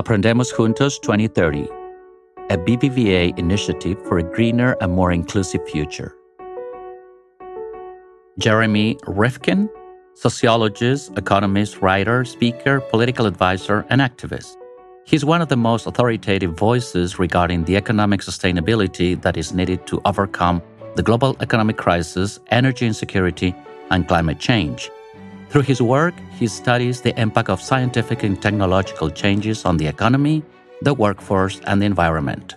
Aprendemos 0.00 0.50
Juntos 0.50 0.98
2030, 1.02 1.68
a 2.48 2.56
BBVA 2.56 3.38
initiative 3.38 4.02
for 4.08 4.16
a 4.16 4.22
greener 4.22 4.74
and 4.80 4.90
more 4.90 5.12
inclusive 5.12 5.60
future. 5.68 6.16
Jeremy 8.38 8.96
Rifkin, 9.06 9.68
sociologist, 10.14 11.12
economist, 11.18 11.82
writer, 11.82 12.24
speaker, 12.24 12.80
political 12.80 13.26
advisor, 13.26 13.84
and 13.90 14.00
activist. 14.00 14.56
He's 15.04 15.22
one 15.22 15.42
of 15.42 15.50
the 15.50 15.58
most 15.58 15.86
authoritative 15.86 16.54
voices 16.54 17.18
regarding 17.18 17.64
the 17.64 17.76
economic 17.76 18.22
sustainability 18.22 19.20
that 19.20 19.36
is 19.36 19.52
needed 19.52 19.86
to 19.88 20.00
overcome 20.06 20.62
the 20.94 21.02
global 21.02 21.36
economic 21.40 21.76
crisis, 21.76 22.40
energy 22.50 22.86
insecurity, 22.86 23.54
and 23.90 24.08
climate 24.08 24.38
change. 24.38 24.90
Through 25.50 25.62
his 25.62 25.82
work, 25.82 26.14
he 26.38 26.46
studies 26.46 27.00
the 27.00 27.12
impact 27.20 27.50
of 27.50 27.60
scientific 27.60 28.22
and 28.22 28.40
technological 28.40 29.10
changes 29.10 29.64
on 29.64 29.78
the 29.78 29.86
economy, 29.88 30.44
the 30.80 30.94
workforce, 30.94 31.60
and 31.66 31.82
the 31.82 31.86
environment. 31.86 32.54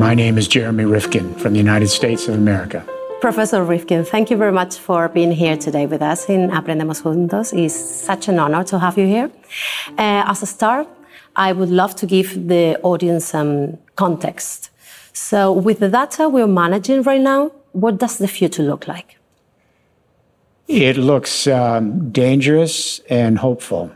My 0.00 0.14
name 0.16 0.36
is 0.36 0.48
Jeremy 0.48 0.84
Rifkin 0.84 1.32
from 1.36 1.52
the 1.52 1.58
United 1.58 1.86
States 1.86 2.26
of 2.26 2.34
America. 2.34 2.84
Professor 3.20 3.62
Rifkin, 3.62 4.04
thank 4.04 4.30
you 4.30 4.36
very 4.36 4.50
much 4.50 4.76
for 4.78 5.08
being 5.08 5.30
here 5.30 5.56
today 5.56 5.86
with 5.86 6.02
us 6.02 6.28
in 6.28 6.50
Aprendemos 6.50 7.02
Juntos. 7.02 7.56
It's 7.56 7.74
such 7.74 8.26
an 8.26 8.40
honor 8.40 8.64
to 8.64 8.80
have 8.80 8.98
you 8.98 9.06
here. 9.06 9.30
Uh, 9.96 10.24
as 10.26 10.42
a 10.42 10.46
start, 10.46 10.88
I 11.36 11.52
would 11.52 11.70
love 11.70 11.94
to 11.96 12.06
give 12.06 12.48
the 12.48 12.80
audience 12.82 13.26
some 13.26 13.78
context. 13.94 14.70
So, 15.12 15.52
with 15.52 15.78
the 15.78 15.88
data 15.88 16.28
we're 16.28 16.48
managing 16.48 17.02
right 17.02 17.20
now, 17.20 17.52
what 17.72 17.98
does 17.98 18.18
the 18.18 18.28
future 18.28 18.62
look 18.62 18.88
like? 18.88 19.16
It 20.66 20.96
looks 20.96 21.46
um, 21.46 22.10
dangerous 22.10 23.00
and 23.08 23.38
hopeful. 23.38 23.90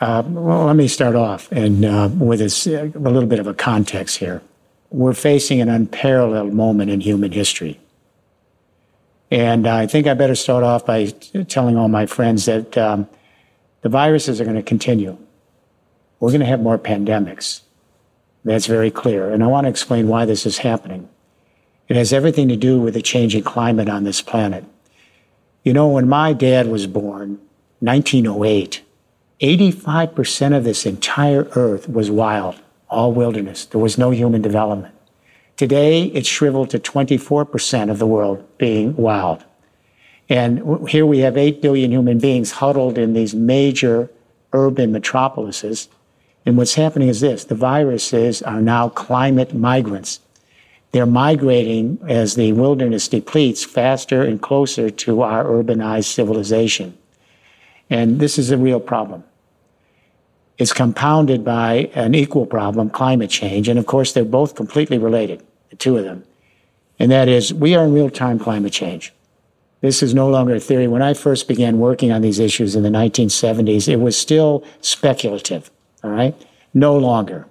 Uh, 0.00 0.22
well, 0.26 0.66
let 0.66 0.76
me 0.76 0.88
start 0.88 1.14
off 1.14 1.50
and 1.50 1.84
uh, 1.84 2.10
with 2.18 2.40
a, 2.42 2.92
a 2.94 2.98
little 2.98 3.28
bit 3.28 3.38
of 3.38 3.46
a 3.46 3.54
context 3.54 4.18
here. 4.18 4.42
We're 4.90 5.14
facing 5.14 5.60
an 5.60 5.68
unparalleled 5.68 6.52
moment 6.52 6.90
in 6.90 7.00
human 7.00 7.32
history. 7.32 7.80
And 9.30 9.66
I 9.66 9.86
think 9.86 10.06
I 10.06 10.14
better 10.14 10.34
start 10.34 10.62
off 10.62 10.84
by 10.84 11.06
telling 11.48 11.76
all 11.76 11.88
my 11.88 12.06
friends 12.06 12.44
that 12.44 12.76
um, 12.76 13.08
the 13.80 13.88
viruses 13.88 14.40
are 14.40 14.44
going 14.44 14.56
to 14.56 14.62
continue. 14.62 15.16
We're 16.20 16.30
going 16.30 16.40
to 16.40 16.46
have 16.46 16.60
more 16.60 16.78
pandemics. 16.78 17.62
That's 18.44 18.66
very 18.66 18.90
clear. 18.90 19.30
And 19.30 19.42
I 19.42 19.46
want 19.46 19.64
to 19.64 19.70
explain 19.70 20.08
why 20.08 20.26
this 20.26 20.44
is 20.44 20.58
happening. 20.58 21.08
It 21.88 21.96
has 21.96 22.12
everything 22.12 22.48
to 22.48 22.56
do 22.56 22.80
with 22.80 22.94
the 22.94 23.02
changing 23.02 23.42
climate 23.42 23.88
on 23.88 24.04
this 24.04 24.22
planet. 24.22 24.64
You 25.62 25.72
know, 25.72 25.88
when 25.88 26.08
my 26.08 26.32
dad 26.32 26.68
was 26.68 26.86
born, 26.86 27.38
1908, 27.80 28.82
85% 29.40 30.56
of 30.56 30.64
this 30.64 30.86
entire 30.86 31.48
earth 31.54 31.88
was 31.88 32.10
wild, 32.10 32.56
all 32.88 33.12
wilderness. 33.12 33.66
There 33.66 33.80
was 33.80 33.98
no 33.98 34.10
human 34.10 34.40
development. 34.42 34.94
Today, 35.56 36.04
it's 36.04 36.28
shriveled 36.28 36.70
to 36.70 36.78
24% 36.78 37.90
of 37.90 37.98
the 37.98 38.06
world 38.06 38.44
being 38.58 38.96
wild. 38.96 39.44
And 40.28 40.88
here 40.88 41.06
we 41.06 41.18
have 41.18 41.36
8 41.36 41.60
billion 41.60 41.92
human 41.92 42.18
beings 42.18 42.52
huddled 42.52 42.96
in 42.96 43.12
these 43.12 43.34
major 43.34 44.10
urban 44.52 44.92
metropolises. 44.92 45.88
And 46.46 46.56
what's 46.56 46.74
happening 46.74 47.08
is 47.08 47.20
this 47.20 47.44
the 47.44 47.54
viruses 47.54 48.42
are 48.42 48.60
now 48.60 48.88
climate 48.88 49.54
migrants. 49.54 50.20
They're 50.94 51.06
migrating 51.06 51.98
as 52.06 52.36
the 52.36 52.52
wilderness 52.52 53.08
depletes 53.08 53.64
faster 53.64 54.22
and 54.22 54.40
closer 54.40 54.90
to 54.90 55.22
our 55.22 55.42
urbanized 55.42 56.04
civilization. 56.04 56.96
And 57.90 58.20
this 58.20 58.38
is 58.38 58.52
a 58.52 58.56
real 58.56 58.78
problem. 58.78 59.24
It's 60.56 60.72
compounded 60.72 61.44
by 61.44 61.90
an 61.96 62.14
equal 62.14 62.46
problem, 62.46 62.90
climate 62.90 63.30
change. 63.30 63.66
And 63.66 63.76
of 63.76 63.86
course, 63.86 64.12
they're 64.12 64.24
both 64.24 64.54
completely 64.54 64.96
related, 64.96 65.42
the 65.70 65.74
two 65.74 65.98
of 65.98 66.04
them. 66.04 66.22
And 67.00 67.10
that 67.10 67.26
is, 67.26 67.52
we 67.52 67.74
are 67.74 67.84
in 67.86 67.92
real 67.92 68.08
time 68.08 68.38
climate 68.38 68.72
change. 68.72 69.12
This 69.80 70.00
is 70.00 70.14
no 70.14 70.28
longer 70.28 70.54
a 70.54 70.60
theory. 70.60 70.86
When 70.86 71.02
I 71.02 71.12
first 71.12 71.48
began 71.48 71.80
working 71.80 72.12
on 72.12 72.22
these 72.22 72.38
issues 72.38 72.76
in 72.76 72.84
the 72.84 72.88
1970s, 72.88 73.88
it 73.88 73.96
was 73.96 74.16
still 74.16 74.62
speculative, 74.80 75.72
all 76.04 76.10
right? 76.10 76.40
No 76.72 76.96
longer. 76.96 77.48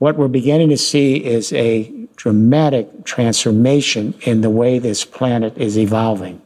What 0.00 0.16
we're 0.16 0.28
beginning 0.28 0.70
to 0.70 0.78
see 0.78 1.16
is 1.22 1.52
a 1.52 1.92
dramatic 2.16 3.04
transformation 3.04 4.14
in 4.22 4.40
the 4.40 4.48
way 4.48 4.78
this 4.78 5.04
planet 5.04 5.58
is 5.58 5.76
evolving. 5.76 6.40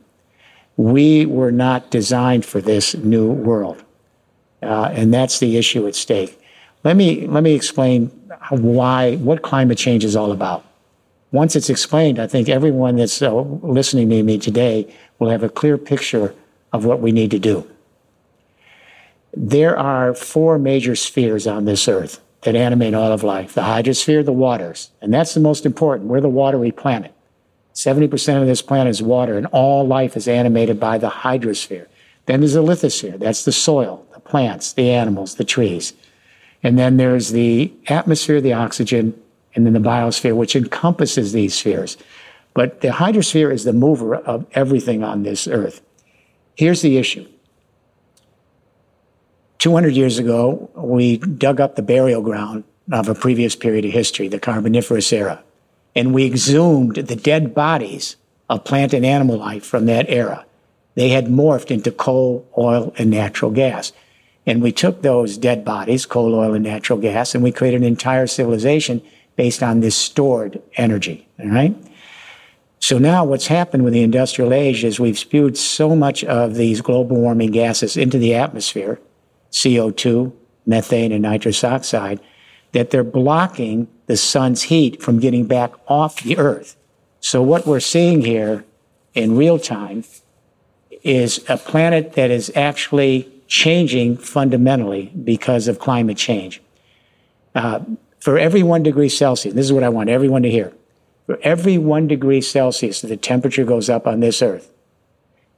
We 0.76 1.24
were 1.24 1.52
not 1.52 1.88
designed 1.88 2.44
for 2.44 2.60
this 2.60 2.96
new 2.96 3.30
world. 3.30 3.84
Uh, 4.60 4.90
and 4.92 5.14
that's 5.14 5.38
the 5.38 5.56
issue 5.56 5.86
at 5.86 5.94
stake. 5.94 6.36
Let 6.82 6.96
me, 6.96 7.28
let 7.28 7.44
me 7.44 7.54
explain 7.54 8.08
why, 8.50 9.14
what 9.18 9.42
climate 9.42 9.78
change 9.78 10.04
is 10.04 10.16
all 10.16 10.32
about. 10.32 10.64
Once 11.30 11.54
it's 11.54 11.70
explained, 11.70 12.18
I 12.18 12.26
think 12.26 12.48
everyone 12.48 12.96
that's 12.96 13.22
uh, 13.22 13.32
listening 13.32 14.10
to 14.10 14.22
me 14.24 14.36
today 14.36 14.92
will 15.20 15.30
have 15.30 15.44
a 15.44 15.48
clear 15.48 15.78
picture 15.78 16.34
of 16.72 16.84
what 16.84 16.98
we 16.98 17.12
need 17.12 17.30
to 17.30 17.38
do. 17.38 17.70
There 19.32 19.78
are 19.78 20.12
four 20.12 20.58
major 20.58 20.96
spheres 20.96 21.46
on 21.46 21.66
this 21.66 21.86
earth 21.86 22.20
that 22.44 22.54
animate 22.54 22.94
all 22.94 23.12
of 23.12 23.22
life 23.22 23.54
the 23.54 23.62
hydrosphere, 23.62 24.24
the 24.24 24.32
waters. 24.32 24.90
And 25.02 25.12
that's 25.12 25.34
the 25.34 25.40
most 25.40 25.66
important. 25.66 26.08
We're 26.08 26.20
the 26.20 26.28
watery 26.28 26.70
planet. 26.70 27.12
70% 27.74 28.40
of 28.40 28.46
this 28.46 28.62
planet 28.62 28.90
is 28.90 29.02
water, 29.02 29.36
and 29.36 29.46
all 29.46 29.84
life 29.84 30.16
is 30.16 30.28
animated 30.28 30.78
by 30.78 30.96
the 30.96 31.10
hydrosphere. 31.10 31.88
Then 32.26 32.40
there's 32.40 32.52
the 32.52 32.62
lithosphere. 32.62 33.18
That's 33.18 33.44
the 33.44 33.52
soil, 33.52 34.06
the 34.14 34.20
plants, 34.20 34.72
the 34.72 34.90
animals, 34.90 35.34
the 35.34 35.44
trees. 35.44 35.92
And 36.62 36.78
then 36.78 36.96
there's 36.96 37.32
the 37.32 37.72
atmosphere, 37.88 38.40
the 38.40 38.52
oxygen, 38.52 39.20
and 39.54 39.66
then 39.66 39.72
the 39.72 39.80
biosphere, 39.80 40.36
which 40.36 40.54
encompasses 40.54 41.32
these 41.32 41.54
spheres. 41.54 41.96
But 42.54 42.80
the 42.80 42.88
hydrosphere 42.88 43.52
is 43.52 43.64
the 43.64 43.72
mover 43.72 44.14
of 44.14 44.46
everything 44.52 45.02
on 45.02 45.24
this 45.24 45.48
earth. 45.48 45.82
Here's 46.54 46.82
the 46.82 46.96
issue 46.96 47.26
200 49.64 49.96
years 49.96 50.18
ago, 50.18 50.68
we 50.74 51.16
dug 51.16 51.58
up 51.58 51.74
the 51.74 51.80
burial 51.80 52.20
ground 52.20 52.64
of 52.92 53.08
a 53.08 53.14
previous 53.14 53.56
period 53.56 53.82
of 53.86 53.92
history, 53.92 54.28
the 54.28 54.38
Carboniferous 54.38 55.10
era, 55.10 55.42
and 55.96 56.12
we 56.12 56.26
exhumed 56.26 56.96
the 56.96 57.16
dead 57.16 57.54
bodies 57.54 58.16
of 58.50 58.62
plant 58.62 58.92
and 58.92 59.06
animal 59.06 59.38
life 59.38 59.64
from 59.64 59.86
that 59.86 60.04
era. 60.10 60.44
They 60.96 61.08
had 61.08 61.28
morphed 61.28 61.70
into 61.70 61.90
coal, 61.90 62.46
oil, 62.58 62.92
and 62.98 63.08
natural 63.08 63.50
gas. 63.50 63.94
And 64.44 64.60
we 64.60 64.70
took 64.70 65.00
those 65.00 65.38
dead 65.38 65.64
bodies, 65.64 66.04
coal, 66.04 66.34
oil, 66.34 66.52
and 66.52 66.62
natural 66.62 66.98
gas, 66.98 67.34
and 67.34 67.42
we 67.42 67.50
created 67.50 67.80
an 67.80 67.86
entire 67.86 68.26
civilization 68.26 69.00
based 69.34 69.62
on 69.62 69.80
this 69.80 69.96
stored 69.96 70.60
energy. 70.76 71.26
All 71.40 71.48
right? 71.48 71.74
So 72.80 72.98
now 72.98 73.24
what's 73.24 73.46
happened 73.46 73.84
with 73.84 73.94
the 73.94 74.02
industrial 74.02 74.52
age 74.52 74.84
is 74.84 75.00
we've 75.00 75.18
spewed 75.18 75.56
so 75.56 75.96
much 75.96 76.22
of 76.22 76.54
these 76.54 76.82
global 76.82 77.16
warming 77.16 77.52
gases 77.52 77.96
into 77.96 78.18
the 78.18 78.34
atmosphere 78.34 79.00
CO2, 79.54 80.32
methane, 80.66 81.12
and 81.12 81.22
nitrous 81.22 81.64
oxide, 81.64 82.20
that 82.72 82.90
they're 82.90 83.04
blocking 83.04 83.88
the 84.06 84.16
sun's 84.16 84.62
heat 84.64 85.00
from 85.00 85.20
getting 85.20 85.46
back 85.46 85.72
off 85.86 86.22
the 86.22 86.36
earth. 86.36 86.76
So 87.20 87.40
what 87.40 87.66
we're 87.66 87.80
seeing 87.80 88.22
here 88.22 88.64
in 89.14 89.36
real 89.36 89.58
time 89.58 90.04
is 91.02 91.42
a 91.48 91.56
planet 91.56 92.14
that 92.14 92.30
is 92.30 92.52
actually 92.54 93.30
changing 93.46 94.16
fundamentally 94.16 95.12
because 95.22 95.68
of 95.68 95.78
climate 95.78 96.16
change. 96.16 96.60
Uh, 97.54 97.80
for 98.18 98.38
every 98.38 98.62
one 98.62 98.82
degree 98.82 99.08
Celsius, 99.08 99.54
this 99.54 99.66
is 99.66 99.72
what 99.72 99.84
I 99.84 99.88
want 99.88 100.10
everyone 100.10 100.42
to 100.42 100.50
hear. 100.50 100.72
For 101.26 101.38
every 101.42 101.78
one 101.78 102.08
degree 102.08 102.40
Celsius 102.40 103.00
that 103.02 103.08
the 103.08 103.16
temperature 103.16 103.64
goes 103.64 103.88
up 103.88 104.06
on 104.06 104.20
this 104.20 104.42
earth, 104.42 104.73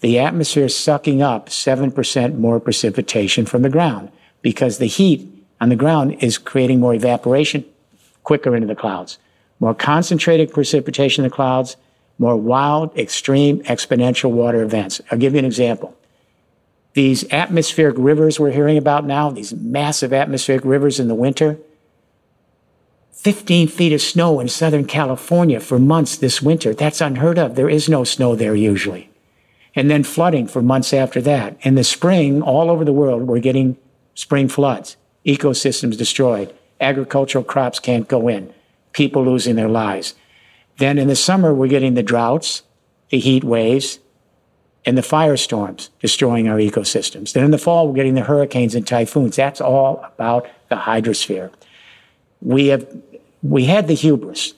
the 0.01 0.19
atmosphere 0.19 0.67
is 0.67 0.77
sucking 0.77 1.23
up 1.23 1.49
7% 1.49 2.39
more 2.39 2.61
precipitation 2.61 3.47
from 3.47 3.63
the 3.63 3.71
ground 3.71 4.11
because 4.43 4.79
the 4.79 4.87
heat 4.87 5.27
on 5.61 5.71
the 5.71 5.77
ground 5.77 6.17
is 6.21 6.39
creating 6.39 6.81
more 6.81 6.95
evaporation 6.95 7.65
quicker 8.23 8.55
into 8.55 8.67
the 8.67 8.75
clouds. 8.75 9.19
More 9.59 9.75
concentrated 9.75 10.53
precipitation 10.53 11.25
in 11.25 11.31
the 11.31 11.35
clouds, 11.35 11.77
more 12.19 12.37
wild, 12.37 12.97
extreme, 12.97 13.63
exponential 13.63 14.31
water 14.31 14.63
events. 14.63 15.01
I'll 15.11 15.19
give 15.19 15.33
you 15.33 15.39
an 15.39 15.45
example. 15.45 15.97
These 16.93 17.31
atmospheric 17.33 17.97
rivers 17.99 18.39
we're 18.39 18.51
hearing 18.51 18.77
about 18.77 19.07
now, 19.07 19.31
these 19.31 19.55
massive 19.55 20.13
atmospheric 20.13 20.65
rivers 20.65 21.01
in 21.01 21.09
the 21.09 21.15
winter, 21.15 21.59
15 23.13 23.69
feet 23.69 23.93
of 23.93 24.01
snow 24.03 24.41
in 24.41 24.49
Southern 24.49 24.85
California 24.85 25.59
for 25.59 25.79
months 25.79 26.17
this 26.17 26.43
winter. 26.43 26.75
That's 26.75 27.01
unheard 27.01 27.39
of. 27.39 27.55
There 27.55 27.69
is 27.69 27.89
no 27.89 28.05
snow 28.05 28.35
there 28.35 28.55
usually 28.55 29.11
and 29.77 29.91
then 29.91 30.03
flooding 30.03 30.49
for 30.49 30.63
months 30.63 30.93
after 30.95 31.21
that. 31.21 31.57
In 31.61 31.75
the 31.75 31.85
spring, 31.85 32.43
all 32.43 32.71
over 32.71 32.85
the 32.85 32.93
world, 32.93 33.25
we're 33.25 33.39
getting 33.39 33.77
spring 34.15 34.49
floods, 34.49 34.97
ecosystems 35.27 35.99
destroyed, 35.99 36.53
agricultural 36.81 37.45
crops 37.45 37.79
can't 37.79 38.09
go 38.09 38.27
in, 38.27 38.53
people 38.93 39.25
losing 39.25 39.55
their 39.55 39.69
lives. 39.69 40.15
Then 40.79 40.99
in 40.99 41.09
the 41.09 41.17
summer, 41.17 41.55
we're 41.55 41.69
getting 41.69 41.95
the 41.95 42.03
droughts, 42.03 42.63
the 43.11 43.19
heat 43.19 43.45
waves, 43.45 43.99
and 44.87 44.97
the 44.97 45.03
firestorms 45.03 45.91
destroying 46.01 46.49
our 46.49 46.57
ecosystems. 46.57 47.33
Then 47.33 47.45
in 47.45 47.51
the 47.51 47.59
fall, 47.59 47.89
we're 47.89 47.95
getting 47.95 48.15
the 48.15 48.23
hurricanes 48.23 48.75
and 48.75 48.87
typhoons. 48.87 49.37
That's 49.37 49.61
all 49.61 50.05
about 50.05 50.49
the 50.69 50.77
hydrosphere. 50.77 51.53
We 52.41 52.69
have 52.69 52.87
we 53.43 53.65
had 53.65 53.89
the 53.89 53.95
hubris 53.95 54.55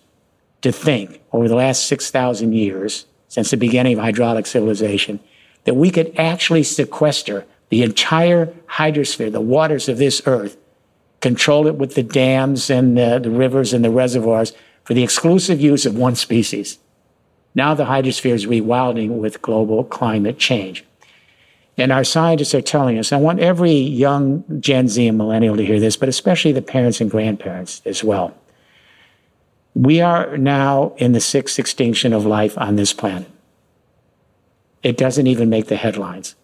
to 0.63 0.73
think 0.73 1.21
over 1.33 1.49
the 1.49 1.55
last 1.55 1.87
6,000 1.87 2.53
years, 2.53 3.07
since 3.29 3.51
the 3.51 3.57
beginning 3.57 3.95
of 3.95 4.05
hydraulic 4.05 4.47
civilization, 4.47 5.21
that 5.65 5.75
we 5.75 5.91
could 5.91 6.13
actually 6.19 6.63
sequester 6.63 7.45
the 7.69 7.83
entire 7.83 8.47
hydrosphere, 8.67 9.31
the 9.31 9.41
waters 9.41 9.89
of 9.89 9.99
this 9.99 10.23
earth, 10.27 10.57
control 11.21 11.67
it 11.67 11.75
with 11.75 11.95
the 11.95 12.03
dams 12.03 12.71
and 12.71 12.97
the, 12.97 13.19
the 13.19 13.31
rivers 13.31 13.73
and 13.73 13.85
the 13.85 13.91
reservoirs 13.91 14.53
for 14.85 14.95
the 14.95 15.03
exclusive 15.03 15.61
use 15.61 15.85
of 15.85 15.97
one 15.97 16.15
species. 16.15 16.79
Now 17.55 17.75
the 17.75 17.85
hydrosphere 17.85 18.35
is 18.35 18.47
rewilding 18.47 19.19
with 19.19 19.43
global 19.43 19.85
climate 19.85 20.39
change. 20.39 20.85
And 21.77 21.93
our 21.93 22.05
scientists 22.05 22.55
are 22.55 22.63
telling 22.63 22.99
us, 22.99 23.13
I 23.13 23.19
want 23.19 23.41
every 23.41 23.73
young 23.73 24.45
Gen 24.61 24.89
Z 24.89 25.07
and 25.07 25.19
millennial 25.19 25.57
to 25.57 25.65
hear 25.65 25.79
this, 25.79 25.97
but 25.97 26.09
especially 26.09 26.53
the 26.53 26.63
parents 26.63 27.01
and 27.01 27.11
grandparents 27.11 27.83
as 27.85 28.03
well. 28.03 28.35
We 29.79 30.01
are 30.01 30.37
now 30.37 30.93
in 30.97 31.13
the 31.13 31.21
sixth 31.21 31.57
extinction 31.57 32.13
of 32.13 32.27
life 32.27 32.59
on 32.59 32.75
this 32.75 32.93
planet. 32.93 33.31
It 34.83 34.97
doesn't 34.97 35.29
even 35.29 35.49
make 35.49 35.69
the 35.69 35.77
headlines. 35.77 36.35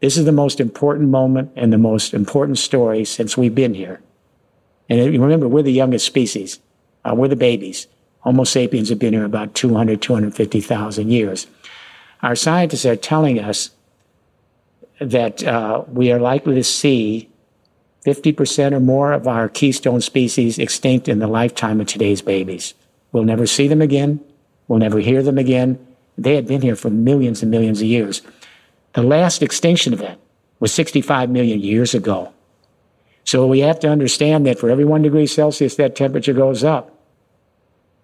This 0.00 0.16
is 0.16 0.24
the 0.24 0.32
most 0.32 0.60
important 0.60 1.10
moment 1.10 1.52
and 1.56 1.74
the 1.74 1.78
most 1.78 2.14
important 2.14 2.56
story 2.56 3.04
since 3.04 3.36
we've 3.36 3.54
been 3.54 3.74
here. 3.74 4.00
And 4.88 4.98
remember, 5.12 5.46
we're 5.46 5.60
the 5.60 5.70
youngest 5.70 6.06
species. 6.06 6.58
Uh, 7.04 7.14
we're 7.14 7.28
the 7.28 7.36
babies. 7.36 7.86
Homo 8.20 8.44
sapiens 8.44 8.88
have 8.88 8.98
been 8.98 9.12
here 9.12 9.26
about 9.26 9.52
200, 9.54 10.00
250,000 10.00 11.10
years. 11.10 11.48
Our 12.22 12.34
scientists 12.34 12.86
are 12.86 12.96
telling 12.96 13.38
us 13.38 13.72
that 15.02 15.44
uh, 15.44 15.84
we 15.86 16.10
are 16.12 16.18
likely 16.18 16.54
to 16.54 16.64
see 16.64 17.29
50% 18.04 18.72
or 18.72 18.80
more 18.80 19.12
of 19.12 19.28
our 19.28 19.48
keystone 19.48 20.00
species 20.00 20.58
extinct 20.58 21.08
in 21.08 21.18
the 21.18 21.26
lifetime 21.26 21.80
of 21.80 21.86
today's 21.86 22.22
babies. 22.22 22.74
We'll 23.12 23.24
never 23.24 23.46
see 23.46 23.68
them 23.68 23.82
again. 23.82 24.20
We'll 24.68 24.78
never 24.78 25.00
hear 25.00 25.22
them 25.22 25.38
again. 25.38 25.84
They 26.16 26.34
had 26.34 26.46
been 26.46 26.62
here 26.62 26.76
for 26.76 26.90
millions 26.90 27.42
and 27.42 27.50
millions 27.50 27.80
of 27.80 27.86
years. 27.86 28.22
The 28.94 29.02
last 29.02 29.42
extinction 29.42 29.92
event 29.92 30.20
was 30.60 30.72
65 30.72 31.30
million 31.30 31.60
years 31.60 31.94
ago. 31.94 32.32
So 33.24 33.46
we 33.46 33.60
have 33.60 33.80
to 33.80 33.88
understand 33.88 34.46
that 34.46 34.58
for 34.58 34.70
every 34.70 34.84
one 34.84 35.02
degree 35.02 35.26
Celsius 35.26 35.76
that 35.76 35.96
temperature 35.96 36.32
goes 36.32 36.64
up, 36.64 36.96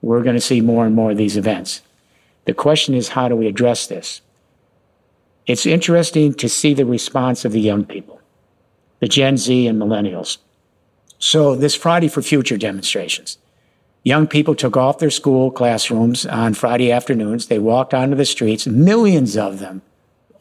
we're 0.02 0.22
going 0.22 0.36
to 0.36 0.40
see 0.40 0.60
more 0.60 0.86
and 0.86 0.94
more 0.94 1.10
of 1.12 1.16
these 1.16 1.36
events. 1.36 1.82
The 2.44 2.54
question 2.54 2.94
is, 2.94 3.08
how 3.08 3.28
do 3.28 3.34
we 3.34 3.46
address 3.46 3.86
this? 3.86 4.20
It's 5.46 5.66
interesting 5.66 6.34
to 6.34 6.48
see 6.48 6.74
the 6.74 6.86
response 6.86 7.44
of 7.44 7.52
the 7.52 7.60
young 7.60 7.84
people, 7.84 8.15
the 9.00 9.08
Gen 9.08 9.36
Z 9.36 9.66
and 9.66 9.80
millennials. 9.80 10.38
So 11.18 11.54
this 11.54 11.74
Friday 11.74 12.08
for 12.08 12.22
Future 12.22 12.56
demonstrations, 12.56 13.38
young 14.02 14.26
people 14.26 14.54
took 14.54 14.76
off 14.76 14.98
their 14.98 15.10
school 15.10 15.50
classrooms 15.50 16.26
on 16.26 16.54
Friday 16.54 16.92
afternoons. 16.92 17.46
They 17.46 17.58
walked 17.58 17.94
onto 17.94 18.16
the 18.16 18.24
streets, 18.24 18.66
millions 18.66 19.36
of 19.36 19.58
them 19.58 19.82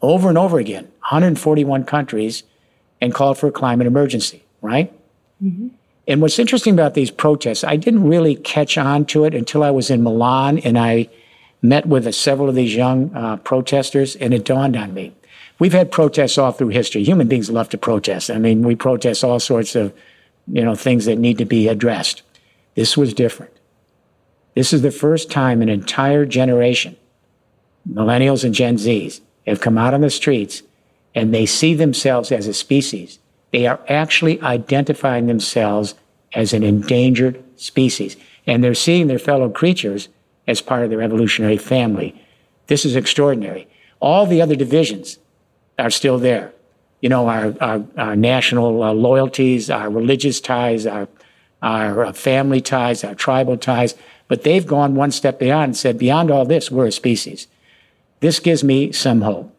over 0.02 0.28
and 0.28 0.38
over 0.38 0.58
again, 0.58 0.84
141 0.84 1.84
countries, 1.84 2.42
and 3.00 3.14
called 3.14 3.38
for 3.38 3.48
a 3.48 3.52
climate 3.52 3.86
emergency, 3.86 4.44
right? 4.60 4.92
Mm-hmm. 5.42 5.68
And 6.08 6.22
what's 6.22 6.38
interesting 6.38 6.72
about 6.72 6.94
these 6.94 7.10
protests, 7.10 7.64
I 7.64 7.76
didn't 7.76 8.08
really 8.08 8.36
catch 8.36 8.78
on 8.78 9.06
to 9.06 9.24
it 9.24 9.34
until 9.34 9.62
I 9.62 9.70
was 9.70 9.90
in 9.90 10.02
Milan 10.02 10.58
and 10.58 10.78
I 10.78 11.08
met 11.62 11.86
with 11.86 12.12
several 12.14 12.48
of 12.48 12.54
these 12.54 12.76
young 12.76 13.14
uh, 13.14 13.36
protesters, 13.38 14.14
and 14.16 14.32
it 14.32 14.44
dawned 14.44 14.76
on 14.76 14.94
me. 14.94 15.14
We've 15.58 15.72
had 15.72 15.90
protests 15.90 16.36
all 16.36 16.52
through 16.52 16.68
history. 16.68 17.02
Human 17.02 17.28
beings 17.28 17.50
love 17.50 17.68
to 17.70 17.78
protest. 17.78 18.30
I 18.30 18.38
mean, 18.38 18.62
we 18.62 18.74
protest 18.74 19.24
all 19.24 19.40
sorts 19.40 19.74
of, 19.74 19.92
you 20.46 20.64
know, 20.64 20.74
things 20.74 21.06
that 21.06 21.18
need 21.18 21.38
to 21.38 21.44
be 21.44 21.68
addressed. 21.68 22.22
This 22.74 22.96
was 22.96 23.14
different. 23.14 23.52
This 24.54 24.72
is 24.72 24.82
the 24.82 24.90
first 24.90 25.30
time 25.30 25.62
an 25.62 25.68
entire 25.68 26.26
generation, 26.26 26.96
millennials 27.90 28.44
and 28.44 28.54
Gen 28.54 28.76
Zs, 28.76 29.20
have 29.46 29.60
come 29.60 29.78
out 29.78 29.94
on 29.94 30.00
the 30.00 30.10
streets 30.10 30.62
and 31.14 31.32
they 31.32 31.46
see 31.46 31.74
themselves 31.74 32.30
as 32.30 32.46
a 32.46 32.54
species. 32.54 33.18
They 33.52 33.66
are 33.66 33.80
actually 33.88 34.40
identifying 34.42 35.26
themselves 35.26 35.94
as 36.34 36.52
an 36.52 36.62
endangered 36.62 37.42
species. 37.58 38.16
And 38.46 38.62
they're 38.62 38.74
seeing 38.74 39.06
their 39.06 39.18
fellow 39.18 39.48
creatures 39.48 40.08
as 40.46 40.60
part 40.60 40.84
of 40.84 40.90
their 40.90 41.02
evolutionary 41.02 41.56
family. 41.56 42.22
This 42.66 42.84
is 42.84 42.96
extraordinary. 42.96 43.66
All 44.00 44.26
the 44.26 44.42
other 44.42 44.56
divisions 44.56 45.18
are 45.78 45.90
still 45.90 46.18
there. 46.18 46.52
You 47.00 47.08
know, 47.08 47.28
our, 47.28 47.54
our, 47.60 47.84
our 47.96 48.16
national 48.16 48.82
uh, 48.82 48.92
loyalties, 48.92 49.70
our 49.70 49.90
religious 49.90 50.40
ties, 50.40 50.86
our, 50.86 51.08
our 51.62 52.06
uh, 52.06 52.12
family 52.12 52.60
ties, 52.60 53.04
our 53.04 53.14
tribal 53.14 53.56
ties, 53.56 53.94
but 54.28 54.42
they've 54.42 54.66
gone 54.66 54.94
one 54.94 55.10
step 55.10 55.38
beyond 55.38 55.64
and 55.64 55.76
said, 55.76 55.98
beyond 55.98 56.30
all 56.30 56.44
this, 56.44 56.70
we're 56.70 56.86
a 56.86 56.92
species. 56.92 57.46
This 58.20 58.40
gives 58.40 58.64
me 58.64 58.92
some 58.92 59.20
hope. 59.20 59.52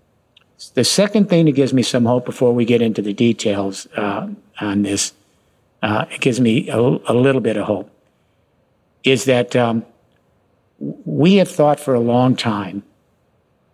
The 0.73 0.83
second 0.83 1.29
thing 1.29 1.45
that 1.45 1.51
gives 1.51 1.73
me 1.73 1.83
some 1.83 2.05
hope 2.05 2.25
before 2.25 2.53
we 2.53 2.65
get 2.65 2.81
into 2.81 3.01
the 3.01 3.13
details 3.13 3.87
uh, 3.95 4.27
on 4.59 4.81
this, 4.81 5.13
uh, 5.83 6.05
it 6.09 6.19
gives 6.19 6.39
me 6.39 6.67
a, 6.69 6.79
a, 6.79 7.13
little 7.13 7.41
bit 7.41 7.57
of 7.57 7.67
hope, 7.67 7.91
is 9.03 9.25
that 9.25 9.55
um, 9.55 9.85
we 10.79 11.35
have 11.35 11.49
thought 11.49 11.79
for 11.79 11.93
a 11.93 11.99
long 11.99 12.35
time 12.35 12.81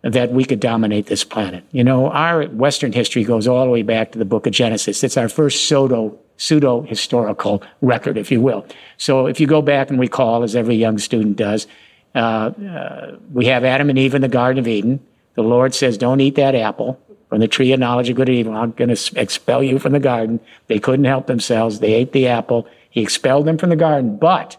that 0.04 0.32
we 0.32 0.44
could 0.44 0.60
dominate 0.60 1.06
this 1.06 1.24
planet. 1.24 1.64
You 1.72 1.82
know, 1.82 2.10
our 2.10 2.44
Western 2.48 2.92
history 2.92 3.24
goes 3.24 3.48
all 3.48 3.64
the 3.64 3.70
way 3.70 3.82
back 3.82 4.12
to 4.12 4.18
the 4.18 4.26
book 4.26 4.46
of 4.46 4.52
Genesis. 4.52 5.02
It's 5.02 5.16
our 5.16 5.30
first 5.30 5.66
pseudo, 5.66 6.18
pseudo 6.36 6.82
historical 6.82 7.62
record, 7.80 8.18
if 8.18 8.30
you 8.30 8.42
will. 8.42 8.66
So 8.98 9.26
if 9.26 9.40
you 9.40 9.46
go 9.46 9.62
back 9.62 9.88
and 9.88 9.98
recall, 9.98 10.42
as 10.42 10.54
every 10.54 10.76
young 10.76 10.98
student 10.98 11.36
does, 11.36 11.66
uh, 12.14 12.18
uh, 12.18 13.16
we 13.32 13.46
have 13.46 13.64
Adam 13.64 13.88
and 13.88 13.98
Eve 13.98 14.14
in 14.14 14.20
the 14.20 14.28
Garden 14.28 14.58
of 14.58 14.68
Eden. 14.68 15.00
The 15.36 15.42
Lord 15.42 15.74
says, 15.74 15.96
Don't 15.96 16.20
eat 16.20 16.34
that 16.34 16.54
apple 16.54 17.00
from 17.30 17.40
the 17.40 17.48
tree 17.48 17.72
of 17.72 17.80
knowledge 17.80 18.10
of 18.10 18.16
good 18.16 18.28
and 18.28 18.36
evil. 18.36 18.54
I'm 18.54 18.72
going 18.72 18.94
to 18.94 19.20
expel 19.20 19.62
you 19.62 19.78
from 19.78 19.92
the 19.92 20.00
garden. 20.00 20.38
They 20.66 20.78
couldn't 20.78 21.06
help 21.06 21.26
themselves. 21.26 21.80
They 21.80 21.94
ate 21.94 22.12
the 22.12 22.28
apple. 22.28 22.68
He 22.90 23.00
expelled 23.00 23.46
them 23.46 23.56
from 23.56 23.70
the 23.70 23.76
garden. 23.76 24.18
But 24.18 24.56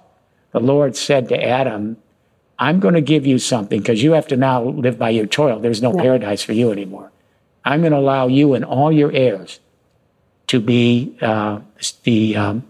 the 0.52 0.60
Lord 0.60 0.96
said 0.96 1.30
to 1.30 1.42
Adam, 1.42 1.98
I'm 2.58 2.80
going 2.80 2.94
to 2.94 3.02
give 3.02 3.26
you 3.26 3.38
something 3.40 3.80
because 3.80 4.02
you 4.02 4.14
have 4.14 4.28
to 4.28 4.38
now 4.38 4.64
live 4.64 4.98
by 4.98 5.10
your 5.10 5.26
toil. 5.26 5.60
There's 5.60 5.82
no 5.82 5.94
yeah. 5.94 6.02
paradise 6.02 6.42
for 6.42 6.54
you 6.54 6.72
anymore. 6.72 7.12
I'm 7.66 7.82
going 7.82 7.92
to 7.92 7.98
allow 7.98 8.28
you 8.28 8.54
and 8.54 8.64
all 8.64 8.92
your 8.92 9.12
heirs 9.12 9.60
to 10.48 10.60
be 10.60 11.18
uh, 11.22 11.60
the 12.04 12.36
um, 12.36 12.64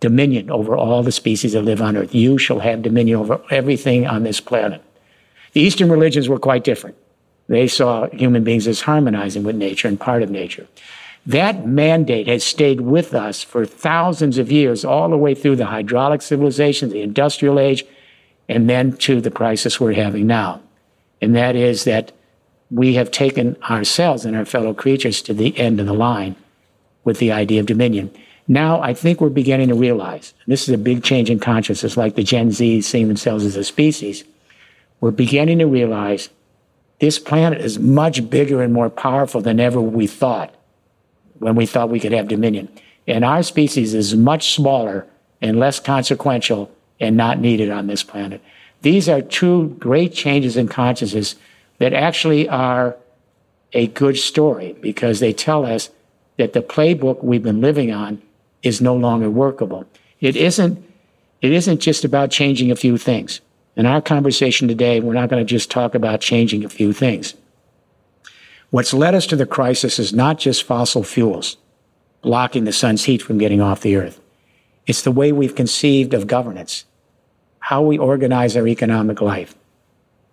dominion 0.00 0.50
over 0.50 0.76
all 0.76 1.02
the 1.02 1.12
species 1.12 1.52
that 1.52 1.62
live 1.62 1.82
on 1.82 1.96
earth. 1.96 2.14
You 2.14 2.38
shall 2.38 2.60
have 2.60 2.82
dominion 2.82 3.18
over 3.18 3.40
everything 3.50 4.06
on 4.06 4.22
this 4.22 4.40
planet. 4.40 4.82
The 5.52 5.60
Eastern 5.60 5.90
religions 5.90 6.28
were 6.28 6.38
quite 6.38 6.64
different. 6.64 6.96
They 7.48 7.66
saw 7.66 8.08
human 8.10 8.44
beings 8.44 8.66
as 8.66 8.82
harmonizing 8.82 9.42
with 9.42 9.56
nature 9.56 9.88
and 9.88 9.98
part 9.98 10.22
of 10.22 10.30
nature. 10.30 10.68
That 11.26 11.66
mandate 11.66 12.28
has 12.28 12.44
stayed 12.44 12.82
with 12.82 13.14
us 13.14 13.42
for 13.42 13.66
thousands 13.66 14.38
of 14.38 14.52
years, 14.52 14.84
all 14.84 15.08
the 15.08 15.16
way 15.16 15.34
through 15.34 15.56
the 15.56 15.66
hydraulic 15.66 16.22
civilization, 16.22 16.90
the 16.90 17.02
industrial 17.02 17.58
age, 17.58 17.84
and 18.48 18.68
then 18.68 18.96
to 18.96 19.20
the 19.20 19.30
crisis 19.30 19.78
we're 19.78 19.92
having 19.92 20.26
now. 20.26 20.60
And 21.20 21.34
that 21.36 21.56
is 21.56 21.84
that 21.84 22.12
we 22.70 22.94
have 22.94 23.10
taken 23.10 23.56
ourselves 23.70 24.24
and 24.24 24.36
our 24.36 24.44
fellow 24.44 24.74
creatures 24.74 25.22
to 25.22 25.34
the 25.34 25.56
end 25.58 25.80
of 25.80 25.86
the 25.86 25.94
line 25.94 26.36
with 27.04 27.18
the 27.18 27.32
idea 27.32 27.60
of 27.60 27.66
dominion. 27.66 28.10
Now 28.46 28.80
I 28.80 28.94
think 28.94 29.20
we're 29.20 29.28
beginning 29.28 29.68
to 29.68 29.74
realize, 29.74 30.32
this 30.46 30.68
is 30.68 30.74
a 30.74 30.78
big 30.78 31.02
change 31.02 31.30
in 31.30 31.38
consciousness, 31.38 31.96
like 31.96 32.14
the 32.14 32.22
Gen 32.22 32.50
Z 32.50 32.82
seeing 32.82 33.08
themselves 33.08 33.44
as 33.44 33.56
a 33.56 33.64
species. 33.64 34.24
We're 35.00 35.10
beginning 35.10 35.58
to 35.58 35.66
realize 35.66 36.30
this 36.98 37.18
planet 37.18 37.60
is 37.60 37.78
much 37.78 38.28
bigger 38.28 38.62
and 38.62 38.72
more 38.72 38.90
powerful 38.90 39.40
than 39.40 39.60
ever 39.60 39.80
we 39.80 40.06
thought 40.06 40.54
when 41.38 41.54
we 41.54 41.66
thought 41.66 41.90
we 41.90 42.00
could 42.00 42.12
have 42.12 42.28
dominion. 42.28 42.68
And 43.06 43.24
our 43.24 43.42
species 43.42 43.94
is 43.94 44.14
much 44.16 44.54
smaller 44.54 45.06
and 45.40 45.58
less 45.58 45.78
consequential 45.78 46.70
and 47.00 47.16
not 47.16 47.38
needed 47.38 47.70
on 47.70 47.86
this 47.86 48.02
planet. 48.02 48.42
These 48.82 49.08
are 49.08 49.22
two 49.22 49.68
great 49.78 50.12
changes 50.12 50.56
in 50.56 50.68
consciousness 50.68 51.36
that 51.78 51.92
actually 51.92 52.48
are 52.48 52.96
a 53.72 53.88
good 53.88 54.16
story 54.16 54.76
because 54.80 55.20
they 55.20 55.32
tell 55.32 55.64
us 55.64 55.90
that 56.36 56.52
the 56.52 56.62
playbook 56.62 57.22
we've 57.22 57.42
been 57.42 57.60
living 57.60 57.92
on 57.92 58.22
is 58.62 58.80
no 58.80 58.94
longer 58.94 59.30
workable. 59.30 59.84
It 60.20 60.36
isn't, 60.36 60.84
it 61.42 61.52
isn't 61.52 61.80
just 61.80 62.04
about 62.04 62.30
changing 62.30 62.70
a 62.70 62.76
few 62.76 62.96
things. 62.96 63.40
In 63.76 63.86
our 63.86 64.00
conversation 64.00 64.66
today, 64.66 65.00
we're 65.00 65.14
not 65.14 65.28
going 65.28 65.44
to 65.44 65.48
just 65.48 65.70
talk 65.70 65.94
about 65.94 66.20
changing 66.20 66.64
a 66.64 66.68
few 66.68 66.92
things. 66.92 67.34
What's 68.70 68.92
led 68.92 69.14
us 69.14 69.26
to 69.28 69.36
the 69.36 69.46
crisis 69.46 69.98
is 69.98 70.12
not 70.12 70.38
just 70.38 70.64
fossil 70.64 71.04
fuels 71.04 71.56
blocking 72.22 72.64
the 72.64 72.72
sun's 72.72 73.04
heat 73.04 73.22
from 73.22 73.38
getting 73.38 73.60
off 73.60 73.80
the 73.80 73.96
earth. 73.96 74.20
It's 74.86 75.02
the 75.02 75.12
way 75.12 75.32
we've 75.32 75.54
conceived 75.54 76.14
of 76.14 76.26
governance, 76.26 76.84
how 77.68 77.82
we 77.82 77.98
organize 77.98 78.56
our 78.56 78.66
economic 78.66 79.20
life, 79.20 79.54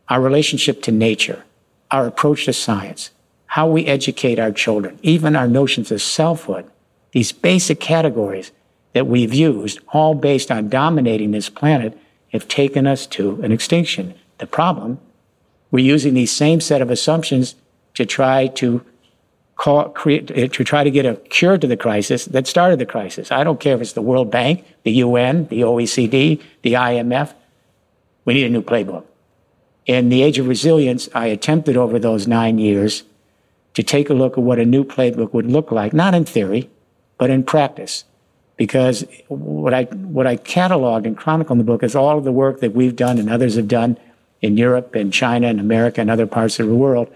our 0.08 0.22
relationship 0.22 0.82
to 0.82 0.90
nature, 0.90 1.44
our 1.92 2.08
approach 2.08 2.46
to 2.46 2.54
science, 2.54 3.12
how 3.48 3.68
we 3.68 3.86
educate 3.88 4.40
our 4.40 4.54
children, 4.54 4.98
even 5.02 5.36
our 5.36 5.46
notions 5.46 5.92
of 5.92 6.02
selfhood, 6.02 6.66
these 7.12 7.34
basic 7.34 7.78
categories 7.78 8.54
that 8.94 9.06
we've 9.06 9.34
used, 9.34 9.80
all 9.90 10.16
based 10.16 10.50
on 10.50 10.70
dominating 10.70 11.32
this 11.32 11.50
planet, 11.50 11.98
have 12.32 12.48
taken 12.48 12.88
us 12.88 13.06
to 13.06 13.42
an 13.42 13.52
extinction. 13.52 14.14
The 14.38 14.48
problem, 14.48 14.98
we're 15.72 15.84
using 15.84 16.14
these 16.14 16.32
same 16.32 16.62
set 16.62 16.82
of 16.82 16.90
assumptions 16.90 17.56
to 17.96 18.06
try 18.06 18.48
to 18.48 18.82
call, 19.56 19.90
create, 19.90 20.32
eh, 20.36 20.48
to 20.48 20.64
try 20.64 20.84
to 20.84 20.92
get 20.92 21.06
a 21.06 21.16
cure 21.16 21.58
to 21.58 21.68
the 21.68 21.78
crisis 21.78 22.26
that 22.26 22.48
started 22.48 22.80
the 22.80 22.86
crisis. 22.86 23.32
I 23.32 23.44
don't 23.44 23.60
care 23.60 23.76
if 23.76 23.82
it's 23.82 23.94
the 23.94 24.02
World 24.02 24.30
Bank, 24.30 24.66
the 24.84 24.92
UN, 24.92 25.48
the 25.48 25.62
OECD, 25.62 26.42
the 26.62 26.74
IMF. 26.74 27.34
We 28.26 28.34
need 28.34 28.46
a 28.46 28.50
new 28.50 28.62
playbook. 28.62 29.06
In 29.86 30.10
the 30.10 30.24
age 30.24 30.40
of 30.40 30.48
resilience, 30.48 31.08
I 31.14 31.28
attempted 31.28 31.78
over 31.78 32.00
those 32.00 32.28
nine 32.28 32.58
years 32.58 33.04
to 33.76 33.84
take 33.84 34.10
a 34.10 34.14
look 34.14 34.38
at 34.38 34.44
what 34.44 34.58
a 34.60 34.66
new 34.66 34.84
playbook 34.84 35.34
would 35.34 35.46
look 35.46 35.72
like, 35.72 35.94
not 35.94 36.16
in 36.16 36.26
theory, 36.26 36.70
but 37.18 37.30
in 37.30 37.44
practice. 37.44 38.04
Because 38.58 39.06
what 39.28 39.74
I, 39.74 39.84
what 39.84 40.26
I 40.26 40.38
cataloged 40.38 41.06
and 41.06 41.18
chronicled 41.18 41.60
in 41.60 41.66
the 41.66 41.72
book 41.72 41.84
is 41.84 41.96
all 41.96 42.18
of 42.18 42.24
the 42.24 42.32
work 42.32 42.62
that 42.62 42.74
we've 42.74 42.96
done 42.96 43.20
and 43.20 43.30
others 43.30 43.56
have 43.56 43.68
done 43.68 43.98
in 44.42 44.58
Europe 44.58 44.96
and 44.96 45.12
China 45.14 45.48
and 45.48 45.60
America 45.60 46.02
and 46.02 46.10
other 46.10 46.26
parts 46.26 46.60
of 46.60 46.68
the 46.68 46.76
world 46.76 47.14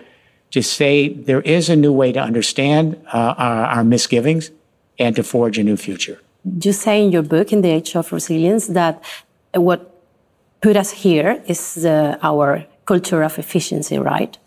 to 0.52 0.62
say 0.62 1.10
there 1.10 1.42
is 1.42 1.70
a 1.70 1.76
new 1.76 1.92
way 1.92 2.12
to 2.12 2.20
understand 2.20 3.00
uh, 3.14 3.36
our, 3.38 3.66
our 3.66 3.84
misgivings 3.84 4.52
and 4.98 5.16
to 5.16 5.24
forge 5.24 5.58
a 5.58 5.64
new 5.64 5.78
future. 5.78 6.20
You 6.62 6.74
say 6.74 7.04
in 7.04 7.12
your 7.12 7.22
book, 7.22 7.52
In 7.52 7.62
the 7.62 7.70
Age 7.70 7.96
of 7.96 8.12
Resilience, 8.12 8.68
that 8.68 9.04
what 9.54 9.96
put 10.62 10.76
us 10.76 10.92
here 10.92 11.42
is 11.48 11.86
uh, 11.86 12.18
our 12.22 12.66
culture 12.86 13.24
of 13.24 13.38
efficiency, 13.38 13.98
right? 14.00 14.38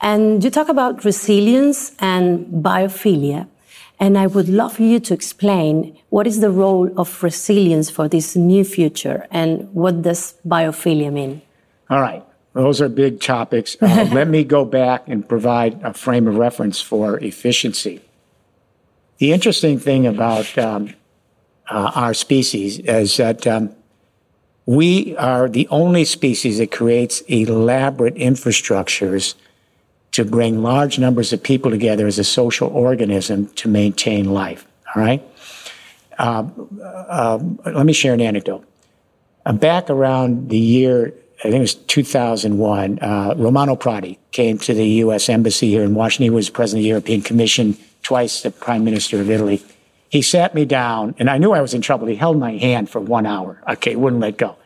And 0.00 0.42
you 0.42 0.50
talk 0.50 0.68
about 0.68 1.04
resilience 1.04 1.92
and 1.98 2.46
biophilia. 2.46 3.48
And 4.00 4.18
I 4.18 4.26
would 4.26 4.48
love 4.48 4.80
you 4.80 4.98
to 5.00 5.14
explain 5.14 5.96
what 6.10 6.26
is 6.26 6.40
the 6.40 6.50
role 6.50 6.90
of 6.98 7.22
resilience 7.22 7.90
for 7.90 8.08
this 8.08 8.34
new 8.34 8.64
future 8.64 9.26
and 9.30 9.72
what 9.72 10.02
does 10.02 10.34
biophilia 10.46 11.12
mean? 11.12 11.42
All 11.88 12.00
right. 12.00 12.24
Those 12.54 12.80
are 12.80 12.88
big 12.88 13.20
topics. 13.20 13.76
Uh, 13.80 14.08
let 14.12 14.28
me 14.28 14.44
go 14.44 14.64
back 14.64 15.06
and 15.06 15.28
provide 15.28 15.82
a 15.82 15.92
frame 15.92 16.26
of 16.26 16.36
reference 16.36 16.80
for 16.80 17.18
efficiency. 17.18 18.00
The 19.18 19.32
interesting 19.32 19.78
thing 19.78 20.06
about 20.06 20.56
um, 20.56 20.94
uh, 21.68 21.92
our 21.94 22.14
species 22.14 22.78
is 22.78 23.16
that 23.16 23.46
um, 23.46 23.74
we 24.66 25.16
are 25.16 25.48
the 25.48 25.68
only 25.68 26.04
species 26.04 26.58
that 26.58 26.70
creates 26.70 27.20
elaborate 27.22 28.14
infrastructures 28.14 29.34
to 30.12 30.24
bring 30.24 30.62
large 30.62 30.98
numbers 30.98 31.32
of 31.32 31.42
people 31.42 31.70
together 31.70 32.06
as 32.06 32.18
a 32.18 32.24
social 32.24 32.68
organism 32.68 33.48
to 33.54 33.68
maintain 33.68 34.32
life. 34.32 34.64
All 34.94 35.02
right? 35.02 35.22
Uh, 36.18 36.46
uh, 36.80 37.38
let 37.66 37.84
me 37.84 37.92
share 37.92 38.14
an 38.14 38.20
anecdote. 38.20 38.64
Uh, 39.44 39.52
back 39.52 39.90
around 39.90 40.48
the 40.50 40.58
year, 40.58 41.12
I 41.44 41.50
think 41.50 41.56
it 41.56 41.60
was 41.60 41.74
2001, 41.74 43.00
uh, 43.00 43.34
Romano 43.36 43.76
Prodi 43.76 44.16
came 44.32 44.56
to 44.60 44.72
the 44.72 44.86
U.S. 45.04 45.28
Embassy 45.28 45.68
here 45.68 45.82
in 45.82 45.94
Washington. 45.94 46.24
He 46.24 46.30
was 46.30 46.48
president 46.48 46.80
of 46.80 46.84
the 46.84 46.88
European 46.88 47.20
Commission, 47.20 47.76
twice 48.02 48.42
the 48.42 48.50
prime 48.50 48.82
minister 48.82 49.20
of 49.20 49.30
Italy. 49.30 49.62
He 50.08 50.22
sat 50.22 50.54
me 50.54 50.64
down, 50.64 51.14
and 51.18 51.28
I 51.28 51.36
knew 51.36 51.52
I 51.52 51.60
was 51.60 51.74
in 51.74 51.82
trouble. 51.82 52.06
He 52.06 52.14
held 52.14 52.38
my 52.38 52.52
hand 52.52 52.88
for 52.88 52.98
one 52.98 53.26
hour. 53.26 53.62
Okay, 53.68 53.94
wouldn't 53.94 54.22
let 54.22 54.38
go. 54.38 54.56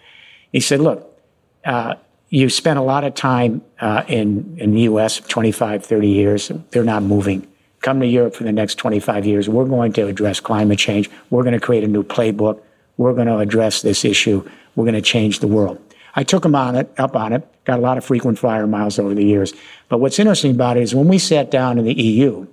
He 0.52 0.60
said, 0.60 0.78
Look, 0.78 1.20
uh, 1.64 1.96
you 2.28 2.48
spent 2.48 2.78
a 2.78 2.82
lot 2.82 3.02
of 3.02 3.14
time 3.14 3.62
uh, 3.80 4.04
in, 4.06 4.56
in 4.60 4.72
the 4.72 4.82
US, 4.82 5.18
25, 5.18 5.84
30 5.84 6.08
years. 6.08 6.52
They're 6.70 6.84
not 6.84 7.02
moving. 7.02 7.44
Come 7.80 7.98
to 8.00 8.06
Europe 8.06 8.36
for 8.36 8.44
the 8.44 8.52
next 8.52 8.76
25 8.76 9.26
years. 9.26 9.48
We're 9.48 9.64
going 9.64 9.92
to 9.94 10.06
address 10.06 10.38
climate 10.38 10.78
change. 10.78 11.10
We're 11.30 11.42
going 11.42 11.58
to 11.58 11.60
create 11.60 11.82
a 11.82 11.88
new 11.88 12.04
playbook. 12.04 12.62
We're 12.98 13.14
going 13.14 13.26
to 13.26 13.38
address 13.38 13.82
this 13.82 14.04
issue. 14.04 14.48
We're 14.76 14.84
going 14.84 14.94
to 14.94 15.02
change 15.02 15.40
the 15.40 15.48
world. 15.48 15.80
I 16.18 16.24
took 16.24 16.44
him 16.44 16.56
on 16.56 16.74
it, 16.74 16.92
up 16.98 17.14
on 17.14 17.32
it, 17.32 17.46
got 17.64 17.78
a 17.78 17.80
lot 17.80 17.96
of 17.96 18.04
frequent 18.04 18.40
flyer 18.40 18.66
miles 18.66 18.98
over 18.98 19.14
the 19.14 19.24
years. 19.24 19.54
But 19.88 19.98
what's 19.98 20.18
interesting 20.18 20.50
about 20.50 20.76
it 20.76 20.82
is 20.82 20.92
when 20.92 21.06
we 21.06 21.16
sat 21.16 21.48
down 21.48 21.78
in 21.78 21.84
the 21.84 21.94
EU, 21.94 22.48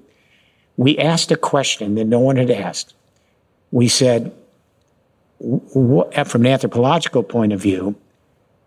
we 0.77 0.99
asked 0.99 1.31
a 1.31 1.35
question 1.35 1.95
that 1.95 2.05
no 2.05 2.19
one 2.19 2.35
had 2.35 2.51
asked. 2.51 2.93
We 3.71 3.87
said, 3.87 4.31
from 5.39 6.41
an 6.41 6.45
anthropological 6.45 7.23
point 7.23 7.53
of 7.53 7.59
view, 7.59 7.95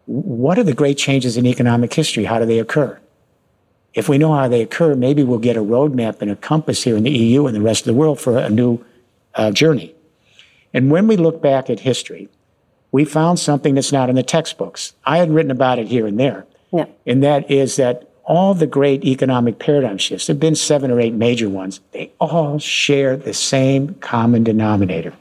what 0.06 0.58
are 0.58 0.64
the 0.64 0.74
great 0.74 0.98
changes 0.98 1.36
in 1.36 1.46
economic 1.46 1.94
history? 1.94 2.24
How 2.24 2.40
do 2.40 2.44
they 2.44 2.58
occur? 2.58 2.98
If 3.94 4.08
we 4.08 4.18
know 4.18 4.34
how 4.34 4.48
they 4.48 4.62
occur, 4.62 4.96
maybe 4.96 5.22
we'll 5.22 5.38
get 5.38 5.56
a 5.56 5.62
roadmap 5.62 6.22
and 6.22 6.28
a 6.32 6.34
compass 6.34 6.82
here 6.82 6.96
in 6.96 7.04
the 7.04 7.12
EU 7.12 7.46
and 7.46 7.54
the 7.54 7.60
rest 7.60 7.82
of 7.82 7.86
the 7.86 8.00
world 8.00 8.20
for 8.20 8.36
a 8.36 8.50
new 8.50 8.84
uh, 9.36 9.52
journey. 9.52 9.94
And 10.74 10.90
when 10.90 11.06
we 11.06 11.16
look 11.16 11.40
back 11.40 11.70
at 11.70 11.78
history, 11.78 12.28
we 12.92 13.04
found 13.04 13.38
something 13.38 13.74
that's 13.74 13.92
not 13.92 14.08
in 14.08 14.16
the 14.16 14.22
textbooks. 14.22 14.94
I 15.04 15.18
had 15.18 15.30
written 15.30 15.50
about 15.50 15.78
it 15.78 15.88
here 15.88 16.06
and 16.06 16.18
there. 16.18 16.46
Yeah. 16.72 16.86
And 17.06 17.22
that 17.22 17.50
is 17.50 17.76
that 17.76 18.10
all 18.24 18.54
the 18.54 18.66
great 18.66 19.04
economic 19.04 19.58
paradigm 19.58 19.98
shifts, 19.98 20.26
there 20.26 20.34
have 20.34 20.40
been 20.40 20.54
seven 20.54 20.90
or 20.90 21.00
eight 21.00 21.14
major 21.14 21.48
ones, 21.48 21.80
they 21.92 22.12
all 22.20 22.58
share 22.58 23.16
the 23.16 23.32
same 23.32 23.94
common 23.94 24.44
denominator. 24.44 25.14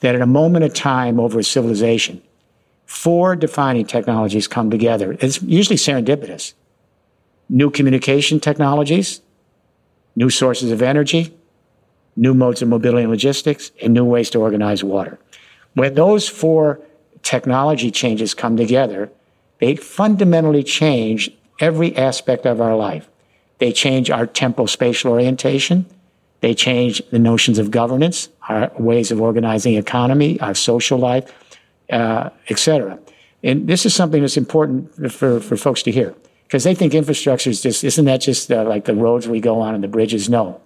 That 0.00 0.14
at 0.14 0.22
a 0.22 0.26
moment 0.26 0.64
of 0.64 0.72
time 0.72 1.20
over 1.20 1.40
a 1.40 1.44
civilization, 1.44 2.22
four 2.86 3.36
defining 3.36 3.84
technologies 3.84 4.48
come 4.48 4.70
together. 4.70 5.16
It's 5.20 5.42
usually 5.42 5.76
serendipitous. 5.76 6.54
New 7.50 7.70
communication 7.70 8.40
technologies, 8.40 9.20
new 10.16 10.30
sources 10.30 10.70
of 10.70 10.80
energy, 10.80 11.34
new 12.16 12.32
modes 12.32 12.62
of 12.62 12.68
mobility 12.68 13.02
and 13.02 13.10
logistics, 13.10 13.72
and 13.82 13.92
new 13.92 14.04
ways 14.04 14.30
to 14.30 14.40
organize 14.40 14.82
water. 14.82 15.18
When 15.74 15.94
those 15.94 16.28
four 16.28 16.80
technology 17.22 17.90
changes 17.90 18.34
come 18.34 18.56
together, 18.56 19.10
they 19.60 19.76
fundamentally 19.76 20.62
change 20.62 21.30
every 21.60 21.96
aspect 21.96 22.46
of 22.46 22.60
our 22.60 22.76
life. 22.76 23.08
They 23.58 23.72
change 23.72 24.10
our 24.10 24.26
temporal 24.26 24.68
spatial 24.68 25.10
orientation. 25.10 25.86
They 26.40 26.54
change 26.54 27.02
the 27.10 27.18
notions 27.18 27.58
of 27.58 27.72
governance, 27.72 28.28
our 28.48 28.70
ways 28.78 29.10
of 29.10 29.20
organizing 29.20 29.74
economy, 29.74 30.38
our 30.40 30.54
social 30.54 30.98
life 30.98 31.32
uh, 31.90 32.30
etc. 32.48 32.98
And 33.42 33.66
this 33.66 33.86
is 33.86 33.94
something 33.94 34.20
that's 34.20 34.36
important 34.36 35.12
for, 35.12 35.40
for 35.40 35.56
folks 35.56 35.82
to 35.84 35.90
hear 35.90 36.14
because 36.44 36.64
they 36.64 36.74
think 36.74 36.94
infrastructure 36.94 37.50
is 37.50 37.62
just, 37.62 37.84
isn't 37.84 38.04
that 38.06 38.20
just 38.20 38.50
uh, 38.50 38.64
like 38.64 38.84
the 38.84 38.94
roads 38.94 39.28
we 39.28 39.40
go 39.40 39.60
on 39.60 39.74
and 39.74 39.84
the 39.84 39.88
bridges? 39.88 40.28
No. 40.28 40.60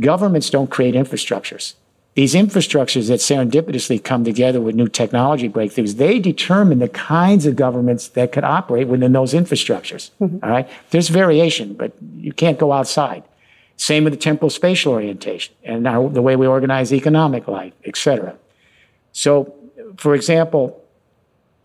Governments 0.00 0.48
don't 0.48 0.70
create 0.70 0.94
infrastructures. 0.94 1.74
These 2.14 2.34
infrastructures 2.34 3.08
that 3.08 3.20
serendipitously 3.20 4.04
come 4.04 4.22
together 4.22 4.60
with 4.60 4.74
new 4.74 4.88
technology 4.88 5.48
breakthroughs, 5.48 5.96
they 5.96 6.18
determine 6.18 6.78
the 6.78 6.88
kinds 6.88 7.46
of 7.46 7.56
governments 7.56 8.08
that 8.08 8.32
could 8.32 8.44
operate 8.44 8.86
within 8.88 9.12
those 9.12 9.32
infrastructures. 9.32 10.10
Mm-hmm. 10.20 10.44
All 10.44 10.50
right. 10.50 10.68
There's 10.90 11.08
variation, 11.08 11.72
but 11.72 11.92
you 12.16 12.32
can't 12.32 12.58
go 12.58 12.72
outside. 12.72 13.24
Same 13.76 14.04
with 14.04 14.12
the 14.12 14.18
temporal 14.18 14.50
spatial 14.50 14.92
orientation 14.92 15.54
and 15.64 15.88
our, 15.88 16.08
the 16.10 16.20
way 16.20 16.36
we 16.36 16.46
organize 16.46 16.92
economic 16.92 17.48
life, 17.48 17.72
et 17.84 17.96
cetera. 17.96 18.36
So 19.12 19.54
for 19.96 20.14
example, 20.14 20.84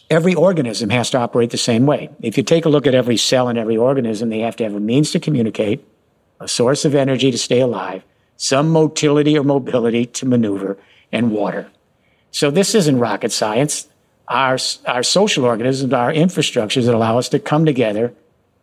every 0.10 0.34
organism 0.34 0.90
has 0.92 1.10
to 1.10 1.18
operate 1.18 1.50
the 1.50 1.58
same 1.58 1.86
way. 1.86 2.10
If 2.22 2.38
you 2.38 2.44
take 2.44 2.66
a 2.66 2.70
look 2.70 2.88
at 2.88 2.96
every 2.96 3.18
cell 3.18 3.50
in 3.50 3.58
every 3.58 3.76
organism, 3.76 4.30
they 4.30 4.40
have 4.40 4.56
to 4.56 4.64
have 4.64 4.74
a 4.74 4.80
means 4.80 5.12
to 5.12 5.20
communicate, 5.20 5.86
a 6.40 6.48
source 6.48 6.86
of 6.86 6.96
energy 6.96 7.32
to 7.32 7.38
stay 7.38 7.60
alive, 7.60 8.04
some 8.38 8.70
motility 8.70 9.38
or 9.38 9.44
mobility 9.44 10.06
to 10.06 10.26
maneuver, 10.26 10.78
and 11.12 11.32
water. 11.32 11.70
So 12.32 12.52
this 12.52 12.76
isn't 12.76 13.00
rocket 13.00 13.32
science. 13.32 13.88
Our, 14.28 14.58
our 14.86 15.04
social 15.04 15.46
organisms 15.46 15.94
our 15.94 16.12
infrastructures 16.12 16.86
that 16.86 16.94
allow 16.94 17.18
us 17.18 17.30
to 17.30 17.40
come 17.40 17.66
together 17.66 18.14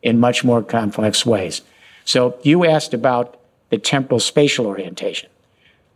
in 0.03 0.21
much 0.21 0.45
more 0.45 0.63
complex 0.63 1.25
ways. 1.25 1.63
So 2.05 2.39
you 2.43 2.65
asked 2.67 2.93
about 2.93 3.41
the 3.71 3.79
temporal 3.79 4.21
spatial 4.21 4.67
orientation. 4.67 5.31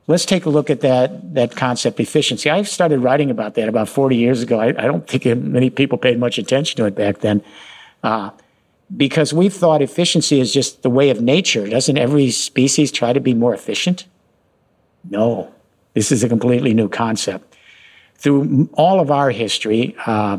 Let's 0.07 0.25
take 0.25 0.47
a 0.47 0.51
look 0.51 0.71
at 0.71 0.81
that, 0.81 1.35
that 1.35 1.55
concept 1.55 2.01
efficiency. 2.01 2.49
I 2.49 2.63
started 2.63 3.01
writing 3.01 3.31
about 3.31 3.55
that 3.57 3.69
about 3.69 3.91
40 3.91 4.17
years 4.17 4.43
ago. 4.43 4.59
I, 4.59 4.69
I 4.69 4.87
don't 4.87 5.07
think 5.07 5.27
many 5.27 5.69
people 5.69 5.99
paid 5.99 6.19
much 6.19 6.39
attention 6.39 6.79
to 6.79 6.87
it 6.87 6.95
back 6.95 7.19
then. 7.19 7.43
Uh, 8.03 8.31
because 8.97 9.33
we 9.33 9.49
thought 9.49 9.83
efficiency 9.83 10.41
is 10.41 10.53
just 10.53 10.83
the 10.83 10.91
way 10.91 11.11
of 11.11 11.21
nature. 11.21 11.69
Doesn't 11.69 11.99
every 11.99 12.31
species 12.31 12.91
try 12.91 13.13
to 13.13 13.21
be 13.21 13.35
more 13.35 13.55
efficient? 13.55 14.07
No, 15.09 15.53
this 15.95 16.11
is 16.11 16.25
a 16.25 16.29
completely 16.29 16.75
new 16.75 16.89
concept. 16.89 17.57
Through 18.17 18.69
all 18.73 18.99
of 19.01 19.11
our 19.11 19.31
history, 19.31 19.95
uh, 20.07 20.39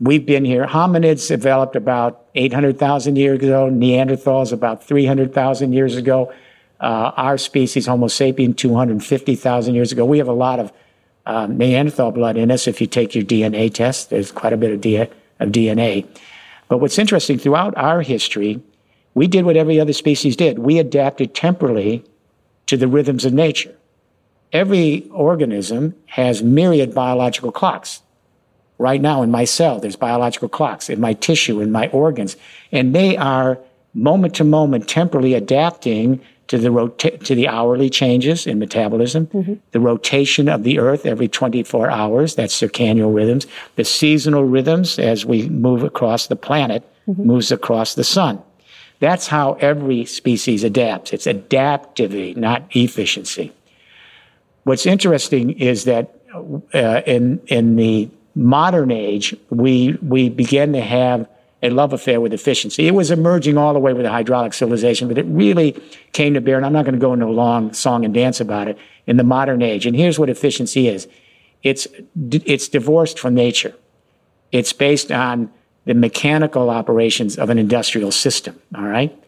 we've 0.00 0.24
been 0.24 0.44
here. 0.44 0.66
Hominids 0.66 1.28
developed 1.28 1.76
about 1.76 2.24
800,000 2.34 3.16
years 3.16 3.38
ago, 3.38 3.68
Neanderthals 3.70 4.52
about 4.52 4.82
300,000 4.84 5.72
years 5.72 5.96
ago. 5.96 6.32
Uh, 6.80 7.12
our 7.16 7.38
species, 7.38 7.86
Homo 7.86 8.06
sapien, 8.06 8.56
250,000 8.56 9.74
years 9.74 9.92
ago. 9.92 10.04
We 10.04 10.18
have 10.18 10.28
a 10.28 10.32
lot 10.32 10.60
of 10.60 10.72
um, 11.26 11.56
Neanderthal 11.56 12.12
blood 12.12 12.36
in 12.36 12.50
us. 12.50 12.66
If 12.66 12.80
you 12.80 12.86
take 12.86 13.14
your 13.14 13.24
DNA 13.24 13.72
test, 13.72 14.10
there's 14.10 14.32
quite 14.32 14.52
a 14.52 14.56
bit 14.56 14.72
of, 14.72 14.80
D- 14.80 14.96
of 14.96 15.08
DNA. 15.50 16.06
But 16.68 16.78
what's 16.78 16.98
interesting 16.98 17.38
throughout 17.38 17.76
our 17.76 18.02
history, 18.02 18.62
We 19.14 19.28
did 19.28 19.44
what 19.44 19.56
every 19.56 19.80
other 19.80 19.92
species 19.92 20.36
did. 20.36 20.58
We 20.58 20.78
adapted 20.78 21.34
temporally 21.34 22.04
to 22.66 22.76
the 22.76 22.88
rhythms 22.88 23.24
of 23.24 23.32
nature. 23.32 23.74
Every 24.52 25.08
organism 25.10 25.94
has 26.06 26.42
myriad 26.42 26.94
biological 26.94 27.52
clocks. 27.52 28.02
Right 28.78 29.00
now 29.00 29.22
in 29.22 29.30
my 29.30 29.44
cell, 29.44 29.78
there's 29.78 29.96
biological 29.96 30.48
clocks 30.48 30.90
in 30.90 31.00
my 31.00 31.14
tissue, 31.14 31.60
in 31.60 31.70
my 31.70 31.88
organs, 31.88 32.36
and 32.72 32.94
they 32.94 33.16
are 33.16 33.58
moment 33.94 34.34
to 34.34 34.44
moment 34.44 34.88
temporally 34.88 35.34
adapting 35.34 36.20
to 36.48 36.58
the 36.58 36.70
rota- 36.70 37.18
to 37.18 37.34
the 37.34 37.48
hourly 37.48 37.88
changes 37.88 38.46
in 38.46 38.58
metabolism, 38.58 39.26
mm-hmm. 39.28 39.54
the 39.72 39.80
rotation 39.80 40.48
of 40.48 40.62
the 40.62 40.78
earth 40.78 41.06
every 41.06 41.28
24 41.28 41.90
hours, 41.90 42.34
that's 42.34 42.58
circadian 42.60 43.14
rhythms, 43.14 43.46
the 43.76 43.84
seasonal 43.84 44.44
rhythms 44.44 44.98
as 44.98 45.24
we 45.24 45.48
move 45.48 45.82
across 45.82 46.26
the 46.26 46.36
planet, 46.36 46.82
mm-hmm. 47.08 47.24
moves 47.24 47.50
across 47.50 47.94
the 47.94 48.04
sun. 48.04 48.42
That's 49.00 49.26
how 49.26 49.54
every 49.54 50.04
species 50.04 50.64
adapts. 50.64 51.12
It's 51.12 51.26
adaptivity, 51.26 52.36
not 52.36 52.64
efficiency. 52.70 53.52
What's 54.64 54.86
interesting 54.86 55.50
is 55.50 55.84
that 55.84 56.14
uh, 56.74 57.02
in 57.06 57.40
in 57.46 57.76
the 57.76 58.08
modern 58.34 58.90
age, 58.90 59.36
we 59.50 59.98
we 60.02 60.28
began 60.28 60.72
to 60.72 60.80
have 60.80 61.28
a 61.64 61.70
love 61.70 61.92
affair 61.92 62.20
with 62.20 62.34
efficiency. 62.34 62.86
It 62.86 62.94
was 62.94 63.10
emerging 63.10 63.56
all 63.56 63.72
the 63.72 63.80
way 63.80 63.94
with 63.94 64.04
the 64.04 64.10
hydraulic 64.10 64.52
civilization, 64.52 65.08
but 65.08 65.16
it 65.18 65.24
really 65.26 65.72
came 66.12 66.34
to 66.34 66.40
bear, 66.40 66.56
and 66.56 66.66
I'm 66.66 66.74
not 66.74 66.84
going 66.84 66.94
to 66.94 67.00
go 67.00 67.14
into 67.14 67.26
a 67.26 67.28
long 67.28 67.72
song 67.72 68.04
and 68.04 68.12
dance 68.12 68.38
about 68.38 68.68
it, 68.68 68.78
in 69.06 69.16
the 69.16 69.24
modern 69.24 69.62
age. 69.62 69.86
And 69.86 69.96
here's 69.96 70.18
what 70.18 70.28
efficiency 70.28 70.88
is. 70.88 71.08
It's, 71.62 71.88
it's 72.30 72.68
divorced 72.68 73.18
from 73.18 73.34
nature. 73.34 73.74
It's 74.52 74.72
based 74.74 75.10
on 75.10 75.50
the 75.86 75.94
mechanical 75.94 76.68
operations 76.70 77.38
of 77.38 77.50
an 77.50 77.58
industrial 77.58 78.12
system, 78.12 78.60
all 78.76 78.84
right? 78.84 79.18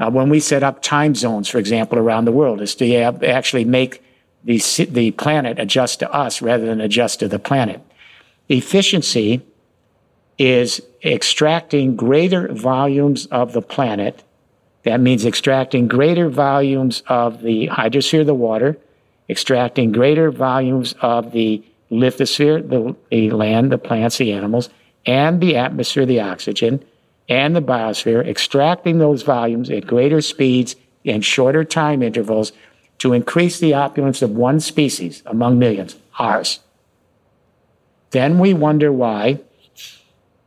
Uh, 0.00 0.10
when 0.10 0.28
we 0.28 0.40
set 0.40 0.62
up 0.62 0.82
time 0.82 1.14
zones, 1.14 1.48
for 1.48 1.58
example, 1.58 1.98
around 1.98 2.24
the 2.24 2.32
world, 2.32 2.60
is 2.60 2.74
to 2.74 2.94
actually 2.94 3.64
make 3.64 4.02
the, 4.42 4.58
the 4.90 5.12
planet 5.12 5.58
adjust 5.58 6.00
to 6.00 6.10
us 6.12 6.42
rather 6.42 6.66
than 6.66 6.80
adjust 6.80 7.20
to 7.20 7.28
the 7.28 7.38
planet. 7.38 7.80
Efficiency 8.48 9.42
is 10.40 10.80
extracting 11.04 11.94
greater 11.94 12.48
volumes 12.48 13.26
of 13.26 13.52
the 13.52 13.60
planet. 13.60 14.24
That 14.84 14.98
means 14.98 15.26
extracting 15.26 15.86
greater 15.86 16.30
volumes 16.30 17.02
of 17.08 17.42
the 17.42 17.66
hydrosphere, 17.66 18.24
the 18.24 18.32
water, 18.32 18.78
extracting 19.28 19.92
greater 19.92 20.30
volumes 20.30 20.94
of 21.02 21.32
the 21.32 21.62
lithosphere, 21.90 22.66
the, 22.66 22.96
the 23.10 23.30
land, 23.32 23.70
the 23.70 23.76
plants, 23.76 24.16
the 24.16 24.32
animals, 24.32 24.70
and 25.04 25.42
the 25.42 25.56
atmosphere, 25.56 26.06
the 26.06 26.20
oxygen, 26.20 26.82
and 27.28 27.54
the 27.54 27.60
biosphere, 27.60 28.26
extracting 28.26 28.96
those 28.96 29.22
volumes 29.22 29.68
at 29.68 29.86
greater 29.86 30.22
speeds 30.22 30.74
and 31.04 31.22
shorter 31.22 31.64
time 31.64 32.02
intervals 32.02 32.52
to 32.96 33.12
increase 33.12 33.58
the 33.58 33.74
opulence 33.74 34.22
of 34.22 34.30
one 34.30 34.58
species 34.58 35.22
among 35.26 35.58
millions, 35.58 35.96
ours. 36.18 36.60
Then 38.12 38.38
we 38.38 38.54
wonder 38.54 38.90
why 38.90 39.40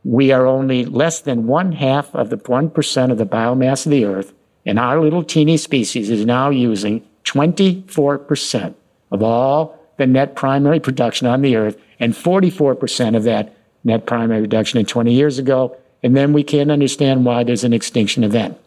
we 0.04 0.30
are 0.32 0.46
only 0.46 0.84
less 0.84 1.20
than 1.20 1.46
one 1.46 1.72
half 1.72 2.14
of 2.14 2.30
the 2.30 2.36
1% 2.36 3.10
of 3.10 3.18
the 3.18 3.26
biomass 3.26 3.86
of 3.86 3.90
the 3.90 4.04
earth, 4.04 4.32
and 4.66 4.78
our 4.78 5.00
little 5.00 5.24
teeny 5.24 5.56
species 5.56 6.10
is 6.10 6.24
now 6.24 6.50
using 6.50 7.02
24% 7.24 8.74
of 9.10 9.22
all 9.22 9.78
the 9.96 10.06
net 10.06 10.36
primary 10.36 10.80
production 10.80 11.26
on 11.26 11.42
the 11.42 11.56
earth, 11.56 11.78
and 11.98 12.12
44% 12.12 13.16
of 13.16 13.22
that 13.24 13.56
net 13.84 14.06
primary 14.06 14.42
production 14.42 14.78
in 14.78 14.86
20 14.86 15.12
years 15.12 15.38
ago. 15.38 15.76
And 16.02 16.16
then 16.16 16.32
we 16.32 16.42
can't 16.42 16.70
understand 16.70 17.24
why 17.24 17.44
there's 17.44 17.64
an 17.64 17.72
extinction 17.72 18.24
event. 18.24 18.58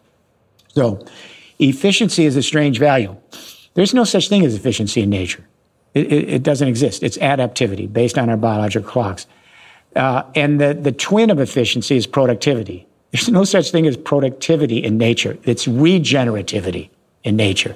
So, 0.69 1.05
efficiency 1.59 2.25
is 2.25 2.35
a 2.35 2.43
strange 2.43 2.79
value. 2.79 3.15
There's 3.75 3.93
no 3.93 4.05
such 4.05 4.29
thing 4.29 4.43
as 4.43 4.55
efficiency 4.55 5.01
in 5.01 5.09
nature. 5.09 5.45
It, 5.93 6.11
it, 6.11 6.29
it 6.29 6.43
doesn't 6.43 6.67
exist. 6.67 7.03
It's 7.03 7.17
adaptivity 7.17 7.91
based 7.91 8.17
on 8.17 8.29
our 8.29 8.37
biological 8.37 8.89
clocks. 8.89 9.27
Uh, 9.97 10.23
and 10.35 10.61
the, 10.61 10.75
the 10.75 10.91
twin 10.91 11.31
of 11.31 11.39
efficiency 11.39 11.97
is 11.97 12.05
productivity. 12.05 12.87
There's 13.11 13.29
no 13.29 13.43
such 13.43 13.71
thing 13.71 13.87
as 13.87 13.97
productivity 13.97 14.77
in 14.77 14.97
nature. 14.97 15.37
It's 15.43 15.65
regenerativity 15.65 16.89
in 17.23 17.35
nature. 17.35 17.75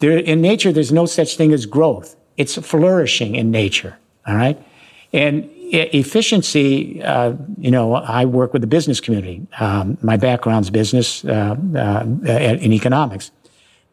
There, 0.00 0.18
in 0.18 0.40
nature, 0.40 0.72
there's 0.72 0.92
no 0.92 1.06
such 1.06 1.36
thing 1.36 1.52
as 1.52 1.64
growth. 1.64 2.16
It's 2.36 2.56
flourishing 2.56 3.36
in 3.36 3.50
nature. 3.50 3.96
All 4.26 4.34
right. 4.34 4.60
And 5.12 5.48
efficiency, 5.72 7.02
uh, 7.02 7.34
you 7.58 7.70
know, 7.70 7.94
I 7.94 8.24
work 8.24 8.52
with 8.52 8.62
the 8.62 8.68
business 8.68 8.98
community. 9.00 9.46
Um, 9.60 9.98
my 10.02 10.16
background's 10.16 10.70
business 10.70 11.24
uh, 11.24 11.56
uh, 11.76 12.04
in 12.26 12.72
economics. 12.72 13.30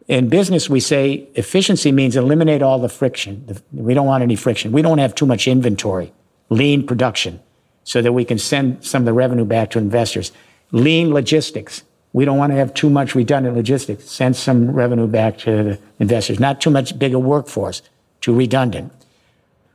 In 0.07 0.27
business, 0.27 0.69
we 0.69 0.79
say 0.79 1.27
efficiency 1.35 1.91
means 1.91 2.15
eliminate 2.15 2.61
all 2.61 2.79
the 2.79 2.89
friction. 2.89 3.45
We 3.71 3.93
don't 3.93 4.07
want 4.07 4.23
any 4.23 4.35
friction. 4.35 4.71
We 4.71 4.81
don't 4.81 4.97
have 4.97 5.13
too 5.13 5.25
much 5.25 5.47
inventory 5.47 6.11
lean 6.49 6.85
production 6.85 7.39
so 7.83 8.01
that 8.01 8.13
we 8.13 8.25
can 8.25 8.37
send 8.37 8.83
some 8.83 9.03
of 9.03 9.05
the 9.05 9.13
revenue 9.13 9.45
back 9.45 9.71
to 9.71 9.79
investors. 9.79 10.31
Lean 10.71 11.13
logistics. 11.13 11.83
We 12.13 12.25
don't 12.25 12.37
want 12.37 12.51
to 12.51 12.57
have 12.57 12.73
too 12.73 12.89
much 12.89 13.15
redundant 13.15 13.55
logistics. 13.55 14.09
Send 14.09 14.35
some 14.35 14.71
revenue 14.71 15.07
back 15.07 15.37
to 15.39 15.63
the 15.63 15.79
investors. 15.99 16.39
Not 16.39 16.61
too 16.61 16.69
much 16.69 16.97
bigger 16.97 17.19
workforce, 17.19 17.81
too 18.21 18.33
redundant. 18.33 18.93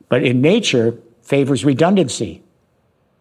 But 0.07 0.23
in 0.23 0.41
nature, 0.41 0.97
favors 1.21 1.63
redundancy. 1.65 2.41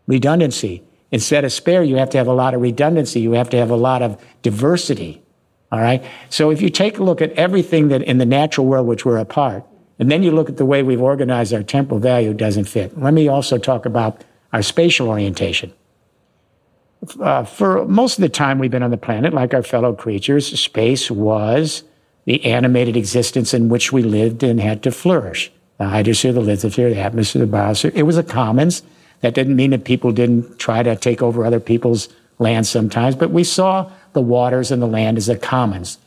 Redundancy. 0.07 0.83
Instead 1.11 1.45
of 1.45 1.53
spare, 1.53 1.83
you 1.83 1.97
have 1.97 2.11
to 2.11 2.19
have 2.19 2.27
a 2.27 2.33
lot 2.33 2.55
of 2.55 2.61
redundancy. 2.61 3.21
You 3.21 3.33
have 3.33 3.51
to 3.51 3.57
have 3.57 3.71
a 3.71 3.77
lot 3.77 4.03
of 4.03 4.23
diversity. 4.43 5.23
All 5.71 5.81
right. 5.81 6.03
So 6.31 6.51
if 6.51 6.63
you 6.63 6.71
take 6.71 6.99
a 6.99 7.03
look 7.03 7.21
at 7.21 7.33
everything 7.33 7.89
that 7.89 8.03
in 8.03 8.19
the 8.19 8.27
natural 8.27 8.67
world, 8.67 8.87
which 8.87 9.05
we're 9.05 9.19
a 9.19 9.25
part, 9.25 9.65
and 9.99 10.11
then 10.11 10.23
you 10.23 10.31
look 10.31 10.49
at 10.49 10.57
the 10.57 10.67
way 10.67 10.83
we've 10.83 11.03
organized 11.03 11.53
our 11.53 11.63
temporal 11.63 12.01
value, 12.01 12.33
doesn't 12.33 12.65
fit. 12.65 12.99
Let 12.99 13.15
me 13.15 13.29
also 13.29 13.59
talk 13.59 13.85
about 13.85 14.25
our 14.53 14.63
spatial 14.63 15.09
orientation. 15.09 15.73
Uh, 17.21 17.45
for 17.45 17.85
most 17.87 18.19
of 18.19 18.23
the 18.23 18.29
time 18.29 18.59
we've 18.59 18.71
been 18.71 18.83
on 18.83 18.91
the 18.91 18.97
planet, 18.97 19.33
like 19.33 19.55
our 19.55 19.63
fellow 19.63 19.93
creatures, 19.95 20.59
space 20.59 21.11
was 21.11 21.85
the 22.25 22.45
animated 22.45 22.97
existence 22.97 23.55
in 23.55 23.69
which 23.69 23.93
we 23.93 24.03
lived 24.03 24.43
and 24.43 24.61
had 24.61 24.83
to 24.83 24.91
flourish. 24.91 25.53
The 25.79 25.85
hydrosphere, 25.85 26.35
the 26.35 26.41
lithosphere, 26.41 26.93
the 26.93 27.01
atmosphere, 27.01 27.47
the 27.47 27.57
biosphere. 27.57 27.93
It 27.95 28.03
was 28.03 28.17
a 28.17 28.23
commons. 28.23 28.83
That 29.21 29.35
didn't 29.35 29.57
mean 29.57 29.71
that 29.71 29.85
people 29.85 30.13
didn't 30.13 30.59
try 30.59 30.83
to 30.83 30.97
take 30.97 31.23
over 31.23 31.45
other 31.45 31.61
people's 31.61 32.09
land 32.39 32.67
sometimes, 32.67 33.17
but 33.17 33.31
we 33.31 33.45
saw 33.45 33.91
the 34.13 34.21
waters 34.21 34.71
and 34.71 34.81
the 34.81 34.87
land 34.87 35.19
as 35.19 35.29
a 35.29 35.37
commons. 35.37 35.99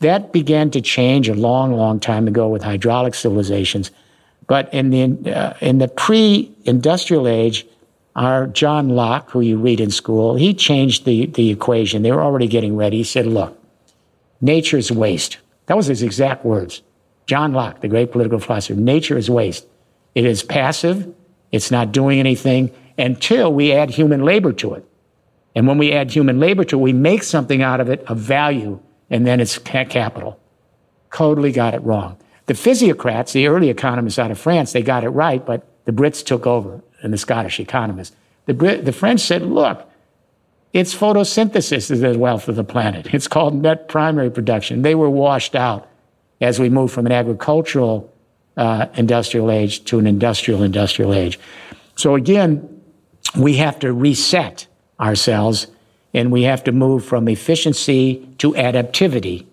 That 0.00 0.32
began 0.32 0.70
to 0.70 0.80
change 0.80 1.28
a 1.28 1.34
long, 1.34 1.72
long 1.72 1.98
time 1.98 2.28
ago 2.28 2.48
with 2.48 2.62
hydraulic 2.62 3.14
civilizations. 3.14 3.90
But 4.46 4.72
in 4.72 4.90
the, 4.90 5.34
uh, 5.34 5.54
in 5.60 5.78
the 5.78 5.88
pre-industrial 5.88 7.26
age, 7.28 7.66
our 8.16 8.46
John 8.46 8.90
Locke, 8.90 9.30
who 9.30 9.40
you 9.40 9.58
read 9.58 9.80
in 9.80 9.90
school, 9.90 10.36
he 10.36 10.54
changed 10.54 11.04
the, 11.04 11.26
the 11.26 11.50
equation. 11.50 12.02
They 12.02 12.12
were 12.12 12.22
already 12.22 12.48
getting 12.48 12.76
ready. 12.76 12.98
He 12.98 13.04
said, 13.04 13.26
look, 13.26 13.58
nature's 14.40 14.90
waste. 14.90 15.38
That 15.66 15.76
was 15.76 15.86
his 15.86 16.02
exact 16.02 16.44
words. 16.44 16.82
John 17.26 17.52
Locke, 17.52 17.80
the 17.80 17.88
great 17.88 18.10
political 18.10 18.38
philosopher, 18.38 18.80
nature 18.80 19.18
is 19.18 19.28
waste. 19.28 19.66
It 20.14 20.24
is 20.24 20.42
passive. 20.42 21.14
It's 21.52 21.70
not 21.70 21.92
doing 21.92 22.18
anything 22.18 22.70
until 22.96 23.52
we 23.52 23.72
add 23.72 23.90
human 23.90 24.22
labor 24.22 24.52
to 24.54 24.74
it. 24.74 24.84
And 25.54 25.66
when 25.66 25.78
we 25.78 25.92
add 25.92 26.10
human 26.10 26.40
labor 26.40 26.64
to 26.64 26.78
it, 26.78 26.82
we 26.82 26.92
make 26.92 27.22
something 27.22 27.62
out 27.62 27.80
of 27.80 27.90
it 27.90 28.02
of 28.04 28.16
value 28.16 28.80
and 29.10 29.26
then 29.26 29.40
it's 29.40 29.58
capital. 29.58 30.38
Totally 31.12 31.52
got 31.52 31.74
it 31.74 31.82
wrong. 31.82 32.18
The 32.46 32.54
physiocrats, 32.54 33.32
the 33.32 33.46
early 33.46 33.68
economists 33.68 34.18
out 34.18 34.30
of 34.30 34.38
France, 34.38 34.72
they 34.72 34.82
got 34.82 35.04
it 35.04 35.10
right, 35.10 35.44
but 35.44 35.66
the 35.84 35.92
Brits 35.92 36.24
took 36.24 36.46
over 36.46 36.82
and 37.02 37.12
the 37.12 37.18
Scottish 37.18 37.60
economists. 37.60 38.16
The, 38.46 38.54
Brit, 38.54 38.84
the 38.84 38.92
French 38.92 39.20
said, 39.20 39.42
look, 39.42 39.88
it's 40.72 40.94
photosynthesis 40.94 41.90
is 41.90 42.00
the 42.00 42.18
wealth 42.18 42.48
of 42.48 42.56
the 42.56 42.64
planet. 42.64 43.12
It's 43.12 43.28
called 43.28 43.54
net 43.54 43.88
primary 43.88 44.30
production. 44.30 44.82
They 44.82 44.94
were 44.94 45.10
washed 45.10 45.54
out 45.54 45.88
as 46.40 46.58
we 46.58 46.68
moved 46.68 46.92
from 46.92 47.06
an 47.06 47.12
agricultural 47.12 48.12
uh, 48.56 48.86
industrial 48.94 49.50
age 49.50 49.84
to 49.84 49.98
an 49.98 50.06
industrial 50.06 50.62
industrial 50.62 51.14
age. 51.14 51.38
So 51.96 52.14
again, 52.14 52.82
we 53.36 53.56
have 53.56 53.78
to 53.80 53.92
reset 53.92 54.66
ourselves 55.00 55.68
and 56.14 56.32
we 56.32 56.42
have 56.44 56.64
to 56.64 56.72
move 56.72 57.04
from 57.04 57.28
efficiency 57.28 58.26
to 58.38 58.52
adaptivity. 58.52 59.46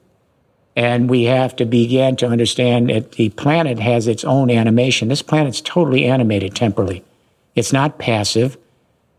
And 0.76 1.10
we 1.10 1.24
have 1.24 1.56
to 1.58 1.66
begin 1.66 2.18
to 2.18 2.28
understand 2.28 2.90
that 2.90 3.14
the 3.14 3.30
planet 3.30 3.80
has 3.80 4.08
its 4.08 4.26
own 4.26 4.50
animation. 4.50 5.08
This 5.08 5.22
planet's 5.22 5.62
totally 5.62 6.06
animated 6.06 6.56
temporally. 6.56 7.04
It's 7.56 7.72
not 7.72 7.98
passive. 7.98 8.58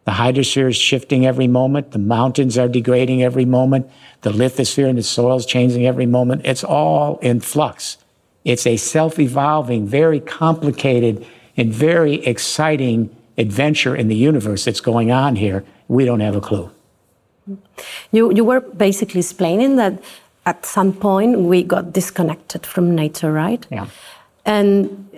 The 0.05 0.13
hydrosphere 0.13 0.69
is 0.69 0.77
shifting 0.77 1.27
every 1.27 1.49
moment. 1.49 1.93
The 1.93 1.99
mountains 1.99 2.59
are 2.59 2.69
degrading 2.69 3.23
every 3.23 3.45
moment. 3.45 3.91
The 4.21 4.31
lithosphere 4.31 4.89
and 4.89 4.99
the 4.99 5.03
soil 5.03 5.37
is 5.37 5.47
changing 5.47 5.87
every 5.87 6.07
moment. 6.07 6.43
It's 6.45 6.63
all 6.63 7.19
in 7.19 7.41
flux. 7.41 7.97
It's 8.45 8.67
a 8.67 8.77
self-evolving, 8.77 9.89
very 9.89 10.21
complicated 10.21 11.27
and 11.57 11.73
very 11.73 12.25
exciting 12.25 13.15
adventure 13.39 13.97
in 13.97 14.09
the 14.09 14.15
universe 14.15 14.65
that's 14.65 14.81
going 14.81 15.11
on 15.11 15.37
here. 15.37 15.65
We 15.89 16.05
don't 16.05 16.21
have 16.21 16.37
a 16.37 16.41
clue. 16.41 16.71
You, 18.13 18.33
you 18.33 18.45
were 18.45 18.61
basically 18.61 19.21
explaining 19.21 19.77
that 19.77 20.03
at 20.47 20.65
some 20.65 20.93
point 20.93 21.41
we 21.41 21.63
got 21.63 21.93
disconnected 21.93 22.67
from 22.67 22.95
nature, 22.95 23.33
right? 23.33 23.67
Yeah. 23.71 23.87
And 24.45 25.11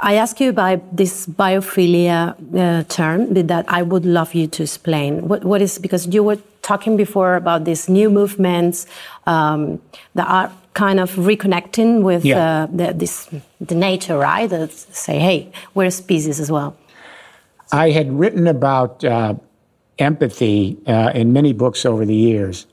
I 0.00 0.14
ask 0.14 0.40
you 0.40 0.50
about 0.50 0.96
this 0.96 1.26
biophilia 1.26 2.34
uh, 2.54 2.84
term 2.84 3.34
that 3.34 3.64
I 3.68 3.82
would 3.82 4.04
love 4.04 4.34
you 4.34 4.46
to 4.46 4.62
explain. 4.62 5.26
What, 5.28 5.44
what 5.44 5.62
is 5.62 5.78
because 5.78 6.06
you 6.06 6.22
were 6.22 6.38
talking 6.62 6.96
before 6.96 7.36
about 7.36 7.64
these 7.64 7.88
new 7.88 8.10
movements 8.10 8.86
um, 9.26 9.80
that 10.14 10.28
are 10.28 10.52
kind 10.74 11.00
of 11.00 11.12
reconnecting 11.12 12.02
with 12.02 12.24
yeah. 12.24 12.64
uh, 12.64 12.66
the, 12.66 12.92
this, 12.92 13.28
the 13.60 13.74
nature, 13.74 14.18
right? 14.18 14.48
That 14.50 14.72
say, 14.72 15.18
hey, 15.18 15.50
we're 15.74 15.86
a 15.86 15.90
species 15.90 16.38
as 16.38 16.50
well. 16.50 16.76
I 17.72 17.90
had 17.90 18.12
written 18.12 18.46
about 18.46 19.02
uh, 19.02 19.34
empathy 19.98 20.78
uh, 20.86 21.10
in 21.14 21.32
many 21.32 21.52
books 21.52 21.84
over 21.84 22.04
the 22.04 22.14
years. 22.14 22.66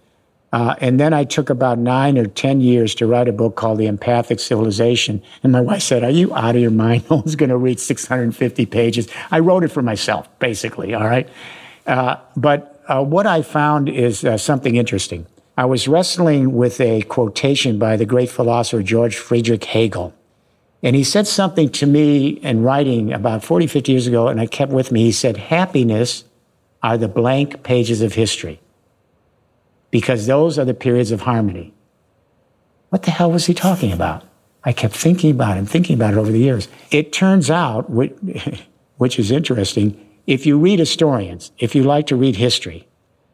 Uh, 0.53 0.75
and 0.81 0.99
then 0.99 1.13
I 1.13 1.23
took 1.23 1.49
about 1.49 1.79
nine 1.79 2.15
or 2.15 2.27
10 2.27 2.61
years 2.61 2.93
to 2.95 3.07
write 3.07 3.27
a 3.27 3.33
book 3.33 3.55
called 3.55 3.79
The 3.79 3.87
Empathic 3.87 4.39
Civilization. 4.39 5.23
And 5.41 5.51
my 5.51 5.61
wife 5.61 5.81
said, 5.81 6.03
Are 6.03 6.11
you 6.11 6.33
out 6.35 6.55
of 6.55 6.61
your 6.61 6.69
mind? 6.69 7.05
No 7.09 7.17
one's 7.17 7.35
going 7.35 7.49
to 7.49 7.57
read 7.57 7.79
650 7.79 8.65
pages. 8.67 9.07
I 9.31 9.39
wrote 9.39 9.63
it 9.63 9.69
for 9.69 9.81
myself, 9.81 10.27
basically, 10.39 10.93
all 10.93 11.05
right? 11.05 11.27
Uh, 11.87 12.17
but 12.35 12.83
uh, 12.87 13.03
what 13.03 13.25
I 13.25 13.41
found 13.41 13.89
is 13.89 14.23
uh, 14.23 14.37
something 14.37 14.75
interesting. 14.75 15.25
I 15.57 15.65
was 15.65 15.87
wrestling 15.87 16.53
with 16.53 16.79
a 16.79 17.01
quotation 17.03 17.79
by 17.79 17.95
the 17.95 18.05
great 18.05 18.29
philosopher 18.29 18.83
George 18.83 19.17
Friedrich 19.17 19.63
Hegel. 19.63 20.13
And 20.83 20.95
he 20.95 21.03
said 21.03 21.25
something 21.25 21.69
to 21.69 21.87
me 21.87 22.27
in 22.27 22.61
writing 22.61 23.11
about 23.11 23.43
40, 23.43 23.67
50 23.67 23.91
years 23.91 24.05
ago, 24.05 24.27
and 24.27 24.39
I 24.39 24.45
kept 24.45 24.71
with 24.71 24.91
me. 24.91 25.03
He 25.03 25.11
said, 25.11 25.37
Happiness 25.37 26.25
are 26.83 26.97
the 26.97 27.07
blank 27.07 27.63
pages 27.63 28.01
of 28.01 28.13
history 28.13 28.59
because 29.89 30.27
those 30.27 30.59
are 30.59 30.65
the 30.65 30.73
periods 30.73 31.11
of 31.11 31.21
harmony. 31.21 31.73
What 32.89 33.03
the 33.03 33.11
hell 33.11 33.31
was 33.31 33.45
he 33.45 33.53
talking 33.53 33.93
about? 33.93 34.23
I 34.65 34.73
kept 34.73 34.95
thinking 34.95 35.31
about 35.31 35.57
it 35.57 35.67
thinking 35.67 35.95
about 35.95 36.13
it 36.13 36.17
over 36.17 36.31
the 36.31 36.39
years. 36.39 36.67
It 36.91 37.13
turns 37.13 37.49
out, 37.49 37.89
which 38.97 39.17
is 39.17 39.31
interesting, 39.31 39.99
if 40.27 40.45
you 40.45 40.57
read 40.57 40.79
historians, 40.79 41.51
if 41.57 41.73
you 41.75 41.83
like 41.83 42.07
to 42.07 42.15
read 42.15 42.35
history, 42.35 42.87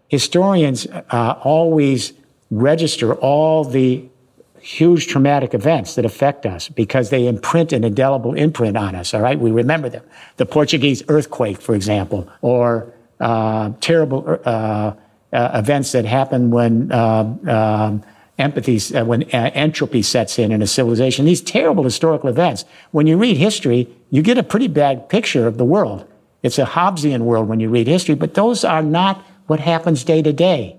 historians 0.08 0.88
uh, 0.88 1.36
always 1.44 2.14
register 2.50 3.14
all 3.16 3.64
the 3.64 4.10
huge 4.60 5.08
traumatic 5.08 5.54
events 5.54 5.96
that 5.96 6.06
affect 6.06 6.46
us 6.46 6.68
because 6.70 7.10
they 7.10 7.28
imprint 7.28 7.72
an 7.72 7.84
indelible 7.84 8.34
imprint 8.34 8.76
on 8.76 8.96
us, 8.96 9.14
all 9.14 9.22
right? 9.22 9.40
We 9.40 9.52
remember 9.52 9.90
them. 9.90 10.04
The 10.38 10.46
Portuguese 10.46 11.04
earthquake, 11.08 11.62
for 11.62 11.76
example, 11.76 12.30
or 12.42 12.94
uh, 13.20 13.72
terrible 13.82 14.40
uh, 14.46 14.94
uh, 15.32 15.52
events 15.54 15.92
that 15.92 16.06
happen 16.06 16.52
when 16.52 16.92
um, 16.92 17.48
um 17.48 18.04
empathy, 18.40 18.80
uh, 18.96 19.06
when 19.06 19.24
uh, 19.34 19.52
entropy 19.54 20.02
sets 20.02 20.40
in 20.40 20.52
in 20.52 20.62
a 20.62 20.68
civilization. 20.68 21.26
These 21.26 21.42
terrible 21.42 21.84
historical 21.84 22.30
events. 22.30 22.66
When 22.92 23.06
you 23.06 23.18
read 23.18 23.38
history, 23.38 23.88
you 24.10 24.22
get 24.22 24.38
a 24.38 24.44
pretty 24.44 24.68
bad 24.68 25.10
picture 25.10 25.46
of 25.46 25.58
the 25.58 25.66
world. 25.66 26.08
It's 26.42 26.58
a 26.58 26.66
Hobbesian 26.66 27.20
world 27.20 27.50
when 27.50 27.60
you 27.60 27.70
read 27.70 27.88
history, 27.88 28.16
but 28.16 28.34
those 28.34 28.64
are 28.64 28.82
not 28.82 29.24
what 29.48 29.60
happens 29.60 30.04
day 30.04 30.22
to 30.22 30.32
day. 30.32 30.78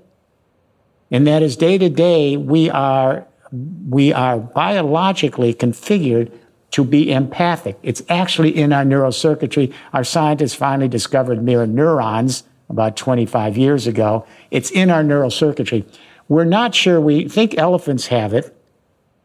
And 1.11 1.27
that 1.27 1.43
is 1.43 1.57
day 1.57 1.77
to 1.77 1.91
day, 1.91 2.37
we 2.37 2.71
are, 2.71 3.27
we 3.53 4.13
are 4.13 4.39
biologically 4.39 5.53
configured 5.53 6.33
to 6.73 6.85
be 6.85 7.13
empathic. 7.13 7.79
It's 7.83 8.03
actually 8.09 8.57
in 8.57 8.73
our 8.73 8.85
neurocircuitry. 8.85 9.73
Our 9.93 10.05
scientists 10.05 10.55
finally 10.55 10.89
discovered 10.89 11.43
mirror 11.43 11.67
neurons 11.67 12.45
about 12.69 12.97
25 12.97 13.57
years 13.57 13.87
ago. 13.87 14.25
It's 14.51 14.71
in 14.71 14.91
our 14.91 15.03
neural 15.03 15.31
circuitry. 15.31 15.85
We're 16.29 16.45
not 16.45 16.75
sure. 16.75 17.01
We 17.01 17.29
think 17.29 17.59
elephants 17.59 18.07
have 18.07 18.33
it, 18.33 18.57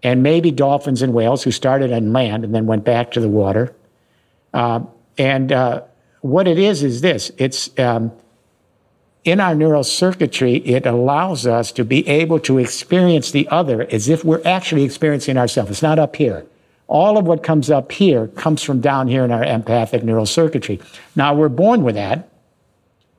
and 0.02 0.24
maybe 0.24 0.50
dolphins 0.50 1.02
and 1.02 1.14
whales 1.14 1.44
who 1.44 1.52
started 1.52 1.94
on 1.94 2.12
land 2.12 2.44
and 2.44 2.54
then 2.54 2.66
went 2.66 2.84
back 2.84 3.12
to 3.12 3.20
the 3.20 3.30
water. 3.30 3.76
Uh, 4.54 4.82
and 5.18 5.52
uh, 5.52 5.84
what 6.22 6.48
it 6.48 6.58
is 6.58 6.82
is 6.82 7.02
this 7.02 7.32
it's 7.38 7.78
um, 7.78 8.12
in 9.24 9.40
our 9.40 9.56
neural 9.56 9.84
circuitry, 9.84 10.58
it 10.58 10.86
allows 10.86 11.46
us 11.46 11.72
to 11.74 11.84
be 11.84 12.08
able 12.08 12.40
to 12.42 12.60
experience 12.60 13.32
the 13.32 13.48
other 13.50 13.84
as 13.92 14.08
if 14.08 14.24
we're 14.24 14.42
actually 14.46 14.84
experiencing 14.84 15.38
ourselves. 15.38 15.72
It's 15.72 15.82
not 15.82 16.00
up 16.00 16.16
here. 16.16 16.46
All 16.88 17.18
of 17.18 17.26
what 17.26 17.44
comes 17.44 17.72
up 17.72 17.92
here 17.92 18.28
comes 18.28 18.62
from 18.62 18.80
down 18.80 19.08
here 19.08 19.24
in 19.26 19.32
our 19.32 19.44
empathic 19.44 20.04
neural 20.04 20.26
circuitry. 20.26 20.80
Now, 21.16 21.34
we're 21.34 21.50
born 21.50 21.84
with 21.84 21.96
that. 21.96 22.30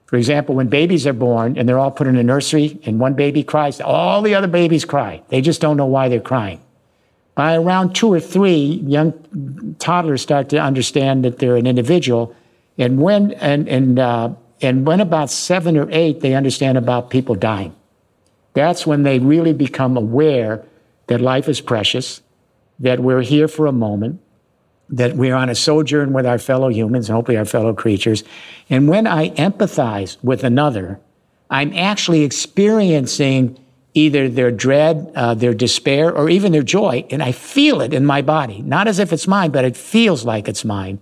For 0.06 0.16
example, 0.16 0.54
when 0.54 0.68
babies 0.68 1.06
are 1.06 1.12
born 1.12 1.58
and 1.58 1.68
they're 1.68 1.78
all 1.78 1.90
put 1.90 2.06
in 2.06 2.16
a 2.16 2.22
nursery 2.22 2.78
and 2.84 3.00
one 3.00 3.14
baby 3.14 3.42
cries, 3.42 3.80
all 3.80 4.22
the 4.22 4.36
other 4.36 4.46
babies 4.46 4.84
cry. 4.84 5.22
They 5.28 5.40
just 5.40 5.60
don't 5.60 5.76
know 5.76 5.86
why 5.86 6.08
they're 6.08 6.20
crying. 6.20 6.60
By 7.34 7.56
around 7.56 7.94
two 7.94 8.12
or 8.12 8.20
three, 8.20 8.82
young 8.86 9.74
toddlers 9.78 10.22
start 10.22 10.48
to 10.50 10.58
understand 10.58 11.24
that 11.24 11.38
they're 11.38 11.56
an 11.56 11.66
individual. 11.66 12.34
And 12.78 13.00
when, 13.00 13.32
and, 13.32 13.68
and, 13.68 13.98
uh, 13.98 14.30
and 14.62 14.86
when 14.86 15.00
about 15.00 15.30
seven 15.30 15.76
or 15.76 15.88
eight, 15.90 16.20
they 16.20 16.34
understand 16.34 16.78
about 16.78 17.10
people 17.10 17.34
dying. 17.34 17.74
That's 18.54 18.86
when 18.86 19.02
they 19.02 19.18
really 19.18 19.52
become 19.52 19.96
aware 19.96 20.64
that 21.08 21.20
life 21.20 21.48
is 21.48 21.60
precious, 21.60 22.22
that 22.78 23.00
we're 23.00 23.22
here 23.22 23.48
for 23.48 23.66
a 23.66 23.72
moment, 23.72 24.20
that 24.88 25.16
we're 25.16 25.34
on 25.34 25.48
a 25.48 25.54
sojourn 25.54 26.12
with 26.12 26.26
our 26.26 26.38
fellow 26.38 26.68
humans, 26.68 27.08
and 27.08 27.16
hopefully 27.16 27.36
our 27.36 27.44
fellow 27.44 27.74
creatures. 27.74 28.22
And 28.70 28.88
when 28.88 29.06
I 29.06 29.30
empathize 29.30 30.16
with 30.22 30.44
another, 30.44 31.00
I'm 31.50 31.72
actually 31.74 32.22
experiencing 32.22 33.58
either 33.94 34.28
their 34.28 34.50
dread, 34.50 35.10
uh, 35.14 35.34
their 35.34 35.54
despair, 35.54 36.14
or 36.14 36.28
even 36.28 36.52
their 36.52 36.62
joy, 36.62 37.04
and 37.10 37.22
I 37.22 37.32
feel 37.32 37.80
it 37.80 37.94
in 37.94 38.04
my 38.04 38.20
body. 38.20 38.60
Not 38.60 38.88
as 38.88 38.98
if 38.98 39.12
it's 39.12 39.26
mine, 39.26 39.50
but 39.50 39.64
it 39.64 39.76
feels 39.76 40.24
like 40.24 40.48
it's 40.48 40.64
mine. 40.64 41.00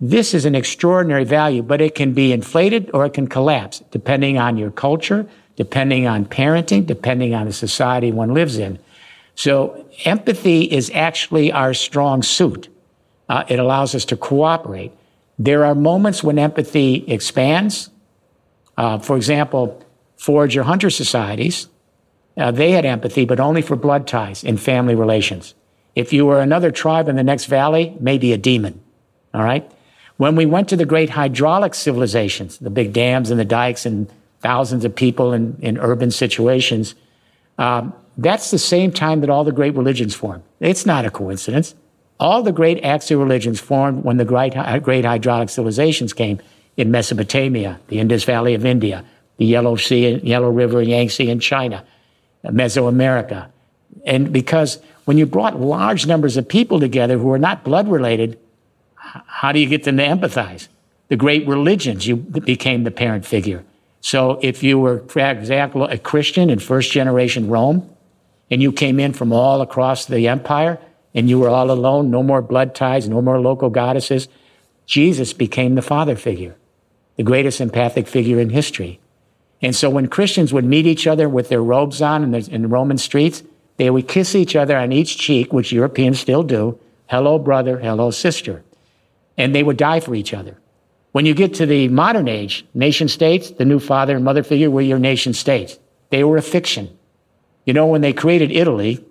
This 0.00 0.34
is 0.34 0.44
an 0.44 0.54
extraordinary 0.54 1.24
value, 1.24 1.62
but 1.62 1.80
it 1.80 1.94
can 1.94 2.12
be 2.12 2.32
inflated 2.32 2.90
or 2.92 3.06
it 3.06 3.14
can 3.14 3.28
collapse, 3.28 3.82
depending 3.92 4.38
on 4.38 4.58
your 4.58 4.70
culture, 4.70 5.26
depending 5.54 6.06
on 6.06 6.26
parenting, 6.26 6.84
depending 6.84 7.32
on 7.34 7.46
the 7.46 7.52
society 7.52 8.12
one 8.12 8.34
lives 8.34 8.58
in. 8.58 8.78
So 9.36 9.86
empathy 10.04 10.62
is 10.62 10.90
actually 10.92 11.52
our 11.52 11.74
strong 11.74 12.22
suit. 12.22 12.68
Uh, 13.28 13.44
it 13.48 13.58
allows 13.58 13.94
us 13.94 14.04
to 14.06 14.16
cooperate. 14.16 14.92
There 15.38 15.64
are 15.64 15.74
moments 15.74 16.24
when 16.24 16.38
empathy 16.38 17.04
expands. 17.06 17.90
Uh, 18.76 18.98
for 18.98 19.16
example, 19.16 19.82
forager 20.16 20.62
hunter 20.62 20.90
societies, 20.90 21.68
uh, 22.36 22.50
they 22.50 22.72
had 22.72 22.84
empathy, 22.84 23.24
but 23.24 23.38
only 23.38 23.62
for 23.62 23.76
blood 23.76 24.06
ties 24.06 24.42
and 24.42 24.60
family 24.60 24.94
relations. 24.94 25.54
If 25.94 26.12
you 26.12 26.26
were 26.26 26.40
another 26.40 26.70
tribe 26.70 27.08
in 27.08 27.16
the 27.16 27.24
next 27.24 27.46
valley, 27.46 27.96
maybe 28.00 28.32
a 28.32 28.38
demon. 28.38 28.80
All 29.34 29.42
right? 29.42 29.70
When 30.16 30.34
we 30.34 30.46
went 30.46 30.68
to 30.70 30.76
the 30.76 30.86
great 30.86 31.10
hydraulic 31.10 31.74
civilizations, 31.74 32.58
the 32.58 32.70
big 32.70 32.94
dams 32.94 33.30
and 33.30 33.38
the 33.38 33.44
dikes 33.44 33.84
and 33.84 34.10
thousands 34.40 34.84
of 34.86 34.94
people 34.94 35.34
in, 35.34 35.58
in 35.60 35.78
urban 35.78 36.10
situations, 36.10 36.94
um, 37.58 37.92
that's 38.16 38.50
the 38.50 38.58
same 38.58 38.92
time 38.92 39.20
that 39.20 39.30
all 39.30 39.44
the 39.44 39.52
great 39.52 39.74
religions 39.74 40.14
formed. 40.14 40.42
It's 40.60 40.86
not 40.86 41.04
a 41.04 41.10
coincidence. 41.10 41.74
All 42.18 42.42
the 42.42 42.52
great 42.52 42.82
axial 42.82 43.20
religions 43.20 43.60
formed 43.60 44.04
when 44.04 44.16
the 44.16 44.24
great, 44.24 44.56
uh, 44.56 44.78
great 44.78 45.04
hydraulic 45.04 45.50
civilizations 45.50 46.14
came 46.14 46.40
in 46.76 46.90
Mesopotamia, 46.90 47.78
the 47.88 47.98
Indus 47.98 48.24
Valley 48.24 48.54
of 48.54 48.64
India, 48.64 49.04
the 49.36 49.44
Yellow 49.44 49.76
Sea, 49.76 50.18
Yellow 50.22 50.50
River, 50.50 50.80
Yangtze 50.82 51.28
in 51.28 51.40
China, 51.40 51.84
uh, 52.44 52.48
Mesoamerica. 52.48 53.48
And 54.06 54.32
because 54.32 54.78
when 55.04 55.18
you 55.18 55.26
brought 55.26 55.60
large 55.60 56.06
numbers 56.06 56.36
of 56.36 56.48
people 56.48 56.80
together 56.80 57.18
who 57.18 57.30
are 57.32 57.38
not 57.38 57.64
blood 57.64 57.88
related, 57.88 58.38
how 58.94 59.52
do 59.52 59.58
you 59.58 59.68
get 59.68 59.84
them 59.84 59.98
to 59.98 60.06
empathize? 60.06 60.68
The 61.08 61.16
great 61.16 61.46
religions, 61.46 62.06
you 62.06 62.16
became 62.16 62.84
the 62.84 62.90
parent 62.90 63.26
figure. 63.26 63.62
So 64.00 64.38
if 64.42 64.62
you 64.62 64.78
were, 64.78 65.00
for 65.08 65.20
example, 65.20 65.84
a 65.84 65.98
Christian 65.98 66.50
in 66.50 66.58
first 66.58 66.92
generation 66.92 67.48
Rome, 67.48 67.88
and 68.50 68.62
you 68.62 68.72
came 68.72 69.00
in 69.00 69.12
from 69.12 69.32
all 69.32 69.60
across 69.60 70.06
the 70.06 70.28
empire, 70.28 70.78
and 71.14 71.28
you 71.28 71.38
were 71.38 71.48
all 71.48 71.70
alone, 71.70 72.10
no 72.10 72.22
more 72.22 72.42
blood 72.42 72.74
ties, 72.74 73.08
no 73.08 73.22
more 73.22 73.40
local 73.40 73.70
goddesses, 73.70 74.28
Jesus 74.84 75.32
became 75.32 75.74
the 75.74 75.82
father 75.82 76.14
figure, 76.14 76.56
the 77.16 77.22
greatest 77.22 77.60
empathic 77.60 78.06
figure 78.06 78.38
in 78.38 78.50
history. 78.50 79.00
And 79.62 79.74
so 79.74 79.90
when 79.90 80.08
Christians 80.08 80.52
would 80.52 80.64
meet 80.64 80.86
each 80.86 81.06
other 81.06 81.28
with 81.28 81.48
their 81.48 81.62
robes 81.62 82.02
on 82.02 82.22
in 82.22 82.30
the, 82.30 82.48
in 82.50 82.62
the 82.62 82.68
Roman 82.68 82.98
streets, 82.98 83.42
they 83.78 83.90
would 83.90 84.08
kiss 84.08 84.34
each 84.34 84.54
other 84.54 84.76
on 84.76 84.92
each 84.92 85.18
cheek, 85.18 85.52
which 85.52 85.72
Europeans 85.72 86.20
still 86.20 86.42
do. 86.42 86.78
Hello, 87.08 87.38
brother. 87.38 87.78
Hello, 87.78 88.10
sister. 88.10 88.62
And 89.36 89.54
they 89.54 89.62
would 89.62 89.76
die 89.76 90.00
for 90.00 90.14
each 90.14 90.32
other. 90.32 90.58
When 91.12 91.26
you 91.26 91.34
get 91.34 91.54
to 91.54 91.66
the 91.66 91.88
modern 91.88 92.28
age, 92.28 92.66
nation 92.74 93.08
states, 93.08 93.50
the 93.50 93.64
new 93.64 93.78
father 93.78 94.16
and 94.16 94.24
mother 94.24 94.42
figure 94.42 94.70
were 94.70 94.82
your 94.82 94.98
nation 94.98 95.32
states. 95.32 95.78
They 96.10 96.22
were 96.24 96.36
a 96.36 96.42
fiction. 96.42 96.96
You 97.66 97.74
know, 97.74 97.86
when 97.86 98.00
they 98.00 98.14
created 98.14 98.50
Italy, 98.50 99.04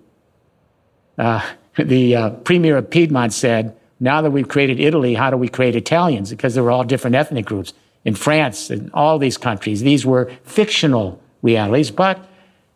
uh, 1.18 1.48
the 1.76 2.16
uh, 2.16 2.30
premier 2.30 2.78
of 2.78 2.90
Piedmont 2.90 3.32
said, 3.32 3.76
now 4.00 4.20
that 4.20 4.30
we've 4.30 4.48
created 4.48 4.80
Italy, 4.80 5.14
how 5.14 5.30
do 5.30 5.36
we 5.36 5.48
create 5.48 5.76
Italians? 5.76 6.30
Because 6.30 6.54
they 6.54 6.60
were 6.60 6.70
all 6.70 6.84
different 6.84 7.16
ethnic 7.16 7.46
groups. 7.46 7.72
In 8.04 8.14
France 8.14 8.70
and 8.70 8.90
all 8.92 9.18
these 9.18 9.36
countries, 9.38 9.80
these 9.80 10.06
were 10.06 10.30
fictional 10.44 11.20
realities, 11.42 11.90
but 11.90 12.24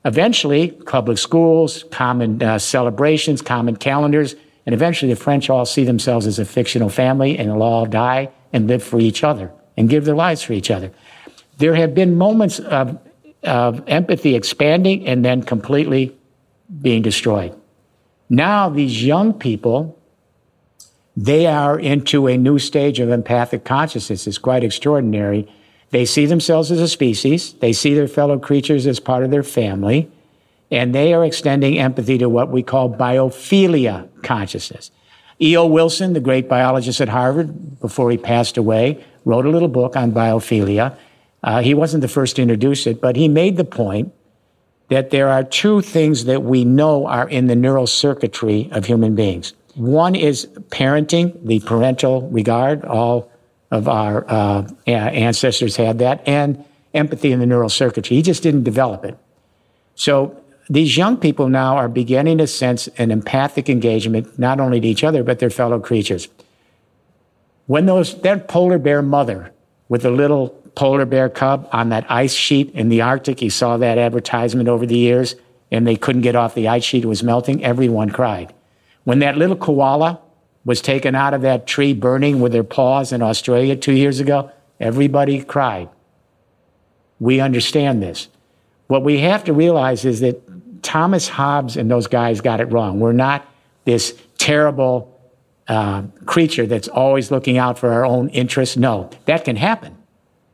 eventually 0.05 0.73
public 0.73 1.19
schools, 1.19 1.85
common 1.91 2.43
uh, 2.43 2.59
celebrations, 2.59 3.43
common 3.43 3.77
calendars, 3.77 4.35
and 4.67 4.75
eventually 4.75 5.13
the 5.13 5.21
French 5.21 5.49
all 5.49 5.67
see 5.67 5.85
themselves 5.85 6.27
as 6.27 6.39
a 6.39 6.45
fictional 6.45 6.89
family 6.89 7.39
and 7.39 7.53
will 7.53 7.63
all 7.63 7.87
die 7.87 8.31
and 8.53 8.67
live 8.67 8.83
for 8.83 8.99
each 8.99 9.23
other 9.23 9.53
and 9.77 9.89
give 9.89 10.05
their 10.05 10.17
lives 10.17 10.43
for 10.43 10.53
each 10.53 10.71
other. 10.71 10.91
There 11.59 11.75
have 11.75 11.95
been 11.95 12.17
moments 12.17 12.59
of, 12.59 12.99
of 13.43 13.83
empathy 13.87 14.35
expanding 14.35 15.07
and 15.07 15.25
then 15.25 15.43
completely 15.43 16.17
being 16.81 17.03
destroyed. 17.03 17.55
Now, 18.29 18.69
these 18.69 19.05
young 19.05 19.33
people, 19.33 19.99
they 21.17 21.47
are 21.47 21.79
into 21.79 22.29
a 22.29 22.37
new 22.37 22.59
stage 22.59 23.01
of 23.01 23.11
empathic 23.11 23.65
consciousness. 23.65 24.27
It's 24.27 24.39
quite 24.39 24.63
extraordinary. 24.63 25.53
They 25.91 26.05
see 26.05 26.27
themselves 26.27 26.71
as 26.71 26.81
a 26.81 26.87
species, 26.87 27.55
they 27.55 27.73
see 27.73 27.95
their 27.95 28.07
fellow 28.07 28.39
creatures 28.39 28.87
as 28.87 29.01
part 29.01 29.25
of 29.25 29.33
their 29.33 29.43
family, 29.43 30.09
and 30.71 30.95
they 30.95 31.13
are 31.13 31.25
extending 31.25 31.81
empathy 31.81 32.17
to 32.19 32.29
what 32.29 32.51
we 32.51 32.63
call 32.63 32.95
biophilia 32.95 34.09
consciousness. 34.23 34.93
E.O. 35.43 35.67
Wilson, 35.67 36.13
the 36.13 36.21
great 36.21 36.49
biologist 36.49 37.01
at 37.01 37.09
Harvard, 37.09 37.81
before 37.81 38.11
he 38.11 38.19
passed 38.19 38.57
away, 38.57 39.03
wrote 39.25 39.47
a 39.47 39.51
little 39.51 39.69
book 39.69 39.97
on 39.97 40.13
biophilia. 40.13 40.97
Uh, 41.43 41.63
he 41.63 41.75
wasn't 41.75 42.01
the 42.03 42.09
first 42.09 42.37
to 42.37 42.43
introduce 42.43 42.87
it, 42.87 43.01
but 43.01 43.17
he 43.17 43.29
made 43.29 43.57
the 43.57 43.65
point 43.65 44.13
that 44.89 45.11
there 45.11 45.29
are 45.29 45.45
two 45.45 45.81
things 45.81 46.25
that 46.25 46.43
we 46.43 46.65
know 46.65 47.07
are 47.07 47.29
in 47.29 47.47
the 47.47 47.57
neural 47.57 47.87
circuitry 47.87 48.69
of 48.73 48.85
human 48.85 49.15
beings. 49.15 49.55
One 49.75 50.15
is 50.15 50.47
parenting, 50.69 51.39
the 51.47 51.61
parental 51.61 52.29
regard. 52.29 52.85
All 52.85 53.31
of 53.71 53.89
our 53.89 54.29
uh, 54.29 54.69
ancestors 54.87 55.77
had 55.77 56.01
that, 56.01 56.27
and 56.27 56.65
empathy 56.93 57.31
in 57.31 57.39
the 57.39 57.47
neural 57.47 57.69
circuitry. 57.69 58.17
He 58.17 58.23
just 58.23 58.43
didn't 58.43 58.65
develop 58.65 59.05
it. 59.05 59.17
So 59.95 60.37
these 60.69 60.97
young 60.97 61.17
people 61.17 61.49
now 61.49 61.77
are 61.77 61.89
beginning 61.89 62.39
to 62.39 62.47
sense 62.47 62.89
an 62.99 63.11
empathic 63.11 63.69
engagement, 63.69 64.39
not 64.39 64.61
only 64.61 64.81
to 64.81 64.89
each 64.89 65.05
other, 65.05 65.23
but 65.23 65.39
their 65.39 65.51
fellow 65.51 65.79
creatures. 65.79 66.29
When 67.67 67.87
those, 67.87 68.21
that 68.23 68.49
polar 68.49 68.79
bear 68.79 69.03
mother 69.03 69.53
with 69.89 70.03
the 70.03 70.11
little 70.11 70.60
polar 70.81 71.05
bear 71.05 71.29
cub 71.29 71.69
on 71.73 71.91
that 71.91 72.11
ice 72.11 72.33
sheet 72.33 72.71
in 72.71 72.89
the 72.89 73.03
Arctic. 73.03 73.43
You 73.43 73.51
saw 73.51 73.77
that 73.77 73.99
advertisement 73.99 74.67
over 74.67 74.87
the 74.87 74.97
years, 74.97 75.35
and 75.71 75.87
they 75.87 75.95
couldn't 75.95 76.23
get 76.23 76.35
off 76.35 76.55
the 76.55 76.69
ice 76.69 76.85
sheet. 76.85 77.05
It 77.05 77.07
was 77.07 77.23
melting. 77.23 77.63
Everyone 77.63 78.09
cried. 78.09 78.55
When 79.05 79.19
that 79.19 79.37
little 79.37 79.57
koala 79.57 80.23
was 80.65 80.81
taken 80.81 81.15
out 81.15 81.35
of 81.35 81.43
that 81.43 81.67
tree 81.67 81.93
burning 81.93 82.41
with 82.41 82.53
their 82.53 82.65
paws 82.65 83.13
in 83.13 83.21
Australia 83.21 83.77
two 83.77 83.93
years 83.93 84.21
ago, 84.21 84.51
everybody 84.81 85.43
cried. 85.43 85.91
We 87.19 87.41
understand 87.41 88.03
this. 88.03 88.29
What 88.87 89.05
we 89.05 89.21
have 89.21 89.45
to 89.45 89.53
realize 89.53 90.07
is 90.07 90.21
that 90.21 90.83
Thomas 90.83 91.29
Hobbes 91.29 91.77
and 91.77 91.91
those 91.91 92.07
guys 92.07 92.41
got 92.41 92.59
it 92.59 92.73
wrong. 92.73 93.01
We're 93.01 93.13
not 93.13 93.47
this 93.85 94.19
terrible 94.39 95.21
uh, 95.69 96.05
creature 96.25 96.65
that's 96.65 96.89
always 96.89 97.31
looking 97.31 97.59
out 97.59 97.79
for 97.79 97.93
our 97.93 98.07
own 98.07 98.31
interests. 98.31 98.79
No, 98.79 99.11
that 99.27 99.45
can 99.45 99.57
happen. 99.57 99.99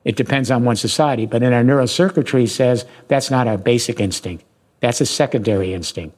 It 0.07 0.15
depends 0.15 0.53
on 0.53 0.65
one 0.65 0.77
society. 0.77 1.27
But 1.27 1.43
in 1.43 1.53
our 1.53 1.65
neurocircuitry 1.65 2.49
says 2.49 2.87
that's 3.09 3.29
not 3.29 3.49
our 3.49 3.59
basic 3.59 3.99
instinct. 3.99 4.45
That's 4.79 5.01
a 5.01 5.07
secondary 5.07 5.75
instinct. 5.75 6.17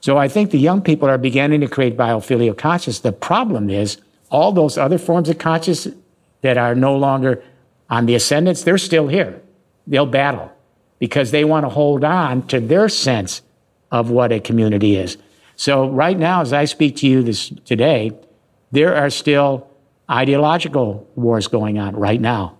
So 0.00 0.18
I 0.18 0.28
think 0.28 0.50
the 0.50 0.58
young 0.58 0.82
people 0.82 1.08
are 1.08 1.16
beginning 1.16 1.62
to 1.62 1.66
create 1.66 1.96
biophilia 1.96 2.56
consciousness. 2.56 3.00
The 3.00 3.12
problem 3.12 3.70
is 3.70 3.96
all 4.30 4.52
those 4.52 4.76
other 4.76 4.98
forms 4.98 5.30
of 5.30 5.38
consciousness 5.38 5.96
that 6.42 6.58
are 6.58 6.74
no 6.74 6.94
longer 6.94 7.42
on 7.88 8.04
the 8.04 8.14
ascendance, 8.14 8.62
they're 8.62 8.78
still 8.78 9.08
here. 9.08 9.40
They'll 9.86 10.06
battle 10.06 10.52
because 10.98 11.30
they 11.30 11.44
want 11.44 11.64
to 11.64 11.70
hold 11.70 12.04
on 12.04 12.46
to 12.48 12.60
their 12.60 12.90
sense 12.90 13.40
of 13.90 14.10
what 14.10 14.32
a 14.32 14.40
community 14.40 14.96
is. 14.96 15.16
So 15.56 15.88
right 15.88 16.18
now, 16.18 16.42
as 16.42 16.52
I 16.52 16.66
speak 16.66 16.96
to 16.96 17.06
you 17.06 17.22
this 17.22 17.48
today, 17.64 18.12
there 18.70 18.94
are 18.94 19.08
still 19.10 19.66
ideological 20.10 21.08
wars 21.16 21.48
going 21.48 21.78
on 21.78 21.96
right 21.96 22.20
now. 22.20 22.59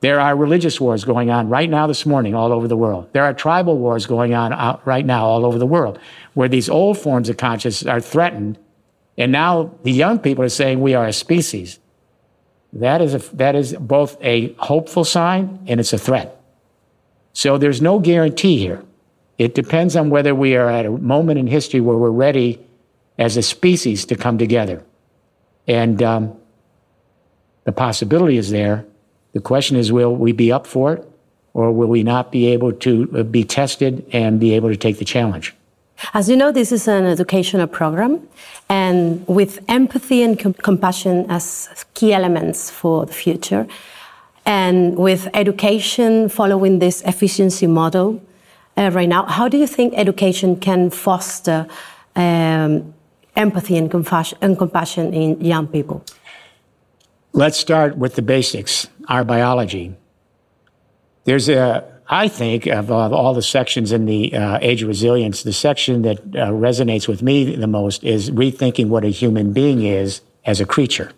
There 0.00 0.20
are 0.20 0.36
religious 0.36 0.80
wars 0.80 1.04
going 1.04 1.30
on 1.30 1.48
right 1.48 1.68
now 1.68 1.86
this 1.88 2.06
morning 2.06 2.34
all 2.34 2.52
over 2.52 2.68
the 2.68 2.76
world. 2.76 3.08
There 3.12 3.24
are 3.24 3.34
tribal 3.34 3.78
wars 3.78 4.06
going 4.06 4.32
on 4.32 4.80
right 4.84 5.04
now 5.04 5.26
all 5.26 5.44
over 5.44 5.58
the 5.58 5.66
world 5.66 5.98
where 6.34 6.48
these 6.48 6.68
old 6.68 6.98
forms 6.98 7.28
of 7.28 7.36
consciousness 7.36 7.88
are 7.88 8.00
threatened. 8.00 8.58
And 9.16 9.32
now 9.32 9.74
the 9.82 9.90
young 9.90 10.20
people 10.20 10.44
are 10.44 10.48
saying 10.48 10.80
we 10.80 10.94
are 10.94 11.06
a 11.06 11.12
species. 11.12 11.80
That 12.72 13.00
is, 13.00 13.14
a, 13.14 13.18
that 13.36 13.56
is 13.56 13.72
both 13.74 14.16
a 14.22 14.52
hopeful 14.54 15.04
sign 15.04 15.64
and 15.66 15.80
it's 15.80 15.92
a 15.92 15.98
threat. 15.98 16.40
So 17.32 17.58
there's 17.58 17.82
no 17.82 17.98
guarantee 17.98 18.58
here. 18.58 18.84
It 19.36 19.54
depends 19.54 19.96
on 19.96 20.10
whether 20.10 20.34
we 20.34 20.54
are 20.54 20.68
at 20.68 20.86
a 20.86 20.90
moment 20.90 21.38
in 21.38 21.46
history 21.48 21.80
where 21.80 21.96
we're 21.96 22.10
ready 22.10 22.64
as 23.18 23.36
a 23.36 23.42
species 23.42 24.04
to 24.06 24.16
come 24.16 24.38
together. 24.38 24.84
And 25.66 26.02
um, 26.02 26.36
the 27.64 27.72
possibility 27.72 28.36
is 28.36 28.50
there 28.50 28.86
the 29.32 29.40
question 29.40 29.76
is, 29.76 29.92
will 29.92 30.14
we 30.14 30.32
be 30.32 30.50
up 30.52 30.66
for 30.66 30.94
it 30.94 31.08
or 31.54 31.72
will 31.72 31.88
we 31.88 32.02
not 32.02 32.30
be 32.30 32.46
able 32.46 32.72
to 32.72 33.08
uh, 33.16 33.22
be 33.22 33.44
tested 33.44 34.04
and 34.12 34.38
be 34.38 34.54
able 34.54 34.68
to 34.68 34.76
take 34.76 34.98
the 34.98 35.04
challenge? 35.04 35.54
As 36.14 36.28
you 36.28 36.36
know, 36.36 36.52
this 36.52 36.70
is 36.70 36.86
an 36.86 37.04
educational 37.04 37.66
program, 37.66 38.28
and 38.68 39.26
with 39.26 39.58
empathy 39.68 40.22
and 40.22 40.38
com 40.38 40.54
compassion 40.54 41.26
as 41.28 41.84
key 41.94 42.12
elements 42.12 42.70
for 42.70 43.04
the 43.04 43.12
future, 43.12 43.66
and 44.46 44.96
with 44.96 45.28
education 45.34 46.28
following 46.28 46.78
this 46.78 47.02
efficiency 47.02 47.66
model 47.66 48.22
uh, 48.76 48.90
right 48.92 49.08
now, 49.08 49.26
how 49.26 49.48
do 49.48 49.56
you 49.58 49.66
think 49.66 49.92
education 49.96 50.54
can 50.60 50.88
foster 50.90 51.66
um, 52.14 52.94
empathy 53.34 53.76
and, 53.76 53.92
and 54.40 54.58
compassion 54.58 55.12
in 55.12 55.40
young 55.40 55.66
people? 55.66 56.04
Let's 57.32 57.58
start 57.58 57.98
with 57.98 58.14
the 58.14 58.22
basics, 58.22 58.88
our 59.08 59.24
biology. 59.24 59.96
There's 61.24 61.48
a, 61.48 62.00
I 62.08 62.28
think, 62.28 62.66
of, 62.66 62.90
of 62.90 63.12
all 63.12 63.34
the 63.34 63.42
sections 63.42 63.92
in 63.92 64.06
the 64.06 64.34
uh, 64.34 64.58
Age 64.60 64.82
of 64.82 64.88
Resilience, 64.88 65.42
the 65.42 65.52
section 65.52 66.02
that 66.02 66.18
uh, 66.20 66.50
resonates 66.50 67.08
with 67.08 67.22
me 67.22 67.56
the 67.56 67.66
most 67.66 68.04
is 68.04 68.30
rethinking 68.30 68.88
what 68.88 69.04
a 69.04 69.08
human 69.08 69.52
being 69.52 69.82
is 69.82 70.20
as 70.44 70.60
a 70.60 70.66
creature. 70.66 71.12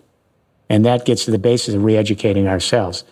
And 0.69 0.85
that 0.85 1.05
gets 1.05 1.25
to 1.25 1.31
the 1.31 1.39
basis 1.39 1.75
of 1.75 1.85
re 1.85 1.97
educating 1.97 2.47
ourselves. 2.47 3.05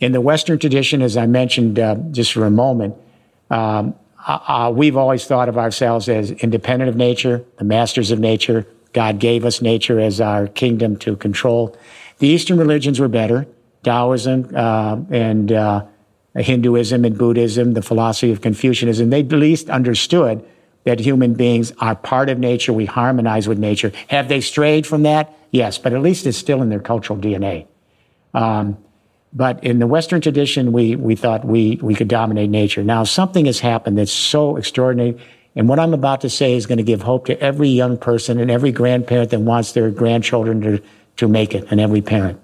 In 0.00 0.12
the 0.12 0.20
Western 0.20 0.58
tradition, 0.58 1.02
as 1.02 1.16
I 1.16 1.26
mentioned 1.26 1.78
uh, 1.78 1.96
just 2.10 2.32
for 2.32 2.44
a 2.44 2.50
moment, 2.50 2.96
um, 3.50 3.94
uh, 4.26 4.38
uh, 4.46 4.72
we've 4.74 4.96
always 4.96 5.24
thought 5.26 5.48
of 5.48 5.58
ourselves 5.58 6.08
as 6.08 6.30
independent 6.30 6.88
of 6.88 6.96
nature, 6.96 7.44
the 7.58 7.64
masters 7.64 8.10
of 8.10 8.18
nature. 8.18 8.66
God 8.92 9.18
gave 9.18 9.44
us 9.44 9.60
nature 9.60 10.00
as 10.00 10.20
our 10.20 10.46
kingdom 10.46 10.96
to 10.98 11.16
control. 11.16 11.76
The 12.18 12.28
Eastern 12.28 12.58
religions 12.58 13.00
were 13.00 13.08
better 13.08 13.46
Taoism 13.84 14.50
uh, 14.54 14.96
and 15.10 15.52
uh, 15.52 15.84
Hinduism 16.34 17.04
and 17.04 17.16
Buddhism, 17.16 17.74
the 17.74 17.82
philosophy 17.82 18.32
of 18.32 18.40
Confucianism. 18.40 19.10
They 19.10 19.20
at 19.20 19.32
least 19.32 19.70
understood 19.70 20.44
that 20.84 21.00
human 21.00 21.34
beings 21.34 21.72
are 21.78 21.94
part 21.94 22.28
of 22.28 22.38
nature. 22.38 22.72
We 22.72 22.86
harmonize 22.86 23.48
with 23.48 23.58
nature. 23.58 23.92
Have 24.08 24.28
they 24.28 24.40
strayed 24.40 24.86
from 24.86 25.02
that? 25.04 25.32
Yes, 25.50 25.78
but 25.78 25.92
at 25.92 26.02
least 26.02 26.26
it's 26.26 26.36
still 26.36 26.60
in 26.60 26.68
their 26.68 26.80
cultural 26.80 27.18
DNA. 27.18 27.66
Um, 28.34 28.78
but 29.32 29.62
in 29.64 29.78
the 29.78 29.86
Western 29.86 30.20
tradition, 30.20 30.72
we, 30.72 30.96
we 30.96 31.16
thought 31.16 31.44
we, 31.44 31.78
we 31.82 31.94
could 31.94 32.08
dominate 32.08 32.50
nature. 32.50 32.82
Now, 32.82 33.04
something 33.04 33.46
has 33.46 33.60
happened 33.60 33.98
that's 33.98 34.12
so 34.12 34.56
extraordinary. 34.56 35.18
And 35.56 35.68
what 35.68 35.78
I'm 35.78 35.94
about 35.94 36.20
to 36.22 36.30
say 36.30 36.54
is 36.54 36.66
going 36.66 36.78
to 36.78 36.84
give 36.84 37.02
hope 37.02 37.26
to 37.26 37.40
every 37.40 37.68
young 37.68 37.96
person 37.96 38.38
and 38.38 38.50
every 38.50 38.72
grandparent 38.72 39.30
that 39.30 39.40
wants 39.40 39.72
their 39.72 39.90
grandchildren 39.90 40.60
to 40.62 40.82
to 41.16 41.28
make 41.28 41.54
it, 41.54 41.66
and 41.70 41.80
every 41.80 42.02
parent. 42.02 42.40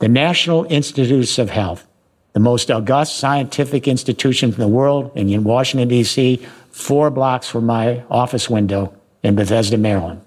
The 0.00 0.08
National 0.08 0.64
Institutes 0.64 1.38
of 1.38 1.50
Health, 1.50 1.86
the 2.32 2.40
most 2.40 2.70
august 2.70 3.16
scientific 3.16 3.86
institution 3.86 4.52
in 4.52 4.58
the 4.58 4.68
world, 4.68 5.12
and 5.14 5.30
in 5.30 5.44
Washington, 5.44 5.88
D.C., 5.88 6.44
four 6.70 7.10
blocks 7.10 7.48
from 7.48 7.66
my 7.66 8.02
office 8.10 8.50
window 8.50 8.92
in 9.22 9.36
Bethesda, 9.36 9.78
Maryland. 9.78 10.20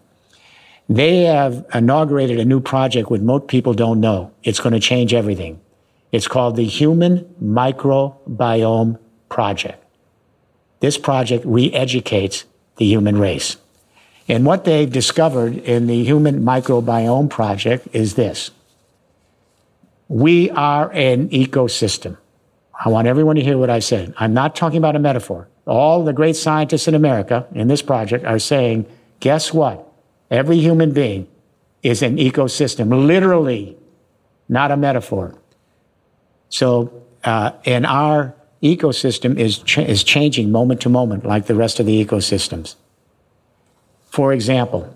They 0.90 1.24
have 1.24 1.66
inaugurated 1.74 2.40
a 2.40 2.46
new 2.46 2.62
project 2.62 3.12
which 3.12 3.22
most 3.22 3.48
people 3.48 3.74
don't 3.74 4.00
know. 4.00 4.32
It's 4.44 4.62
going 4.62 4.74
to 4.74 4.80
change 4.80 5.14
everything. 5.14 5.60
It's 6.14 6.30
called 6.30 6.56
the 6.56 6.66
Human 6.66 7.26
Microbiome 7.44 8.98
Project. 9.28 9.84
This 10.80 10.98
project 10.98 11.44
re 11.46 11.74
educates 11.74 12.46
the 12.78 12.86
human 12.86 13.18
race. 13.18 13.58
And 14.30 14.46
what 14.46 14.64
they've 14.64 14.92
discovered 14.92 15.58
in 15.58 15.88
the 15.88 16.04
Human 16.04 16.44
Microbiome 16.44 17.30
Project 17.30 17.88
is 17.94 18.16
this 18.16 18.52
we 20.08 20.50
are 20.52 20.92
an 20.92 21.30
ecosystem. 21.30 22.18
I 22.74 22.90
want 22.90 23.08
everyone 23.08 23.36
to 23.36 23.44
hear 23.44 23.58
what 23.58 23.70
I 23.70 23.80
said. 23.80 24.14
I'm 24.18 24.34
not 24.34 24.56
talking 24.56 24.78
about 24.78 24.96
a 24.96 25.00
metaphor. 25.00 25.48
All 25.66 26.06
the 26.06 26.14
great 26.14 26.36
scientists 26.36 26.88
in 26.88 26.96
America 26.96 27.46
in 27.54 27.68
this 27.68 27.82
project 27.82 28.24
are 28.26 28.40
saying, 28.40 28.86
guess 29.20 29.54
what? 29.54 29.92
Every 30.30 30.58
human 30.58 30.94
being 30.94 31.28
is 31.84 32.02
an 32.02 32.18
ecosystem, 32.18 33.06
literally, 33.06 33.78
not 34.48 34.72
a 34.72 34.78
metaphor. 34.78 35.36
So, 36.50 37.04
uh, 37.24 37.52
in 37.64 37.86
our 37.86 38.34
ecosystem 38.64 39.38
is, 39.38 39.60
ch- 39.60 39.80
is 39.80 40.04
changing 40.04 40.52
moment 40.52 40.82
to 40.82 40.90
moment 40.90 41.26
like 41.26 41.48
the 41.48 41.56
rest 41.56 41.80
of 41.80 41.86
the 41.86 42.06
ecosystems. 42.06 42.76
For 44.10 44.32
example, 44.32 44.96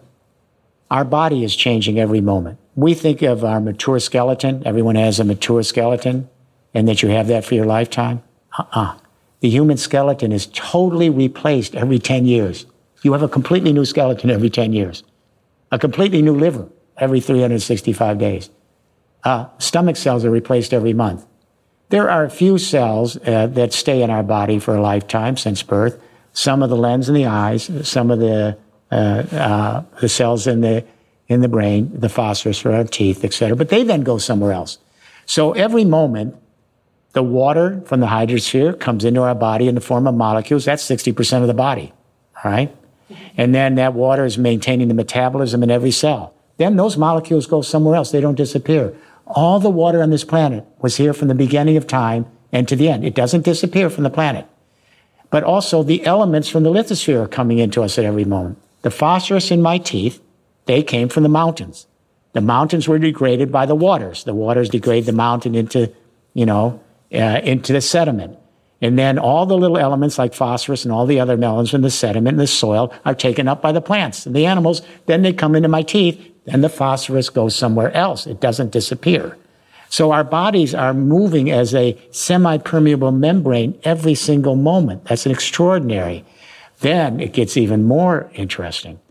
our 0.89 1.03
body 1.03 1.43
is 1.43 1.55
changing 1.55 1.99
every 1.99 2.21
moment. 2.21 2.57
We 2.75 2.93
think 2.93 3.21
of 3.21 3.43
our 3.43 3.59
mature 3.59 3.99
skeleton, 3.99 4.63
everyone 4.65 4.95
has 4.95 5.19
a 5.19 5.23
mature 5.23 5.63
skeleton, 5.63 6.29
and 6.73 6.87
that 6.87 7.01
you 7.03 7.09
have 7.09 7.27
that 7.27 7.43
for 7.43 7.55
your 7.55 7.65
lifetime. 7.65 8.23
Uh-uh. 8.57 8.97
The 9.41 9.49
human 9.49 9.77
skeleton 9.77 10.31
is 10.31 10.47
totally 10.53 11.09
replaced 11.09 11.75
every 11.75 11.99
10 11.99 12.25
years. 12.25 12.65
You 13.01 13.13
have 13.13 13.23
a 13.23 13.27
completely 13.27 13.73
new 13.73 13.85
skeleton 13.85 14.29
every 14.29 14.49
10 14.49 14.73
years, 14.73 15.03
a 15.71 15.79
completely 15.79 16.21
new 16.21 16.35
liver 16.35 16.69
every 16.97 17.19
365 17.19 18.17
days. 18.17 18.49
Uh, 19.23 19.47
stomach 19.57 19.95
cells 19.95 20.23
are 20.23 20.29
replaced 20.29 20.73
every 20.73 20.93
month. 20.93 21.25
There 21.89 22.09
are 22.09 22.23
a 22.23 22.29
few 22.29 22.57
cells 22.57 23.17
uh, 23.17 23.47
that 23.47 23.73
stay 23.73 24.01
in 24.01 24.09
our 24.09 24.23
body 24.23 24.59
for 24.59 24.75
a 24.75 24.81
lifetime 24.81 25.35
since 25.35 25.61
birth. 25.61 25.99
Some 26.31 26.63
of 26.63 26.69
the 26.69 26.77
lens 26.77 27.09
in 27.09 27.15
the 27.15 27.25
eyes, 27.25 27.69
some 27.83 28.11
of 28.11 28.19
the 28.19 28.57
uh, 28.91 28.95
uh, 28.95 29.83
the 29.99 30.09
cells 30.09 30.47
in 30.47 30.61
the 30.61 30.85
in 31.31 31.41
the 31.41 31.47
brain, 31.47 31.91
the 31.93 32.09
phosphorus 32.09 32.59
for 32.59 32.73
our 32.73 32.83
teeth, 32.83 33.23
etc. 33.23 33.55
But 33.55 33.69
they 33.69 33.83
then 33.83 34.01
go 34.01 34.17
somewhere 34.17 34.51
else. 34.51 34.77
So 35.25 35.53
every 35.53 35.85
moment, 35.85 36.35
the 37.13 37.23
water 37.23 37.81
from 37.85 37.99
the 37.99 38.07
hydrosphere 38.07 38.79
comes 38.79 39.05
into 39.05 39.21
our 39.21 39.35
body 39.35 39.67
in 39.67 39.75
the 39.75 39.81
form 39.81 40.07
of 40.07 40.15
molecules. 40.15 40.65
That's 40.65 40.83
60% 40.83 41.41
of 41.41 41.47
the 41.47 41.53
body. 41.53 41.93
All 42.43 42.51
right. 42.51 42.75
And 43.37 43.53
then 43.53 43.75
that 43.75 43.93
water 43.93 44.25
is 44.25 44.37
maintaining 44.37 44.87
the 44.87 44.93
metabolism 44.93 45.63
in 45.63 45.71
every 45.71 45.91
cell. 45.91 46.33
Then 46.57 46.75
those 46.75 46.97
molecules 46.97 47.47
go 47.47 47.61
somewhere 47.61 47.95
else. 47.95 48.11
They 48.11 48.21
don't 48.21 48.35
disappear. 48.35 48.95
All 49.25 49.59
the 49.59 49.69
water 49.69 50.01
on 50.01 50.09
this 50.09 50.23
planet 50.23 50.65
was 50.79 50.97
here 50.97 51.13
from 51.13 51.27
the 51.27 51.35
beginning 51.35 51.77
of 51.77 51.87
time 51.87 52.25
and 52.51 52.67
to 52.67 52.75
the 52.75 52.89
end. 52.89 53.05
It 53.05 53.15
doesn't 53.15 53.45
disappear 53.45 53.89
from 53.89 54.03
the 54.03 54.09
planet. 54.09 54.45
But 55.29 55.43
also 55.43 55.81
the 55.81 56.05
elements 56.05 56.49
from 56.49 56.63
the 56.63 56.71
lithosphere 56.71 57.23
are 57.23 57.27
coming 57.27 57.57
into 57.57 57.83
us 57.83 57.97
at 57.97 58.05
every 58.05 58.25
moment. 58.25 58.57
The 58.81 58.91
phosphorus 58.91 59.51
in 59.51 59.61
my 59.61 59.77
teeth, 59.77 60.21
they 60.71 60.83
came 60.83 61.09
from 61.09 61.23
the 61.23 61.29
mountains. 61.29 61.85
The 62.31 62.39
mountains 62.39 62.87
were 62.87 62.97
degraded 62.97 63.51
by 63.51 63.65
the 63.65 63.75
waters. 63.75 64.23
The 64.23 64.33
waters 64.33 64.69
degrade 64.69 65.05
the 65.05 65.11
mountain 65.11 65.53
into, 65.53 65.91
you 66.33 66.45
know, 66.45 66.81
uh, 67.13 67.41
into 67.43 67.73
the 67.73 67.81
sediment. 67.81 68.37
And 68.81 68.97
then 68.97 69.19
all 69.19 69.45
the 69.45 69.57
little 69.57 69.77
elements 69.77 70.17
like 70.17 70.33
phosphorus 70.33 70.85
and 70.85 70.93
all 70.93 71.05
the 71.05 71.19
other 71.19 71.33
elements 71.33 71.73
in 71.73 71.81
the 71.81 71.91
sediment 71.91 72.35
and 72.35 72.39
the 72.39 72.47
soil 72.47 72.93
are 73.03 73.13
taken 73.13 73.49
up 73.49 73.61
by 73.61 73.73
the 73.73 73.81
plants 73.81 74.25
and 74.25 74.33
the 74.33 74.45
animals. 74.45 74.81
Then 75.07 75.23
they 75.23 75.33
come 75.33 75.55
into 75.55 75.67
my 75.67 75.81
teeth 75.81 76.17
and 76.47 76.63
the 76.63 76.69
phosphorus 76.69 77.29
goes 77.29 77.53
somewhere 77.53 77.91
else. 77.91 78.25
It 78.25 78.39
doesn't 78.39 78.71
disappear. 78.71 79.37
So 79.89 80.13
our 80.13 80.23
bodies 80.23 80.73
are 80.73 80.93
moving 80.93 81.51
as 81.51 81.75
a 81.75 81.99
semi-permeable 82.11 83.11
membrane 83.11 83.77
every 83.83 84.15
single 84.15 84.55
moment. 84.55 85.03
That's 85.03 85.25
an 85.25 85.33
extraordinary. 85.33 86.23
Then 86.79 87.19
it 87.19 87.33
gets 87.33 87.57
even 87.57 87.83
more 87.83 88.31
interesting. 88.33 89.01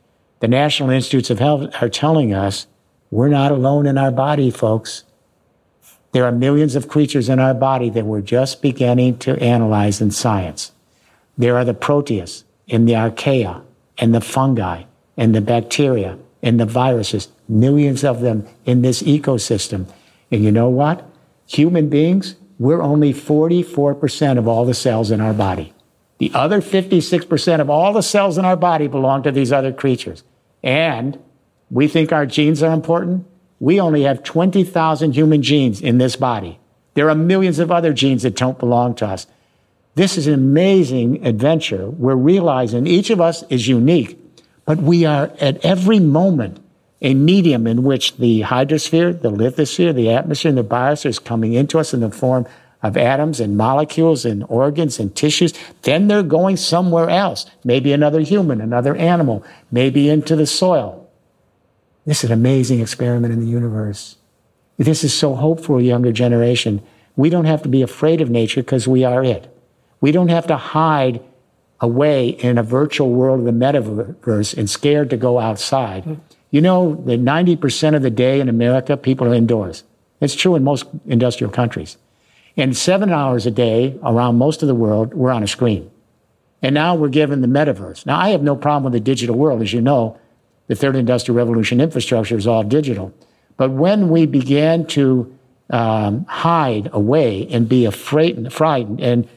The 0.40 0.48
National 0.48 0.88
Institutes 0.88 1.28
of 1.28 1.38
Health 1.38 1.70
are 1.82 1.90
telling 1.90 2.32
us 2.32 2.66
we're 3.10 3.28
not 3.28 3.52
alone 3.52 3.86
in 3.86 3.98
our 3.98 4.10
body, 4.10 4.50
folks. 4.50 5.04
There 6.12 6.24
are 6.24 6.32
millions 6.32 6.74
of 6.74 6.88
creatures 6.88 7.28
in 7.28 7.38
our 7.38 7.52
body 7.52 7.90
that 7.90 8.06
we're 8.06 8.22
just 8.22 8.62
beginning 8.62 9.18
to 9.18 9.38
analyze 9.38 10.00
in 10.00 10.10
science. 10.10 10.72
There 11.36 11.58
are 11.58 11.64
the 11.64 11.74
proteus 11.74 12.44
and 12.70 12.88
the 12.88 12.94
archaea 12.94 13.62
and 13.98 14.14
the 14.14 14.22
fungi 14.22 14.84
and 15.14 15.34
the 15.34 15.42
bacteria 15.42 16.18
and 16.42 16.58
the 16.58 16.64
viruses, 16.64 17.28
millions 17.46 18.02
of 18.02 18.22
them 18.22 18.46
in 18.64 18.80
this 18.80 19.02
ecosystem. 19.02 19.92
And 20.30 20.42
you 20.42 20.50
know 20.50 20.70
what? 20.70 21.06
Human 21.48 21.90
beings, 21.90 22.36
we're 22.58 22.80
only 22.80 23.12
44% 23.12 24.38
of 24.38 24.48
all 24.48 24.64
the 24.64 24.72
cells 24.72 25.10
in 25.10 25.20
our 25.20 25.34
body. 25.34 25.74
The 26.16 26.30
other 26.32 26.62
56% 26.62 27.60
of 27.60 27.68
all 27.68 27.92
the 27.92 28.02
cells 28.02 28.38
in 28.38 28.46
our 28.46 28.56
body 28.56 28.86
belong 28.86 29.22
to 29.24 29.32
these 29.32 29.52
other 29.52 29.72
creatures. 29.72 30.24
And 30.62 31.18
we 31.70 31.88
think 31.88 32.12
our 32.12 32.26
genes 32.26 32.62
are 32.62 32.72
important. 32.72 33.26
We 33.58 33.80
only 33.80 34.02
have 34.02 34.22
20,000 34.22 35.12
human 35.12 35.42
genes 35.42 35.80
in 35.80 35.98
this 35.98 36.16
body. 36.16 36.58
There 36.94 37.08
are 37.08 37.14
millions 37.14 37.58
of 37.58 37.70
other 37.70 37.92
genes 37.92 38.22
that 38.22 38.36
don't 38.36 38.58
belong 38.58 38.94
to 38.96 39.06
us. 39.06 39.26
This 39.94 40.16
is 40.16 40.26
an 40.26 40.34
amazing 40.34 41.26
adventure. 41.26 41.88
We're 41.90 42.14
realizing 42.14 42.86
each 42.86 43.10
of 43.10 43.20
us 43.20 43.42
is 43.44 43.68
unique, 43.68 44.18
but 44.64 44.78
we 44.78 45.04
are 45.04 45.30
at 45.40 45.64
every 45.64 46.00
moment 46.00 46.58
a 47.02 47.14
medium 47.14 47.66
in 47.66 47.82
which 47.82 48.16
the 48.18 48.42
hydrosphere, 48.42 49.20
the 49.20 49.30
lithosphere, 49.30 49.94
the 49.94 50.10
atmosphere, 50.10 50.50
and 50.50 50.58
the 50.58 50.64
biosphere 50.64 51.06
is 51.06 51.18
coming 51.18 51.54
into 51.54 51.78
us 51.78 51.94
in 51.94 52.00
the 52.00 52.10
form 52.10 52.46
of 52.82 52.96
atoms 52.96 53.40
and 53.40 53.56
molecules 53.56 54.24
and 54.24 54.44
organs 54.48 54.98
and 54.98 55.14
tissues. 55.14 55.52
Then 55.82 56.08
they're 56.08 56.22
going 56.22 56.56
somewhere 56.56 57.10
else. 57.10 57.46
Maybe 57.64 57.92
another 57.92 58.20
human, 58.20 58.60
another 58.60 58.96
animal, 58.96 59.44
maybe 59.70 60.08
into 60.08 60.36
the 60.36 60.46
soil. 60.46 61.08
This 62.06 62.24
is 62.24 62.30
an 62.30 62.38
amazing 62.38 62.80
experiment 62.80 63.32
in 63.32 63.40
the 63.40 63.46
universe. 63.46 64.16
This 64.78 65.04
is 65.04 65.12
so 65.12 65.34
hopeful, 65.34 65.80
younger 65.80 66.12
generation. 66.12 66.82
We 67.16 67.28
don't 67.28 67.44
have 67.44 67.62
to 67.62 67.68
be 67.68 67.82
afraid 67.82 68.20
of 68.20 68.30
nature 68.30 68.62
because 68.62 68.88
we 68.88 69.04
are 69.04 69.22
it. 69.22 69.54
We 70.00 70.10
don't 70.10 70.28
have 70.28 70.46
to 70.46 70.56
hide 70.56 71.22
away 71.80 72.30
in 72.30 72.56
a 72.56 72.62
virtual 72.62 73.10
world 73.10 73.40
of 73.40 73.46
the 73.46 73.52
metaverse 73.52 74.56
and 74.56 74.68
scared 74.68 75.10
to 75.10 75.16
go 75.16 75.38
outside. 75.38 76.04
Mm. 76.04 76.20
You 76.50 76.60
know 76.60 76.94
that 77.06 77.20
90% 77.20 77.94
of 77.94 78.02
the 78.02 78.10
day 78.10 78.40
in 78.40 78.48
America, 78.48 78.96
people 78.96 79.26
are 79.28 79.34
indoors. 79.34 79.84
It's 80.20 80.34
true 80.34 80.56
in 80.56 80.64
most 80.64 80.86
industrial 81.06 81.52
countries. 81.52 81.96
And 82.60 82.76
seven 82.76 83.10
hours 83.10 83.46
a 83.46 83.50
day 83.50 83.98
around 84.02 84.36
most 84.36 84.60
of 84.60 84.68
the 84.68 84.74
world, 84.74 85.14
we're 85.14 85.30
on 85.30 85.42
a 85.42 85.46
screen. 85.46 85.90
And 86.60 86.74
now 86.74 86.94
we're 86.94 87.08
given 87.08 87.40
the 87.40 87.48
metaverse. 87.48 88.04
Now, 88.04 88.18
I 88.18 88.28
have 88.28 88.42
no 88.42 88.54
problem 88.54 88.84
with 88.84 88.92
the 88.92 89.00
digital 89.00 89.34
world, 89.34 89.62
as 89.62 89.72
you 89.72 89.80
know 89.80 90.18
the 90.66 90.76
third 90.76 90.94
industrial 90.94 91.36
revolution 91.36 91.80
infrastructure 91.80 92.36
is 92.36 92.46
all 92.46 92.62
digital. 92.62 93.12
But 93.56 93.70
when 93.70 94.08
we 94.08 94.26
began 94.26 94.86
to 94.88 95.36
um, 95.70 96.26
hide 96.26 96.90
away 96.92 97.48
and 97.48 97.68
be 97.68 97.86
afraid 97.86 98.36
and 98.36 98.52
frightened, 98.52 99.00
and 99.00 99.28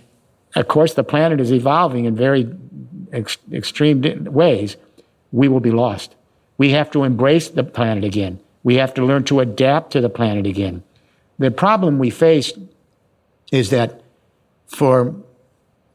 of 0.56 0.68
course 0.68 0.94
the 0.94 1.04
planet 1.04 1.40
is 1.40 1.52
evolving 1.52 2.06
in 2.06 2.16
very 2.16 2.54
ex- 3.12 3.40
extreme 3.52 4.26
ways, 4.26 4.78
we 5.32 5.48
will 5.48 5.60
be 5.60 5.72
lost. 5.72 6.14
We 6.60 6.70
have 6.72 6.92
to 6.92 7.04
embrace 7.04 7.50
the 7.50 7.64
planet 7.64 8.04
again. 8.04 8.40
We 8.64 8.76
have 8.76 8.94
to 8.94 9.04
learn 9.04 9.24
to 9.24 9.40
adapt 9.40 9.92
to 9.94 10.02
the 10.02 10.10
planet 10.10 10.46
again. 10.46 10.84
The 11.40 11.50
problem 11.50 11.98
we 11.98 12.12
face 12.12 12.54
is 13.54 13.70
that 13.70 14.02
for 14.66 15.16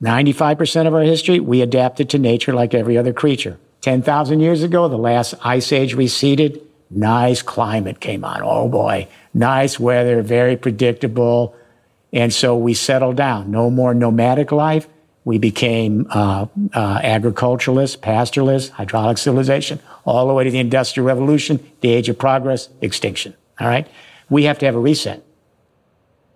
95% 0.01 0.87
of 0.87 0.95
our 0.95 1.03
history, 1.03 1.41
we 1.41 1.61
adapted 1.61 2.09
to 2.11 2.19
nature 2.19 2.55
like 2.55 2.73
every 2.73 2.97
other 2.97 3.13
creature. 3.13 3.59
10,000 3.81 4.39
years 4.39 4.63
ago, 4.63 4.87
the 4.87 4.97
last 4.97 5.35
ice 5.43 5.73
age 5.73 5.95
receded. 5.95 6.63
Nice 6.89 7.43
climate 7.43 7.99
came 7.99 8.25
on. 8.25 8.43
Oh 8.45 8.69
boy, 8.69 9.09
nice 9.35 9.79
weather, 9.79 10.23
very 10.23 10.57
predictable. 10.57 11.55
And 12.13 12.33
so 12.33 12.57
we 12.57 12.75
settled 12.75 13.17
down. 13.17 13.51
No 13.51 13.71
more 13.71 13.93
nomadic 13.93 14.53
life. 14.53 14.87
We 15.25 15.39
became 15.39 16.07
uh, 16.11 16.47
uh, 16.73 17.01
agriculturalists, 17.03 17.97
pastoralists, 17.97 18.71
hydraulic 18.71 19.19
civilization, 19.19 19.81
all 20.07 20.29
the 20.29 20.33
way 20.33 20.45
to 20.45 20.51
the 20.51 20.61
Industrial 20.61 21.07
Revolution, 21.07 21.59
the 21.81 21.91
age 21.91 22.09
of 22.09 22.19
progress, 22.19 22.69
extinction. 22.81 23.35
All 23.61 23.67
right? 23.67 23.87
We 24.31 24.45
have 24.45 24.59
to 24.61 24.67
have 24.67 24.77
a 24.77 24.81
reset. 24.81 25.25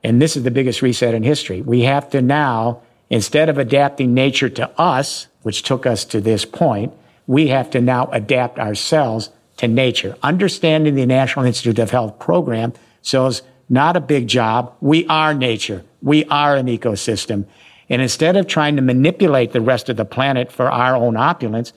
And 0.04 0.20
this 0.20 0.36
is 0.36 0.42
the 0.42 0.50
biggest 0.50 0.82
reset 0.82 1.14
in 1.14 1.22
history. 1.22 1.62
We 1.62 1.82
have 1.82 2.10
to 2.10 2.22
now, 2.22 2.82
instead 3.08 3.48
of 3.48 3.58
adapting 3.58 4.14
nature 4.14 4.48
to 4.50 4.70
us, 4.80 5.28
which 5.42 5.62
took 5.62 5.86
us 5.86 6.04
to 6.06 6.20
this 6.20 6.44
point, 6.44 6.92
we 7.26 7.48
have 7.48 7.70
to 7.70 7.80
now 7.80 8.06
adapt 8.06 8.58
ourselves 8.58 9.30
to 9.58 9.68
nature. 9.68 10.16
Understanding 10.22 10.94
the 10.94 11.06
National 11.06 11.44
Institute 11.44 11.78
of 11.78 11.90
Health 11.90 12.18
program 12.18 12.72
shows 13.02 13.42
not 13.68 13.96
a 13.96 14.00
big 14.00 14.26
job. 14.26 14.74
We 14.80 15.06
are 15.06 15.34
nature. 15.34 15.84
We 16.02 16.24
are 16.26 16.56
an 16.56 16.66
ecosystem. 16.66 17.46
And 17.88 18.02
instead 18.02 18.36
of 18.36 18.46
trying 18.46 18.76
to 18.76 18.82
manipulate 18.82 19.52
the 19.52 19.60
rest 19.60 19.88
of 19.88 19.96
the 19.96 20.04
planet 20.04 20.50
for 20.50 20.70
our 20.70 20.96
own 20.96 21.16
opulence, 21.16 21.72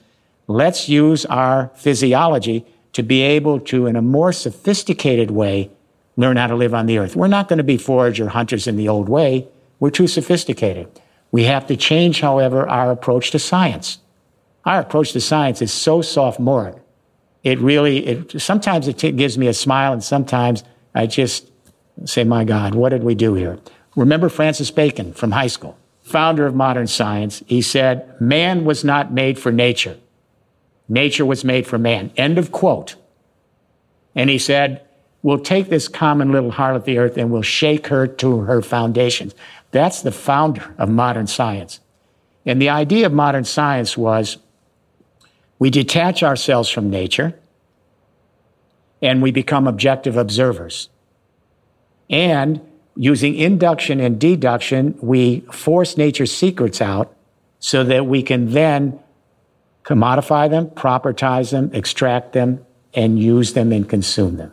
let's 0.47 0.89
use 0.89 1.25
our 1.25 1.71
physiology 1.75 2.65
to 2.93 3.03
be 3.03 3.21
able 3.21 3.59
to, 3.59 3.87
in 3.87 3.95
a 3.95 4.01
more 4.01 4.31
sophisticated 4.31 5.29
way, 5.29 5.69
learn 6.17 6.37
how 6.37 6.47
to 6.47 6.55
live 6.55 6.73
on 6.73 6.85
the 6.85 6.97
earth. 6.97 7.15
We're 7.15 7.27
not 7.27 7.47
going 7.47 7.57
to 7.57 7.63
be 7.63 7.77
forager 7.77 8.29
hunters 8.29 8.67
in 8.67 8.77
the 8.77 8.87
old 8.87 9.09
way. 9.09 9.47
We're 9.79 9.89
too 9.89 10.07
sophisticated. 10.07 10.87
We 11.31 11.43
have 11.43 11.67
to 11.67 11.75
change, 11.75 12.21
however, 12.21 12.67
our 12.67 12.91
approach 12.91 13.31
to 13.31 13.39
science. 13.39 13.99
Our 14.63 14.79
approach 14.79 15.11
to 15.11 15.21
science 15.21 15.61
is 15.61 15.73
so 15.73 16.01
sophomoric. 16.01 16.77
It 17.43 17.59
really, 17.59 18.05
it, 18.05 18.41
sometimes 18.41 18.87
it 18.87 18.97
t- 18.97 19.11
gives 19.11 19.37
me 19.37 19.47
a 19.47 19.53
smile, 19.53 19.93
and 19.93 20.03
sometimes 20.03 20.63
I 20.95 21.07
just 21.07 21.51
say, 22.05 22.23
my 22.23 22.43
God, 22.43 22.73
what 22.73 22.89
did 22.89 23.03
we 23.03 23.15
do 23.15 23.33
here? 23.33 23.59
Remember 23.95 24.29
Francis 24.29 24.71
Bacon 24.71 25.13
from 25.13 25.31
high 25.31 25.47
school, 25.47 25.77
founder 26.01 26.45
of 26.45 26.55
modern 26.55 26.87
science. 26.87 27.43
He 27.47 27.61
said, 27.61 28.19
Man 28.19 28.65
was 28.65 28.83
not 28.83 29.13
made 29.13 29.39
for 29.39 29.51
nature. 29.51 29.97
Nature 30.89 31.25
was 31.25 31.43
made 31.43 31.65
for 31.65 31.77
man. 31.77 32.11
End 32.17 32.37
of 32.37 32.51
quote. 32.51 32.95
And 34.13 34.29
he 34.29 34.37
said, 34.37 34.84
We'll 35.25 35.39
take 35.39 35.69
this 35.69 35.87
common 35.87 36.31
little 36.31 36.51
heart 36.51 36.75
of 36.75 36.85
the 36.85 36.99
earth, 36.99 37.17
and 37.17 37.31
we'll 37.31 37.41
shake 37.41 37.87
her 37.87 38.05
to 38.05 38.41
her 38.41 38.61
foundations. 38.61 39.33
That's 39.71 40.03
the 40.03 40.11
founder 40.11 40.75
of 40.77 40.87
modern 40.87 41.25
science. 41.25 41.79
And 42.45 42.61
the 42.61 42.69
idea 42.69 43.07
of 43.07 43.11
modern 43.11 43.43
science 43.43 43.97
was 43.97 44.37
we 45.57 45.71
detach 45.71 46.21
ourselves 46.21 46.69
from 46.69 46.91
nature 46.91 47.33
and 49.01 49.23
we 49.23 49.31
become 49.31 49.65
objective 49.65 50.15
observers. 50.15 50.89
And 52.07 52.61
using 52.95 53.33
induction 53.33 53.99
and 53.99 54.19
deduction, 54.19 54.95
we 55.01 55.39
force 55.51 55.97
nature's 55.97 56.35
secrets 56.35 56.81
out 56.81 57.15
so 57.57 57.83
that 57.83 58.05
we 58.05 58.21
can 58.21 58.51
then 58.51 58.99
commodify 59.81 60.51
them, 60.51 60.67
propertize 60.67 61.49
them, 61.49 61.71
extract 61.73 62.33
them, 62.33 62.63
and 62.93 63.19
use 63.19 63.53
them 63.53 63.71
and 63.71 63.89
consume 63.89 64.37
them. 64.37 64.51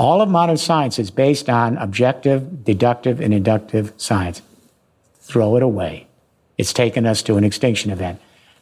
All 0.00 0.22
of 0.22 0.30
modern 0.30 0.56
science 0.56 0.98
is 0.98 1.10
based 1.10 1.50
on 1.50 1.76
objective, 1.76 2.64
deductive, 2.64 3.20
and 3.20 3.34
inductive 3.34 3.92
science. 3.98 4.40
Throw 5.18 5.56
it 5.56 5.62
away. 5.62 6.06
It's 6.56 6.72
taken 6.72 7.04
us 7.04 7.22
to 7.24 7.36
an 7.36 7.44
extinction 7.44 7.90
event. 7.90 8.18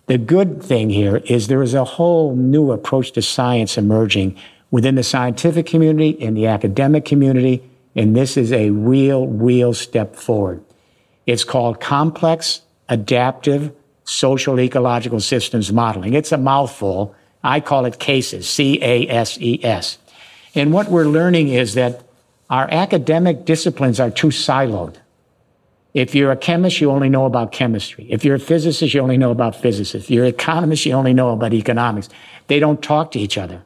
The 0.06 0.18
good 0.18 0.60
thing 0.60 0.90
here 0.90 1.18
is 1.18 1.46
there 1.46 1.62
is 1.62 1.74
a 1.74 1.84
whole 1.84 2.34
new 2.34 2.72
approach 2.72 3.12
to 3.12 3.22
science 3.22 3.78
emerging 3.78 4.36
within 4.72 4.96
the 4.96 5.04
scientific 5.04 5.66
community, 5.66 6.08
in 6.08 6.34
the 6.34 6.48
academic 6.48 7.04
community, 7.04 7.62
and 7.94 8.16
this 8.16 8.36
is 8.36 8.52
a 8.52 8.70
real, 8.70 9.28
real 9.28 9.72
step 9.72 10.16
forward. 10.16 10.64
It's 11.24 11.44
called 11.44 11.78
complex, 11.78 12.62
adaptive, 12.88 13.70
social 14.02 14.58
ecological 14.58 15.20
systems 15.20 15.72
modeling. 15.72 16.14
It's 16.14 16.32
a 16.32 16.36
mouthful. 16.36 17.14
I 17.44 17.60
call 17.60 17.84
it 17.84 18.00
CASES, 18.00 18.50
C 18.50 18.82
A 18.82 19.08
S 19.08 19.38
E 19.38 19.64
S. 19.64 19.98
And 20.54 20.72
what 20.72 20.88
we're 20.88 21.06
learning 21.06 21.48
is 21.48 21.74
that 21.74 22.04
our 22.50 22.68
academic 22.70 23.44
disciplines 23.44 24.00
are 24.00 24.10
too 24.10 24.28
siloed. 24.28 24.96
If 25.94 26.14
you're 26.14 26.32
a 26.32 26.36
chemist, 26.36 26.80
you 26.80 26.90
only 26.90 27.08
know 27.08 27.24
about 27.24 27.52
chemistry. 27.52 28.06
If 28.10 28.24
you're 28.24 28.36
a 28.36 28.40
physicist, 28.40 28.94
you 28.94 29.00
only 29.00 29.16
know 29.16 29.30
about 29.30 29.56
physics. 29.56 29.94
If 29.94 30.10
you're 30.10 30.24
an 30.24 30.30
economist, 30.30 30.86
you 30.86 30.92
only 30.92 31.14
know 31.14 31.30
about 31.30 31.52
economics. 31.52 32.08
They 32.46 32.58
don't 32.58 32.82
talk 32.82 33.10
to 33.12 33.18
each 33.18 33.36
other. 33.36 33.62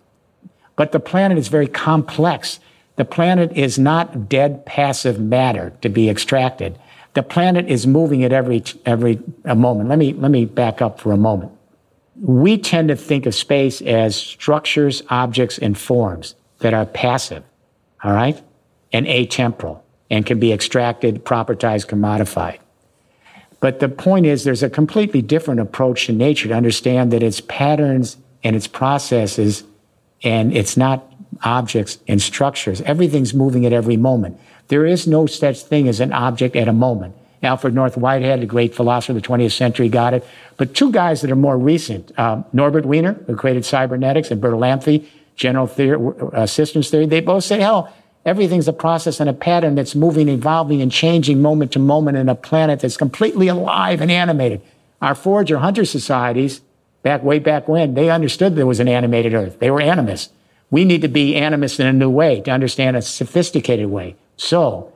But 0.77 0.93
the 0.93 1.01
planet 1.01 1.39
is 1.39 1.49
very 1.49 1.69
complex. 1.69 2.59
The 2.97 3.05
planet 3.05 3.53
is 3.57 3.79
not 3.79 4.29
dead 4.29 4.65
passive 4.65 5.21
matter 5.21 5.73
to 5.83 5.89
be 5.89 6.09
extracted. 6.09 6.79
The 7.15 7.23
planet 7.23 7.69
is 7.69 7.87
moving 7.87 8.25
at 8.25 8.33
every 8.33 8.65
every 8.87 9.21
moment. 9.45 9.89
Let 9.89 9.99
me 9.99 10.15
let 10.15 10.31
me 10.31 10.47
back 10.47 10.81
up 10.81 10.99
for 10.99 11.13
a 11.13 11.17
moment. 11.17 11.53
We 12.17 12.57
tend 12.57 12.89
to 12.89 12.97
think 12.97 13.27
of 13.27 13.35
space 13.35 13.83
as 13.83 14.17
structures, 14.17 15.03
objects, 15.11 15.59
and 15.59 15.77
forms 15.77 16.35
that 16.63 16.75
are 16.75 16.87
passive, 16.87 17.45
all 18.03 18.13
right, 18.13 18.43
and 18.93 19.07
atemporal, 19.07 19.81
and 20.11 20.27
can 20.27 20.41
be 20.41 20.53
extracted, 20.53 21.25
propertized, 21.25 21.87
commodified. 21.87 22.59
But 23.61 23.79
the 23.79 23.89
point 23.89 24.27
is, 24.27 24.43
there's 24.43 24.65
a 24.65 24.71
completely 24.71 25.23
different 25.23 25.61
approach 25.61 26.07
to 26.07 26.13
nature 26.13 26.49
to 26.49 26.55
understand 26.55 27.13
that 27.13 27.23
its 27.23 27.41
patterns 27.41 28.17
and 28.43 28.57
its 28.57 28.67
processes 28.67 29.63
and 30.25 30.57
it's 30.57 30.77
not 30.77 31.13
objects 31.45 31.99
and 32.09 32.21
structures. 32.21 32.81
Everything's 32.83 33.35
moving 33.35 33.67
at 33.67 33.73
every 33.73 33.97
moment. 33.97 34.39
There 34.69 34.87
is 34.87 35.07
no 35.07 35.27
such 35.27 35.63
thing 35.63 35.89
as 35.89 36.01
an 36.01 36.13
object 36.13 36.57
at 36.57 36.69
a 36.69 36.73
moment. 36.73 37.15
Alfred 37.43 37.75
North 37.75 37.97
Whitehead, 37.97 38.41
the 38.41 38.47
great 38.47 38.75
philosopher 38.75 39.13
of 39.13 39.23
the 39.23 39.29
20th 39.29 39.53
century, 39.53 39.89
got 39.89 40.15
it. 40.15 40.25
But 40.57 40.75
two 40.75 40.93
guys 40.93 41.23
that 41.23 41.31
are 41.31 41.37
more 41.37 41.59
recent, 41.59 42.13
uh, 42.17 42.43
Norbert 42.53 42.87
Wiener, 42.87 43.15
who 43.27 43.35
created 43.35 43.65
cybernetics, 43.65 44.31
and 44.31 44.41
Bertalanffy, 44.41 45.07
general 45.37 45.67
theory, 45.67 46.13
uh, 46.33 46.47
systems 46.47 46.91
theory, 46.91 47.07
they 47.07 47.21
both 47.21 47.45
say, 47.45 47.61
hell, 47.61 47.93
everything's 48.25 48.69
a 48.69 48.73
process 48.73 49.21
and 49.21 49.29
a 49.29 49.33
pattern 49.33 49.75
that's 49.75 49.95
moving, 49.95 50.29
evolving, 50.29 50.83
and 50.83 50.93
changing 50.93 51.43
moment 51.43 51.73
to 51.73 51.79
moment 51.79 52.17
in 52.17 52.29
a 52.29 52.35
planet 52.35 52.81
that's 52.81 52.97
completely 52.97 53.49
alive 53.49 54.01
and 54.01 54.11
animated. 54.11 54.63
Our 55.01 55.15
forager 55.15 55.59
hunter 55.59 55.85
societies 55.85 56.61
back 57.03 57.23
way 57.23 57.39
back 57.39 57.69
when, 57.69 57.95
they 57.95 58.11
understood 58.11 58.55
there 58.55 58.67
was 58.67 58.81
an 58.81 58.89
animated 58.89 59.35
earth. 59.35 59.59
They 59.59 59.71
were 59.71 59.81
animists. 59.81 60.33
We 60.71 60.85
need 60.85 61.03
to 61.03 61.09
be 61.09 61.35
animists 61.35 61.81
in 61.81 61.87
a 61.87 61.93
new 61.93 62.09
way 62.09 62.41
to 62.43 62.51
understand 62.51 62.97
a 62.97 63.03
sophisticated 63.03 63.87
way. 63.87 64.17
So 64.37 64.93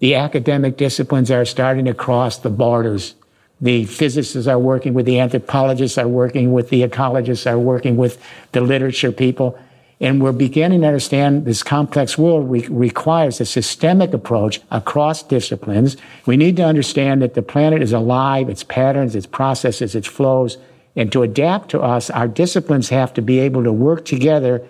the 0.00 0.14
academic 0.14 0.76
disciplines 0.76 1.30
are 1.30 1.44
starting 1.44 1.84
to 1.84 1.94
cross 1.94 2.38
the 2.38 2.50
borders. 2.50 3.14
The 3.60 3.84
physicists 3.84 4.48
are 4.48 4.58
working 4.58 4.94
with 4.94 5.04
the 5.04 5.20
anthropologists, 5.20 5.98
are 5.98 6.08
working 6.08 6.52
with 6.52 6.70
the 6.70 6.82
ecologists, 6.82 7.48
are 7.48 7.58
working 7.58 7.96
with 7.96 8.20
the 8.52 8.62
literature 8.62 9.12
people. 9.12 9.58
And 10.00 10.22
we're 10.22 10.32
beginning 10.32 10.80
to 10.80 10.86
understand 10.86 11.44
this 11.44 11.62
complex 11.62 12.16
world 12.16 12.50
re- 12.50 12.66
requires 12.68 13.40
a 13.40 13.44
systemic 13.44 14.14
approach 14.14 14.60
across 14.70 15.22
disciplines. 15.22 15.96
We 16.24 16.38
need 16.38 16.56
to 16.56 16.64
understand 16.64 17.20
that 17.20 17.34
the 17.34 17.42
planet 17.42 17.82
is 17.82 17.92
alive, 17.92 18.48
its 18.48 18.64
patterns, 18.64 19.14
its 19.14 19.26
processes, 19.26 19.94
its 19.94 20.06
flows, 20.06 20.56
and 20.96 21.12
to 21.12 21.22
adapt 21.22 21.70
to 21.70 21.80
us, 21.80 22.10
our 22.10 22.26
disciplines 22.26 22.88
have 22.88 23.14
to 23.14 23.22
be 23.22 23.38
able 23.38 23.62
to 23.62 23.72
work 23.72 24.04
together 24.04 24.66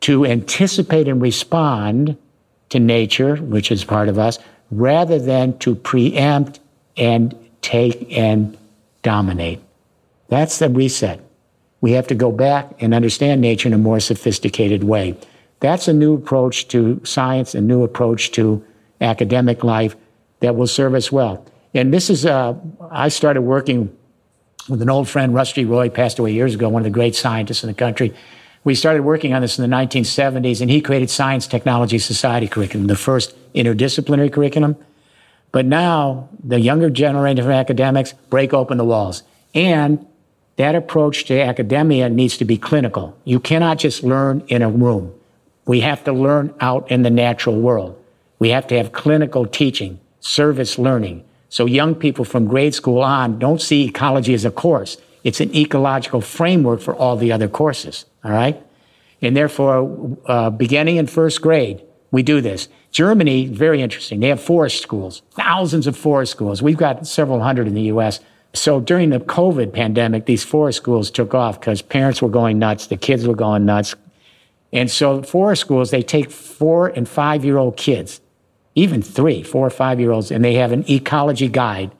to 0.00 0.24
anticipate 0.24 1.06
and 1.06 1.20
respond 1.20 2.16
to 2.70 2.78
nature, 2.78 3.36
which 3.36 3.70
is 3.70 3.84
part 3.84 4.08
of 4.08 4.18
us, 4.18 4.38
rather 4.70 5.18
than 5.18 5.58
to 5.58 5.74
preempt 5.74 6.60
and 6.96 7.36
take 7.60 8.10
and 8.16 8.56
dominate. 9.02 9.60
That's 10.28 10.58
the 10.58 10.70
reset. 10.70 11.20
We 11.80 11.92
have 11.92 12.06
to 12.08 12.14
go 12.14 12.30
back 12.30 12.70
and 12.80 12.92
understand 12.92 13.40
nature 13.40 13.68
in 13.68 13.72
a 13.72 13.78
more 13.78 14.00
sophisticated 14.00 14.84
way. 14.84 15.16
That's 15.60 15.88
a 15.88 15.92
new 15.92 16.14
approach 16.14 16.68
to 16.68 17.00
science, 17.04 17.54
a 17.54 17.60
new 17.60 17.82
approach 17.82 18.32
to 18.32 18.64
academic 19.00 19.64
life 19.64 19.96
that 20.40 20.56
will 20.56 20.66
serve 20.66 20.94
us 20.94 21.10
well. 21.12 21.44
And 21.74 21.92
this 21.92 22.10
is, 22.10 22.26
uh, 22.26 22.54
I 22.90 23.08
started 23.08 23.42
working 23.42 23.96
with 24.68 24.82
an 24.82 24.90
old 24.90 25.08
friend, 25.08 25.34
Rusty 25.34 25.64
Roy, 25.64 25.88
passed 25.88 26.18
away 26.18 26.32
years 26.32 26.54
ago, 26.54 26.68
one 26.68 26.80
of 26.80 26.84
the 26.84 26.90
great 26.90 27.14
scientists 27.14 27.62
in 27.62 27.68
the 27.68 27.74
country. 27.74 28.14
We 28.64 28.74
started 28.74 29.02
working 29.02 29.32
on 29.32 29.40
this 29.40 29.58
in 29.58 29.68
the 29.68 29.74
1970s, 29.74 30.60
and 30.60 30.70
he 30.70 30.80
created 30.80 31.08
Science 31.08 31.46
Technology 31.46 31.98
Society 31.98 32.46
curriculum, 32.46 32.88
the 32.88 32.96
first 32.96 33.34
interdisciplinary 33.54 34.32
curriculum. 34.32 34.76
But 35.52 35.66
now 35.66 36.28
the 36.44 36.60
younger 36.60 36.90
generation 36.90 37.38
of 37.44 37.50
academics 37.50 38.12
break 38.28 38.52
open 38.52 38.78
the 38.78 38.84
walls. 38.84 39.22
And 39.54 40.06
that 40.60 40.74
approach 40.74 41.24
to 41.24 41.40
academia 41.40 42.08
needs 42.08 42.36
to 42.36 42.44
be 42.44 42.58
clinical. 42.58 43.16
You 43.24 43.40
cannot 43.40 43.78
just 43.78 44.02
learn 44.02 44.44
in 44.48 44.62
a 44.62 44.70
room. 44.70 45.14
We 45.66 45.80
have 45.80 46.04
to 46.04 46.12
learn 46.12 46.54
out 46.60 46.90
in 46.90 47.02
the 47.02 47.10
natural 47.10 47.60
world. 47.60 47.96
We 48.38 48.50
have 48.50 48.66
to 48.68 48.76
have 48.76 48.92
clinical 48.92 49.46
teaching, 49.46 50.00
service 50.20 50.78
learning, 50.78 51.24
so 51.48 51.66
young 51.66 51.94
people 51.94 52.24
from 52.24 52.46
grade 52.46 52.74
school 52.74 53.02
on 53.02 53.38
don't 53.38 53.60
see 53.60 53.86
ecology 53.86 54.34
as 54.34 54.44
a 54.44 54.50
course. 54.50 54.96
It's 55.24 55.40
an 55.40 55.54
ecological 55.54 56.20
framework 56.20 56.80
for 56.80 56.94
all 56.94 57.16
the 57.16 57.32
other 57.32 57.48
courses. 57.48 58.06
All 58.24 58.30
right. 58.30 58.62
And 59.20 59.36
therefore, 59.36 60.18
uh, 60.26 60.50
beginning 60.50 60.96
in 60.96 61.06
first 61.06 61.42
grade, 61.42 61.82
we 62.10 62.22
do 62.22 62.40
this. 62.40 62.68
Germany, 62.90 63.46
very 63.46 63.82
interesting. 63.82 64.20
They 64.20 64.28
have 64.28 64.42
forest 64.42 64.80
schools, 64.80 65.22
thousands 65.32 65.86
of 65.86 65.96
forest 65.96 66.32
schools. 66.32 66.62
We've 66.62 66.76
got 66.76 67.06
several 67.06 67.40
hundred 67.40 67.66
in 67.66 67.74
the 67.74 67.82
U.S. 67.82 68.20
So 68.52 68.80
during 68.80 69.10
the 69.10 69.20
COVID 69.20 69.72
pandemic, 69.72 70.26
these 70.26 70.42
forest 70.42 70.78
schools 70.78 71.10
took 71.10 71.34
off 71.34 71.60
because 71.60 71.82
parents 71.82 72.20
were 72.20 72.28
going 72.28 72.58
nuts, 72.58 72.86
the 72.86 72.96
kids 72.96 73.26
were 73.26 73.36
going 73.36 73.64
nuts. 73.64 73.94
And 74.72 74.90
so 74.90 75.22
forest 75.22 75.60
schools, 75.60 75.90
they 75.90 76.02
take 76.02 76.30
four 76.30 76.88
and 76.88 77.08
five 77.08 77.44
year 77.44 77.58
old 77.58 77.76
kids 77.76 78.20
even 78.74 79.02
three, 79.02 79.42
four 79.42 79.66
or 79.66 79.70
five 79.70 80.00
year 80.00 80.12
olds, 80.12 80.30
and 80.30 80.44
they 80.44 80.54
have 80.54 80.72
an 80.72 80.84
ecology 80.88 81.48
guide. 81.48 81.90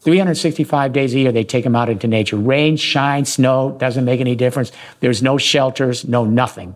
365 0.00 0.92
days 0.92 1.14
a 1.14 1.18
year, 1.18 1.32
they 1.32 1.44
take 1.44 1.64
them 1.64 1.76
out 1.76 1.88
into 1.88 2.08
nature. 2.08 2.36
Rain, 2.36 2.76
shine, 2.76 3.24
snow, 3.24 3.76
doesn't 3.78 4.04
make 4.04 4.20
any 4.20 4.34
difference. 4.34 4.72
There's 5.00 5.22
no 5.22 5.38
shelters, 5.38 6.04
no 6.04 6.24
nothing. 6.24 6.74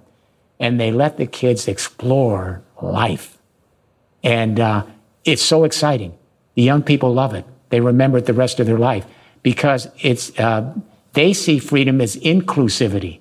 And 0.60 0.80
they 0.80 0.92
let 0.92 1.16
the 1.16 1.26
kids 1.26 1.66
explore 1.66 2.62
life. 2.80 3.36
And 4.22 4.60
uh, 4.60 4.86
it's 5.24 5.42
so 5.42 5.64
exciting. 5.64 6.16
The 6.54 6.62
young 6.62 6.82
people 6.82 7.12
love 7.12 7.34
it. 7.34 7.44
They 7.70 7.80
remember 7.80 8.18
it 8.18 8.26
the 8.26 8.34
rest 8.34 8.60
of 8.60 8.66
their 8.66 8.78
life 8.78 9.06
because 9.42 9.88
it's, 10.00 10.36
uh, 10.38 10.74
they 11.12 11.32
see 11.32 11.58
freedom 11.58 12.00
as 12.00 12.16
inclusivity. 12.16 13.20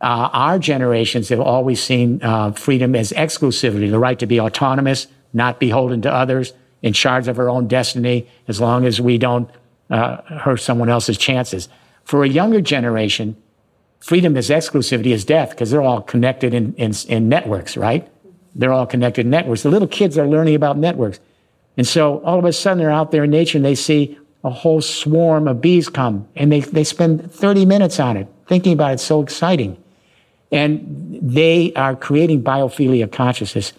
Uh, 0.00 0.30
our 0.32 0.58
generations 0.58 1.28
have 1.28 1.40
always 1.40 1.82
seen 1.82 2.22
uh, 2.22 2.52
freedom 2.52 2.94
as 2.94 3.12
exclusivity, 3.12 3.90
the 3.90 3.98
right 3.98 4.18
to 4.18 4.26
be 4.26 4.40
autonomous, 4.40 5.06
not 5.32 5.60
beholden 5.60 6.00
to 6.02 6.12
others, 6.12 6.52
in 6.82 6.92
charge 6.92 7.28
of 7.28 7.38
our 7.38 7.50
own 7.50 7.68
destiny, 7.68 8.26
as 8.48 8.60
long 8.60 8.86
as 8.86 9.00
we 9.00 9.18
don't 9.18 9.50
uh, 9.90 10.22
hurt 10.38 10.60
someone 10.60 10.88
else's 10.88 11.18
chances. 11.18 11.68
For 12.04 12.24
a 12.24 12.28
younger 12.28 12.60
generation, 12.60 13.36
freedom 14.00 14.36
is 14.36 14.48
exclusivity 14.48 15.12
is 15.12 15.24
death 15.24 15.50
because 15.50 15.70
they're 15.70 15.82
all 15.82 16.00
connected 16.00 16.54
in, 16.54 16.74
in, 16.74 16.92
in 17.08 17.28
networks, 17.28 17.76
right? 17.76 18.08
They're 18.54 18.72
all 18.72 18.86
connected 18.86 19.26
networks. 19.26 19.62
The 19.62 19.70
little 19.70 19.88
kids 19.88 20.16
are 20.16 20.26
learning 20.26 20.54
about 20.54 20.78
networks. 20.78 21.20
And 21.76 21.86
so 21.86 22.18
all 22.24 22.38
of 22.38 22.44
a 22.44 22.52
sudden 22.52 22.78
they're 22.78 22.90
out 22.90 23.10
there 23.10 23.24
in 23.24 23.30
nature 23.30 23.58
and 23.58 23.64
they 23.64 23.74
see 23.74 24.18
a 24.44 24.50
whole 24.50 24.80
swarm 24.80 25.48
of 25.48 25.60
bees 25.60 25.88
come 25.88 26.28
and 26.36 26.50
they, 26.50 26.60
they 26.60 26.84
spend 26.84 27.32
30 27.32 27.64
minutes 27.64 28.00
on 28.00 28.16
it, 28.16 28.26
thinking 28.46 28.72
about 28.72 28.94
it. 28.94 29.00
so 29.00 29.22
exciting. 29.22 29.82
And 30.52 31.18
they 31.22 31.72
are 31.74 31.94
creating 31.94 32.42
biophilia 32.42 33.10
consciousness 33.10 33.72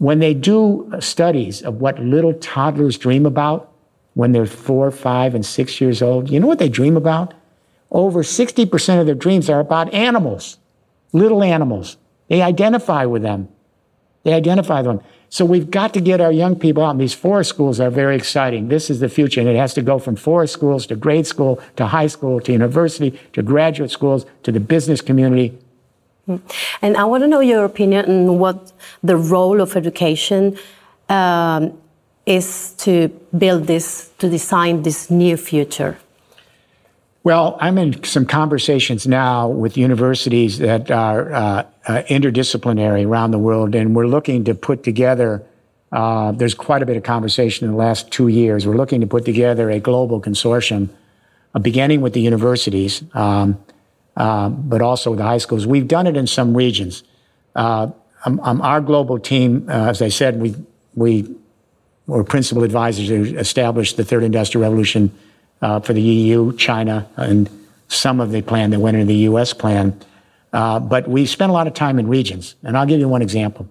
when 0.00 0.18
they 0.18 0.32
do 0.32 0.90
studies 0.98 1.60
of 1.60 1.82
what 1.82 1.98
little 1.98 2.32
toddlers 2.32 2.96
dream 2.96 3.26
about 3.26 3.70
when 4.14 4.32
they're 4.32 4.46
four, 4.46 4.90
five, 4.90 5.34
and 5.34 5.44
six 5.44 5.78
years 5.78 6.00
old, 6.00 6.30
you 6.30 6.40
know 6.40 6.46
what 6.46 6.58
they 6.58 6.70
dream 6.70 6.96
about? 6.96 7.34
Over 7.90 8.22
60% 8.22 8.98
of 8.98 9.04
their 9.04 9.14
dreams 9.14 9.50
are 9.50 9.60
about 9.60 9.92
animals, 9.92 10.56
little 11.12 11.42
animals. 11.42 11.98
They 12.28 12.40
identify 12.40 13.04
with 13.04 13.20
them. 13.20 13.50
They 14.22 14.32
identify 14.32 14.80
with 14.80 14.86
them. 14.86 15.00
So 15.30 15.44
we've 15.44 15.70
got 15.70 15.94
to 15.94 16.00
get 16.00 16.20
our 16.20 16.32
young 16.32 16.56
people 16.58 16.84
out. 16.84 16.90
And 16.90 17.00
these 17.00 17.14
forest 17.14 17.50
schools 17.50 17.78
are 17.78 17.88
very 17.88 18.16
exciting. 18.16 18.68
This 18.68 18.90
is 18.90 18.98
the 18.98 19.08
future. 19.08 19.40
And 19.40 19.48
it 19.48 19.56
has 19.56 19.72
to 19.74 19.82
go 19.82 19.98
from 19.98 20.16
forest 20.16 20.52
schools 20.52 20.86
to 20.88 20.96
grade 20.96 21.26
school 21.26 21.60
to 21.76 21.86
high 21.86 22.08
school 22.08 22.40
to 22.40 22.52
university 22.52 23.18
to 23.32 23.42
graduate 23.42 23.92
schools 23.92 24.26
to 24.42 24.50
the 24.50 24.60
business 24.60 25.00
community. 25.00 25.56
And 26.82 26.96
I 26.96 27.04
want 27.04 27.22
to 27.22 27.28
know 27.28 27.40
your 27.40 27.64
opinion 27.64 28.04
on 28.06 28.38
what 28.38 28.72
the 29.02 29.16
role 29.16 29.60
of 29.60 29.76
education 29.76 30.58
um, 31.08 31.78
is 32.26 32.72
to 32.78 33.08
build 33.36 33.66
this, 33.66 34.10
to 34.18 34.28
design 34.28 34.82
this 34.82 35.10
new 35.10 35.36
future. 35.36 35.96
Well, 37.22 37.58
I'm 37.60 37.76
in 37.76 38.02
some 38.04 38.24
conversations 38.24 39.06
now 39.06 39.48
with 39.48 39.76
universities 39.76 40.58
that 40.58 40.90
are 40.90 41.30
uh, 41.30 41.66
uh, 41.86 42.02
interdisciplinary 42.08 43.06
around 43.06 43.32
the 43.32 43.38
world, 43.38 43.74
and 43.74 43.94
we're 43.94 44.06
looking 44.06 44.44
to 44.44 44.54
put 44.54 44.82
together. 44.82 45.42
Uh, 45.92 46.32
there's 46.32 46.54
quite 46.54 46.80
a 46.82 46.86
bit 46.86 46.96
of 46.96 47.02
conversation 47.02 47.66
in 47.66 47.72
the 47.72 47.76
last 47.76 48.10
two 48.10 48.28
years. 48.28 48.66
We're 48.66 48.76
looking 48.76 49.02
to 49.02 49.06
put 49.06 49.26
together 49.26 49.68
a 49.68 49.80
global 49.80 50.22
consortium, 50.22 50.88
uh, 51.54 51.58
beginning 51.58 52.00
with 52.00 52.14
the 52.14 52.22
universities, 52.22 53.04
um, 53.12 53.62
uh, 54.16 54.48
but 54.48 54.80
also 54.80 55.10
with 55.10 55.18
the 55.18 55.26
high 55.26 55.38
schools. 55.38 55.66
We've 55.66 55.88
done 55.88 56.06
it 56.06 56.16
in 56.16 56.26
some 56.26 56.56
regions. 56.56 57.02
Um, 57.54 57.92
um, 58.24 58.62
our 58.62 58.80
global 58.80 59.18
team, 59.18 59.68
as 59.68 60.00
I 60.00 60.08
said, 60.08 60.40
we 60.40 60.54
we 60.94 61.34
were 62.06 62.24
principal 62.24 62.64
advisors 62.64 63.08
who 63.08 63.36
established 63.36 63.98
the 63.98 64.04
Third 64.04 64.22
Industrial 64.22 64.62
Revolution 64.62 65.14
uh, 65.62 65.80
for 65.80 65.92
the 65.92 66.00
EU, 66.00 66.54
China, 66.56 67.08
and 67.16 67.48
some 67.88 68.20
of 68.20 68.30
the 68.30 68.42
plan 68.42 68.70
that 68.70 68.80
went 68.80 68.96
into 68.96 69.06
the 69.06 69.20
US 69.30 69.52
plan. 69.52 69.98
Uh, 70.52 70.80
but 70.80 71.08
we 71.08 71.26
spent 71.26 71.50
a 71.50 71.52
lot 71.52 71.66
of 71.66 71.74
time 71.74 71.98
in 71.98 72.08
regions. 72.08 72.54
And 72.62 72.76
I'll 72.76 72.86
give 72.86 73.00
you 73.00 73.08
one 73.08 73.22
example. 73.22 73.68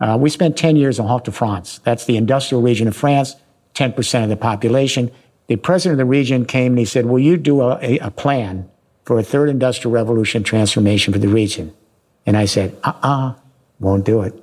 Uh, 0.00 0.16
we 0.20 0.30
spent 0.30 0.56
10 0.56 0.76
years 0.76 0.98
in 0.98 1.06
Hauts-de-France. 1.06 1.80
That's 1.84 2.06
the 2.06 2.16
industrial 2.16 2.62
region 2.62 2.88
of 2.88 2.96
France, 2.96 3.36
10% 3.74 4.22
of 4.22 4.28
the 4.28 4.36
population. 4.36 5.10
The 5.46 5.56
president 5.56 6.00
of 6.00 6.06
the 6.06 6.10
region 6.10 6.44
came 6.44 6.72
and 6.72 6.78
he 6.78 6.84
said, 6.84 7.06
Will 7.06 7.18
you 7.18 7.36
do 7.36 7.60
a, 7.60 7.78
a, 7.82 7.98
a 7.98 8.10
plan 8.10 8.68
for 9.04 9.18
a 9.18 9.22
third 9.22 9.48
industrial 9.48 9.92
revolution 9.92 10.42
transformation 10.42 11.12
for 11.12 11.18
the 11.18 11.28
region? 11.28 11.72
And 12.26 12.36
I 12.36 12.46
said, 12.46 12.76
Uh 12.84 12.92
uh-uh, 13.02 13.28
uh, 13.28 13.34
won't 13.80 14.04
do 14.04 14.22
it. 14.22 14.34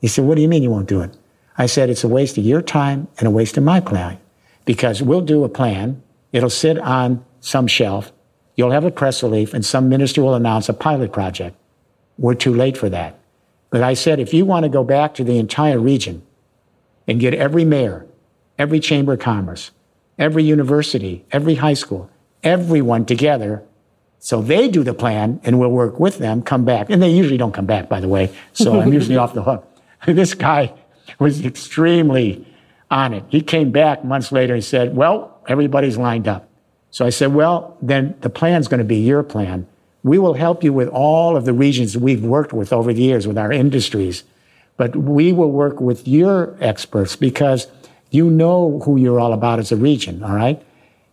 He 0.00 0.08
said, 0.08 0.24
What 0.24 0.34
do 0.34 0.42
you 0.42 0.48
mean 0.48 0.62
you 0.62 0.70
won't 0.70 0.88
do 0.88 1.00
it? 1.00 1.16
I 1.56 1.66
said, 1.66 1.90
It's 1.90 2.04
a 2.04 2.08
waste 2.08 2.36
of 2.38 2.44
your 2.44 2.62
time 2.62 3.08
and 3.18 3.28
a 3.28 3.30
waste 3.30 3.56
of 3.56 3.64
my 3.64 3.80
plan 3.80 4.18
because 4.64 5.02
we'll 5.02 5.20
do 5.20 5.44
a 5.44 5.48
plan 5.48 6.02
It'll 6.32 6.50
sit 6.50 6.78
on 6.78 7.24
some 7.40 7.66
shelf. 7.66 8.12
You'll 8.56 8.70
have 8.70 8.84
a 8.84 8.90
press 8.90 9.22
release, 9.22 9.52
and 9.52 9.64
some 9.64 9.88
minister 9.88 10.22
will 10.22 10.34
announce 10.34 10.68
a 10.68 10.74
pilot 10.74 11.12
project. 11.12 11.56
We're 12.18 12.34
too 12.34 12.54
late 12.54 12.76
for 12.76 12.88
that. 12.90 13.18
But 13.70 13.82
I 13.82 13.94
said, 13.94 14.20
if 14.20 14.34
you 14.34 14.44
want 14.44 14.64
to 14.64 14.68
go 14.68 14.84
back 14.84 15.14
to 15.14 15.24
the 15.24 15.38
entire 15.38 15.78
region 15.78 16.22
and 17.08 17.20
get 17.20 17.34
every 17.34 17.64
mayor, 17.64 18.06
every 18.58 18.80
chamber 18.80 19.14
of 19.14 19.20
commerce, 19.20 19.70
every 20.18 20.44
university, 20.44 21.24
every 21.32 21.54
high 21.56 21.74
school, 21.74 22.10
everyone 22.42 23.06
together, 23.06 23.62
so 24.18 24.40
they 24.40 24.68
do 24.68 24.84
the 24.84 24.94
plan 24.94 25.40
and 25.42 25.58
we'll 25.58 25.70
work 25.70 25.98
with 25.98 26.18
them, 26.18 26.42
come 26.42 26.64
back. 26.64 26.90
And 26.90 27.02
they 27.02 27.10
usually 27.10 27.38
don't 27.38 27.52
come 27.52 27.66
back, 27.66 27.88
by 27.88 28.00
the 28.00 28.08
way. 28.08 28.30
So 28.52 28.78
I'm 28.78 28.92
usually 28.92 29.16
off 29.22 29.34
the 29.34 29.42
hook. 29.42 29.68
This 30.06 30.34
guy 30.34 30.74
was 31.20 31.44
extremely 31.44 32.44
on 32.92 33.14
it. 33.14 33.24
He 33.30 33.40
came 33.40 33.72
back 33.72 34.04
months 34.04 34.30
later 34.30 34.54
and 34.54 34.62
said, 34.62 34.94
well, 34.94 35.40
everybody's 35.48 35.96
lined 35.96 36.28
up. 36.28 36.48
So 36.90 37.06
I 37.06 37.10
said, 37.10 37.34
well, 37.34 37.76
then 37.80 38.14
the 38.20 38.28
plan's 38.28 38.68
going 38.68 38.78
to 38.78 38.84
be 38.84 38.98
your 38.98 39.22
plan. 39.22 39.66
We 40.04 40.18
will 40.18 40.34
help 40.34 40.62
you 40.62 40.72
with 40.72 40.88
all 40.88 41.36
of 41.36 41.46
the 41.46 41.54
regions 41.54 41.96
we've 41.96 42.22
worked 42.22 42.52
with 42.52 42.72
over 42.72 42.92
the 42.92 43.00
years 43.00 43.26
with 43.26 43.38
our 43.38 43.50
industries, 43.50 44.24
but 44.76 44.94
we 44.94 45.32
will 45.32 45.50
work 45.50 45.80
with 45.80 46.06
your 46.06 46.54
experts 46.60 47.16
because 47.16 47.66
you 48.10 48.28
know 48.28 48.80
who 48.84 48.98
you're 48.98 49.18
all 49.18 49.32
about 49.32 49.58
as 49.58 49.72
a 49.72 49.76
region, 49.76 50.22
all 50.22 50.34
right? 50.34 50.62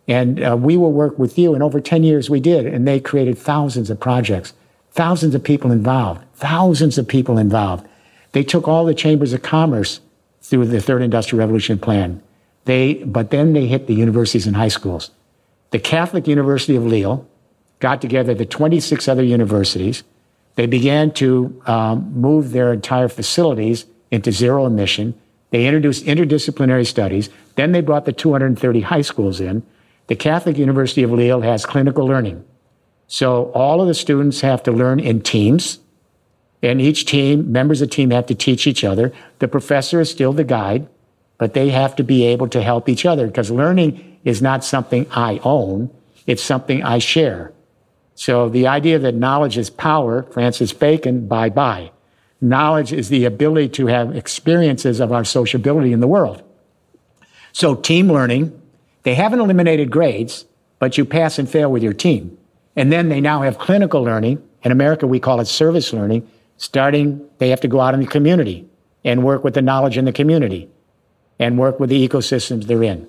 And 0.06 0.42
uh, 0.42 0.56
we 0.60 0.76
will 0.76 0.92
work 0.92 1.18
with 1.18 1.38
you. 1.38 1.54
And 1.54 1.62
over 1.62 1.80
10 1.80 2.02
years, 2.02 2.28
we 2.28 2.40
did. 2.40 2.66
And 2.66 2.86
they 2.86 3.00
created 3.00 3.38
thousands 3.38 3.88
of 3.88 3.98
projects, 3.98 4.52
thousands 4.90 5.34
of 5.34 5.42
people 5.42 5.72
involved, 5.72 6.22
thousands 6.34 6.98
of 6.98 7.08
people 7.08 7.38
involved. 7.38 7.86
They 8.32 8.42
took 8.42 8.68
all 8.68 8.84
the 8.84 8.94
chambers 8.94 9.32
of 9.32 9.42
commerce 9.42 10.00
through 10.40 10.66
the 10.66 10.80
third 10.80 11.02
industrial 11.02 11.40
revolution 11.40 11.78
plan. 11.78 12.22
They, 12.64 12.94
but 12.94 13.30
then 13.30 13.52
they 13.52 13.66
hit 13.66 13.86
the 13.86 13.94
universities 13.94 14.46
and 14.46 14.56
high 14.56 14.68
schools. 14.68 15.10
The 15.70 15.78
Catholic 15.78 16.26
University 16.26 16.76
of 16.76 16.84
Lille 16.84 17.26
got 17.78 18.00
together 18.00 18.34
the 18.34 18.46
26 18.46 19.08
other 19.08 19.22
universities. 19.22 20.02
They 20.56 20.66
began 20.66 21.12
to 21.12 21.62
um, 21.66 22.12
move 22.14 22.50
their 22.50 22.72
entire 22.72 23.08
facilities 23.08 23.86
into 24.10 24.32
zero 24.32 24.66
emission. 24.66 25.18
They 25.50 25.66
introduced 25.66 26.04
interdisciplinary 26.04 26.86
studies. 26.86 27.30
Then 27.54 27.72
they 27.72 27.80
brought 27.80 28.04
the 28.04 28.12
230 28.12 28.80
high 28.82 29.00
schools 29.02 29.40
in. 29.40 29.62
The 30.08 30.16
Catholic 30.16 30.58
University 30.58 31.02
of 31.02 31.12
Lille 31.12 31.40
has 31.42 31.64
clinical 31.64 32.06
learning. 32.06 32.44
So 33.06 33.50
all 33.52 33.80
of 33.80 33.88
the 33.88 33.94
students 33.94 34.40
have 34.40 34.62
to 34.64 34.72
learn 34.72 35.00
in 35.00 35.22
teams. 35.22 35.78
And 36.62 36.80
each 36.80 37.06
team, 37.06 37.50
members 37.50 37.80
of 37.80 37.88
the 37.88 37.94
team 37.94 38.10
have 38.10 38.26
to 38.26 38.34
teach 38.34 38.66
each 38.66 38.84
other. 38.84 39.12
The 39.38 39.48
professor 39.48 40.00
is 40.00 40.10
still 40.10 40.32
the 40.32 40.44
guide 40.44 40.88
but 41.40 41.54
they 41.54 41.70
have 41.70 41.96
to 41.96 42.04
be 42.04 42.26
able 42.26 42.48
to 42.48 42.60
help 42.60 42.86
each 42.86 43.06
other 43.06 43.26
because 43.26 43.50
learning 43.50 44.18
is 44.24 44.42
not 44.42 44.62
something 44.62 45.06
I 45.10 45.40
own, 45.42 45.90
it's 46.26 46.42
something 46.42 46.84
I 46.84 46.98
share. 46.98 47.54
So 48.14 48.50
the 48.50 48.66
idea 48.66 48.98
that 48.98 49.14
knowledge 49.14 49.56
is 49.56 49.70
power, 49.70 50.24
Francis 50.24 50.74
Bacon, 50.74 51.26
bye 51.26 51.48
bye. 51.48 51.92
Knowledge 52.42 52.92
is 52.92 53.08
the 53.08 53.24
ability 53.24 53.70
to 53.70 53.86
have 53.86 54.14
experiences 54.14 55.00
of 55.00 55.12
our 55.12 55.24
sociability 55.24 55.94
in 55.94 56.00
the 56.00 56.06
world. 56.06 56.42
So 57.52 57.74
team 57.74 58.12
learning, 58.12 58.60
they 59.04 59.14
haven't 59.14 59.40
eliminated 59.40 59.90
grades, 59.90 60.44
but 60.78 60.98
you 60.98 61.06
pass 61.06 61.38
and 61.38 61.48
fail 61.48 61.72
with 61.72 61.82
your 61.82 61.94
team. 61.94 62.36
And 62.76 62.92
then 62.92 63.08
they 63.08 63.22
now 63.22 63.40
have 63.40 63.56
clinical 63.56 64.02
learning. 64.02 64.46
In 64.62 64.72
America, 64.72 65.06
we 65.06 65.20
call 65.20 65.40
it 65.40 65.46
service 65.46 65.94
learning. 65.94 66.28
Starting, 66.60 67.26
they 67.38 67.48
have 67.48 67.62
to 67.62 67.68
go 67.68 67.80
out 67.80 67.94
in 67.94 68.00
the 68.00 68.06
community 68.06 68.68
and 69.02 69.24
work 69.24 69.42
with 69.42 69.54
the 69.54 69.62
knowledge 69.62 69.96
in 69.96 70.04
the 70.04 70.12
community 70.12 70.68
and 71.38 71.58
work 71.58 71.80
with 71.80 71.88
the 71.88 72.06
ecosystems 72.06 72.66
they're 72.66 72.82
in. 72.82 73.08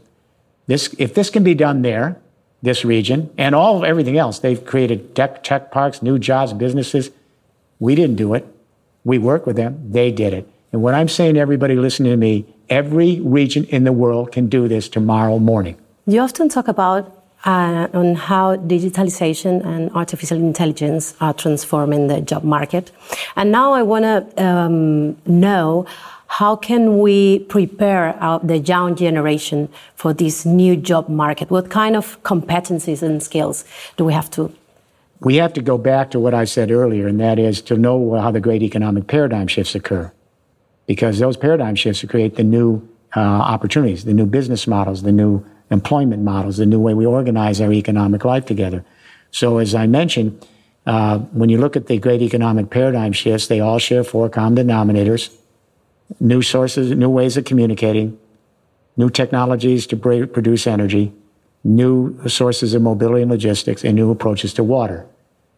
This, 0.67 0.95
if 0.97 1.13
this 1.13 1.29
can 1.29 1.43
be 1.43 1.53
done 1.53 1.81
there, 1.81 2.17
this 2.61 2.85
region, 2.85 3.29
and 3.37 3.53
all 3.53 3.83
everything 3.83 4.17
else, 4.17 4.39
they've 4.39 4.65
created 4.65 5.13
tech, 5.17 5.43
tech 5.43 5.69
parks, 5.69 6.01
new 6.01 6.17
jobs, 6.17 6.53
businesses. 6.53 7.11
We 7.77 7.93
didn't 7.93 8.15
do 8.15 8.35
it. 8.35 8.47
We 9.03 9.17
work 9.17 9.45
with 9.45 9.57
them. 9.57 9.91
They 9.91 10.13
did 10.13 10.33
it. 10.33 10.47
And 10.71 10.81
what 10.81 10.93
I'm 10.93 11.09
saying 11.09 11.33
to 11.33 11.41
everybody 11.41 11.75
listening 11.75 12.13
to 12.13 12.17
me, 12.17 12.45
every 12.69 13.19
region 13.19 13.65
in 13.65 13.83
the 13.83 13.91
world 13.91 14.31
can 14.31 14.47
do 14.47 14.69
this 14.69 14.87
tomorrow 14.87 15.39
morning. 15.39 15.75
You 16.05 16.21
often 16.21 16.47
talk 16.47 16.69
about 16.69 17.20
uh, 17.45 17.87
on 17.93 18.15
how 18.15 18.55
digitalization 18.55 19.65
and 19.65 19.91
artificial 19.91 20.37
intelligence 20.37 21.15
are 21.21 21.33
transforming 21.33 22.07
the 22.07 22.21
job 22.21 22.43
market. 22.43 22.91
And 23.35 23.51
now 23.51 23.73
I 23.73 23.83
want 23.83 24.05
to 24.05 24.43
um, 24.43 25.17
know 25.25 25.85
how 26.27 26.55
can 26.55 26.99
we 26.99 27.39
prepare 27.39 28.15
our, 28.21 28.39
the 28.39 28.59
young 28.59 28.95
generation 28.95 29.67
for 29.95 30.13
this 30.13 30.45
new 30.45 30.77
job 30.77 31.09
market? 31.09 31.49
What 31.49 31.69
kind 31.69 31.95
of 31.95 32.21
competencies 32.23 33.01
and 33.03 33.21
skills 33.21 33.65
do 33.97 34.05
we 34.05 34.13
have 34.13 34.31
to? 34.31 34.51
We 35.19 35.35
have 35.35 35.53
to 35.53 35.61
go 35.61 35.77
back 35.77 36.09
to 36.11 36.19
what 36.19 36.33
I 36.33 36.45
said 36.45 36.71
earlier, 36.71 37.07
and 37.07 37.19
that 37.19 37.37
is 37.37 37.61
to 37.63 37.77
know 37.77 38.15
how 38.15 38.31
the 38.31 38.39
great 38.39 38.63
economic 38.63 39.07
paradigm 39.07 39.47
shifts 39.47 39.75
occur. 39.75 40.11
Because 40.87 41.19
those 41.19 41.37
paradigm 41.37 41.75
shifts 41.75 42.03
create 42.05 42.37
the 42.37 42.43
new 42.43 42.87
uh, 43.15 43.19
opportunities, 43.19 44.05
the 44.05 44.13
new 44.13 44.25
business 44.25 44.65
models, 44.67 45.03
the 45.03 45.11
new 45.11 45.45
employment 45.71 46.23
models, 46.23 46.57
the 46.57 46.65
new 46.65 46.79
way 46.79 46.93
we 46.93 47.05
organize 47.05 47.59
our 47.61 47.71
economic 47.71 48.23
life 48.25 48.45
together. 48.45 48.83
So, 49.31 49.57
as 49.57 49.73
I 49.73 49.87
mentioned, 49.87 50.45
uh, 50.85 51.19
when 51.19 51.49
you 51.49 51.57
look 51.57 51.75
at 51.75 51.87
the 51.87 51.97
great 51.97 52.21
economic 52.21 52.69
paradigm 52.69 53.13
shifts, 53.13 53.47
they 53.47 53.59
all 53.59 53.79
share 53.79 54.03
four 54.03 54.29
common 54.29 54.67
denominators 54.67 55.31
new 56.19 56.41
sources, 56.41 56.91
new 56.91 57.09
ways 57.09 57.37
of 57.37 57.45
communicating, 57.45 58.19
new 58.97 59.09
technologies 59.09 59.87
to 59.87 59.95
produce 59.95 60.67
energy, 60.67 61.13
new 61.63 62.19
sources 62.27 62.73
of 62.73 62.81
mobility 62.81 63.21
and 63.21 63.31
logistics, 63.31 63.85
and 63.85 63.95
new 63.95 64.11
approaches 64.11 64.53
to 64.53 64.63
water. 64.63 65.07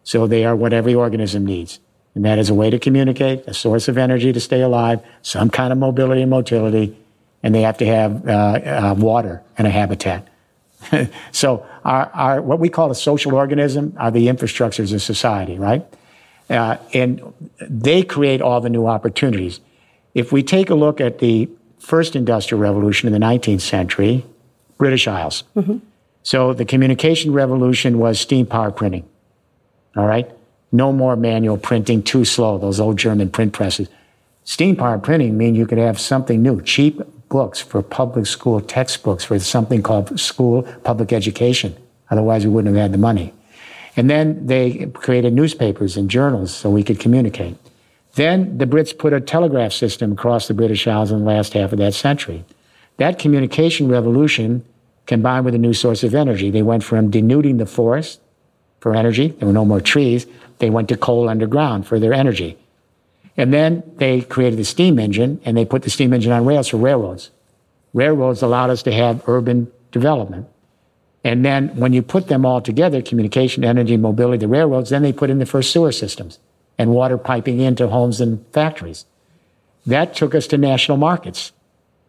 So 0.04 0.28
they 0.28 0.44
are 0.44 0.54
what 0.54 0.72
every 0.72 0.94
organism 0.94 1.44
needs. 1.44 1.80
And 2.14 2.24
that 2.24 2.38
is 2.38 2.50
a 2.50 2.54
way 2.54 2.70
to 2.70 2.78
communicate, 2.78 3.42
a 3.48 3.54
source 3.54 3.88
of 3.88 3.98
energy 3.98 4.32
to 4.32 4.38
stay 4.38 4.60
alive, 4.60 5.00
some 5.22 5.50
kind 5.50 5.72
of 5.72 5.78
mobility 5.78 6.22
and 6.22 6.30
motility, 6.30 6.96
and 7.44 7.54
they 7.54 7.60
have 7.60 7.76
to 7.76 7.86
have 7.86 8.26
uh, 8.26 8.32
uh, 8.32 8.94
water 8.96 9.42
and 9.58 9.66
a 9.66 9.70
habitat. 9.70 10.26
so 11.32 11.64
our, 11.84 12.10
our, 12.14 12.42
what 12.42 12.58
we 12.58 12.70
call 12.70 12.90
a 12.90 12.94
social 12.94 13.34
organism 13.34 13.94
are 13.98 14.10
the 14.10 14.28
infrastructures 14.28 14.94
of 14.94 15.02
society, 15.02 15.58
right? 15.58 15.86
Uh, 16.48 16.78
and 16.94 17.20
they 17.60 18.02
create 18.02 18.40
all 18.40 18.62
the 18.62 18.70
new 18.70 18.86
opportunities. 18.86 19.60
If 20.14 20.32
we 20.32 20.42
take 20.42 20.70
a 20.70 20.74
look 20.74 21.02
at 21.02 21.18
the 21.18 21.50
first 21.78 22.16
industrial 22.16 22.62
revolution 22.62 23.06
in 23.06 23.12
the 23.12 23.24
19th 23.24 23.60
century, 23.60 24.24
British 24.78 25.06
Isles. 25.06 25.44
Mm-hmm. 25.54 25.78
So 26.22 26.54
the 26.54 26.64
communication 26.64 27.34
revolution 27.34 27.98
was 27.98 28.18
steam 28.18 28.46
power 28.46 28.70
printing. 28.70 29.06
All 29.96 30.06
right? 30.06 30.30
No 30.72 30.92
more 30.92 31.14
manual 31.14 31.58
printing, 31.58 32.02
too 32.02 32.24
slow, 32.24 32.56
those 32.56 32.80
old 32.80 32.96
German 32.96 33.28
print 33.28 33.52
presses. 33.52 33.88
Steam 34.44 34.76
power 34.76 34.98
printing 34.98 35.36
mean 35.36 35.54
you 35.54 35.66
could 35.66 35.78
have 35.78 36.00
something 36.00 36.42
new, 36.42 36.62
cheap 36.62 37.02
books 37.34 37.58
for 37.60 37.82
public 37.82 38.26
school 38.26 38.60
textbooks 38.60 39.24
for 39.24 39.36
something 39.40 39.82
called 39.82 40.20
school 40.20 40.62
public 40.84 41.12
education. 41.12 41.74
Otherwise, 42.08 42.46
we 42.46 42.52
wouldn't 42.52 42.72
have 42.72 42.80
had 42.80 42.92
the 42.92 43.06
money. 43.10 43.34
And 43.96 44.08
then 44.08 44.46
they 44.46 44.86
created 44.94 45.32
newspapers 45.32 45.96
and 45.96 46.08
journals 46.08 46.54
so 46.54 46.70
we 46.70 46.84
could 46.84 47.00
communicate. 47.00 47.56
Then 48.14 48.58
the 48.58 48.66
Brits 48.66 48.96
put 48.96 49.12
a 49.12 49.20
telegraph 49.20 49.72
system 49.72 50.12
across 50.12 50.46
the 50.46 50.54
British 50.54 50.86
Isles 50.86 51.10
in 51.10 51.18
the 51.18 51.24
last 51.24 51.54
half 51.54 51.72
of 51.72 51.78
that 51.78 51.94
century. 51.94 52.44
That 52.98 53.18
communication 53.18 53.88
revolution 53.88 54.64
combined 55.06 55.44
with 55.44 55.56
a 55.56 55.64
new 55.66 55.74
source 55.74 56.04
of 56.04 56.14
energy. 56.14 56.52
They 56.52 56.62
went 56.62 56.84
from 56.84 57.10
denuding 57.10 57.58
the 57.58 57.66
forest 57.66 58.20
for 58.78 58.94
energy, 58.94 59.28
there 59.38 59.48
were 59.48 59.60
no 59.60 59.64
more 59.64 59.80
trees, 59.80 60.24
they 60.60 60.70
went 60.70 60.88
to 60.90 60.96
coal 60.96 61.28
underground 61.28 61.84
for 61.84 61.98
their 61.98 62.12
energy. 62.12 62.56
And 63.36 63.52
then 63.52 63.82
they 63.96 64.20
created 64.20 64.58
the 64.58 64.64
steam 64.64 64.98
engine 64.98 65.40
and 65.44 65.56
they 65.56 65.64
put 65.64 65.82
the 65.82 65.90
steam 65.90 66.12
engine 66.12 66.32
on 66.32 66.44
rails 66.44 66.68
for 66.68 66.76
railroads. 66.76 67.30
Railroads 67.92 68.42
allowed 68.42 68.70
us 68.70 68.82
to 68.84 68.92
have 68.92 69.28
urban 69.28 69.70
development. 69.90 70.48
And 71.24 71.44
then 71.44 71.68
when 71.76 71.92
you 71.92 72.02
put 72.02 72.28
them 72.28 72.44
all 72.44 72.60
together, 72.60 73.00
communication, 73.00 73.64
energy, 73.64 73.96
mobility, 73.96 74.38
the 74.38 74.48
railroads, 74.48 74.90
then 74.90 75.02
they 75.02 75.12
put 75.12 75.30
in 75.30 75.38
the 75.38 75.46
first 75.46 75.70
sewer 75.70 75.90
systems 75.90 76.38
and 76.76 76.90
water 76.90 77.16
piping 77.16 77.60
into 77.60 77.88
homes 77.88 78.20
and 78.20 78.44
factories. 78.52 79.06
That 79.86 80.14
took 80.14 80.34
us 80.34 80.46
to 80.48 80.58
national 80.58 80.98
markets 80.98 81.52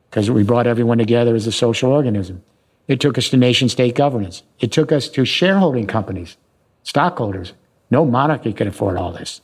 because 0.10 0.30
we 0.30 0.44
brought 0.44 0.68
everyone 0.68 0.98
together 0.98 1.36
as 1.36 1.48
a 1.48 1.52
social 1.52 1.92
organism. 1.92 2.44
It 2.88 3.00
took 3.00 3.18
us 3.18 3.30
to 3.30 3.38
nation 3.38 3.70
state 3.70 3.96
governance. 3.96 4.44
It 4.60 4.72
took 4.72 4.92
us 4.92 5.10
to 5.10 5.26
shareholding 5.26 5.88
companies, 5.88 6.38
stockholders. 6.84 7.54
No 7.90 8.06
monarchy 8.06 8.54
could 8.54 8.68
afford 8.68 8.98
all 8.98 9.12
this. 9.12 9.42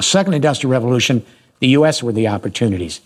Second 0.00 0.34
industrial 0.34 0.72
revolution, 0.72 1.24
the 1.60 1.68
U.S. 1.68 2.02
were 2.02 2.12
the 2.12 2.28
opportunities. 2.28 3.00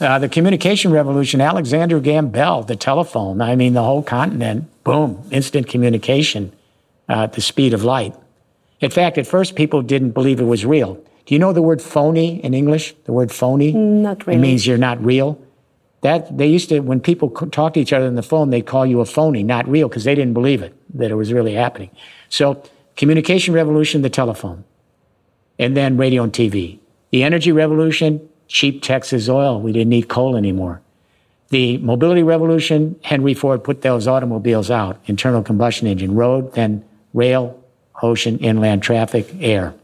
Uh, 0.00 0.18
the 0.18 0.28
communication 0.28 0.90
revolution, 0.90 1.40
Alexander 1.40 2.00
Graham 2.00 2.28
Bell, 2.28 2.62
the 2.62 2.76
telephone, 2.76 3.40
I 3.40 3.54
mean, 3.54 3.74
the 3.74 3.82
whole 3.82 4.02
continent, 4.02 4.68
boom, 4.82 5.22
instant 5.30 5.68
communication 5.68 6.52
uh, 7.08 7.24
at 7.24 7.34
the 7.34 7.40
speed 7.40 7.72
of 7.72 7.84
light. 7.84 8.14
In 8.80 8.90
fact, 8.90 9.16
at 9.18 9.26
first, 9.26 9.54
people 9.54 9.80
didn't 9.80 10.10
believe 10.10 10.40
it 10.40 10.44
was 10.44 10.64
real. 10.64 10.94
Do 11.26 11.34
you 11.34 11.38
know 11.38 11.52
the 11.52 11.62
word 11.62 11.80
phony 11.80 12.42
in 12.42 12.52
English? 12.52 12.94
The 13.04 13.12
word 13.12 13.30
phony? 13.30 13.72
Not 13.72 14.26
really. 14.26 14.38
It 14.38 14.42
means 14.42 14.66
you're 14.66 14.76
not 14.76 15.02
real. 15.04 15.40
That 16.00 16.36
they 16.36 16.48
used 16.48 16.70
to, 16.70 16.80
when 16.80 16.98
people 16.98 17.30
talk 17.30 17.74
to 17.74 17.80
each 17.80 17.92
other 17.92 18.06
on 18.06 18.16
the 18.16 18.24
phone, 18.24 18.50
they'd 18.50 18.66
call 18.66 18.84
you 18.84 19.00
a 19.00 19.04
phony, 19.04 19.44
not 19.44 19.68
real, 19.68 19.88
because 19.88 20.02
they 20.02 20.16
didn't 20.16 20.34
believe 20.34 20.62
it, 20.62 20.74
that 20.98 21.12
it 21.12 21.14
was 21.14 21.32
really 21.32 21.54
happening. 21.54 21.90
So, 22.28 22.60
communication 22.96 23.54
revolution, 23.54 24.02
the 24.02 24.10
telephone 24.10 24.64
and 25.62 25.76
then 25.76 25.96
radio 25.96 26.24
and 26.24 26.32
TV. 26.32 26.78
The 27.10 27.22
energy 27.22 27.52
revolution, 27.52 28.28
cheap 28.48 28.82
Texas 28.82 29.28
oil. 29.28 29.60
We 29.60 29.72
didn't 29.72 29.90
need 29.90 30.08
coal 30.08 30.36
anymore. 30.36 30.80
The 31.50 31.78
mobility 31.78 32.22
revolution, 32.22 32.98
Henry 33.02 33.34
Ford 33.34 33.62
put 33.62 33.82
those 33.82 34.08
automobiles 34.08 34.70
out, 34.70 34.98
internal 35.06 35.42
combustion 35.42 35.86
engine, 35.86 36.14
road, 36.14 36.54
then 36.54 36.84
rail, 37.12 37.62
ocean, 38.02 38.38
inland 38.38 38.82
traffic, 38.82 39.28
air. 39.38 39.74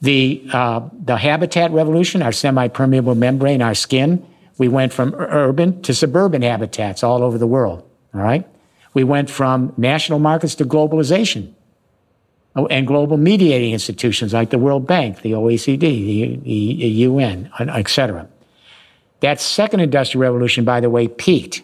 The, 0.00 0.46
uh, 0.52 0.88
the 0.92 1.16
habitat 1.16 1.70
revolution, 1.70 2.22
our 2.22 2.32
semi-permeable 2.32 3.14
membrane, 3.14 3.62
our 3.62 3.74
skin, 3.74 4.26
we 4.58 4.68
went 4.68 4.92
from 4.92 5.14
urban 5.14 5.82
to 5.82 5.94
suburban 5.94 6.42
habitats 6.42 7.02
all 7.02 7.22
over 7.22 7.38
the 7.38 7.46
world. 7.46 7.88
All 8.14 8.20
right. 8.20 8.46
We 8.94 9.04
went 9.04 9.28
from 9.28 9.72
national 9.76 10.20
markets 10.20 10.54
to 10.56 10.64
globalization. 10.64 11.52
Oh, 12.56 12.66
and 12.66 12.86
global 12.86 13.16
mediating 13.16 13.72
institutions 13.72 14.32
like 14.32 14.50
the 14.50 14.58
World 14.58 14.86
Bank, 14.86 15.22
the 15.22 15.32
OECD, 15.32 15.80
the, 15.80 16.36
the 16.36 16.88
UN, 17.08 17.50
et 17.58 17.88
cetera. 17.88 18.28
That 19.20 19.40
second 19.40 19.80
industrial 19.80 20.22
revolution, 20.22 20.64
by 20.64 20.80
the 20.80 20.90
way, 20.90 21.08
peaked. 21.08 21.62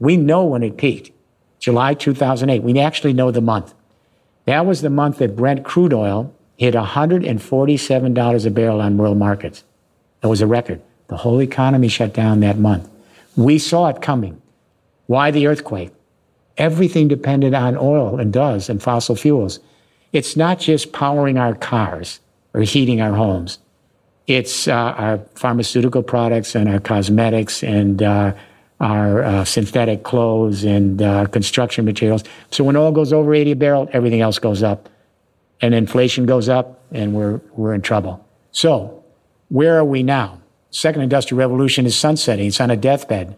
We 0.00 0.16
know 0.16 0.44
when 0.44 0.62
it 0.62 0.76
peaked. 0.76 1.12
July 1.60 1.94
2008. 1.94 2.62
We 2.62 2.78
actually 2.80 3.12
know 3.12 3.30
the 3.30 3.40
month. 3.40 3.72
That 4.46 4.66
was 4.66 4.82
the 4.82 4.90
month 4.90 5.18
that 5.18 5.36
Brent 5.36 5.64
crude 5.64 5.92
oil 5.94 6.34
hit 6.56 6.74
$147 6.74 8.46
a 8.46 8.50
barrel 8.50 8.80
on 8.80 8.98
world 8.98 9.16
markets. 9.16 9.64
It 10.22 10.26
was 10.26 10.40
a 10.40 10.46
record. 10.46 10.82
The 11.08 11.16
whole 11.18 11.40
economy 11.40 11.88
shut 11.88 12.12
down 12.12 12.40
that 12.40 12.58
month. 12.58 12.88
We 13.36 13.58
saw 13.58 13.88
it 13.88 14.02
coming. 14.02 14.42
Why 15.06 15.30
the 15.30 15.46
earthquake? 15.46 15.92
Everything 16.58 17.08
depended 17.08 17.54
on 17.54 17.76
oil 17.76 18.18
and 18.18 18.32
does 18.32 18.68
and 18.68 18.82
fossil 18.82 19.16
fuels. 19.16 19.60
It's 20.12 20.36
not 20.36 20.58
just 20.58 20.92
powering 20.92 21.38
our 21.38 21.54
cars 21.54 22.20
or 22.54 22.60
heating 22.62 23.00
our 23.00 23.14
homes. 23.14 23.58
It's 24.26 24.68
uh, 24.68 24.72
our 24.72 25.18
pharmaceutical 25.34 26.02
products 26.02 26.54
and 26.54 26.68
our 26.68 26.80
cosmetics 26.80 27.62
and 27.62 28.02
uh, 28.02 28.34
our 28.80 29.22
uh, 29.22 29.44
synthetic 29.44 30.02
clothes 30.02 30.64
and 30.64 31.00
uh, 31.00 31.26
construction 31.26 31.84
materials. 31.84 32.24
So 32.50 32.64
when 32.64 32.76
oil 32.76 32.92
goes 32.92 33.12
over 33.12 33.34
80 33.34 33.52
a 33.52 33.56
barrel, 33.56 33.88
everything 33.92 34.20
else 34.20 34.38
goes 34.38 34.62
up. 34.62 34.88
And 35.60 35.74
inflation 35.74 36.26
goes 36.26 36.48
up 36.48 36.82
and 36.90 37.14
we're, 37.14 37.40
we're 37.52 37.72
in 37.72 37.82
trouble. 37.82 38.26
So 38.50 39.04
where 39.48 39.78
are 39.78 39.84
we 39.84 40.02
now? 40.02 40.40
Second 40.70 41.02
industrial 41.02 41.38
revolution 41.38 41.86
is 41.86 41.96
sunsetting. 41.96 42.46
It's 42.48 42.60
on 42.60 42.70
a 42.70 42.76
deathbed. 42.76 43.36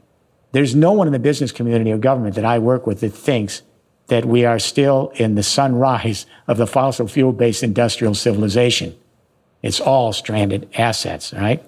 There's 0.52 0.74
no 0.74 0.92
one 0.92 1.06
in 1.06 1.12
the 1.12 1.18
business 1.18 1.52
community 1.52 1.92
or 1.92 1.98
government 1.98 2.36
that 2.36 2.44
I 2.44 2.58
work 2.58 2.86
with 2.86 3.00
that 3.00 3.10
thinks 3.10 3.62
that 4.08 4.24
we 4.24 4.44
are 4.44 4.58
still 4.58 5.12
in 5.16 5.34
the 5.34 5.42
sunrise 5.42 6.26
of 6.46 6.56
the 6.56 6.66
fossil 6.66 7.08
fuel 7.08 7.32
based 7.32 7.62
industrial 7.62 8.14
civilization. 8.14 8.96
It's 9.62 9.80
all 9.80 10.12
stranded 10.12 10.68
assets, 10.74 11.32
right? 11.32 11.62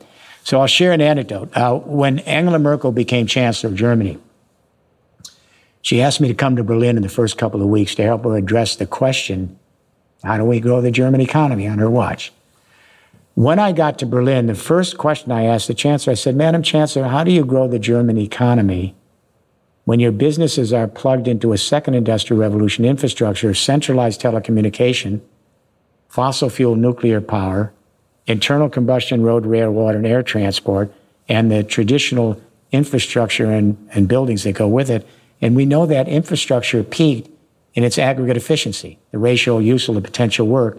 So 0.45 0.61
I'll 0.61 0.67
share 0.67 0.93
an 0.93 1.01
anecdote. 1.01 1.57
Uh, 1.57 1.79
when 1.79 2.21
Angela 2.21 2.59
Merkel 2.59 2.93
became 2.93 3.27
Chancellor 3.27 3.71
of 3.71 3.77
Germany, 3.77 4.19
she 5.81 6.03
asked 6.03 6.21
me 6.21 6.29
to 6.29 6.35
come 6.35 6.57
to 6.57 6.65
Berlin 6.65 6.97
in 6.97 7.03
the 7.03 7.09
first 7.09 7.39
couple 7.39 7.63
of 7.63 7.69
weeks 7.69 7.95
to 7.95 8.03
help 8.03 8.25
her 8.25 8.37
address 8.37 8.77
the 8.77 8.87
question 8.87 9.59
how 10.25 10.37
do 10.37 10.45
we 10.45 10.61
grow 10.61 10.81
the 10.81 10.91
German 10.91 11.21
economy 11.21 11.69
on 11.69 11.79
her 11.79 11.91
watch? 11.91 12.33
When 13.35 13.59
I 13.59 13.73
got 13.73 13.99
to 13.99 14.07
Berlin, 14.07 14.47
the 14.47 14.55
first 14.55 14.99
question 14.99 15.31
I 15.31 15.45
asked 15.45 15.69
the 15.69 15.75
Chancellor, 15.75 16.13
I 16.13 16.15
said, 16.15 16.35
Madam 16.35 16.63
Chancellor, 16.63 17.05
how 17.05 17.23
do 17.23 17.31
you 17.31 17.45
grow 17.45 17.69
the 17.69 17.79
German 17.79 18.19
economy 18.19 18.95
when 19.87 20.01
your 20.01 20.11
businesses 20.11 20.73
are 20.73 20.89
plugged 20.89 21.29
into 21.29 21.53
a 21.53 21.59
second 21.59 21.95
industrial 21.95 22.41
revolution 22.41 22.85
infrastructure, 22.85 23.55
centralized 23.55 24.21
telecommunication, 24.21 25.21
fossil 26.09 26.51
fuel 26.51 26.75
nuclear 26.75 27.21
power, 27.21 27.73
internal 28.27 28.69
combustion 28.69 29.23
road, 29.23 29.47
rail, 29.47 29.71
water, 29.71 29.99
and 29.99 30.07
air 30.07 30.25
transport, 30.25 30.93
and 31.29 31.53
the 31.53 31.63
traditional 31.63 32.41
infrastructure 32.73 33.47
and, 33.53 33.89
and 33.93 34.09
buildings 34.09 34.43
that 34.43 34.55
go 34.55 34.67
with 34.67 34.91
it. 34.91 35.07
And 35.41 35.55
we 35.55 35.65
know 35.65 35.87
that 35.87 36.09
infrastructure 36.09 36.83
peaked 36.83 37.31
in 37.75 37.85
its 37.85 37.97
aggregate 37.97 38.37
efficiency, 38.37 38.99
the 39.13 39.19
ratio 39.19 39.59
use 39.59 39.89
of 39.89 39.95
to 39.95 40.01
potential 40.01 40.49
work, 40.49 40.79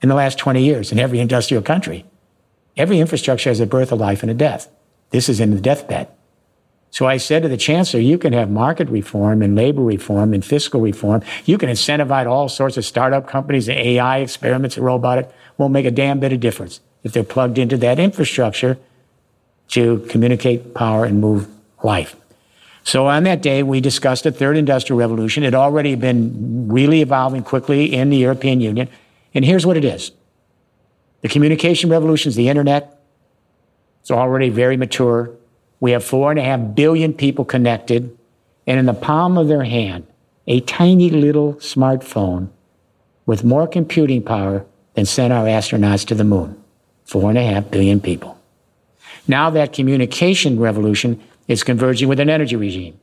in 0.00 0.08
the 0.08 0.14
last 0.14 0.38
20 0.38 0.62
years 0.64 0.92
in 0.92 0.98
every 0.98 1.20
industrial 1.26 1.62
country. 1.62 2.06
Every 2.74 3.00
infrastructure 3.00 3.50
has 3.50 3.60
a 3.60 3.66
birth, 3.66 3.92
a 3.92 3.96
life, 3.96 4.22
and 4.22 4.30
a 4.30 4.34
death. 4.34 4.70
This 5.10 5.28
is 5.28 5.40
in 5.40 5.50
the 5.50 5.60
deathbed. 5.60 6.08
So 6.90 7.06
I 7.06 7.18
said 7.18 7.42
to 7.42 7.48
the 7.48 7.56
chancellor, 7.56 8.00
you 8.00 8.18
can 8.18 8.32
have 8.32 8.50
market 8.50 8.88
reform 8.88 9.42
and 9.42 9.54
labor 9.54 9.82
reform 9.82 10.34
and 10.34 10.44
fiscal 10.44 10.80
reform. 10.80 11.22
You 11.44 11.56
can 11.56 11.68
incentivize 11.68 12.26
all 12.26 12.48
sorts 12.48 12.76
of 12.76 12.84
startup 12.84 13.28
companies, 13.28 13.68
AI 13.68 14.18
experiments, 14.18 14.76
and 14.76 14.84
robotic 14.84 15.30
won't 15.56 15.72
make 15.72 15.86
a 15.86 15.90
damn 15.90 16.18
bit 16.18 16.32
of 16.32 16.40
difference 16.40 16.80
if 17.04 17.12
they're 17.12 17.22
plugged 17.22 17.58
into 17.58 17.76
that 17.78 17.98
infrastructure 17.98 18.76
to 19.68 20.04
communicate 20.08 20.74
power 20.74 21.04
and 21.04 21.20
move 21.20 21.48
life. 21.82 22.16
So 22.82 23.06
on 23.06 23.22
that 23.24 23.40
day, 23.40 23.62
we 23.62 23.80
discussed 23.80 24.24
the 24.24 24.32
third 24.32 24.56
industrial 24.56 24.98
revolution. 24.98 25.42
It 25.42 25.48
had 25.48 25.54
already 25.54 25.94
been 25.94 26.68
really 26.68 27.02
evolving 27.02 27.44
quickly 27.44 27.92
in 27.94 28.10
the 28.10 28.16
European 28.16 28.60
Union. 28.60 28.88
And 29.32 29.44
here's 29.44 29.64
what 29.64 29.76
it 29.76 29.84
is. 29.84 30.10
The 31.20 31.28
communication 31.28 31.90
revolution 31.90 32.30
is 32.30 32.36
the 32.36 32.48
internet. 32.48 33.00
It's 34.00 34.10
already 34.10 34.48
very 34.48 34.76
mature. 34.76 35.30
We 35.80 35.92
have 35.92 36.04
four 36.04 36.30
and 36.30 36.38
a 36.38 36.44
half 36.44 36.74
billion 36.74 37.14
people 37.14 37.44
connected, 37.44 38.16
and 38.66 38.78
in 38.78 38.86
the 38.86 38.94
palm 38.94 39.38
of 39.38 39.48
their 39.48 39.64
hand, 39.64 40.06
a 40.46 40.60
tiny 40.60 41.10
little 41.10 41.54
smartphone 41.54 42.50
with 43.26 43.44
more 43.44 43.66
computing 43.66 44.22
power 44.22 44.66
than 44.94 45.06
sent 45.06 45.32
our 45.32 45.46
astronauts 45.46 46.06
to 46.06 46.14
the 46.14 46.24
moon. 46.24 46.62
Four 47.04 47.30
and 47.30 47.38
a 47.38 47.44
half 47.44 47.70
billion 47.70 48.00
people. 48.00 48.38
Now 49.26 49.50
that 49.50 49.72
communication 49.72 50.60
revolution 50.60 51.20
is 51.48 51.64
converging 51.64 52.08
with 52.08 52.20
an 52.20 52.30
energy 52.30 52.56
regime. 52.56 52.98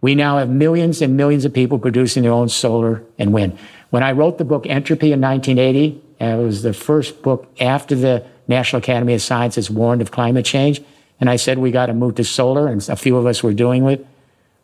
We 0.00 0.14
now 0.14 0.38
have 0.38 0.48
millions 0.48 1.02
and 1.02 1.16
millions 1.16 1.44
of 1.44 1.52
people 1.52 1.78
producing 1.78 2.22
their 2.22 2.32
own 2.32 2.48
solar 2.48 3.02
and 3.18 3.32
wind. 3.32 3.58
When 3.90 4.02
I 4.02 4.12
wrote 4.12 4.38
the 4.38 4.44
book 4.44 4.66
Entropy 4.66 5.12
in 5.12 5.20
1980, 5.20 6.00
and 6.20 6.40
it 6.40 6.44
was 6.44 6.62
the 6.62 6.72
first 6.72 7.22
book 7.22 7.48
after 7.60 7.94
the 7.94 8.24
National 8.46 8.78
Academy 8.78 9.14
of 9.14 9.22
Sciences 9.22 9.70
warned 9.70 10.02
of 10.02 10.10
climate 10.10 10.44
change, 10.44 10.80
And 11.20 11.28
I 11.28 11.36
said, 11.36 11.58
we 11.58 11.70
got 11.70 11.86
to 11.86 11.94
move 11.94 12.14
to 12.16 12.24
solar, 12.24 12.68
and 12.68 12.86
a 12.88 12.96
few 12.96 13.16
of 13.16 13.26
us 13.26 13.42
were 13.42 13.52
doing 13.52 13.86
it. 13.88 14.06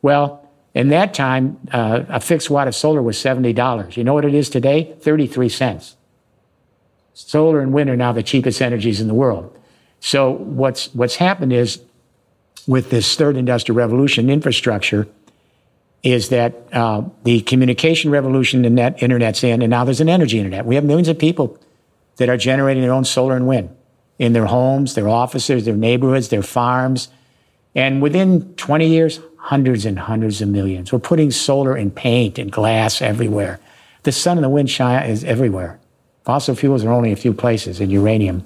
Well, 0.03 0.49
in 0.75 0.89
that 0.89 1.15
time, 1.15 1.59
uh, 1.73 2.05
a 2.09 2.21
fixed 2.21 2.51
watt 2.51 2.69
of 2.69 2.75
solar 2.75 3.03
was 3.03 3.17
$70. 3.17 3.97
You 3.97 4.05
know 4.05 4.15
what 4.15 4.25
it 4.25 4.35
is 4.35 4.49
today? 4.49 4.95
33 5.01 5.49
cents. 5.49 5.97
Solar 7.15 7.61
and 7.61 7.73
wind 7.73 7.91
are 7.91 7.97
now 7.97 8.13
the 8.13 8.23
cheapest 8.23 8.61
energies 8.61 9.01
in 9.01 9.07
the 9.09 9.15
world. 9.15 9.57
So 10.01 10.33
what's, 10.33 10.93
what's 10.95 11.17
happened 11.17 11.53
is 11.53 11.81
with 12.67 12.91
this 12.91 13.15
third 13.15 13.37
industrial 13.37 13.77
revolution 13.77 14.29
infrastructure 14.29 15.07
is 16.03 16.29
that 16.29 16.69
uh, 16.73 17.03
the 17.23 17.41
communication 17.43 18.11
revolution, 18.11 18.63
the 18.63 18.71
net 18.71 19.03
internet's 19.03 19.43
in, 19.43 19.63
and 19.63 19.71
now 19.71 19.85
there's 19.85 20.01
an 20.01 20.09
energy 20.09 20.39
internet. 20.39 20.67
We 20.67 20.75
have 20.75 20.85
millions 20.85 21.09
of 21.09 21.19
people 21.19 21.59
that 22.17 22.29
are 22.29 22.37
generating 22.37 22.83
their 22.83 22.93
own 22.93 23.05
solar 23.05 23.37
and 23.37 23.47
wind 23.47 23.75
in 24.19 24.33
their 24.33 24.47
homes, 24.47 24.95
their 24.95 25.09
offices, 25.09 25.65
their 25.65 25.77
neighborhoods, 25.77 26.29
their 26.29 26.43
farms. 26.43 27.09
And 27.75 28.01
within 28.01 28.55
20 28.55 28.87
years, 28.87 29.21
hundreds 29.37 29.85
and 29.85 29.99
hundreds 29.99 30.41
of 30.41 30.49
millions. 30.49 30.93
We're 30.93 31.01
putting 31.01 31.31
solar 31.31 31.75
and 31.75 31.95
paint 31.95 32.39
and 32.39 32.51
glass 32.51 33.03
everywhere. 33.03 33.61
The 34.05 34.13
sun 34.13 34.39
and 34.39 34.45
the 34.45 34.49
wind 34.49 34.71
shine 34.71 35.09
is 35.11 35.25
everywhere. 35.25 35.79
Fossil 36.25 36.55
fuels 36.55 36.85
are 36.85 36.93
only 36.93 37.13
a 37.13 37.17
few 37.17 37.35
places, 37.35 37.81
and 37.81 37.93
uranium. 37.93 38.45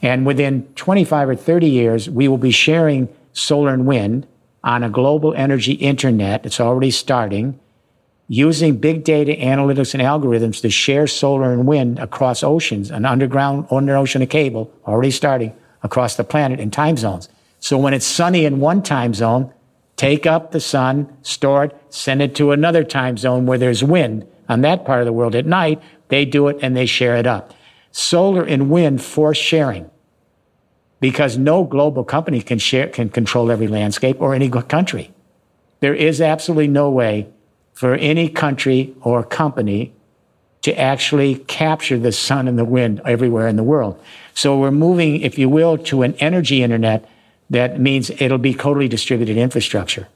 And 0.00 0.26
within 0.26 0.66
25 0.74 1.28
or 1.28 1.36
30 1.36 1.68
years, 1.68 2.10
we 2.10 2.26
will 2.26 2.38
be 2.38 2.50
sharing 2.50 3.08
solar 3.32 3.72
and 3.72 3.86
wind 3.86 4.26
on 4.64 4.82
a 4.82 4.90
global 4.90 5.32
energy 5.34 5.74
internet. 5.74 6.44
It's 6.44 6.60
already 6.60 6.90
starting 6.90 7.58
using 8.28 8.76
big 8.76 9.04
data 9.04 9.32
analytics 9.32 9.94
and 9.94 10.02
algorithms 10.02 10.60
to 10.62 10.70
share 10.70 11.06
solar 11.06 11.52
and 11.52 11.66
wind 11.66 11.98
across 11.98 12.42
oceans, 12.42 12.90
and 12.90 13.06
underground 13.06 13.66
under 13.70 13.96
ocean 13.96 14.26
cable 14.26 14.72
already 14.86 15.10
starting 15.10 15.54
across 15.82 16.16
the 16.16 16.24
planet 16.24 16.60
in 16.60 16.70
time 16.70 16.96
zones. 16.96 17.28
So 17.60 17.78
when 17.78 17.94
it's 17.94 18.06
sunny 18.06 18.44
in 18.44 18.60
one 18.60 18.82
time 18.82 19.14
zone, 19.14 19.52
take 19.96 20.26
up 20.26 20.52
the 20.52 20.60
sun, 20.60 21.16
store 21.22 21.64
it, 21.64 21.76
send 21.90 22.22
it 22.22 22.34
to 22.36 22.52
another 22.52 22.84
time 22.84 23.16
zone 23.16 23.46
where 23.46 23.58
there's 23.58 23.84
wind 23.84 24.26
on 24.48 24.62
that 24.62 24.84
part 24.84 25.00
of 25.00 25.06
the 25.06 25.12
world 25.12 25.34
at 25.34 25.46
night. 25.46 25.80
They 26.08 26.24
do 26.24 26.48
it 26.48 26.58
and 26.62 26.76
they 26.76 26.86
share 26.86 27.16
it 27.16 27.26
up. 27.26 27.54
Solar 27.90 28.44
and 28.44 28.70
wind 28.70 29.02
force 29.02 29.38
sharing 29.38 29.90
because 31.00 31.36
no 31.36 31.64
global 31.64 32.04
company 32.04 32.40
can 32.40 32.58
share, 32.58 32.88
can 32.88 33.08
control 33.08 33.50
every 33.50 33.66
landscape 33.66 34.20
or 34.20 34.34
any 34.34 34.48
country. 34.48 35.12
There 35.80 35.94
is 35.94 36.20
absolutely 36.20 36.68
no 36.68 36.90
way 36.90 37.28
for 37.72 37.94
any 37.94 38.28
country 38.28 38.94
or 39.00 39.24
company 39.24 39.92
to 40.62 40.78
actually 40.78 41.36
capture 41.36 41.98
the 41.98 42.12
sun 42.12 42.46
and 42.46 42.58
the 42.58 42.64
wind 42.64 43.00
everywhere 43.04 43.48
in 43.48 43.56
the 43.56 43.62
world. 43.62 44.00
So 44.34 44.58
we're 44.58 44.70
moving, 44.70 45.20
if 45.20 45.38
you 45.38 45.48
will, 45.48 45.76
to 45.78 46.02
an 46.02 46.14
energy 46.14 46.62
internet 46.62 47.08
that 47.50 47.80
means 47.80 48.10
it'll 48.10 48.38
be 48.38 48.54
totally 48.54 48.88
distributed 48.88 49.36
infrastructure. 49.36 50.08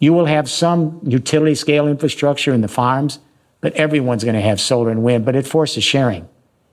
You 0.00 0.12
will 0.12 0.26
have 0.26 0.50
some 0.50 1.00
utility 1.04 1.54
scale 1.54 1.86
infrastructure 1.86 2.52
in 2.52 2.62
the 2.62 2.68
farms, 2.68 3.20
but 3.60 3.74
everyone's 3.74 4.24
going 4.24 4.34
to 4.34 4.40
have 4.40 4.60
solar 4.60 4.90
and 4.90 5.02
wind, 5.02 5.24
but 5.24 5.36
it 5.36 5.46
forces 5.46 5.84
sharing 5.84 6.28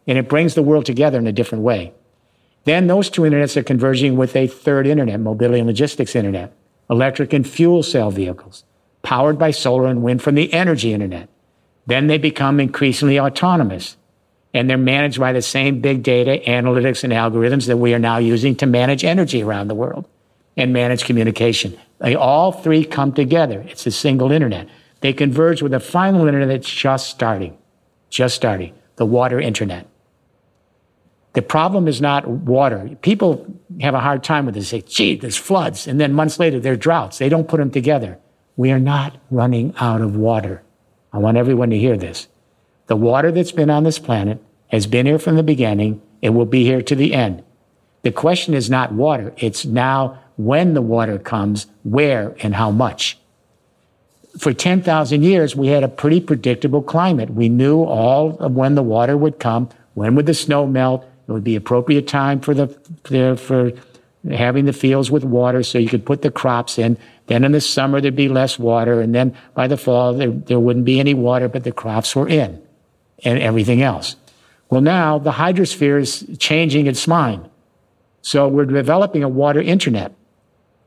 and 0.07 0.17
it 0.17 0.28
brings 0.28 0.55
the 0.55 0.63
world 0.63 0.86
together 0.86 1.19
in 1.19 1.28
a 1.28 1.32
different 1.32 1.63
way. 1.63 1.93
Then 2.63 2.88
those 2.88 3.09
two 3.09 3.22
internets 3.24 3.55
are 3.57 3.63
converging 3.63 4.17
with 4.17 4.36
a 4.36 4.47
third 4.47 4.88
internet, 4.88 5.19
mobility 5.19 5.59
and 5.59 5.67
logistics 5.67 6.15
internet, 6.15 6.53
electric 6.89 7.34
and 7.34 7.47
fuel 7.47 7.84
cell 7.84 8.11
vehicles 8.11 8.63
powered 9.04 9.38
by 9.38 9.52
solar 9.52 9.88
and 9.88 10.04
wind 10.04 10.22
from 10.22 10.36
the 10.36 10.52
energy 10.54 10.93
internet. 10.93 11.30
Then 11.88 12.08
they 12.08 12.18
become 12.18 12.60
increasingly 12.60 13.20
autonomous 13.20 13.97
and 14.54 14.70
they're 14.70 14.78
managed 14.78 15.20
by 15.20 15.34
the 15.34 15.41
same 15.41 15.82
big 15.82 16.04
data 16.04 16.41
analytics 16.49 17.04
and 17.04 17.14
algorithms 17.14 17.68
that 17.68 17.78
we 17.78 17.93
are 17.93 17.99
now 17.99 18.18
using 18.18 18.56
to 18.58 18.66
manage 18.66 19.04
energy 19.04 19.41
around 19.41 19.68
the 19.68 19.76
world 19.76 20.08
and 20.58 20.74
manage 20.74 21.06
communication. 21.06 21.78
They 21.99 22.16
all 22.16 22.52
three 22.52 22.84
come 22.84 23.14
together. 23.14 23.62
It's 23.68 23.86
a 23.86 23.91
single 23.91 24.32
internet. 24.32 24.68
They 24.99 25.14
converge 25.14 25.62
with 25.62 25.74
a 25.74 25.80
final 25.80 26.28
internet 26.28 26.49
that's 26.49 26.70
just 26.70 27.10
starting, 27.10 27.58
just 28.10 28.36
starting, 28.36 28.74
the 28.97 29.06
water 29.06 29.39
internet. 29.39 29.88
The 31.34 31.41
problem 31.41 31.88
is 31.88 32.02
not 32.02 32.28
water. 32.28 32.97
People 33.02 33.45
have 33.80 33.93
a 33.93 33.99
hard 33.99 34.24
time 34.24 34.45
with 34.45 34.56
this. 34.56 34.70
They 34.72 34.82
say, 34.82 34.88
gee, 34.88 35.16
there's 35.16 35.38
floods. 35.38 35.88
And 35.88 35.99
then 35.99 36.12
months 36.12 36.39
later, 36.39 36.60
there 36.60 36.74
are 36.74 36.78
droughts. 36.78 37.20
They 37.20 37.30
don't 37.30 37.47
put 37.47 37.58
them 37.58 37.72
together. 37.72 38.20
We 38.56 38.72
are 38.72 38.80
not 38.80 39.18
running 39.30 39.74
out 39.80 40.02
of 40.02 40.16
water. 40.16 40.64
I 41.14 41.18
want 41.18 41.38
everyone 41.38 41.70
to 41.72 41.78
hear 41.78 41.97
this. 41.97 42.28
The 42.88 42.95
water 42.95 43.32
that's 43.32 43.52
been 43.52 43.70
on 43.70 43.84
this 43.84 43.99
planet 43.99 44.43
has 44.68 44.88
been 44.88 45.06
here 45.06 45.20
from 45.20 45.36
the 45.36 45.43
beginning. 45.43 46.02
It 46.22 46.30
will 46.30 46.45
be 46.45 46.64
here 46.64 46.82
to 46.82 46.95
the 46.95 47.14
end. 47.14 47.43
The 48.04 48.12
question 48.12 48.54
is 48.54 48.70
not 48.70 48.91
water. 48.91 49.34
It's 49.38 49.66
now 49.66 50.20
when 50.38 50.74
the 50.74 50.82
water 50.82 51.20
comes, 51.20 51.68
where 51.84 52.36
and 52.39 52.56
how 52.56 52.72
much. 52.72 53.18
For 54.39 54.54
10,000 54.54 55.24
years, 55.24 55.56
we 55.56 55.68
had 55.68 55.84
a 55.84 55.89
pretty 55.89 56.22
predictable 56.22 56.82
climate. 56.82 57.32
We 57.32 57.49
knew 57.49 57.84
all 57.84 58.38
of 58.39 58.54
when 58.54 58.76
the 58.76 58.84
water 58.84 59.18
would 59.18 59.39
come, 59.39 59.70
when 59.93 60.16
would 60.16 60.26
the 60.26 60.34
snow 60.34 60.66
melt, 60.66 61.06
it 61.28 61.32
would 61.32 61.43
be 61.43 61.56
appropriate 61.56 62.08
time 62.08 62.39
for 62.39 62.54
the, 62.54 62.68
for 63.38 63.72
having 64.30 64.66
the 64.66 64.74
fields 64.74 65.12
with 65.12 65.24
water 65.24 65.64
so 65.64 65.78
you 65.78 65.89
could 65.89 66.06
put 66.06 66.22
the 66.22 66.32
crops 66.32 66.78
in. 66.80 66.97
Then 67.32 67.45
in 67.45 67.53
the 67.53 67.61
summer, 67.61 68.01
there'd 68.01 68.13
be 68.13 68.27
less 68.27 68.59
water. 68.59 68.99
And 68.99 69.15
then 69.15 69.38
by 69.53 69.69
the 69.69 69.77
fall, 69.77 70.13
there, 70.13 70.32
there 70.32 70.59
wouldn't 70.59 70.84
be 70.84 70.99
any 70.99 71.13
water, 71.13 71.47
but 71.47 71.63
the 71.63 71.71
crops 71.71 72.13
were 72.13 72.27
in 72.27 72.61
and 73.23 73.39
everything 73.39 73.82
else. 73.82 74.17
Well, 74.69 74.82
now 74.82 75.17
the 75.17 75.32
hydrosphere 75.32 76.01
is 76.01 76.25
changing 76.39 76.88
its 76.88 77.07
mind. 77.07 77.49
So 78.21 78.49
we're 78.49 78.65
developing 78.65 79.23
a 79.23 79.29
water 79.29 79.61
internet 79.61 80.13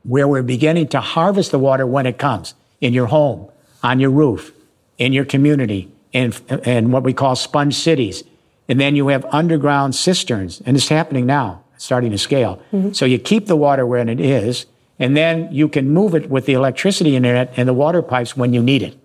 where 0.03 0.27
we're 0.27 0.43
beginning 0.43 0.89
to 0.89 1.01
harvest 1.01 1.49
the 1.49 1.57
water 1.57 1.87
when 1.87 2.05
it 2.05 2.19
comes 2.19 2.53
in 2.79 2.93
your 2.93 3.07
home, 3.07 3.49
on 3.81 3.99
your 3.99 4.11
roof, 4.11 4.53
in 4.99 5.13
your 5.13 5.25
community, 5.25 5.91
in, 6.11 6.31
in 6.63 6.91
what 6.91 7.01
we 7.01 7.13
call 7.13 7.35
sponge 7.35 7.73
cities. 7.73 8.23
And 8.69 8.79
then 8.79 8.95
you 8.95 9.07
have 9.07 9.25
underground 9.31 9.95
cisterns, 9.95 10.61
and 10.63 10.77
it's 10.77 10.89
happening 10.89 11.25
now, 11.25 11.63
starting 11.77 12.11
to 12.11 12.19
scale. 12.19 12.61
Mm-hmm. 12.71 12.91
So 12.93 13.05
you 13.05 13.17
keep 13.17 13.47
the 13.47 13.55
water 13.55 13.83
where 13.87 14.07
it 14.07 14.19
is, 14.19 14.67
and 14.99 15.15
then 15.15 15.51
you 15.51 15.67
can 15.67 15.89
move 15.89 16.15
it 16.15 16.29
with 16.29 16.45
the 16.45 16.53
electricity 16.53 17.15
internet 17.15 17.53
and 17.57 17.67
the 17.67 17.73
water 17.73 18.01
pipes 18.01 18.37
when 18.37 18.53
you 18.53 18.63
need 18.63 18.81
it 18.81 18.97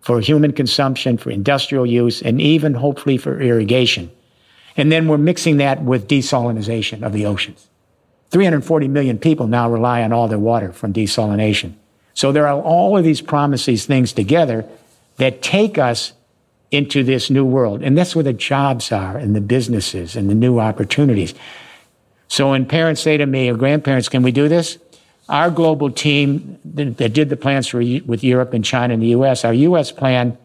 for 0.00 0.20
human 0.20 0.52
consumption, 0.52 1.18
for 1.18 1.30
industrial 1.30 1.86
use, 1.86 2.22
and 2.22 2.40
even 2.40 2.74
hopefully 2.74 3.16
for 3.16 3.40
irrigation. 3.40 4.10
And 4.76 4.92
then 4.92 5.08
we're 5.08 5.18
mixing 5.18 5.56
that 5.56 5.82
with 5.82 6.08
desalination 6.08 7.02
of 7.02 7.12
the 7.12 7.26
oceans. 7.26 7.68
340 8.30 8.88
million 8.88 9.18
people 9.18 9.46
now 9.46 9.70
rely 9.70 10.02
on 10.02 10.12
all 10.12 10.28
their 10.28 10.38
water 10.38 10.72
from 10.72 10.92
desalination. 10.92 11.74
So 12.14 12.32
there 12.32 12.46
are 12.46 12.60
all 12.60 12.96
of 12.96 13.04
these 13.04 13.20
promises, 13.20 13.86
things 13.86 14.12
together 14.12 14.64
that 15.16 15.42
take 15.42 15.78
us 15.78 16.12
into 16.70 17.02
this 17.02 17.30
new 17.30 17.44
world. 17.44 17.82
And 17.82 17.96
that's 17.96 18.14
where 18.14 18.22
the 18.22 18.32
jobs 18.32 18.92
are 18.92 19.16
and 19.16 19.34
the 19.34 19.40
businesses 19.40 20.16
and 20.16 20.28
the 20.28 20.34
new 20.34 20.58
opportunities. 20.58 21.34
So 22.28 22.50
when 22.50 22.66
parents 22.66 23.00
say 23.00 23.16
to 23.16 23.26
me 23.26 23.48
or 23.48 23.56
grandparents, 23.56 24.08
can 24.08 24.22
we 24.22 24.32
do 24.32 24.48
this? 24.48 24.78
Our 25.28 25.50
global 25.50 25.90
team 25.90 26.58
that 26.64 27.12
did 27.12 27.28
the 27.28 27.36
plans 27.36 27.68
for 27.68 27.78
with 27.78 28.24
Europe 28.24 28.54
and 28.54 28.64
China 28.64 28.94
and 28.94 29.02
the 29.02 29.08
U.S., 29.08 29.44
our 29.44 29.52
U.S. 29.52 29.92
plan, 29.92 30.38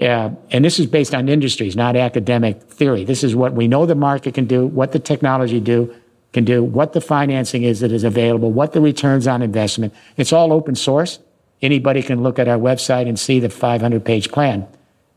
uh, 0.00 0.30
and 0.50 0.64
this 0.64 0.78
is 0.78 0.86
based 0.86 1.14
on 1.14 1.28
industries, 1.28 1.76
not 1.76 1.96
academic 1.96 2.62
theory. 2.62 3.04
This 3.04 3.22
is 3.22 3.36
what 3.36 3.52
we 3.54 3.68
know 3.68 3.86
the 3.86 3.94
market 3.94 4.34
can 4.34 4.46
do, 4.46 4.66
what 4.66 4.92
the 4.92 4.98
technology 4.98 5.60
do 5.60 5.94
can 6.32 6.44
do, 6.44 6.64
what 6.64 6.92
the 6.92 7.00
financing 7.00 7.62
is 7.62 7.80
that 7.80 7.92
is 7.92 8.04
available, 8.04 8.50
what 8.50 8.72
the 8.72 8.80
returns 8.80 9.26
on 9.26 9.42
investment. 9.42 9.94
It's 10.16 10.32
all 10.32 10.52
open 10.52 10.74
source. 10.74 11.18
Anybody 11.60 12.02
can 12.02 12.22
look 12.22 12.38
at 12.38 12.48
our 12.48 12.58
website 12.58 13.06
and 13.06 13.18
see 13.18 13.38
the 13.38 13.50
500 13.50 14.04
page 14.04 14.32
plan. 14.32 14.66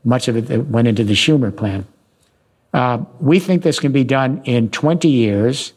Much 0.04 0.28
of 0.28 0.52
it 0.52 0.68
went 0.68 0.88
into 0.88 1.04
the 1.04 1.14
Schumer 1.14 1.56
plan. 1.56 1.88
Uh, 2.74 3.04
we 3.20 3.39
think 3.39 3.64
this 3.64 3.80
can 3.80 3.91
be 3.91 4.04
done 4.04 4.41
in 4.43 4.70
20 4.70 5.08
years 5.08 5.74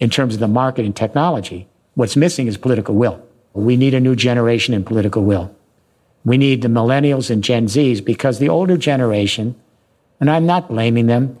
in 0.00 0.10
terms 0.10 0.34
of 0.34 0.40
the 0.40 0.48
market 0.48 0.84
and 0.84 0.96
technology. 0.96 1.68
What's 1.98 2.14
missing 2.14 2.46
is 2.46 2.56
political 2.56 2.94
will. 2.94 3.20
We 3.54 3.76
need 3.76 3.92
a 3.92 3.98
new 3.98 4.14
generation 4.14 4.72
in 4.72 4.84
political 4.84 5.24
will. 5.24 5.52
We 6.24 6.38
need 6.38 6.62
the 6.62 6.68
millennials 6.68 7.28
and 7.28 7.42
Gen 7.42 7.66
Zs 7.66 8.04
because 8.04 8.38
the 8.38 8.48
older 8.48 8.76
generation, 8.76 9.56
and 10.20 10.30
I'm 10.30 10.46
not 10.46 10.68
blaming 10.68 11.06
them, 11.06 11.36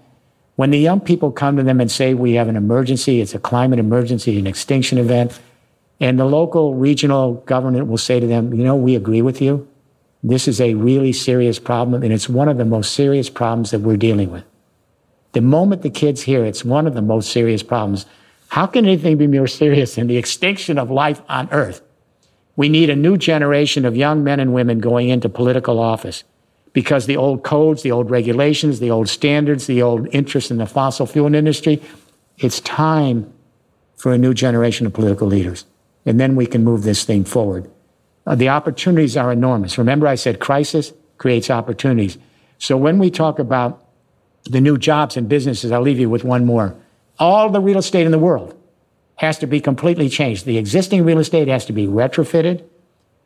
when 0.56 0.72
the 0.72 0.80
young 0.80 0.98
people 0.98 1.30
come 1.30 1.56
to 1.58 1.62
them 1.62 1.80
and 1.80 1.88
say, 1.88 2.12
We 2.12 2.32
have 2.32 2.48
an 2.48 2.56
emergency, 2.56 3.20
it's 3.20 3.36
a 3.36 3.38
climate 3.38 3.78
emergency, 3.78 4.36
an 4.36 4.48
extinction 4.48 4.98
event, 4.98 5.38
and 6.00 6.18
the 6.18 6.24
local 6.24 6.74
regional 6.74 7.34
government 7.34 7.86
will 7.86 7.96
say 7.96 8.18
to 8.18 8.26
them, 8.26 8.52
You 8.52 8.64
know, 8.64 8.74
we 8.74 8.96
agree 8.96 9.22
with 9.22 9.40
you. 9.40 9.68
This 10.24 10.48
is 10.48 10.60
a 10.60 10.74
really 10.74 11.12
serious 11.12 11.60
problem, 11.60 12.02
and 12.02 12.12
it's 12.12 12.28
one 12.28 12.48
of 12.48 12.58
the 12.58 12.64
most 12.64 12.94
serious 12.94 13.30
problems 13.30 13.70
that 13.70 13.82
we're 13.82 13.96
dealing 13.96 14.32
with. 14.32 14.42
The 15.34 15.40
moment 15.40 15.82
the 15.82 15.90
kids 15.90 16.22
hear 16.22 16.44
it's 16.44 16.64
one 16.64 16.88
of 16.88 16.94
the 16.94 17.02
most 17.02 17.30
serious 17.30 17.62
problems, 17.62 18.06
how 18.48 18.66
can 18.66 18.86
anything 18.86 19.18
be 19.18 19.26
more 19.26 19.46
serious 19.46 19.94
than 19.94 20.06
the 20.06 20.16
extinction 20.16 20.78
of 20.78 20.90
life 20.90 21.20
on 21.28 21.48
earth? 21.52 21.82
We 22.56 22.68
need 22.68 22.90
a 22.90 22.96
new 22.96 23.16
generation 23.16 23.84
of 23.84 23.96
young 23.96 24.24
men 24.24 24.40
and 24.40 24.52
women 24.52 24.80
going 24.80 25.10
into 25.10 25.28
political 25.28 25.78
office 25.78 26.24
because 26.72 27.06
the 27.06 27.16
old 27.16 27.44
codes, 27.44 27.82
the 27.82 27.92
old 27.92 28.10
regulations, 28.10 28.80
the 28.80 28.90
old 28.90 29.08
standards, 29.08 29.66
the 29.66 29.82
old 29.82 30.08
interest 30.12 30.50
in 30.50 30.58
the 30.58 30.66
fossil 30.66 31.06
fuel 31.06 31.34
industry, 31.34 31.80
it's 32.38 32.60
time 32.60 33.32
for 33.96 34.12
a 34.12 34.18
new 34.18 34.32
generation 34.32 34.86
of 34.86 34.92
political 34.92 35.26
leaders. 35.26 35.64
And 36.06 36.18
then 36.18 36.36
we 36.36 36.46
can 36.46 36.64
move 36.64 36.82
this 36.82 37.04
thing 37.04 37.24
forward. 37.24 37.70
Uh, 38.26 38.34
the 38.34 38.48
opportunities 38.48 39.16
are 39.16 39.32
enormous. 39.32 39.78
Remember, 39.78 40.06
I 40.06 40.14
said 40.14 40.40
crisis 40.40 40.92
creates 41.16 41.50
opportunities. 41.50 42.18
So 42.58 42.76
when 42.76 42.98
we 42.98 43.10
talk 43.10 43.38
about 43.38 43.84
the 44.44 44.60
new 44.60 44.78
jobs 44.78 45.16
and 45.16 45.28
businesses, 45.28 45.72
I'll 45.72 45.82
leave 45.82 45.98
you 45.98 46.08
with 46.08 46.24
one 46.24 46.44
more. 46.44 46.74
All 47.18 47.50
the 47.50 47.60
real 47.60 47.78
estate 47.78 48.06
in 48.06 48.12
the 48.12 48.18
world 48.18 48.54
has 49.16 49.38
to 49.38 49.46
be 49.46 49.60
completely 49.60 50.08
changed. 50.08 50.44
The 50.44 50.58
existing 50.58 51.04
real 51.04 51.18
estate 51.18 51.48
has 51.48 51.64
to 51.66 51.72
be 51.72 51.86
retrofitted, 51.86 52.64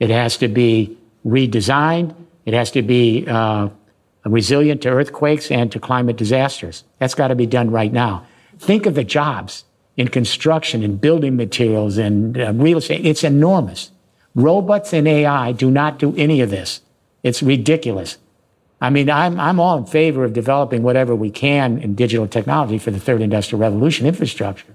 it 0.01 0.11
has 0.11 0.37
to 0.39 0.49
be 0.49 0.97
redesigned, 1.25 2.15
it 2.45 2.55
has 2.55 2.71
to 2.73 2.83
be 2.83 3.27
uh, 3.29 3.69
resilient 4.25 4.83
to 4.83 4.89
earthquakes 4.89 5.51
and 5.51 5.71
to 5.73 5.79
climate 5.79 6.17
disasters. 6.17 6.85
That's 6.99 7.15
got 7.15 7.29
to 7.29 7.35
be 7.35 7.47
done 7.47 7.71
right 7.71 7.93
now. 7.93 8.27
Think 8.59 8.87
of 8.87 8.95
the 8.95 9.05
jobs 9.05 9.65
in 9.97 10.09
construction 10.09 10.83
and 10.83 11.01
building 11.01 11.37
materials 11.37 11.99
and 11.99 12.41
uh, 12.41 12.53
real 12.55 12.79
estate. 12.79 13.05
It's 13.05 13.25
enormous. 13.25 13.91
Robots 14.35 14.93
and 14.95 15.07
AI 15.07 15.53
do 15.53 15.71
not 15.71 15.99
do 15.99 16.15
any 16.17 16.41
of 16.41 16.51
this. 16.51 16.81
It's 17.23 17.43
ridiculous. 17.43 18.17
I 18.83 18.91
mean, 18.91 19.09
I'm, 19.09 19.39
I'm 19.39 19.61
all 19.61 19.79
in 19.79 19.87
favor 19.87 20.25
of 20.25 20.33
developing 20.33 20.83
whatever 20.83 21.15
we 21.15 21.31
can 21.31 21.79
in 21.79 21.95
digital 21.95 22.27
technology 22.27 22.79
for 22.79 22.91
the 22.91 22.99
third 22.99 23.23
industrial 23.23 23.61
revolution 23.61 24.07
infrastructure. 24.07 24.75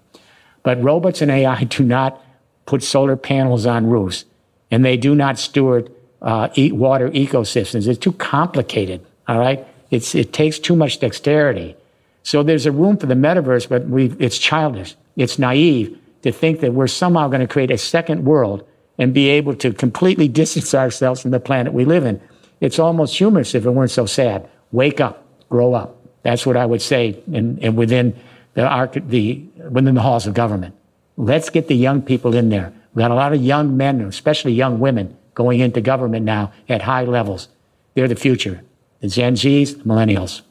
But 0.64 0.82
robots 0.82 1.22
and 1.22 1.30
AI 1.30 1.66
do 1.66 1.84
not 1.84 2.24
put 2.66 2.84
solar 2.84 3.18
panels 3.18 3.66
on 3.66 3.86
roofs, 3.86 4.24
and 4.72 4.86
they 4.86 4.96
do 4.96 5.14
not 5.14 5.38
steward 5.38 5.92
uh, 6.22 6.48
eat 6.56 6.72
water 6.72 7.10
ecosystems. 7.10 7.86
It's 7.86 8.00
too 8.00 8.14
complicated. 8.14 9.06
All 9.28 9.40
right, 9.40 9.68
it's 9.92 10.16
it 10.16 10.32
takes 10.32 10.58
too 10.58 10.78
much 10.78 11.02
dexterity. 11.02 11.76
So 12.24 12.44
there's 12.44 12.66
a 12.66 12.72
room 12.72 12.96
for 12.96 13.08
the 13.08 13.14
metaverse, 13.14 13.68
but 13.68 13.88
we 13.88 14.16
it's 14.20 14.38
childish. 14.38 14.96
It's 15.18 15.38
naive 15.38 16.00
to 16.22 16.32
think 16.32 16.62
that 16.62 16.74
we're 16.74 16.88
somehow 16.88 17.28
going 17.28 17.42
to 17.42 17.48
create 17.48 17.72
a 17.72 17.78
second 17.78 18.24
world 18.24 18.66
and 18.98 19.14
be 19.14 19.28
able 19.28 19.54
to 19.56 19.74
completely 19.74 20.30
distance 20.30 20.74
ourselves 20.84 21.22
from 21.22 21.32
the 21.32 21.42
planet 21.42 21.74
we 21.74 21.84
live 21.84 22.06
in. 22.06 22.22
It's 22.60 22.80
almost 22.80 23.18
humorous 23.18 23.56
if 23.56 23.66
it 23.66 23.70
weren't 23.70 23.92
so 23.92 24.06
sad. 24.06 24.50
Wake 24.72 25.00
up, 25.00 25.26
grow 25.50 25.74
up. 25.74 25.96
That's 26.24 26.46
what 26.46 26.58
I 26.58 26.66
would 26.66 26.82
say 26.82 27.22
in 27.32 27.76
within 27.76 28.16
the, 28.54 29.04
the, 29.08 29.44
within 29.70 29.96
the 29.96 30.02
halls 30.02 30.28
of 30.28 30.34
government. 30.34 30.76
Let's 31.16 31.50
get 31.50 31.68
the 31.68 31.76
young 31.76 32.02
people 32.02 32.36
in 32.36 32.50
there. 32.50 32.74
We've 32.94 33.04
got 33.04 33.12
a 33.12 33.16
lot 33.16 33.34
of 33.34 33.42
young 33.42 33.78
men, 33.78 34.02
especially 34.02 34.54
young 34.54 34.80
women, 34.80 35.16
going 35.36 35.60
into 35.60 35.82
government 35.82 36.26
now 36.26 36.52
at 36.68 36.82
high 36.82 37.04
levels. 37.04 37.48
They're 37.94 38.08
the 38.08 38.16
future. 38.16 38.62
The 39.02 39.08
Gen 39.08 39.36
Zs, 39.36 39.78
the 39.78 39.84
millennials. 39.84 40.42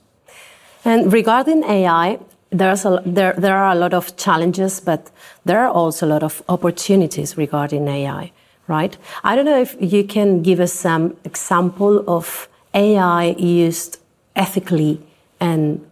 And 0.85 1.13
regarding 1.13 1.65
AI, 1.65 2.21
there's 2.51 2.85
a, 2.85 3.03
there, 3.05 3.33
there 3.33 3.57
are 3.57 3.73
a 3.73 3.75
lot 3.75 3.93
of 3.93 4.17
challenges, 4.17 4.81
but 4.81 5.11
there 5.45 5.61
are 5.61 5.69
also 5.69 6.07
a 6.07 6.09
lot 6.09 6.23
of 6.23 6.43
opportunities 6.49 7.37
regarding 7.37 7.89
AI, 7.89 8.33
right? 8.69 8.97
I 9.25 9.37
don't 9.37 9.45
know 9.45 9.61
if 9.61 9.77
you 9.81 10.05
can 10.05 10.43
give 10.43 10.61
us 10.61 10.73
some 10.73 11.17
example 11.25 12.05
of 12.09 12.49
AI 12.75 13.35
used 13.39 13.99
ethically 14.35 15.01
and 15.41 15.85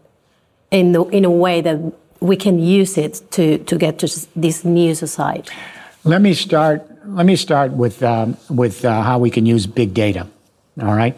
in, 0.71 0.93
the, 0.93 1.05
in 1.05 1.25
a 1.25 1.31
way 1.31 1.61
that 1.61 1.79
we 2.21 2.37
can 2.37 2.59
use 2.59 2.97
it 2.97 3.23
to, 3.33 3.59
to 3.59 3.77
get 3.77 3.99
to 3.99 4.27
this 4.35 4.65
new 4.65 4.95
society? 4.95 5.53
Let 6.05 6.21
me 6.23 6.35
start. 6.35 6.83
Let 7.07 7.27
me 7.27 7.37
start 7.37 7.73
with 7.73 8.03
um, 8.03 8.37
with 8.51 8.85
uh, 8.85 9.03
how 9.03 9.19
we 9.19 9.31
can 9.31 9.47
use 9.47 9.67
big 9.67 9.95
data. 9.95 10.27
All 10.81 10.95
right, 10.95 11.17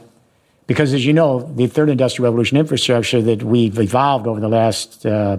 because 0.66 0.92
as 0.94 1.04
you 1.04 1.12
know, 1.12 1.40
the 1.54 1.66
third 1.66 1.88
industrial 1.88 2.30
revolution 2.30 2.56
infrastructure 2.56 3.22
that 3.22 3.42
we've 3.42 3.78
evolved 3.78 4.26
over 4.26 4.40
the 4.40 4.48
last 4.48 5.06
uh, 5.06 5.38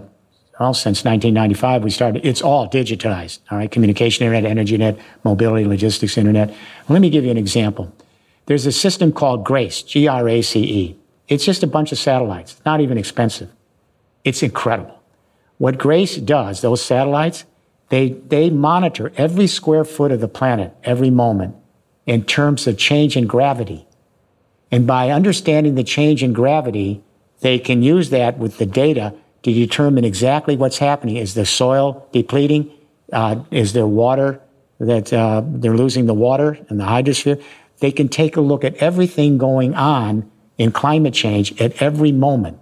well 0.60 0.74
since 0.74 1.03
1995, 1.03 1.84
we 1.84 1.89
started. 1.89 2.26
It's 2.26 2.41
all 2.41 2.68
digitized. 2.68 3.39
All 3.51 3.58
right, 3.58 3.70
communication 3.70 4.26
internet, 4.26 4.49
energy 4.49 4.78
net, 4.78 4.97
mobility, 5.24 5.66
logistics 5.66 6.18
internet. 6.18 6.53
Let 6.89 7.01
me 7.01 7.10
give 7.10 7.24
you 7.24 7.32
an 7.32 7.38
example. 7.38 7.93
There's 8.47 8.66
a 8.66 8.72
system 8.72 9.12
called 9.12 9.45
GRACE, 9.45 9.84
G 9.84 10.08
R 10.08 10.28
A 10.28 10.41
C 10.41 10.60
E. 10.62 10.97
It's 11.28 11.45
just 11.45 11.64
a 11.64 11.68
bunch 11.68 11.91
of 11.91 11.97
satellites. 11.97 12.60
Not 12.66 12.80
even 12.82 12.97
expensive. 12.97 13.51
It's 14.24 14.41
incredible. 14.41 15.01
What 15.58 15.78
GRACE 15.78 16.18
does, 16.18 16.62
those 16.62 16.84
satellites, 16.84 17.45
they, 17.89 18.10
they 18.10 18.49
monitor 18.49 19.12
every 19.18 19.47
square 19.47 19.86
foot 19.86 20.12
of 20.12 20.22
the 20.22 20.28
planet 20.28 20.74
every 20.84 21.10
moment 21.10 21.55
in 22.05 22.24
terms 22.24 22.68
of 22.68 22.78
change 22.78 23.18
in 23.18 23.28
gravity. 23.28 23.88
And 24.72 24.86
by 24.86 25.10
understanding 25.10 25.76
the 25.76 25.84
change 25.84 26.24
in 26.24 26.34
gravity, 26.34 27.03
they 27.41 27.60
can 27.60 27.82
use 27.82 28.10
that 28.10 28.38
with 28.38 28.58
the 28.58 28.66
data 28.66 29.14
to 29.44 29.54
determine 29.54 30.04
exactly 30.04 30.58
what's 30.58 30.78
happening. 30.78 31.18
Is 31.18 31.34
the 31.34 31.46
soil 31.46 32.08
depleting? 32.12 32.72
Uh, 33.12 33.44
is 33.52 33.74
there 33.74 33.88
water 33.88 34.42
that 34.80 35.14
uh, 35.14 35.42
they're 35.46 35.78
losing 35.78 36.06
the 36.06 36.14
water 36.14 36.58
in 36.70 36.78
the 36.78 36.84
hydrosphere? 36.84 37.42
They 37.80 37.92
can 37.92 38.10
take 38.10 38.36
a 38.36 38.42
look 38.42 38.64
at 38.64 38.76
everything 38.76 39.38
going 39.38 39.76
on 39.76 40.30
in 40.58 40.72
climate 40.72 41.14
change 41.14 41.60
at 41.62 41.82
every 41.82 42.12
moment. 42.12 42.60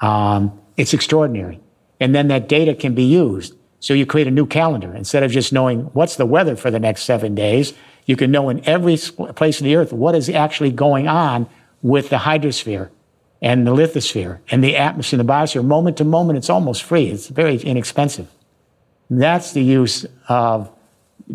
Um, 0.00 0.60
it's 0.76 0.92
extraordinary. 0.92 1.60
And 2.00 2.14
then 2.14 2.28
that 2.28 2.48
data 2.48 2.74
can 2.74 2.94
be 2.94 3.04
used. 3.04 3.54
So 3.80 3.94
you 3.94 4.06
create 4.06 4.26
a 4.26 4.30
new 4.30 4.46
calendar. 4.46 4.94
Instead 4.94 5.22
of 5.22 5.30
just 5.30 5.52
knowing 5.52 5.82
what's 5.92 6.16
the 6.16 6.26
weather 6.26 6.56
for 6.56 6.70
the 6.70 6.80
next 6.80 7.02
seven 7.02 7.34
days, 7.34 7.74
you 8.06 8.16
can 8.16 8.30
know 8.30 8.48
in 8.48 8.64
every 8.66 8.96
place 8.96 9.60
of 9.60 9.64
the 9.64 9.76
earth 9.76 9.92
what 9.92 10.14
is 10.14 10.28
actually 10.28 10.70
going 10.70 11.08
on 11.08 11.48
with 11.82 12.10
the 12.10 12.16
hydrosphere 12.16 12.90
and 13.44 13.66
the 13.66 13.72
lithosphere 13.72 14.38
and 14.50 14.64
the 14.64 14.74
atmosphere 14.74 15.20
and 15.20 15.28
the 15.28 15.32
biosphere. 15.32 15.62
Moment 15.62 15.98
to 15.98 16.04
moment, 16.04 16.38
it's 16.38 16.48
almost 16.48 16.82
free. 16.82 17.08
It's 17.08 17.28
very 17.28 17.58
inexpensive. 17.58 18.26
That's 19.10 19.52
the 19.52 19.62
use 19.62 20.06
of 20.28 20.70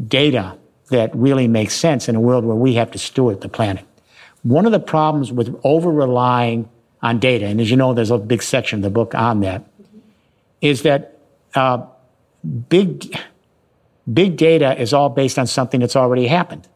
data 0.08 0.58
that 0.90 1.16
really 1.16 1.48
makes 1.48 1.76
sense 1.76 2.10
in 2.10 2.16
a 2.16 2.20
world 2.20 2.46
where 2.46 2.56
we 2.56 2.74
have 2.74 2.90
to 2.92 2.98
steward 2.98 3.42
the 3.42 3.48
planet. 3.48 3.86
One 4.42 4.66
of 4.66 4.72
the 4.72 4.80
problems 4.80 5.32
with 5.32 5.56
over 5.64 5.92
relying 5.92 6.68
on 7.04 7.20
data, 7.20 7.46
and 7.46 7.62
as 7.62 7.70
you 7.70 7.78
know, 7.78 7.94
there's 7.94 8.10
a 8.10 8.18
big 8.18 8.42
section 8.42 8.80
of 8.80 8.84
the 8.84 8.90
book 8.90 9.14
on 9.14 9.42
that, 9.42 9.70
is 10.62 10.82
that 10.82 11.20
uh, 11.54 11.86
big, 12.70 13.16
big 14.12 14.36
data 14.36 14.82
is 14.82 14.94
all 14.94 15.10
based 15.10 15.38
on 15.38 15.46
something 15.46 15.80
that's 15.80 15.96
already 15.96 16.26
happened. 16.26 16.68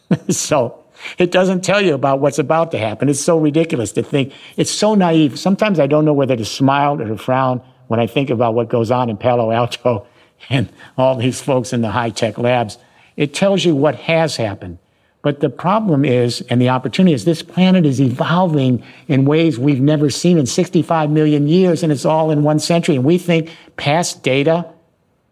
so 0.28 0.82
it 1.18 1.30
doesn't 1.30 1.62
tell 1.62 1.80
you 1.80 1.94
about 1.94 2.20
what's 2.20 2.38
about 2.38 2.70
to 2.72 2.78
happen. 2.78 3.08
It's 3.08 3.20
so 3.20 3.38
ridiculous 3.38 3.92
to 3.92 4.02
think. 4.02 4.32
It's 4.56 4.70
so 4.70 4.94
naive. 4.94 5.38
Sometimes 5.38 5.78
I 5.78 5.86
don't 5.86 6.04
know 6.04 6.12
whether 6.12 6.36
to 6.36 6.44
smile 6.44 7.00
or 7.00 7.06
to 7.06 7.16
frown 7.16 7.62
when 7.88 8.00
I 8.00 8.06
think 8.06 8.30
about 8.30 8.54
what 8.54 8.68
goes 8.68 8.90
on 8.90 9.10
in 9.10 9.16
Palo 9.16 9.50
Alto 9.50 10.06
and 10.50 10.68
all 10.96 11.16
these 11.16 11.40
folks 11.40 11.72
in 11.72 11.82
the 11.82 11.90
high 11.90 12.10
tech 12.10 12.38
labs. 12.38 12.78
It 13.16 13.34
tells 13.34 13.64
you 13.64 13.74
what 13.74 13.94
has 13.96 14.36
happened. 14.36 14.78
But 15.22 15.40
the 15.40 15.50
problem 15.50 16.04
is, 16.04 16.42
and 16.42 16.60
the 16.60 16.68
opportunity 16.68 17.12
is, 17.12 17.24
this 17.24 17.42
planet 17.42 17.84
is 17.84 18.00
evolving 18.00 18.84
in 19.08 19.24
ways 19.24 19.58
we've 19.58 19.80
never 19.80 20.08
seen 20.08 20.38
in 20.38 20.46
65 20.46 21.10
million 21.10 21.48
years, 21.48 21.82
and 21.82 21.90
it's 21.90 22.04
all 22.04 22.30
in 22.30 22.44
one 22.44 22.60
century. 22.60 22.94
And 22.94 23.04
we 23.04 23.18
think 23.18 23.50
past 23.76 24.22
data 24.22 24.72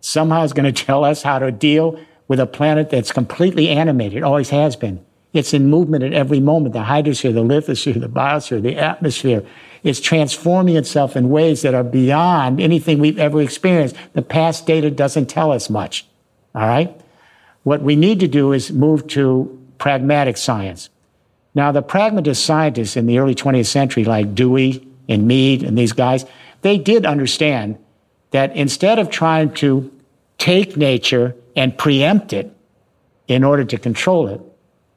somehow 0.00 0.42
is 0.42 0.52
going 0.52 0.64
to 0.74 0.84
tell 0.84 1.04
us 1.04 1.22
how 1.22 1.38
to 1.38 1.52
deal 1.52 2.00
with 2.26 2.40
a 2.40 2.46
planet 2.46 2.90
that's 2.90 3.12
completely 3.12 3.68
animated, 3.68 4.24
always 4.24 4.50
has 4.50 4.74
been. 4.74 5.04
It's 5.34 5.52
in 5.52 5.68
movement 5.68 6.04
at 6.04 6.12
every 6.12 6.38
moment. 6.38 6.72
The 6.72 6.84
hydrosphere, 6.84 7.34
the 7.34 7.42
lithosphere, 7.42 8.00
the 8.00 8.08
biosphere, 8.08 8.62
the 8.62 8.76
atmosphere. 8.76 9.44
It's 9.82 10.00
transforming 10.00 10.76
itself 10.76 11.16
in 11.16 11.28
ways 11.28 11.62
that 11.62 11.74
are 11.74 11.82
beyond 11.82 12.60
anything 12.60 13.00
we've 13.00 13.18
ever 13.18 13.42
experienced. 13.42 13.96
The 14.12 14.22
past 14.22 14.64
data 14.64 14.90
doesn't 14.92 15.26
tell 15.26 15.50
us 15.50 15.68
much. 15.68 16.06
All 16.54 16.66
right? 16.66 16.98
What 17.64 17.82
we 17.82 17.96
need 17.96 18.20
to 18.20 18.28
do 18.28 18.52
is 18.52 18.70
move 18.70 19.08
to 19.08 19.60
pragmatic 19.78 20.36
science. 20.36 20.88
Now, 21.52 21.72
the 21.72 21.82
pragmatist 21.82 22.44
scientists 22.44 22.96
in 22.96 23.06
the 23.06 23.18
early 23.18 23.34
20th 23.34 23.66
century, 23.66 24.04
like 24.04 24.36
Dewey 24.36 24.86
and 25.08 25.26
Mead 25.26 25.64
and 25.64 25.76
these 25.76 25.92
guys, 25.92 26.24
they 26.62 26.78
did 26.78 27.04
understand 27.04 27.76
that 28.30 28.54
instead 28.54 29.00
of 29.00 29.10
trying 29.10 29.52
to 29.54 29.90
take 30.38 30.76
nature 30.76 31.34
and 31.56 31.76
preempt 31.76 32.32
it 32.32 32.54
in 33.26 33.42
order 33.42 33.64
to 33.64 33.78
control 33.78 34.28
it, 34.28 34.40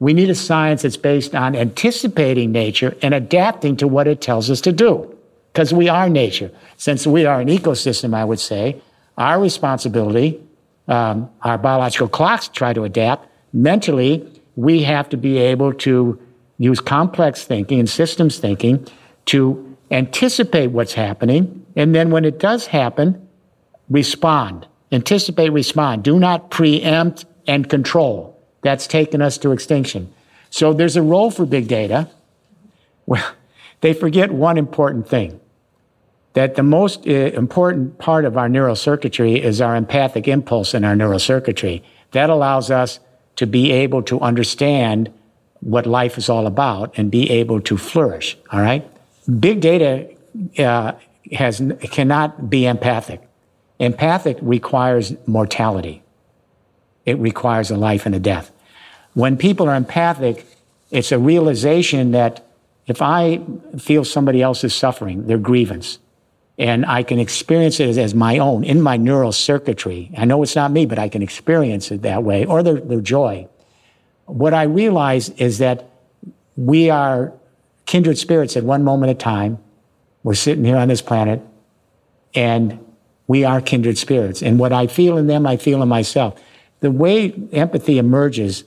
we 0.00 0.12
need 0.12 0.30
a 0.30 0.34
science 0.34 0.82
that's 0.82 0.96
based 0.96 1.34
on 1.34 1.56
anticipating 1.56 2.52
nature 2.52 2.96
and 3.02 3.14
adapting 3.14 3.76
to 3.78 3.88
what 3.88 4.06
it 4.06 4.20
tells 4.20 4.50
us 4.50 4.60
to 4.62 4.72
do. 4.72 5.14
Because 5.52 5.74
we 5.74 5.88
are 5.88 6.08
nature. 6.08 6.52
Since 6.76 7.06
we 7.06 7.26
are 7.26 7.40
an 7.40 7.48
ecosystem, 7.48 8.14
I 8.14 8.24
would 8.24 8.38
say, 8.38 8.80
our 9.16 9.40
responsibility, 9.40 10.40
um, 10.86 11.28
our 11.42 11.58
biological 11.58 12.08
clocks 12.08 12.48
try 12.48 12.72
to 12.72 12.84
adapt. 12.84 13.28
Mentally, 13.52 14.24
we 14.54 14.82
have 14.84 15.08
to 15.08 15.16
be 15.16 15.38
able 15.38 15.72
to 15.72 16.20
use 16.58 16.80
complex 16.80 17.44
thinking 17.44 17.80
and 17.80 17.90
systems 17.90 18.38
thinking 18.38 18.86
to 19.26 19.76
anticipate 19.90 20.68
what's 20.68 20.92
happening. 20.92 21.66
And 21.74 21.94
then 21.94 22.10
when 22.10 22.24
it 22.24 22.38
does 22.38 22.66
happen, 22.66 23.28
respond. 23.90 24.66
Anticipate, 24.92 25.50
respond. 25.50 26.04
Do 26.04 26.18
not 26.18 26.50
preempt 26.50 27.26
and 27.46 27.68
control. 27.68 28.37
That's 28.62 28.86
taken 28.86 29.22
us 29.22 29.38
to 29.38 29.52
extinction. 29.52 30.12
So 30.50 30.72
there's 30.72 30.96
a 30.96 31.02
role 31.02 31.30
for 31.30 31.46
big 31.46 31.68
data. 31.68 32.10
Well, 33.06 33.32
they 33.80 33.92
forget 33.92 34.32
one 34.32 34.58
important 34.58 35.08
thing 35.08 35.40
that 36.34 36.54
the 36.54 36.62
most 36.62 37.06
uh, 37.06 37.10
important 37.10 37.98
part 37.98 38.24
of 38.24 38.36
our 38.36 38.48
neural 38.48 38.76
circuitry 38.76 39.42
is 39.42 39.60
our 39.60 39.74
empathic 39.74 40.28
impulse 40.28 40.74
in 40.74 40.84
our 40.84 40.94
neural 40.94 41.18
circuitry. 41.18 41.82
That 42.12 42.30
allows 42.30 42.70
us 42.70 43.00
to 43.36 43.46
be 43.46 43.72
able 43.72 44.02
to 44.04 44.20
understand 44.20 45.12
what 45.60 45.86
life 45.86 46.18
is 46.18 46.28
all 46.28 46.46
about 46.46 46.96
and 46.96 47.10
be 47.10 47.28
able 47.30 47.60
to 47.62 47.76
flourish. 47.76 48.36
All 48.52 48.60
right. 48.60 48.88
Big 49.40 49.60
data 49.60 50.08
uh, 50.58 50.92
has 51.32 51.60
cannot 51.90 52.48
be 52.48 52.66
empathic. 52.66 53.20
Empathic 53.78 54.38
requires 54.40 55.14
mortality. 55.26 56.02
It 57.08 57.18
requires 57.18 57.70
a 57.70 57.76
life 57.78 58.04
and 58.04 58.14
a 58.14 58.20
death. 58.20 58.52
When 59.14 59.38
people 59.38 59.66
are 59.66 59.74
empathic, 59.74 60.44
it's 60.90 61.10
a 61.10 61.18
realization 61.18 62.10
that 62.10 62.46
if 62.86 63.00
I 63.00 63.40
feel 63.78 64.04
somebody 64.04 64.42
else 64.42 64.62
is 64.62 64.74
suffering, 64.74 65.26
their 65.26 65.38
grievance, 65.38 66.00
and 66.58 66.84
I 66.84 67.02
can 67.02 67.18
experience 67.18 67.80
it 67.80 67.88
as, 67.88 67.96
as, 67.96 68.14
my 68.14 68.36
own 68.36 68.62
in 68.62 68.82
my 68.82 68.98
neural 68.98 69.32
circuitry. 69.32 70.10
I 70.18 70.26
know 70.26 70.42
it's 70.42 70.54
not 70.54 70.70
me, 70.70 70.84
but 70.84 70.98
I 70.98 71.08
can 71.08 71.22
experience 71.22 71.90
it 71.90 72.02
that 72.02 72.24
way, 72.24 72.44
or 72.44 72.62
their, 72.62 72.78
their 72.78 73.00
joy. 73.00 73.48
What 74.26 74.52
I 74.52 74.64
realize 74.64 75.30
is 75.30 75.58
that 75.58 75.88
we 76.56 76.90
are 76.90 77.32
kindred 77.86 78.18
spirits 78.18 78.54
at 78.54 78.64
one 78.64 78.84
moment 78.84 79.12
of 79.12 79.16
time. 79.16 79.58
We're 80.22 80.34
sitting 80.34 80.66
here 80.66 80.76
on 80.76 80.88
this 80.88 81.00
planet, 81.00 81.40
and 82.34 82.78
we 83.26 83.44
are 83.44 83.62
kindred 83.62 83.96
spirits. 83.96 84.42
And 84.42 84.58
what 84.58 84.74
I 84.74 84.88
feel 84.88 85.16
in 85.16 85.26
them, 85.26 85.46
I 85.46 85.56
feel 85.56 85.80
in 85.82 85.88
myself. 85.88 86.38
The 86.80 86.90
way 86.90 87.32
empathy 87.52 87.98
emerges 87.98 88.64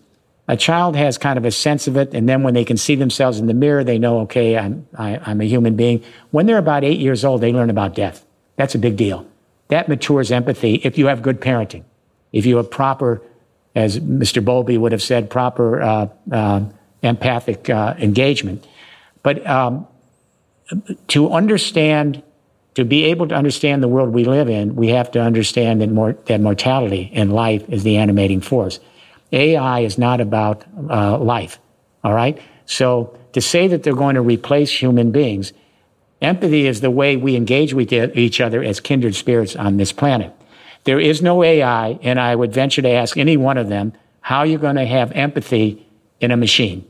a 0.48 0.58
child 0.58 0.96
has 0.96 1.18
kind 1.18 1.38
of 1.38 1.46
a 1.46 1.52
sense 1.52 1.88
of 1.88 1.96
it, 1.96 2.14
and 2.14 2.28
then 2.28 2.44
when 2.44 2.54
they 2.54 2.66
can 2.66 2.76
see 2.76 2.96
themselves 2.96 3.40
in 3.40 3.48
the 3.48 3.54
mirror, 3.54 3.84
they 3.84 3.98
know, 3.98 4.20
okay, 4.22 4.58
I'm, 4.58 4.86
I, 4.98 5.16
i 5.16 5.32
am 5.32 5.40
a 5.40 5.46
human 5.46 5.76
being. 5.76 6.04
When 6.32 6.46
they're 6.46 6.58
about 6.58 6.84
eight 6.84 7.00
years 7.00 7.24
old, 7.24 7.40
they 7.40 7.54
learn 7.54 7.70
about 7.70 7.96
death. 7.96 8.26
That's 8.58 8.76
a 8.76 8.80
big 8.80 8.98
deal. 8.98 9.26
That 9.70 9.88
matures 9.88 10.32
empathy 10.32 10.76
if 10.84 10.98
you 10.98 11.08
have 11.08 11.22
good 11.22 11.40
parenting, 11.40 11.86
if 12.34 12.46
you 12.46 12.58
have 12.58 12.70
proper, 12.70 13.22
as 13.76 14.00
Mr. 14.00 14.44
Bowlby 14.44 14.78
would 14.78 14.92
have 14.92 15.02
said, 15.02 15.30
proper 15.30 15.82
uh, 15.82 16.08
uh, 16.30 16.66
empathic 17.02 17.70
uh, 17.70 17.96
engagement. 17.98 18.68
But 19.24 19.48
um, 19.48 19.88
to 21.08 21.32
understand, 21.32 22.24
to 22.76 22.86
be 22.86 23.06
able 23.06 23.28
to 23.28 23.36
understand 23.36 23.84
the 23.84 23.88
world 23.88 24.14
we 24.14 24.24
live 24.24 24.50
in, 24.50 24.76
we 24.76 24.90
have 24.90 25.12
to 25.12 25.22
understand 25.22 25.82
that, 25.82 25.90
mor- 25.90 26.18
that 26.26 26.40
mortality 26.40 27.12
and 27.14 27.34
life 27.34 27.68
is 27.70 27.84
the 27.84 27.98
animating 27.98 28.42
force. 28.42 28.80
AI 29.32 29.82
is 29.82 29.98
not 29.98 30.22
about 30.22 30.64
uh, 30.90 31.18
life. 31.18 31.60
All 32.04 32.14
right. 32.14 32.40
So 32.66 33.18
to 33.34 33.42
say 33.42 33.68
that 33.68 33.84
they're 33.84 33.94
going 33.94 34.16
to 34.16 34.22
replace 34.22 34.72
human 34.72 35.12
beings, 35.12 35.54
empathy 36.22 36.68
is 36.68 36.82
the 36.82 36.92
way 36.92 37.18
we 37.18 37.36
engage 37.36 37.74
with 37.74 37.92
each 37.92 38.40
other 38.40 38.64
as 38.64 38.80
kindred 38.80 39.16
spirits 39.16 39.56
on 39.56 39.78
this 39.78 39.92
planet. 39.92 40.34
There 40.84 41.00
is 41.00 41.22
no 41.22 41.44
AI, 41.44 42.00
and 42.02 42.20
I 42.20 42.36
would 42.36 42.54
venture 42.54 42.82
to 42.82 42.90
ask 42.90 43.18
any 43.18 43.38
one 43.38 43.58
of 43.58 43.70
them 43.70 43.94
how 44.22 44.44
you're 44.44 44.60
going 44.60 44.78
to 44.78 44.86
have 44.86 45.12
empathy 45.12 45.86
in 46.20 46.32
a 46.32 46.38
machine 46.38 46.86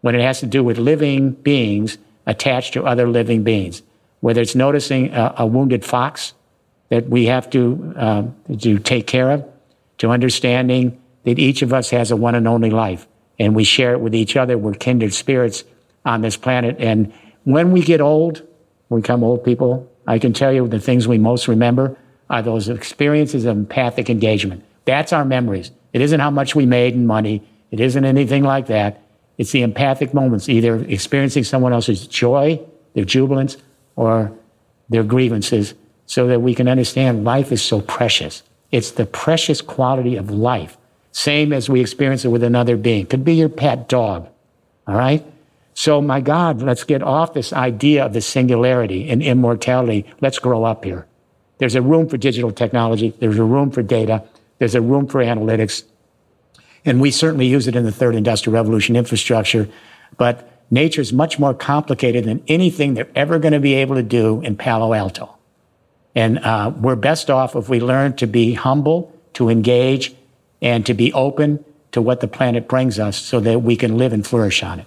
when 0.00 0.14
it 0.14 0.22
has 0.22 0.40
to 0.40 0.46
do 0.46 0.64
with 0.64 0.78
living 0.78 1.32
beings 1.32 1.98
attached 2.26 2.72
to 2.74 2.84
other 2.84 3.08
living 3.08 3.42
beings. 3.42 3.82
Whether 4.20 4.40
it's 4.42 4.54
noticing 4.54 5.12
a, 5.12 5.34
a 5.38 5.46
wounded 5.46 5.84
fox 5.84 6.34
that 6.88 7.08
we 7.08 7.26
have 7.26 7.50
to, 7.50 7.94
uh, 7.96 8.22
to 8.58 8.78
take 8.78 9.06
care 9.06 9.30
of, 9.30 9.44
to 9.98 10.10
understanding 10.10 11.00
that 11.24 11.38
each 11.38 11.62
of 11.62 11.72
us 11.72 11.90
has 11.90 12.10
a 12.10 12.16
one 12.16 12.34
and 12.34 12.48
only 12.48 12.70
life 12.70 13.06
and 13.40 13.54
we 13.54 13.64
share 13.64 13.92
it 13.92 14.00
with 14.00 14.14
each 14.14 14.36
other. 14.36 14.58
We're 14.58 14.74
kindred 14.74 15.14
spirits 15.14 15.64
on 16.04 16.20
this 16.20 16.36
planet. 16.36 16.76
And 16.78 17.12
when 17.44 17.72
we 17.72 17.82
get 17.82 18.00
old, 18.00 18.46
we 18.90 19.00
become 19.00 19.24
old 19.24 19.44
people, 19.44 19.90
I 20.06 20.18
can 20.18 20.34
tell 20.34 20.52
you 20.52 20.68
the 20.68 20.78
things 20.78 21.08
we 21.08 21.18
most 21.18 21.48
remember 21.48 21.96
are 22.28 22.42
those 22.42 22.68
experiences 22.68 23.46
of 23.46 23.56
empathic 23.56 24.10
engagement. 24.10 24.62
That's 24.84 25.12
our 25.12 25.24
memories. 25.24 25.70
It 25.92 26.02
isn't 26.02 26.20
how 26.20 26.30
much 26.30 26.54
we 26.54 26.66
made 26.66 26.94
in 26.94 27.06
money. 27.06 27.42
It 27.70 27.80
isn't 27.80 28.04
anything 28.04 28.44
like 28.44 28.66
that. 28.66 29.02
It's 29.38 29.52
the 29.52 29.62
empathic 29.62 30.12
moments, 30.12 30.48
either 30.48 30.76
experiencing 30.84 31.44
someone 31.44 31.72
else's 31.72 32.06
joy, 32.06 32.60
their 32.94 33.06
jubilance, 33.06 33.56
or 33.96 34.32
their 34.88 35.04
grievances, 35.04 35.74
so 36.06 36.26
that 36.26 36.42
we 36.42 36.54
can 36.54 36.68
understand 36.68 37.24
life 37.24 37.52
is 37.52 37.62
so 37.62 37.80
precious. 37.80 38.42
It's 38.70 38.90
the 38.90 39.06
precious 39.06 39.60
quality 39.60 40.16
of 40.16 40.30
life 40.30 40.76
same 41.12 41.52
as 41.52 41.68
we 41.68 41.80
experience 41.80 42.24
it 42.24 42.28
with 42.28 42.42
another 42.42 42.76
being. 42.76 43.06
Could 43.06 43.24
be 43.24 43.34
your 43.34 43.48
pet 43.48 43.88
dog. 43.88 44.28
All 44.86 44.94
right? 44.94 45.24
So, 45.74 46.00
my 46.00 46.20
God, 46.20 46.62
let's 46.62 46.84
get 46.84 47.02
off 47.02 47.34
this 47.34 47.52
idea 47.52 48.04
of 48.04 48.12
the 48.12 48.20
singularity 48.20 49.08
and 49.08 49.22
immortality. 49.22 50.04
Let's 50.20 50.38
grow 50.38 50.64
up 50.64 50.84
here. 50.84 51.06
There's 51.58 51.74
a 51.74 51.82
room 51.82 52.08
for 52.08 52.16
digital 52.16 52.50
technology. 52.52 53.14
There's 53.18 53.38
a 53.38 53.44
room 53.44 53.70
for 53.70 53.82
data. 53.82 54.24
There's 54.58 54.74
a 54.74 54.80
room 54.80 55.06
for 55.06 55.22
analytics. 55.22 55.84
And 56.84 57.00
we 57.00 57.10
certainly 57.10 57.46
use 57.46 57.66
it 57.66 57.76
in 57.76 57.84
the 57.84 57.92
third 57.92 58.14
industrial 58.14 58.54
revolution 58.54 58.96
infrastructure. 58.96 59.68
But 60.16 60.49
nature 60.70 61.00
is 61.00 61.12
much 61.12 61.38
more 61.38 61.54
complicated 61.54 62.24
than 62.24 62.42
anything 62.48 62.94
they're 62.94 63.08
ever 63.14 63.38
going 63.38 63.52
to 63.52 63.60
be 63.60 63.74
able 63.74 63.96
to 63.96 64.02
do 64.02 64.40
in 64.42 64.56
Palo 64.56 64.94
Alto. 64.94 65.36
And 66.14 66.38
uh, 66.38 66.72
we're 66.76 66.96
best 66.96 67.30
off 67.30 67.54
if 67.54 67.68
we 67.68 67.80
learn 67.80 68.16
to 68.16 68.26
be 68.26 68.54
humble, 68.54 69.12
to 69.34 69.48
engage, 69.48 70.14
and 70.60 70.84
to 70.86 70.94
be 70.94 71.12
open 71.12 71.64
to 71.92 72.02
what 72.02 72.20
the 72.20 72.28
planet 72.28 72.68
brings 72.68 72.98
us 72.98 73.16
so 73.16 73.40
that 73.40 73.60
we 73.62 73.76
can 73.76 73.96
live 73.96 74.12
and 74.12 74.26
flourish 74.26 74.62
on 74.62 74.80
it. 74.80 74.86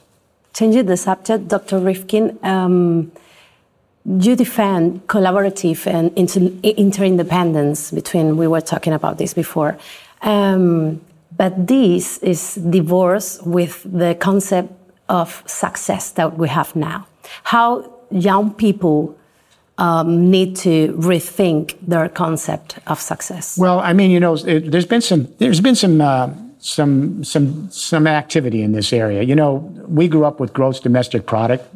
Changing 0.54 0.86
the 0.86 0.98
subject, 0.98 1.48
Dr. 1.48 1.80
Rifkin, 1.80 2.38
um, 2.44 3.12
you 4.06 4.36
defend 4.36 5.08
collaborative 5.08 5.88
and 5.88 6.12
inter- 6.18 6.52
interdependence 6.64 7.92
between, 7.92 8.38
we 8.38 8.48
were 8.48 8.62
talking 8.62 8.94
about 8.94 9.18
this 9.18 9.34
before. 9.34 9.78
Um, 10.22 11.02
but 11.36 11.68
this 11.68 12.20
is 12.20 12.56
divorced 12.56 13.46
with 13.46 13.82
the 13.84 14.16
concept 14.16 14.72
of 15.10 15.44
success 15.46 16.12
that 16.12 16.38
we 16.38 16.50
have 16.50 16.76
now. 16.76 17.08
How 17.44 17.94
young 18.12 18.54
people 18.54 19.18
um, 19.78 20.30
need 20.30 20.56
to 20.58 20.94
rethink 20.94 21.76
their 21.82 22.10
concept 22.10 22.80
of 22.88 23.00
success? 23.00 23.58
Well, 23.58 23.80
I 23.80 23.94
mean, 23.94 24.12
you 24.12 24.20
know, 24.20 24.36
it, 24.36 24.72
there's 24.72 24.86
been 24.86 25.02
some 25.02 25.28
there's 25.40 25.62
been 25.62 25.76
some 25.76 26.00
uh, 26.00 26.30
some 26.60 27.24
some 27.24 27.70
some 27.72 28.08
activity 28.08 28.62
in 28.62 28.72
this 28.72 28.94
area. 28.94 29.24
You 29.24 29.36
know, 29.36 29.56
we 29.88 30.08
grew 30.08 30.26
up 30.26 30.40
with 30.40 30.54
gross 30.54 30.80
domestic 30.80 31.26
product, 31.26 31.68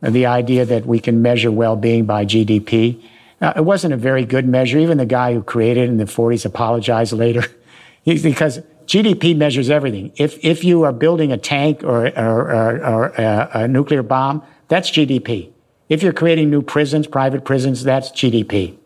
the 0.00 0.26
idea 0.26 0.64
that 0.64 0.86
we 0.86 0.98
can 0.98 1.22
measure 1.22 1.50
well-being 1.50 2.04
by 2.04 2.24
GDP. 2.24 3.02
Uh, 3.40 3.52
it 3.56 3.64
wasn't 3.64 3.92
a 3.92 3.96
very 3.96 4.24
good 4.24 4.48
measure. 4.48 4.78
Even 4.78 4.96
the 4.98 5.06
guy 5.06 5.34
who 5.34 5.42
created 5.42 5.84
it 5.84 5.90
in 5.90 5.98
the 5.98 6.04
40s 6.04 6.46
apologized 6.46 7.12
later, 7.12 7.44
because 8.04 8.60
GDP 8.86 9.36
measures 9.36 9.70
everything. 9.70 10.12
If 10.16 10.44
if 10.44 10.64
you 10.64 10.82
are 10.82 10.92
building 10.92 11.32
a 11.32 11.36
tank 11.36 11.82
or 11.82 12.06
or, 12.08 12.52
or, 12.52 12.84
or 12.84 13.06
a, 13.16 13.50
a 13.54 13.68
nuclear 13.68 14.02
bomb, 14.02 14.42
that's 14.68 14.90
GDP. 14.90 15.50
If 15.88 16.02
you're 16.02 16.12
creating 16.12 16.50
new 16.50 16.62
prisons, 16.62 17.06
private 17.06 17.44
prisons, 17.44 17.84
that's 17.84 18.10
GDP. 18.10 18.76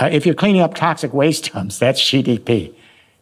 Uh, 0.00 0.08
if 0.12 0.26
you're 0.26 0.34
cleaning 0.34 0.60
up 0.60 0.74
toxic 0.74 1.12
waste 1.12 1.52
dumps, 1.52 1.78
that's 1.84 2.00
GDP. 2.00 2.74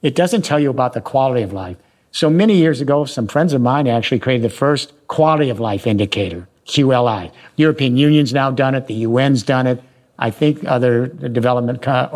It 0.02 0.14
doesn't 0.14 0.42
tell 0.42 0.60
you 0.60 0.70
about 0.70 0.92
the 0.92 1.00
quality 1.00 1.42
of 1.42 1.52
life. 1.52 1.76
So 2.12 2.30
many 2.30 2.56
years 2.56 2.80
ago, 2.80 3.04
some 3.04 3.28
friends 3.28 3.52
of 3.52 3.60
mine 3.60 3.86
actually 3.86 4.20
created 4.20 4.42
the 4.42 4.54
first 4.54 4.92
quality 5.08 5.50
of 5.50 5.60
life 5.60 5.86
indicator, 5.86 6.48
QLI. 6.66 7.30
European 7.56 7.96
Union's 7.96 8.32
now 8.32 8.50
done 8.50 8.74
it. 8.74 8.86
The 8.86 9.04
UN's 9.04 9.42
done 9.42 9.66
it. 9.66 9.82
I 10.18 10.30
think 10.30 10.64
other 10.64 11.08
development 11.08 11.86
uh, 11.86 12.08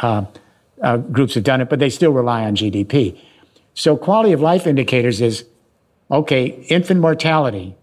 uh, 0.00 0.24
uh, 0.84 0.98
groups 0.98 1.34
have 1.34 1.44
done 1.44 1.60
it, 1.60 1.68
but 1.68 1.78
they 1.78 1.90
still 1.90 2.12
rely 2.12 2.44
on 2.44 2.54
GDP. 2.54 3.18
So 3.74 3.96
quality 3.96 4.32
of 4.32 4.40
life 4.40 4.66
indicators 4.66 5.20
is, 5.20 5.44
okay, 6.10 6.46
infant 6.68 7.00
mortality, 7.00 7.74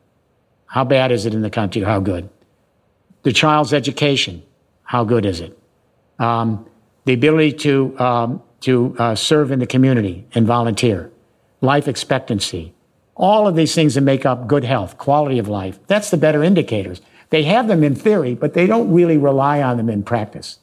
how 0.67 0.85
bad 0.85 1.11
is 1.11 1.25
it 1.25 1.33
in 1.33 1.41
the 1.41 1.49
country? 1.49 1.81
How 1.81 1.99
good? 1.99 2.29
The 3.23 3.33
child's 3.33 3.73
education. 3.73 4.43
How 4.83 5.03
good 5.03 5.25
is 5.25 5.41
it? 5.41 5.57
Um, 6.17 6.65
the 7.05 7.13
ability 7.13 7.53
to, 7.53 7.99
um, 7.99 8.43
to 8.61 8.95
uh, 8.97 9.15
serve 9.15 9.51
in 9.51 9.59
the 9.59 9.67
community 9.67 10.25
and 10.33 10.45
volunteer. 10.45 11.11
Life 11.59 11.87
expectancy. 11.87 12.73
All 13.15 13.47
of 13.47 13.55
these 13.55 13.75
things 13.75 13.95
that 13.95 14.01
make 14.01 14.25
up 14.25 14.47
good 14.47 14.63
health, 14.63 14.97
quality 14.97 15.39
of 15.39 15.47
life. 15.47 15.79
That's 15.87 16.09
the 16.09 16.17
better 16.17 16.43
indicators. 16.43 17.01
They 17.31 17.43
have 17.43 17.67
them 17.67 17.83
in 17.83 17.95
theory, 17.95 18.35
but 18.35 18.53
they 18.53 18.67
don't 18.67 18.93
really 18.93 19.17
rely 19.17 19.61
on 19.61 19.77
them 19.77 19.89
in 19.89 20.03
practice. 20.03 20.59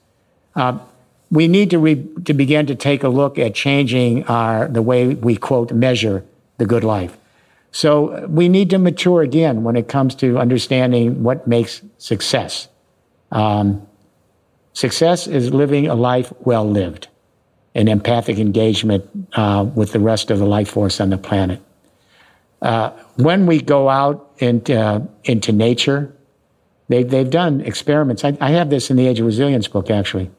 Uh, 0.55 0.78
we 1.31 1.49
need 1.49 1.70
to, 1.70 1.79
re- 1.79 2.07
to 2.24 2.35
begin 2.35 2.66
to 2.66 2.74
take 2.74 3.03
a 3.03 3.09
look 3.09 3.39
at 3.39 3.55
changing 3.55 4.24
our, 4.24 4.68
the 4.68 4.83
way 4.83 5.14
we 5.14 5.37
quote 5.37 5.72
measure 5.72 6.24
the 6.57 6.66
good 6.66 6.85
life. 6.85 7.16
So 7.70 8.26
we 8.26 8.49
need 8.49 8.70
to 8.70 8.79
mature 8.79 9.22
again 9.22 9.62
when 9.62 9.76
it 9.76 9.89
comes 9.89 10.14
to 10.16 10.39
understanding 10.39 11.22
what 11.22 11.47
makes 11.47 11.83
success. 11.99 12.68
Um, 13.31 13.87
success 14.72 15.26
is 15.26 15.53
living 15.53 15.87
a 15.87 15.95
life 15.95 16.33
well 16.41 16.68
lived, 16.68 17.09
an 17.74 17.89
empathic 17.89 18.39
engagement 18.39 19.05
uh, 19.35 19.66
with 19.74 19.93
the 19.93 20.01
rest 20.01 20.31
of 20.31 20.39
the 20.39 20.47
life 20.47 20.70
force 20.70 21.01
on 21.01 21.11
the 21.11 21.18
planet. 21.18 21.61
Uh, 22.62 22.91
when 23.16 23.47
we 23.47 23.61
go 23.61 23.89
out 23.89 24.33
into, 24.39 24.81
uh, 24.81 25.01
into 25.24 25.53
nature, 25.53 26.12
They, 26.89 27.05
they've 27.05 27.29
done 27.31 27.61
experiments. 27.61 28.24
I, 28.24 28.33
I 28.41 28.53
have 28.53 28.70
this 28.70 28.91
in 28.91 28.97
the 28.97 29.07
Age 29.07 29.20
of 29.20 29.26
Resilience 29.26 29.68
book, 29.68 29.91
actually. 29.91 30.31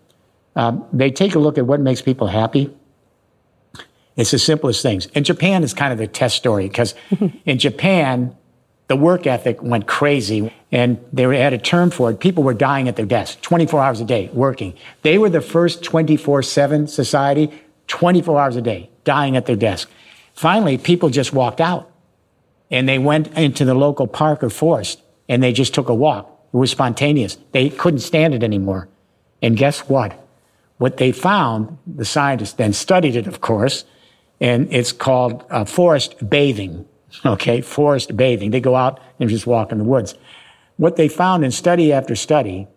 Um, 0.55 0.85
they 0.91 1.11
take 1.11 1.35
a 1.35 1.39
look 1.39 1.57
at 1.57 1.65
what 1.65 1.79
makes 1.79 2.01
people 2.01 2.27
happy. 2.27 2.73
It's 4.15 4.31
the 4.31 4.39
simplest 4.39 4.81
things. 4.81 5.07
And 5.15 5.23
Japan, 5.23 5.63
is 5.63 5.73
kind 5.73 5.93
of 5.93 5.99
the 5.99 6.07
test 6.07 6.35
story 6.35 6.67
because 6.67 6.93
in 7.45 7.57
Japan, 7.57 8.35
the 8.89 8.95
work 8.95 9.27
ethic 9.27 9.61
went 9.61 9.87
crazy 9.87 10.51
and 10.71 10.99
they 11.13 11.23
had 11.37 11.53
a 11.53 11.57
term 11.57 11.91
for 11.91 12.11
it. 12.11 12.19
People 12.19 12.43
were 12.43 12.53
dying 12.53 12.87
at 12.89 12.95
their 12.95 13.05
desks 13.05 13.39
24 13.41 13.81
hours 13.81 14.01
a 14.01 14.05
day 14.05 14.29
working. 14.33 14.73
They 15.03 15.17
were 15.17 15.29
the 15.29 15.41
first 15.41 15.83
24 15.83 16.43
7 16.43 16.87
society, 16.87 17.51
24 17.87 18.41
hours 18.41 18.55
a 18.55 18.61
day, 18.61 18.89
dying 19.03 19.37
at 19.37 19.45
their 19.45 19.55
desk. 19.55 19.89
Finally, 20.33 20.79
people 20.79 21.09
just 21.09 21.31
walked 21.31 21.61
out 21.61 21.91
and 22.71 22.89
they 22.89 22.97
went 22.99 23.27
into 23.37 23.63
the 23.63 23.73
local 23.73 24.07
park 24.07 24.43
or 24.43 24.49
forest 24.49 25.01
and 25.27 25.41
they 25.41 25.53
just 25.53 25.73
took 25.73 25.87
a 25.87 25.93
walk. 25.93 26.27
It 26.53 26.57
was 26.57 26.71
spontaneous. 26.71 27.37
They 27.51 27.69
couldn't 27.69 27.99
stand 27.99 28.33
it 28.33 28.43
anymore. 28.43 28.89
And 29.41 29.55
guess 29.55 29.81
what? 29.81 30.27
What 30.79 30.97
they 30.97 31.11
found, 31.11 31.77
the 31.85 32.05
scientists 32.05 32.53
then 32.53 32.73
studied 32.73 33.15
it, 33.15 33.27
of 33.27 33.41
course, 33.41 33.85
and 34.41 34.71
it's 34.73 34.93
called 34.93 35.45
uh, 35.51 35.65
forest 35.65 36.27
bathing. 36.27 36.85
Okay, 37.25 37.61
forest 37.61 38.15
bathing. 38.15 38.51
They 38.51 38.59
go 38.61 38.75
out 38.75 38.99
and 39.19 39.27
just 39.31 39.47
walk 39.47 39.71
in 39.71 39.79
the 39.79 39.83
woods. 39.83 40.13
What 40.77 40.95
they 40.95 41.07
found 41.07 41.43
in 41.43 41.49
study 41.49 41.91
after 41.91 42.15
study 42.15 42.67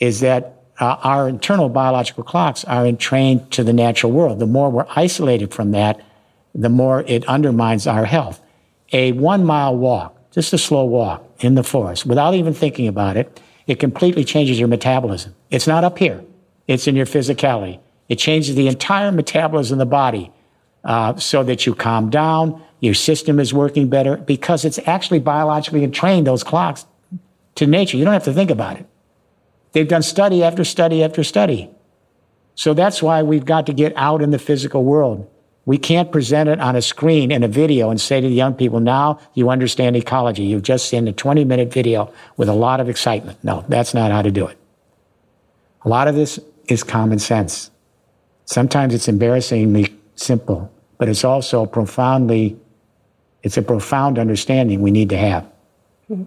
is 0.00 0.20
that 0.20 0.64
uh, 0.80 0.96
our 1.02 1.28
internal 1.28 1.68
biological 1.68 2.24
clocks 2.24 2.64
are 2.64 2.86
entrained 2.86 3.50
to 3.52 3.62
the 3.62 3.74
natural 3.74 4.10
world. 4.10 4.38
The 4.38 4.46
more 4.46 4.70
we're 4.70 4.86
isolated 4.96 5.52
from 5.52 5.72
that, 5.72 6.00
the 6.54 6.70
more 6.70 7.02
it 7.02 7.26
undermines 7.26 7.86
our 7.86 8.06
health. 8.06 8.40
A 8.92 9.12
one 9.12 9.44
mile 9.44 9.76
walk, 9.76 10.16
just 10.32 10.54
a 10.54 10.58
slow 10.58 10.84
walk 10.84 11.22
in 11.40 11.54
the 11.54 11.62
forest, 11.62 12.06
without 12.06 12.34
even 12.34 12.54
thinking 12.54 12.88
about 12.88 13.18
it, 13.18 13.40
it 13.66 13.78
completely 13.78 14.24
changes 14.24 14.58
your 14.58 14.68
metabolism. 14.68 15.34
It's 15.50 15.66
not 15.66 15.84
up 15.84 15.98
here, 15.98 16.24
it's 16.68 16.86
in 16.86 16.94
your 16.94 17.06
physicality. 17.06 17.80
It 18.08 18.16
changes 18.16 18.54
the 18.54 18.68
entire 18.68 19.10
metabolism 19.10 19.74
of 19.74 19.78
the 19.80 19.90
body 19.90 20.30
uh, 20.84 21.16
so 21.16 21.42
that 21.42 21.66
you 21.66 21.74
calm 21.74 22.10
down, 22.10 22.62
your 22.80 22.94
system 22.94 23.40
is 23.40 23.52
working 23.52 23.88
better 23.88 24.16
because 24.16 24.64
it's 24.64 24.78
actually 24.86 25.18
biologically 25.18 25.86
trained 25.88 26.26
those 26.26 26.44
clocks 26.44 26.86
to 27.56 27.66
nature. 27.66 27.96
You 27.96 28.04
don't 28.04 28.12
have 28.12 28.24
to 28.24 28.32
think 28.32 28.50
about 28.50 28.78
it. 28.78 28.86
They've 29.72 29.88
done 29.88 30.02
study 30.02 30.42
after 30.44 30.64
study 30.64 31.02
after 31.02 31.24
study. 31.24 31.70
So 32.54 32.74
that's 32.74 33.02
why 33.02 33.22
we've 33.22 33.44
got 33.44 33.66
to 33.66 33.72
get 33.72 33.92
out 33.96 34.22
in 34.22 34.30
the 34.30 34.38
physical 34.38 34.84
world. 34.84 35.28
We 35.64 35.76
can't 35.76 36.10
present 36.10 36.48
it 36.48 36.60
on 36.60 36.76
a 36.76 36.82
screen 36.82 37.30
in 37.30 37.42
a 37.42 37.48
video 37.48 37.90
and 37.90 38.00
say 38.00 38.20
to 38.20 38.26
the 38.26 38.34
young 38.34 38.54
people, 38.54 38.80
now 38.80 39.20
you 39.34 39.50
understand 39.50 39.96
ecology. 39.96 40.44
You've 40.44 40.62
just 40.62 40.88
seen 40.88 41.06
a 41.06 41.12
20 41.12 41.44
minute 41.44 41.72
video 41.72 42.12
with 42.36 42.48
a 42.48 42.54
lot 42.54 42.80
of 42.80 42.88
excitement. 42.88 43.38
No, 43.44 43.64
that's 43.68 43.92
not 43.92 44.10
how 44.10 44.22
to 44.22 44.30
do 44.30 44.46
it. 44.46 44.56
A 45.82 45.88
lot 45.88 46.08
of 46.08 46.14
this 46.14 46.40
is 46.70 46.82
common 46.82 47.18
sense. 47.18 47.70
Sometimes 48.44 48.94
it's 48.94 49.08
embarrassingly 49.08 49.94
simple, 50.14 50.70
but 50.98 51.08
it's 51.08 51.24
also 51.24 51.66
profoundly 51.66 52.56
it's 53.42 53.56
a 53.56 53.62
profound 53.62 54.18
understanding 54.18 54.80
we 54.82 54.90
need 54.90 55.08
to 55.10 55.16
have. 55.16 55.44
Mm-hmm. 56.10 56.24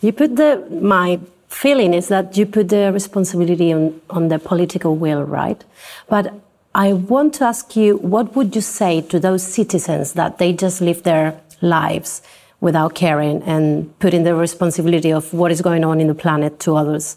You 0.00 0.12
put 0.12 0.36
the, 0.36 0.66
my 0.80 1.20
feeling 1.48 1.92
is 1.92 2.08
that 2.08 2.36
you 2.36 2.46
put 2.46 2.68
the 2.70 2.90
responsibility 2.92 3.72
on, 3.72 4.00
on 4.08 4.28
the 4.28 4.38
political 4.38 4.96
will, 4.96 5.22
right? 5.24 5.62
But 6.08 6.32
I 6.74 6.92
want 6.92 7.34
to 7.34 7.44
ask 7.44 7.76
you, 7.76 7.98
what 7.98 8.34
would 8.36 8.54
you 8.54 8.62
say 8.62 9.02
to 9.02 9.20
those 9.20 9.42
citizens 9.42 10.14
that 10.14 10.38
they 10.38 10.52
just 10.52 10.80
live 10.80 11.02
their 11.02 11.38
lives 11.60 12.22
without 12.60 12.94
caring 12.94 13.42
and 13.42 13.98
putting 13.98 14.22
the 14.22 14.34
responsibility 14.34 15.12
of 15.12 15.34
what 15.34 15.50
is 15.50 15.60
going 15.60 15.84
on 15.84 16.00
in 16.00 16.06
the 16.06 16.14
planet 16.14 16.60
to 16.60 16.76
others? 16.76 17.16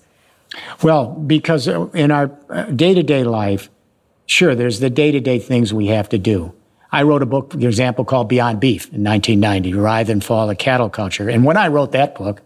Well, 0.81 1.07
because 1.07 1.67
in 1.67 2.11
our 2.11 2.27
day 2.75 2.93
to 2.93 3.03
day 3.03 3.23
life, 3.23 3.69
sure, 4.25 4.55
there's 4.55 4.79
the 4.79 4.89
day 4.89 5.11
to 5.11 5.19
day 5.19 5.39
things 5.39 5.73
we 5.73 5.87
have 5.87 6.09
to 6.09 6.17
do. 6.17 6.53
I 6.91 7.01
wrote 7.03 7.23
a 7.23 7.25
book, 7.25 7.53
for 7.53 7.59
example, 7.59 8.05
called 8.05 8.29
Beyond 8.29 8.59
Beef 8.59 8.85
in 8.93 9.03
1990, 9.03 9.73
Rise 9.73 10.09
and 10.09 10.23
Fall 10.23 10.49
of 10.49 10.57
Cattle 10.59 10.89
Culture. 10.89 11.27
And 11.27 11.43
when 11.43 11.57
I 11.57 11.67
wrote 11.67 11.91
that 11.93 12.13
book, 12.13 12.41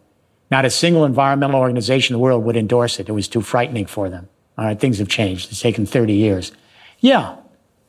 not 0.49 0.63
a 0.63 0.69
single 0.69 1.03
environmental 1.03 1.59
organization 1.59 2.13
in 2.13 2.19
the 2.19 2.23
world 2.23 2.45
would 2.45 2.55
endorse 2.55 2.99
it. 2.99 3.09
It 3.09 3.11
was 3.11 3.27
too 3.27 3.41
frightening 3.41 3.85
for 3.85 4.09
them. 4.09 4.29
All 4.57 4.65
right, 4.65 4.79
things 4.79 4.99
have 4.99 5.09
changed. 5.09 5.51
It's 5.51 5.59
taken 5.59 5.85
30 5.85 6.13
years. 6.13 6.53
Yeah, 6.99 7.35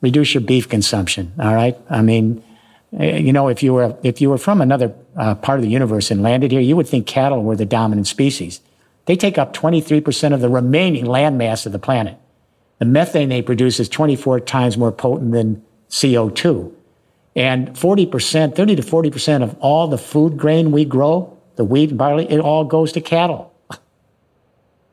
reduce 0.00 0.34
your 0.34 0.40
beef 0.40 0.68
consumption. 0.68 1.32
All 1.38 1.54
right. 1.54 1.76
I 1.88 2.02
mean, 2.02 2.42
eh, 2.98 3.18
you 3.18 3.32
know, 3.32 3.48
if 3.48 3.62
you 3.62 3.74
were 3.74 3.96
if 4.02 4.20
you 4.20 4.28
were 4.28 4.38
from 4.38 4.60
another 4.60 4.94
uh, 5.16 5.34
part 5.36 5.58
of 5.58 5.62
the 5.62 5.70
universe 5.70 6.10
and 6.10 6.22
landed 6.22 6.52
here, 6.52 6.60
you 6.60 6.76
would 6.76 6.88
think 6.88 7.06
cattle 7.06 7.42
were 7.42 7.56
the 7.56 7.66
dominant 7.66 8.06
species. 8.06 8.60
They 9.08 9.16
take 9.16 9.38
up 9.38 9.54
23% 9.54 10.34
of 10.34 10.42
the 10.42 10.50
remaining 10.50 11.06
land 11.06 11.38
mass 11.38 11.64
of 11.64 11.72
the 11.72 11.78
planet. 11.78 12.18
The 12.78 12.84
methane 12.84 13.30
they 13.30 13.40
produce 13.40 13.80
is 13.80 13.88
24 13.88 14.40
times 14.40 14.76
more 14.76 14.92
potent 14.92 15.32
than 15.32 15.64
CO2. 15.88 16.70
And 17.34 17.70
40%, 17.70 18.54
30 18.54 18.76
to 18.76 18.82
40% 18.82 19.42
of 19.42 19.56
all 19.60 19.88
the 19.88 19.96
food 19.96 20.36
grain 20.36 20.72
we 20.72 20.84
grow, 20.84 21.38
the 21.56 21.64
wheat 21.64 21.88
and 21.88 21.96
barley, 21.96 22.30
it 22.30 22.38
all 22.38 22.64
goes 22.64 22.92
to 22.92 23.00
cattle. 23.00 23.54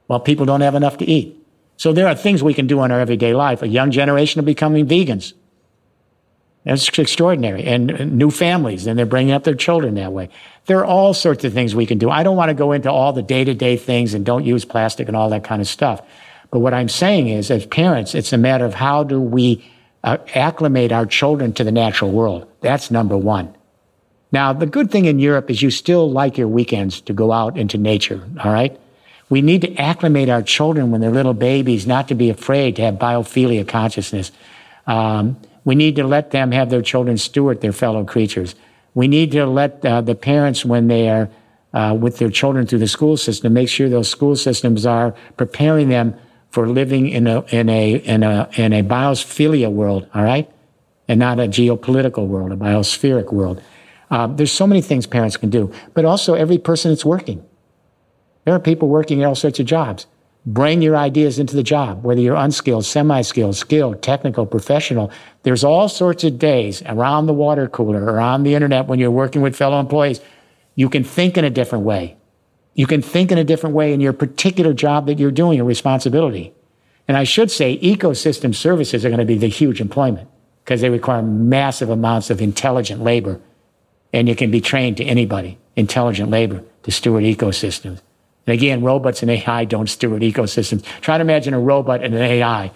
well, 0.07 0.21
people 0.21 0.45
don't 0.45 0.61
have 0.61 0.75
enough 0.75 0.97
to 0.99 1.05
eat. 1.05 1.37
So 1.75 1.91
there 1.91 2.07
are 2.07 2.15
things 2.15 2.41
we 2.41 2.53
can 2.53 2.67
do 2.67 2.83
in 2.83 2.91
our 2.91 3.01
everyday 3.01 3.33
life. 3.33 3.61
A 3.63 3.67
young 3.67 3.91
generation 3.91 4.39
are 4.39 4.45
becoming 4.45 4.87
vegans. 4.87 5.33
That's 6.65 6.89
extraordinary. 6.97 7.63
And 7.63 8.17
new 8.17 8.31
families, 8.31 8.87
and 8.87 8.97
they're 8.97 9.05
bringing 9.05 9.33
up 9.33 9.43
their 9.43 9.55
children 9.55 9.95
that 9.95 10.11
way. 10.11 10.29
There 10.65 10.79
are 10.79 10.85
all 10.85 11.13
sorts 11.13 11.43
of 11.43 11.53
things 11.53 11.75
we 11.75 11.85
can 11.85 11.99
do. 11.99 12.09
I 12.09 12.23
don't 12.23 12.35
want 12.35 12.49
to 12.49 12.55
go 12.55 12.71
into 12.71 12.91
all 12.91 13.13
the 13.13 13.21
day 13.21 13.43
to 13.43 13.53
day 13.53 13.77
things 13.77 14.15
and 14.15 14.25
don't 14.25 14.45
use 14.45 14.65
plastic 14.65 15.07
and 15.07 15.15
all 15.15 15.29
that 15.29 15.43
kind 15.43 15.61
of 15.61 15.67
stuff. 15.67 16.01
But 16.49 16.59
what 16.59 16.73
I'm 16.73 16.89
saying 16.89 17.29
is, 17.29 17.51
as 17.51 17.65
parents, 17.67 18.15
it's 18.15 18.33
a 18.33 18.37
matter 18.37 18.65
of 18.65 18.73
how 18.73 19.03
do 19.03 19.21
we 19.21 19.63
uh, 20.03 20.17
acclimate 20.33 20.91
our 20.91 21.05
children 21.05 21.53
to 21.53 21.63
the 21.63 21.71
natural 21.71 22.11
world. 22.11 22.47
That's 22.61 22.89
number 22.89 23.15
one. 23.15 23.55
Now, 24.31 24.51
the 24.51 24.65
good 24.65 24.89
thing 24.89 25.05
in 25.05 25.19
Europe 25.19 25.51
is 25.51 25.61
you 25.61 25.69
still 25.69 26.11
like 26.11 26.37
your 26.37 26.47
weekends 26.47 26.99
to 27.01 27.13
go 27.13 27.31
out 27.31 27.57
into 27.57 27.77
nature, 27.77 28.27
all 28.43 28.51
right? 28.51 28.79
We 29.29 29.41
need 29.41 29.61
to 29.61 29.75
acclimate 29.75 30.29
our 30.29 30.41
children 30.41 30.91
when 30.91 31.01
they're 31.01 31.11
little 31.11 31.33
babies 31.33 31.85
not 31.85 32.07
to 32.07 32.15
be 32.15 32.29
afraid 32.29 32.75
to 32.75 32.81
have 32.81 32.95
biophilia 32.95 33.67
consciousness. 33.67 34.31
Um, 34.87 35.37
we 35.65 35.75
need 35.75 35.95
to 35.97 36.05
let 36.05 36.31
them 36.31 36.51
have 36.51 36.69
their 36.69 36.81
children 36.81 37.17
steward 37.17 37.59
their 37.59 37.73
fellow 37.73 38.05
creatures. 38.05 38.55
We 38.93 39.07
need 39.09 39.31
to 39.31 39.45
let 39.45 39.85
uh, 39.85 40.01
the 40.01 40.15
parents, 40.15 40.63
when 40.63 40.87
they 40.87 41.09
are 41.09 41.29
uh, 41.73 41.93
with 41.99 42.19
their 42.19 42.29
children 42.29 42.65
through 42.65 42.79
the 42.79 42.87
school 42.87 43.17
system, 43.17 43.53
make 43.53 43.67
sure 43.67 43.89
those 43.89 44.07
school 44.07 44.37
systems 44.37 44.85
are 44.85 45.13
preparing 45.35 45.89
them 45.89 46.15
for 46.51 46.69
living 46.69 47.09
in 47.09 47.27
a 47.27 47.41
in 47.47 47.67
a 47.67 47.95
in 47.97 48.23
a 48.23 48.47
in 48.55 48.71
a 48.71 49.69
world, 49.69 50.07
all 50.13 50.23
right, 50.23 50.49
and 51.09 51.19
not 51.19 51.37
a 51.39 51.47
geopolitical 51.47 52.27
world, 52.27 52.53
a 52.53 52.55
biospheric 52.55 53.33
world. 53.33 53.61
Uh, 54.09 54.27
there's 54.27 54.53
so 54.53 54.65
many 54.65 54.81
things 54.81 55.05
parents 55.05 55.35
can 55.35 55.49
do, 55.49 55.73
but 55.93 56.05
also 56.05 56.35
every 56.35 56.57
person 56.57 56.91
that's 56.91 57.03
working. 57.03 57.43
There 58.45 58.53
are 58.53 58.59
people 58.59 58.87
working 58.87 59.19
in 59.19 59.25
all 59.25 59.35
sorts 59.35 59.59
of 59.59 59.65
jobs. 59.65 60.05
Bring 60.47 60.83
your 60.83 60.95
ideas 60.95 61.39
into 61.39 61.55
the 61.55 61.63
job, 61.63 62.03
whether 62.03 62.21
you're 62.21 62.35
unskilled, 62.35 62.85
semi-skilled, 62.85 63.55
skilled, 63.55 64.03
technical, 64.03 64.45
professional. 64.45 65.09
There's 65.41 65.63
all 65.63 65.89
sorts 65.89 66.23
of 66.23 66.37
days 66.37 66.83
around 66.85 67.25
the 67.25 67.33
water 67.33 67.67
cooler 67.67 68.03
or 68.03 68.19
on 68.19 68.43
the 68.43 68.53
internet 68.53 68.85
when 68.85 68.99
you're 68.99 69.09
working 69.09 69.41
with 69.41 69.55
fellow 69.55 69.79
employees. 69.79 70.21
You 70.75 70.87
can 70.87 71.03
think 71.03 71.37
in 71.37 71.45
a 71.45 71.49
different 71.49 71.83
way. 71.83 72.17
You 72.75 72.85
can 72.85 73.01
think 73.01 73.31
in 73.31 73.39
a 73.39 73.43
different 73.43 73.75
way 73.75 73.91
in 73.91 74.01
your 74.01 74.13
particular 74.13 74.73
job 74.73 75.07
that 75.07 75.17
you're 75.17 75.31
doing, 75.31 75.57
your 75.57 75.65
responsibility. 75.65 76.53
And 77.07 77.17
I 77.17 77.23
should 77.23 77.49
say, 77.49 77.79
ecosystem 77.79 78.53
services 78.53 79.03
are 79.03 79.09
going 79.09 79.19
to 79.19 79.25
be 79.25 79.37
the 79.37 79.47
huge 79.47 79.81
employment 79.81 80.27
because 80.63 80.81
they 80.81 80.89
require 80.89 81.23
massive 81.23 81.89
amounts 81.89 82.29
of 82.29 82.41
intelligent 82.41 83.01
labor. 83.01 83.39
And 84.13 84.27
you 84.27 84.35
can 84.35 84.51
be 84.51 84.61
trained 84.61 84.97
to 84.97 85.05
anybody, 85.05 85.57
intelligent 85.75 86.29
labor, 86.29 86.63
to 86.83 86.91
steward 86.91 87.23
ecosystems. 87.23 88.01
And 88.47 88.53
again, 88.53 88.83
robots 88.83 89.21
and 89.21 89.31
AI 89.31 89.65
don't 89.65 89.87
steward 89.87 90.21
ecosystems. 90.21 90.83
Try 91.01 91.17
to 91.17 91.21
imagine 91.21 91.53
a 91.53 91.59
robot 91.59 92.03
and 92.03 92.13
an 92.13 92.21
AI 92.21 92.71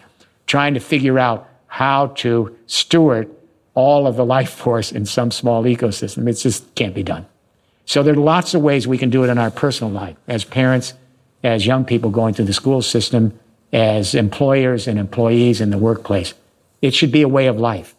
trying 0.47 0.73
to 0.73 0.79
figure 0.79 1.19
out 1.19 1.47
how 1.67 2.07
to 2.07 2.57
steward 2.65 3.29
all 3.75 4.07
of 4.07 4.15
the 4.15 4.25
life 4.25 4.49
force 4.49 4.91
in 4.91 5.05
some 5.05 5.31
small 5.31 5.63
ecosystem. 5.63 6.27
It 6.27 6.33
just 6.33 6.73
can't 6.75 6.95
be 6.95 7.03
done. 7.03 7.25
So 7.85 8.03
there 8.03 8.13
are 8.13 8.17
lots 8.17 8.53
of 8.53 8.61
ways 8.61 8.87
we 8.87 8.97
can 8.97 9.09
do 9.09 9.23
it 9.23 9.29
in 9.29 9.37
our 9.37 9.51
personal 9.51 9.91
life 9.91 10.17
as 10.27 10.43
parents, 10.43 10.93
as 11.43 11.65
young 11.65 11.85
people 11.85 12.09
going 12.09 12.33
through 12.33 12.45
the 12.45 12.53
school 12.53 12.81
system, 12.81 13.39
as 13.71 14.15
employers 14.15 14.87
and 14.87 14.99
employees 14.99 15.61
in 15.61 15.69
the 15.69 15.77
workplace. 15.77 16.33
It 16.81 16.93
should 16.93 17.11
be 17.11 17.21
a 17.21 17.27
way 17.27 17.47
of 17.47 17.59
life. 17.59 17.95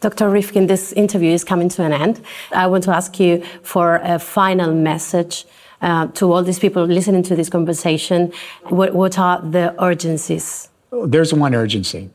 Dr. 0.00 0.28
Rifkin, 0.28 0.66
this 0.66 0.92
interview 0.92 1.32
is 1.32 1.44
coming 1.44 1.68
to 1.70 1.82
an 1.82 1.92
end. 1.92 2.20
I 2.52 2.66
want 2.66 2.84
to 2.84 2.94
ask 2.94 3.18
you 3.18 3.42
for 3.62 3.96
a 3.96 4.18
final 4.18 4.74
message 4.74 5.46
uh, 5.80 6.06
to 6.08 6.32
all 6.32 6.42
these 6.42 6.58
people 6.58 6.84
listening 6.84 7.22
to 7.24 7.36
this 7.36 7.48
conversation. 7.48 8.32
What, 8.64 8.94
what 8.94 9.18
are 9.18 9.40
the 9.40 9.74
urgencies? 9.82 10.68
There's 10.90 11.34
one 11.34 11.54
urgency, 11.54 12.10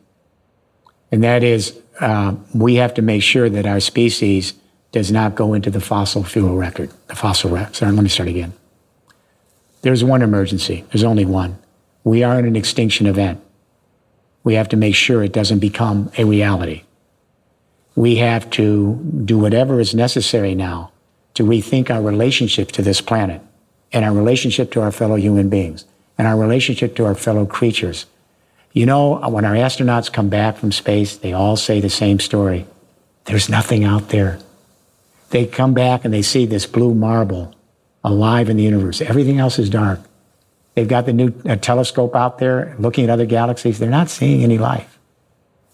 and 1.11 1.23
that 1.23 1.43
is 1.43 1.79
uh, 1.99 2.35
we 2.53 2.75
have 2.75 2.93
to 2.95 3.01
make 3.01 3.21
sure 3.21 3.49
that 3.49 3.65
our 3.65 3.79
species 3.79 4.53
does 4.91 5.11
not 5.11 5.35
go 5.35 5.53
into 5.53 5.69
the 5.69 5.81
fossil 5.81 6.23
fuel 6.23 6.55
record, 6.55 6.91
the 7.07 7.15
fossil 7.15 7.51
record. 7.51 7.75
Sorry, 7.75 7.91
let 7.91 8.03
me 8.03 8.09
start 8.09 8.29
again. 8.29 8.53
There's 9.81 10.03
one 10.03 10.21
emergency. 10.21 10.85
There's 10.91 11.03
only 11.03 11.25
one. 11.25 11.57
We 12.03 12.23
are 12.23 12.39
in 12.39 12.45
an 12.45 12.55
extinction 12.55 13.05
event. 13.05 13.41
We 14.43 14.55
have 14.55 14.69
to 14.69 14.77
make 14.77 14.95
sure 14.95 15.23
it 15.23 15.33
doesn't 15.33 15.59
become 15.59 16.11
a 16.17 16.23
reality. 16.23 16.83
We 17.95 18.15
have 18.17 18.49
to 18.51 18.95
do 19.25 19.37
whatever 19.37 19.79
is 19.79 19.93
necessary 19.93 20.55
now 20.55 20.91
to 21.35 21.43
rethink 21.43 21.89
our 21.89 22.01
relationship 22.01 22.71
to 22.73 22.81
this 22.81 23.01
planet 23.01 23.41
and 23.93 24.05
our 24.05 24.13
relationship 24.13 24.71
to 24.71 24.81
our 24.81 24.91
fellow 24.91 25.15
human 25.15 25.49
beings 25.49 25.85
and 26.17 26.27
our 26.27 26.37
relationship 26.37 26.95
to 26.95 27.05
our 27.05 27.15
fellow 27.15 27.45
creatures. 27.45 28.05
You 28.73 28.85
know, 28.85 29.17
when 29.29 29.43
our 29.43 29.55
astronauts 29.55 30.11
come 30.11 30.29
back 30.29 30.57
from 30.57 30.71
space, 30.71 31.17
they 31.17 31.33
all 31.33 31.57
say 31.57 31.81
the 31.81 31.89
same 31.89 32.19
story. 32.19 32.65
There's 33.25 33.49
nothing 33.49 33.83
out 33.83 34.09
there. 34.09 34.39
They 35.31 35.45
come 35.45 35.73
back 35.73 36.05
and 36.05 36.13
they 36.13 36.21
see 36.21 36.45
this 36.45 36.65
blue 36.65 36.93
marble 36.93 37.53
alive 38.03 38.49
in 38.49 38.57
the 38.57 38.63
universe. 38.63 39.01
Everything 39.01 39.39
else 39.39 39.59
is 39.59 39.69
dark. 39.69 39.99
They've 40.73 40.87
got 40.87 41.05
the 41.05 41.13
new 41.13 41.33
uh, 41.45 41.57
telescope 41.57 42.15
out 42.15 42.39
there 42.39 42.75
looking 42.79 43.03
at 43.03 43.09
other 43.09 43.25
galaxies. 43.25 43.79
They're 43.79 43.89
not 43.89 44.09
seeing 44.09 44.43
any 44.43 44.57
life. 44.57 44.99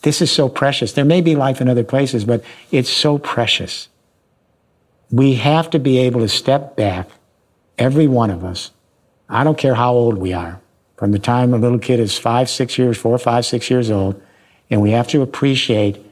This 0.02 0.22
is 0.22 0.32
so 0.32 0.50
precious. 0.50 0.94
There 0.94 1.06
may 1.06 1.22
be 1.22 1.36
life 1.36 1.62
in 1.62 1.70
other 1.70 1.84
places, 1.84 2.26
but 2.26 2.44
it's 2.72 2.90
so 2.90 3.18
precious. 3.18 3.90
We 5.12 5.36
have 5.36 5.70
to 5.72 5.80
be 5.80 6.00
able 6.00 6.22
to 6.22 6.28
step 6.28 6.76
back, 6.76 7.10
every 7.78 8.08
one 8.08 8.30
of 8.30 8.44
us. 8.44 8.72
I 9.30 9.44
don't 9.44 9.58
care 9.58 9.76
how 9.76 9.94
old 9.94 10.18
we 10.18 10.34
are, 10.34 10.62
from 10.98 11.12
the 11.12 11.20
time 11.20 11.54
a 11.54 11.58
little 11.58 11.80
kid 11.80 12.00
is 12.00 12.18
five, 12.18 12.50
six 12.50 12.78
years, 12.78 12.98
four, 12.98 13.18
five, 13.18 13.46
six 13.46 13.70
years 13.70 13.92
old, 13.92 14.22
and 14.70 14.82
we 14.82 14.92
have 14.92 15.08
to 15.10 15.22
appreciate 15.22 16.04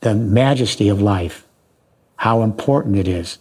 the 0.00 0.14
majesty 0.14 0.88
of 0.88 1.02
life, 1.02 1.44
how 2.16 2.42
important 2.42 2.96
it 2.96 3.08
is, 3.08 3.38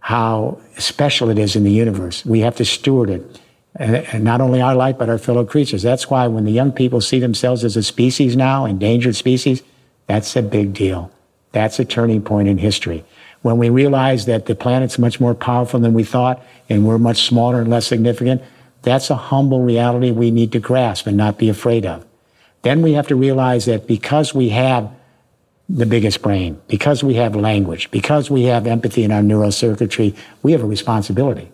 how 0.00 0.58
special 0.78 1.28
it 1.28 1.38
is 1.38 1.54
in 1.54 1.64
the 1.64 1.70
universe. 1.70 2.24
We 2.24 2.40
have 2.40 2.56
to 2.56 2.64
steward 2.64 3.10
it. 3.10 3.40
And 3.74 4.24
not 4.24 4.40
only 4.40 4.60
our 4.60 4.74
life, 4.74 4.98
but 4.98 5.08
our 5.08 5.18
fellow 5.18 5.44
creatures. 5.44 5.82
That's 5.82 6.10
why 6.10 6.26
when 6.26 6.44
the 6.44 6.50
young 6.50 6.72
people 6.72 7.00
see 7.00 7.20
themselves 7.20 7.62
as 7.62 7.76
a 7.76 7.82
species 7.82 8.34
now, 8.34 8.64
endangered 8.64 9.14
species, 9.14 9.62
that's 10.06 10.34
a 10.34 10.42
big 10.42 10.72
deal. 10.72 11.12
That's 11.52 11.78
a 11.78 11.84
turning 11.84 12.22
point 12.22 12.48
in 12.48 12.58
history. 12.58 13.04
When 13.42 13.58
we 13.58 13.70
realize 13.70 14.26
that 14.26 14.46
the 14.46 14.54
planet's 14.54 14.98
much 14.98 15.20
more 15.20 15.34
powerful 15.34 15.80
than 15.80 15.94
we 15.94 16.04
thought 16.04 16.44
and 16.68 16.86
we're 16.86 16.98
much 16.98 17.26
smaller 17.26 17.60
and 17.60 17.70
less 17.70 17.86
significant, 17.86 18.42
that's 18.82 19.10
a 19.10 19.16
humble 19.16 19.62
reality 19.62 20.10
we 20.10 20.30
need 20.30 20.52
to 20.52 20.60
grasp 20.60 21.06
and 21.06 21.16
not 21.16 21.38
be 21.38 21.48
afraid 21.48 21.86
of. 21.86 22.04
Then 22.62 22.82
we 22.82 22.94
have 22.94 23.06
to 23.08 23.16
realize 23.16 23.66
that 23.66 23.86
because 23.86 24.34
we 24.34 24.48
have 24.50 24.90
the 25.68 25.86
biggest 25.86 26.22
brain, 26.22 26.60
because 26.66 27.04
we 27.04 27.14
have 27.14 27.36
language, 27.36 27.90
because 27.90 28.30
we 28.30 28.44
have 28.44 28.66
empathy 28.66 29.04
in 29.04 29.12
our 29.12 29.20
neurocircuitry, 29.20 30.16
we 30.42 30.52
have 30.52 30.62
a 30.62 30.66
responsibility. 30.66 31.52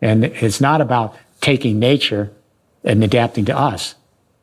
And 0.00 0.24
it's 0.24 0.60
not 0.60 0.80
about 0.80 1.16
taking 1.40 1.78
nature 1.78 2.30
and 2.84 3.02
adapting 3.02 3.46
to 3.46 3.56
us. 3.56 3.94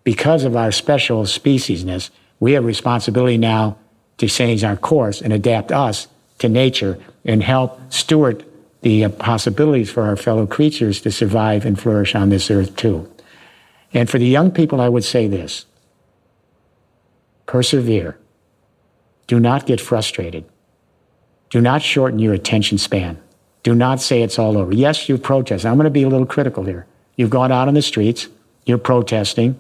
Because 0.04 0.44
of 0.44 0.56
our 0.56 0.72
special 0.72 1.24
speciesness, 1.24 2.10
we 2.40 2.54
have 2.54 2.66
responsibility 2.66 3.38
now 3.38 3.78
to 4.18 4.28
change 4.28 4.64
our 4.64 4.76
course 4.76 5.22
and 5.22 5.32
adapt 5.32 5.72
us 5.72 6.08
to 6.42 6.50
nature 6.50 7.00
and 7.26 7.42
help 7.42 7.80
steward 7.92 8.46
the 8.82 9.08
possibilities 9.10 9.90
for 9.90 10.04
our 10.04 10.16
fellow 10.16 10.46
creatures 10.46 11.02
to 11.02 11.12
survive 11.12 11.66
and 11.66 11.80
flourish 11.80 12.16
on 12.16 12.30
this 12.30 12.52
earth 12.52 12.76
too. 12.76 13.10
And 13.94 14.10
for 14.10 14.18
the 14.20 14.28
young 14.28 14.52
people, 14.52 14.82
I 14.82 14.90
would 14.90 15.04
say 15.04 15.28
this 15.28 15.66
persevere. 17.46 18.18
Do 19.28 19.40
not 19.40 19.66
get 19.66 19.80
frustrated. 19.80 20.46
Do 21.50 21.62
not 21.62 21.82
shorten 21.82 22.20
your 22.20 22.34
attention 22.34 22.78
span. 22.78 23.22
Do 23.64 23.76
not 23.76 24.02
say 24.02 24.24
it's 24.24 24.40
all 24.40 24.58
over. 24.58 24.74
Yes, 24.74 25.08
you've 25.08 25.22
protested. 25.22 25.70
I'm 25.70 25.76
going 25.76 25.86
to 25.86 25.92
be 25.92 26.04
a 26.04 26.10
little 26.10 26.26
critical 26.26 26.64
here. 26.64 26.88
You've 27.16 27.30
gone 27.30 27.52
out 27.52 27.68
on 27.68 27.74
the 27.74 27.82
streets, 27.82 28.28
you're 28.66 28.78
protesting 28.78 29.60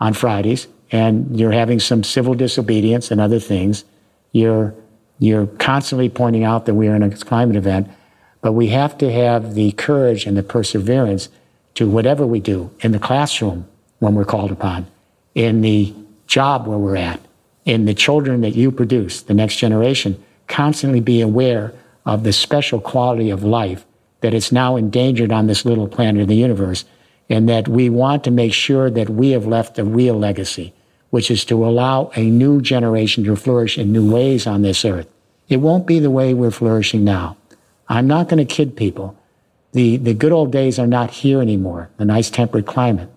on 0.00 0.12
Fridays, 0.14 0.66
and 0.90 1.38
you're 1.38 1.52
having 1.52 1.80
some 1.80 2.04
civil 2.04 2.34
disobedience 2.34 3.10
and 3.10 3.20
other 3.20 3.38
things. 3.38 3.84
You're, 4.32 4.74
you're 5.22 5.46
constantly 5.46 6.08
pointing 6.08 6.42
out 6.42 6.66
that 6.66 6.74
we 6.74 6.88
are 6.88 6.96
in 6.96 7.02
a 7.04 7.10
climate 7.10 7.54
event, 7.54 7.88
but 8.40 8.52
we 8.52 8.68
have 8.68 8.98
to 8.98 9.12
have 9.12 9.54
the 9.54 9.70
courage 9.72 10.26
and 10.26 10.36
the 10.36 10.42
perseverance 10.42 11.28
to 11.74 11.88
whatever 11.88 12.26
we 12.26 12.40
do 12.40 12.70
in 12.80 12.90
the 12.90 12.98
classroom 12.98 13.64
when 14.00 14.16
we're 14.16 14.24
called 14.24 14.50
upon, 14.50 14.84
in 15.36 15.60
the 15.60 15.94
job 16.26 16.66
where 16.66 16.76
we're 16.76 16.96
at, 16.96 17.20
in 17.64 17.84
the 17.84 17.94
children 17.94 18.40
that 18.40 18.56
you 18.56 18.72
produce, 18.72 19.22
the 19.22 19.32
next 19.32 19.58
generation, 19.58 20.20
constantly 20.48 20.98
be 20.98 21.20
aware 21.20 21.72
of 22.04 22.24
the 22.24 22.32
special 22.32 22.80
quality 22.80 23.30
of 23.30 23.44
life 23.44 23.86
that 24.22 24.34
is 24.34 24.50
now 24.50 24.74
endangered 24.74 25.30
on 25.30 25.46
this 25.46 25.64
little 25.64 25.86
planet 25.86 26.22
in 26.22 26.28
the 26.28 26.34
universe, 26.34 26.84
and 27.30 27.48
that 27.48 27.68
we 27.68 27.88
want 27.88 28.24
to 28.24 28.30
make 28.32 28.52
sure 28.52 28.90
that 28.90 29.08
we 29.08 29.30
have 29.30 29.46
left 29.46 29.78
a 29.78 29.84
real 29.84 30.18
legacy, 30.18 30.74
which 31.10 31.30
is 31.30 31.44
to 31.44 31.64
allow 31.64 32.10
a 32.16 32.24
new 32.24 32.60
generation 32.60 33.22
to 33.22 33.36
flourish 33.36 33.78
in 33.78 33.92
new 33.92 34.10
ways 34.10 34.48
on 34.48 34.62
this 34.62 34.84
earth. 34.84 35.06
It 35.52 35.60
won't 35.60 35.86
be 35.86 35.98
the 35.98 36.10
way 36.10 36.32
we're 36.32 36.50
flourishing 36.50 37.04
now. 37.04 37.36
I'm 37.86 38.06
not 38.06 38.30
going 38.30 38.38
to 38.38 38.54
kid 38.54 38.74
people. 38.74 39.18
The, 39.72 39.98
the 39.98 40.14
good 40.14 40.32
old 40.32 40.50
days 40.50 40.78
are 40.78 40.86
not 40.86 41.10
here 41.10 41.42
anymore, 41.42 41.90
the 41.98 42.06
nice 42.06 42.30
temperate 42.30 42.64
climate. 42.64 43.10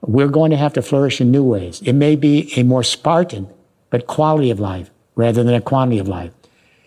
We're 0.00 0.28
going 0.28 0.50
to 0.50 0.56
have 0.56 0.72
to 0.72 0.82
flourish 0.82 1.20
in 1.20 1.30
new 1.30 1.44
ways. 1.44 1.82
It 1.82 1.92
may 1.92 2.16
be 2.16 2.50
a 2.56 2.62
more 2.62 2.82
Spartan, 2.82 3.52
but 3.90 4.06
quality 4.06 4.50
of 4.50 4.58
life 4.58 4.90
rather 5.14 5.44
than 5.44 5.52
a 5.52 5.60
quantity 5.60 5.98
of 5.98 6.08
life. 6.08 6.32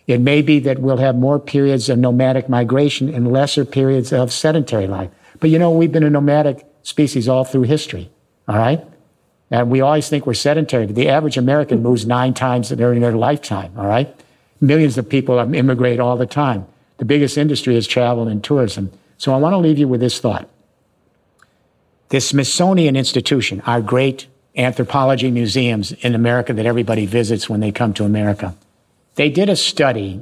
It 0.07 0.19
may 0.19 0.41
be 0.41 0.57
that 0.61 0.79
we'll 0.79 0.97
have 0.97 1.15
more 1.15 1.37
periods 1.37 1.87
of 1.87 1.99
nomadic 1.99 2.49
migration 2.49 3.07
and 3.13 3.31
lesser 3.31 3.65
periods 3.65 4.11
of 4.11 4.33
sedentary 4.33 4.87
life. 4.87 5.11
But 5.39 5.51
you 5.51 5.59
know, 5.59 5.69
we've 5.69 5.91
been 5.91 6.03
a 6.03 6.09
nomadic 6.09 6.65
species 6.81 7.29
all 7.29 7.43
through 7.43 7.63
history, 7.63 8.09
all 8.47 8.57
right? 8.57 8.83
And 9.51 9.69
we 9.69 9.79
always 9.81 10.09
think 10.09 10.25
we're 10.25 10.33
sedentary. 10.33 10.87
The 10.87 11.07
average 11.07 11.37
American 11.37 11.83
moves 11.83 12.07
nine 12.07 12.33
times 12.33 12.69
during 12.69 13.01
their 13.01 13.11
lifetime, 13.11 13.73
all 13.77 13.85
right? 13.85 14.17
Millions 14.61 14.97
of 14.97 15.09
people 15.09 15.37
immigrate 15.39 15.99
all 15.99 16.15
the 16.15 16.27
time. 16.27 16.67
The 16.97 17.05
biggest 17.05 17.37
industry 17.37 17.75
is 17.75 17.87
travel 17.87 18.27
and 18.27 18.43
tourism. 18.43 18.91
So 19.17 19.33
I 19.33 19.37
want 19.37 19.53
to 19.53 19.57
leave 19.57 19.79
you 19.79 19.87
with 19.87 19.99
this 19.99 20.19
thought. 20.19 20.47
The 22.09 22.21
Smithsonian 22.21 22.95
Institution, 22.95 23.61
our 23.65 23.81
great 23.81 24.27
anthropology 24.55 25.31
museums 25.31 25.93
in 25.93 26.13
America 26.13 26.53
that 26.53 26.65
everybody 26.65 27.05
visits 27.05 27.49
when 27.49 27.59
they 27.59 27.71
come 27.71 27.93
to 27.93 28.03
America, 28.03 28.55
they 29.15 29.29
did 29.29 29.49
a 29.49 29.55
study 29.55 30.21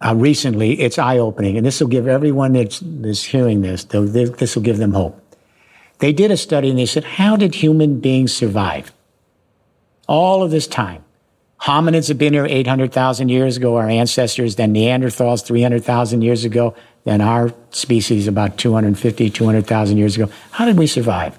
uh, 0.00 0.14
recently. 0.16 0.80
It's 0.80 0.98
eye 0.98 1.18
opening, 1.18 1.56
and 1.56 1.64
this 1.64 1.80
will 1.80 1.88
give 1.88 2.08
everyone 2.08 2.54
that's, 2.54 2.80
that's 2.82 3.22
hearing 3.22 3.60
this, 3.60 3.84
this 3.84 4.56
will 4.56 4.62
give 4.62 4.78
them 4.78 4.92
hope. 4.92 5.18
They 5.98 6.12
did 6.12 6.32
a 6.32 6.36
study 6.36 6.68
and 6.68 6.78
they 6.78 6.86
said, 6.86 7.04
How 7.04 7.36
did 7.36 7.54
human 7.54 8.00
beings 8.00 8.34
survive? 8.34 8.92
All 10.08 10.42
of 10.42 10.50
this 10.50 10.66
time. 10.66 11.04
Hominids 11.62 12.08
have 12.08 12.18
been 12.18 12.32
here 12.32 12.44
800,000 12.44 13.28
years 13.28 13.56
ago, 13.56 13.76
our 13.76 13.88
ancestors, 13.88 14.56
then 14.56 14.74
Neanderthals 14.74 15.46
300,000 15.46 16.20
years 16.20 16.44
ago, 16.44 16.74
then 17.04 17.20
our 17.20 17.54
species 17.70 18.26
about 18.26 18.58
250, 18.58 19.30
200,000 19.30 19.96
years 19.96 20.16
ago. 20.16 20.28
How 20.50 20.64
did 20.64 20.76
we 20.76 20.88
survive? 20.88 21.38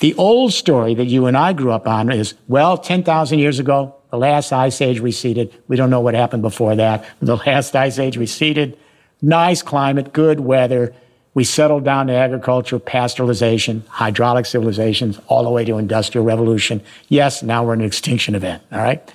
The 0.00 0.14
old 0.14 0.52
story 0.52 0.96
that 0.96 1.04
you 1.04 1.26
and 1.26 1.36
I 1.36 1.52
grew 1.52 1.70
up 1.70 1.86
on 1.86 2.10
is, 2.10 2.34
well, 2.48 2.76
10,000 2.76 3.38
years 3.38 3.60
ago, 3.60 3.94
the 4.10 4.18
last 4.18 4.52
ice 4.52 4.80
age 4.80 4.98
receded. 4.98 5.54
We 5.68 5.76
don't 5.76 5.90
know 5.90 6.00
what 6.00 6.14
happened 6.14 6.42
before 6.42 6.74
that. 6.74 7.04
The 7.20 7.36
last 7.36 7.76
ice 7.76 8.00
age 8.00 8.16
receded. 8.16 8.76
Nice 9.22 9.62
climate, 9.62 10.12
good 10.12 10.40
weather. 10.40 10.92
We 11.34 11.44
settled 11.44 11.84
down 11.84 12.08
to 12.08 12.14
agriculture, 12.14 12.80
pastoralization, 12.80 13.86
hydraulic 13.86 14.46
civilizations, 14.46 15.20
all 15.28 15.44
the 15.44 15.50
way 15.50 15.64
to 15.66 15.78
industrial 15.78 16.26
revolution. 16.26 16.82
Yes, 17.08 17.44
now 17.44 17.64
we're 17.64 17.74
in 17.74 17.80
an 17.80 17.86
extinction 17.86 18.34
event, 18.34 18.60
all 18.72 18.80
right? 18.80 19.08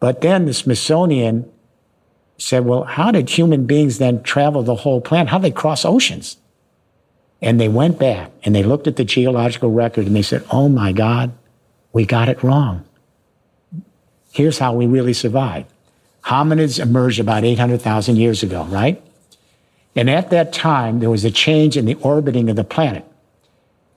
But 0.00 0.22
then 0.22 0.46
the 0.46 0.54
Smithsonian 0.54 1.50
said, 2.38 2.64
well, 2.64 2.84
how 2.84 3.10
did 3.10 3.30
human 3.30 3.66
beings 3.66 3.98
then 3.98 4.22
travel 4.22 4.62
the 4.62 4.76
whole 4.76 5.00
planet? 5.00 5.28
How 5.28 5.38
did 5.38 5.44
they 5.44 5.54
cross 5.54 5.84
oceans? 5.84 6.38
And 7.42 7.60
they 7.60 7.68
went 7.68 7.98
back 7.98 8.32
and 8.42 8.54
they 8.54 8.62
looked 8.62 8.86
at 8.86 8.96
the 8.96 9.04
geological 9.04 9.70
record 9.70 10.06
and 10.06 10.16
they 10.16 10.22
said, 10.22 10.44
oh 10.50 10.68
my 10.68 10.92
God, 10.92 11.32
we 11.92 12.04
got 12.04 12.28
it 12.28 12.42
wrong. 12.42 12.84
Here's 14.32 14.58
how 14.58 14.74
we 14.74 14.86
really 14.86 15.12
survived. 15.12 15.70
Hominids 16.24 16.78
emerged 16.78 17.18
about 17.20 17.44
800,000 17.44 18.16
years 18.16 18.42
ago, 18.42 18.64
right? 18.64 19.02
And 19.96 20.08
at 20.08 20.30
that 20.30 20.52
time, 20.52 21.00
there 21.00 21.10
was 21.10 21.24
a 21.24 21.30
change 21.30 21.76
in 21.76 21.84
the 21.84 21.94
orbiting 21.94 22.48
of 22.48 22.56
the 22.56 22.64
planet. 22.64 23.04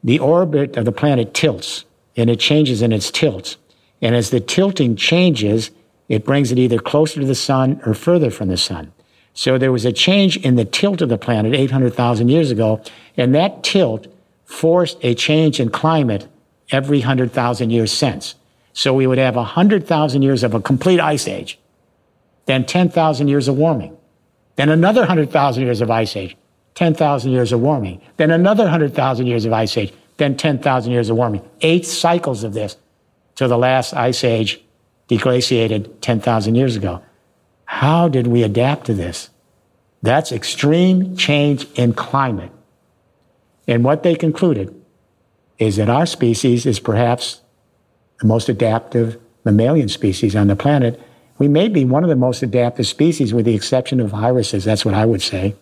The 0.03 0.19
orbit 0.19 0.75
of 0.75 0.85
the 0.85 0.91
planet 0.91 1.33
tilts, 1.33 1.85
and 2.17 2.29
it 2.29 2.39
changes 2.39 2.81
in 2.81 2.91
its 2.91 3.11
tilt. 3.11 3.57
And 4.01 4.15
as 4.15 4.31
the 4.31 4.39
tilting 4.39 4.95
changes, 4.95 5.69
it 6.09 6.25
brings 6.25 6.51
it 6.51 6.59
either 6.59 6.79
closer 6.79 7.19
to 7.19 7.25
the 7.25 7.35
sun 7.35 7.81
or 7.85 7.93
further 7.93 8.29
from 8.29 8.49
the 8.49 8.57
sun. 8.57 8.91
So 9.33 9.57
there 9.57 9.71
was 9.71 9.85
a 9.85 9.91
change 9.91 10.37
in 10.37 10.55
the 10.55 10.65
tilt 10.65 11.01
of 11.01 11.09
the 11.09 11.17
planet 11.17 11.53
800,000 11.53 12.29
years 12.29 12.51
ago, 12.51 12.81
and 13.17 13.33
that 13.33 13.63
tilt 13.63 14.07
forced 14.45 14.97
a 15.01 15.15
change 15.15 15.59
in 15.59 15.69
climate 15.69 16.27
every 16.69 16.99
100,000 16.99 17.69
years 17.69 17.91
since. 17.91 18.35
So 18.73 18.93
we 18.93 19.07
would 19.07 19.17
have 19.17 19.35
100,000 19.35 20.21
years 20.21 20.43
of 20.43 20.53
a 20.53 20.61
complete 20.61 20.99
ice 20.99 21.27
age, 21.27 21.59
then 22.45 22.65
10,000 22.65 23.27
years 23.27 23.47
of 23.47 23.57
warming, 23.57 23.97
then 24.55 24.69
another 24.69 25.01
100,000 25.01 25.63
years 25.63 25.81
of 25.81 25.89
ice 25.89 26.15
age, 26.15 26.35
10,000 26.75 27.31
years 27.31 27.51
of 27.51 27.61
warming, 27.61 28.01
then 28.17 28.31
another 28.31 28.63
100,000 28.63 29.25
years 29.27 29.45
of 29.45 29.53
ice 29.53 29.77
age, 29.77 29.93
then 30.17 30.35
10,000 30.35 30.91
years 30.91 31.09
of 31.09 31.17
warming. 31.17 31.47
Eight 31.61 31.85
cycles 31.85 32.43
of 32.43 32.53
this 32.53 32.77
till 33.35 33.47
the 33.47 33.57
last 33.57 33.93
ice 33.93 34.23
age 34.23 34.63
deglaciated 35.09 36.01
10,000 36.01 36.55
years 36.55 36.75
ago. 36.75 37.01
How 37.65 38.07
did 38.07 38.27
we 38.27 38.43
adapt 38.43 38.85
to 38.85 38.93
this? 38.93 39.29
That's 40.01 40.31
extreme 40.31 41.15
change 41.15 41.67
in 41.73 41.93
climate. 41.93 42.51
And 43.67 43.83
what 43.83 44.03
they 44.03 44.15
concluded 44.15 44.73
is 45.57 45.77
that 45.77 45.89
our 45.89 46.05
species 46.05 46.65
is 46.65 46.79
perhaps 46.79 47.41
the 48.19 48.27
most 48.27 48.49
adaptive 48.49 49.19
mammalian 49.45 49.89
species 49.89 50.35
on 50.35 50.47
the 50.47 50.55
planet. 50.55 50.99
We 51.37 51.47
may 51.47 51.67
be 51.69 51.85
one 51.85 52.03
of 52.03 52.09
the 52.09 52.15
most 52.15 52.43
adaptive 52.43 52.87
species 52.87 53.33
with 53.33 53.45
the 53.45 53.55
exception 53.55 53.99
of 53.99 54.09
viruses. 54.09 54.65
That's 54.65 54.85
what 54.85 54.93
I 54.93 55.05
would 55.05 55.21
say. 55.21 55.55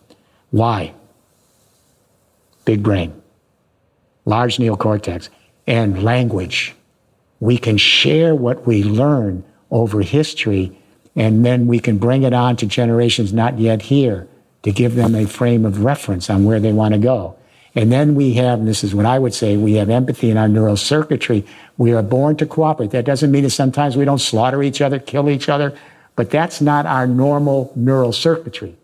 Why? 0.50 0.92
Big 2.64 2.82
brain, 2.82 3.20
large 4.24 4.58
neocortex, 4.58 5.28
and 5.66 6.02
language. 6.02 6.74
We 7.42 7.58
can 7.58 7.76
share 7.76 8.36
what 8.36 8.68
we 8.68 8.84
learn 8.84 9.42
over 9.68 10.02
history, 10.02 10.78
and 11.16 11.44
then 11.44 11.66
we 11.66 11.80
can 11.80 11.98
bring 11.98 12.22
it 12.22 12.32
on 12.32 12.54
to 12.58 12.66
generations 12.66 13.32
not 13.32 13.58
yet 13.58 13.82
here 13.82 14.28
to 14.62 14.70
give 14.70 14.94
them 14.94 15.16
a 15.16 15.26
frame 15.26 15.64
of 15.64 15.82
reference 15.82 16.30
on 16.30 16.44
where 16.44 16.60
they 16.60 16.72
want 16.72 16.94
to 16.94 17.00
go. 17.00 17.34
And 17.74 17.90
then 17.90 18.14
we 18.14 18.34
have, 18.34 18.60
and 18.60 18.68
this 18.68 18.84
is 18.84 18.94
what 18.94 19.06
I 19.06 19.18
would 19.18 19.34
say, 19.34 19.56
we 19.56 19.72
have 19.72 19.90
empathy 19.90 20.30
in 20.30 20.36
our 20.36 20.46
neural 20.46 20.76
circuitry. 20.76 21.44
We 21.76 21.92
are 21.92 22.00
born 22.00 22.36
to 22.36 22.46
cooperate. 22.46 22.92
That 22.92 23.06
doesn't 23.06 23.32
mean 23.32 23.42
that 23.42 23.50
sometimes 23.50 23.96
we 23.96 24.04
don't 24.04 24.20
slaughter 24.20 24.62
each 24.62 24.80
other, 24.80 25.00
kill 25.00 25.28
each 25.28 25.48
other, 25.48 25.76
but 26.14 26.30
that's 26.30 26.60
not 26.60 26.86
our 26.86 27.08
normal 27.08 27.72
neural 27.74 28.12
circuitry. 28.12 28.76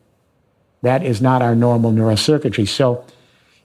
That 0.82 1.04
is 1.04 1.22
not 1.22 1.42
our 1.42 1.54
normal 1.54 1.92
neural 1.92 2.16
circuitry. 2.16 2.66
So 2.66 3.04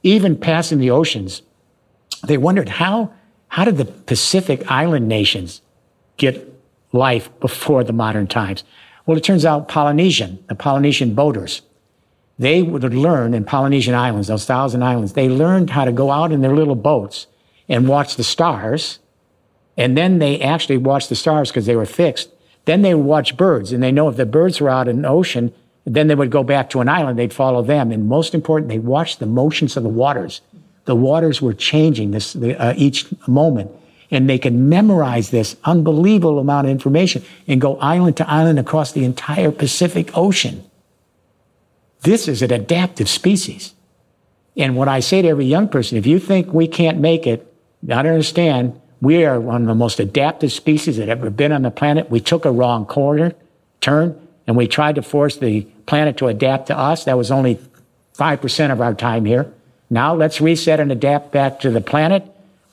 even 0.03 0.37
passing 0.37 0.77
the 0.77 0.91
oceans, 0.91 1.41
they 2.27 2.37
wondered 2.37 2.69
how, 2.69 3.11
how 3.53 3.63
did 3.63 3.77
the 3.77 3.85
Pacific 3.85 4.63
island 4.71 5.07
nations 5.07 5.61
get 6.17 6.51
life 6.91 7.29
before 7.39 7.83
the 7.83 7.93
modern 7.93 8.25
times? 8.25 8.63
Well, 9.05 9.15
it 9.15 9.23
turns 9.23 9.45
out 9.45 9.67
Polynesian, 9.67 10.43
the 10.49 10.55
Polynesian 10.55 11.13
boaters, 11.13 11.61
they 12.39 12.63
would 12.63 12.83
learn 12.95 13.35
in 13.35 13.45
Polynesian 13.45 13.93
islands, 13.93 14.27
those 14.27 14.45
thousand 14.45 14.81
islands, 14.81 15.13
they 15.13 15.29
learned 15.29 15.69
how 15.69 15.85
to 15.85 15.91
go 15.91 16.09
out 16.09 16.31
in 16.31 16.41
their 16.41 16.55
little 16.55 16.73
boats 16.73 17.27
and 17.69 17.87
watch 17.87 18.15
the 18.15 18.23
stars. 18.23 18.97
And 19.77 19.95
then 19.95 20.17
they 20.17 20.41
actually 20.41 20.77
watched 20.77 21.09
the 21.09 21.15
stars 21.15 21.51
because 21.51 21.67
they 21.67 21.75
were 21.75 21.85
fixed. 21.85 22.31
Then 22.65 22.81
they 22.81 22.95
would 22.95 23.05
watch 23.05 23.37
birds, 23.37 23.71
and 23.71 23.83
they 23.83 23.91
know 23.91 24.09
if 24.09 24.15
the 24.17 24.25
birds 24.25 24.61
were 24.61 24.69
out 24.69 24.87
in 24.87 25.03
the 25.03 25.07
ocean, 25.09 25.53
then 25.85 26.07
they 26.07 26.15
would 26.15 26.31
go 26.31 26.41
back 26.41 26.71
to 26.71 26.81
an 26.81 26.89
island, 26.89 27.19
they'd 27.19 27.31
follow 27.31 27.61
them. 27.61 27.91
And 27.91 28.09
most 28.09 28.33
important, 28.33 28.69
they 28.69 28.79
watched 28.79 29.19
the 29.19 29.27
motions 29.27 29.77
of 29.77 29.83
the 29.83 29.89
waters. 29.89 30.41
The 30.85 30.95
waters 30.95 31.41
were 31.41 31.53
changing 31.53 32.11
this, 32.11 32.35
uh, 32.35 32.73
each 32.75 33.07
moment. 33.27 33.71
And 34.11 34.29
they 34.29 34.37
could 34.37 34.53
memorize 34.53 35.31
this 35.31 35.55
unbelievable 35.63 36.39
amount 36.39 36.67
of 36.67 36.71
information 36.71 37.23
and 37.47 37.59
go 37.59 37.77
island 37.77 38.17
to 38.17 38.29
island 38.29 38.59
across 38.59 38.91
the 38.91 39.05
entire 39.05 39.51
Pacific 39.51 40.15
Ocean. 40.15 40.63
This 42.01 42.27
is 42.27 42.41
an 42.41 42.51
adaptive 42.51 43.09
species. 43.09 43.73
And 44.55 44.75
what 44.75 44.87
I 44.87 44.99
say 44.99 45.21
to 45.21 45.27
every 45.27 45.45
young 45.45 45.67
person, 45.67 45.97
if 45.97 46.05
you 46.05 46.19
think 46.19 46.53
we 46.53 46.67
can't 46.67 46.99
make 46.99 47.25
it, 47.25 47.51
gotta 47.85 48.09
understand, 48.09 48.79
we 49.01 49.25
are 49.25 49.39
one 49.39 49.61
of 49.61 49.67
the 49.67 49.75
most 49.75 49.99
adaptive 49.99 50.51
species 50.51 50.97
that 50.97 51.09
ever 51.09 51.29
been 51.29 51.51
on 51.51 51.63
the 51.63 51.71
planet. 51.71 52.11
We 52.11 52.19
took 52.19 52.45
a 52.45 52.51
wrong 52.51 52.85
corner, 52.85 53.33
turn, 53.81 54.19
and 54.45 54.55
we 54.55 54.67
tried 54.67 54.95
to 54.95 55.01
force 55.01 55.37
the 55.37 55.61
planet 55.85 56.17
to 56.17 56.27
adapt 56.27 56.67
to 56.67 56.77
us. 56.77 57.05
That 57.05 57.17
was 57.17 57.31
only 57.31 57.59
5% 58.17 58.71
of 58.71 58.79
our 58.79 58.93
time 58.93 59.25
here. 59.25 59.51
Now 59.93 60.15
let's 60.15 60.41
reset 60.41 60.79
and 60.79 60.91
adapt 60.91 61.31
back 61.31 61.59
to 61.59 61.69
the 61.69 61.79
planet 61.79 62.23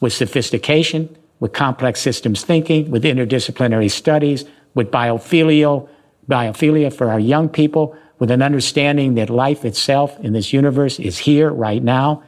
with 0.01 0.15
sophistication, 0.15 1.19
with 1.39 1.53
complex 1.53 2.01
systems 2.01 2.43
thinking, 2.43 2.91
with 2.91 3.05
interdisciplinary 3.05 3.91
studies, 3.91 4.47
with 4.75 4.91
biophilia, 4.91 5.87
biophilia 6.27 6.91
for 6.91 7.11
our 7.11 7.21
young 7.21 7.51
people, 7.51 7.95
with 8.19 8.31
an 8.31 8.41
understanding 8.41 9.17
that 9.17 9.29
life 9.29 9.67
itself 9.67 10.19
in 10.21 10.33
this 10.33 10.55
universe 10.55 10.99
is 10.99 11.19
here 11.19 11.51
right 11.51 11.83
now. 11.83 12.23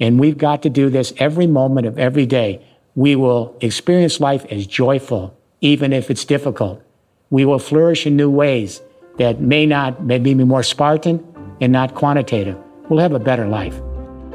And 0.00 0.18
we've 0.18 0.38
got 0.38 0.62
to 0.62 0.70
do 0.70 0.90
this 0.90 1.12
every 1.18 1.46
moment 1.46 1.86
of 1.86 1.96
every 1.96 2.26
day. 2.26 2.66
We 2.96 3.14
will 3.14 3.56
experience 3.60 4.18
life 4.18 4.44
as 4.46 4.66
joyful, 4.66 5.38
even 5.60 5.92
if 5.92 6.10
it's 6.10 6.24
difficult. 6.24 6.82
We 7.30 7.44
will 7.44 7.60
flourish 7.60 8.08
in 8.08 8.16
new 8.16 8.28
ways 8.28 8.82
that 9.18 9.40
may 9.40 9.66
not, 9.66 10.02
may 10.02 10.18
be 10.18 10.34
more 10.34 10.64
Spartan 10.64 11.24
and 11.60 11.72
not 11.72 11.94
quantitative. 11.94 12.58
We'll 12.88 12.98
have 12.98 13.12
a 13.12 13.20
better 13.20 13.46
life. 13.46 13.80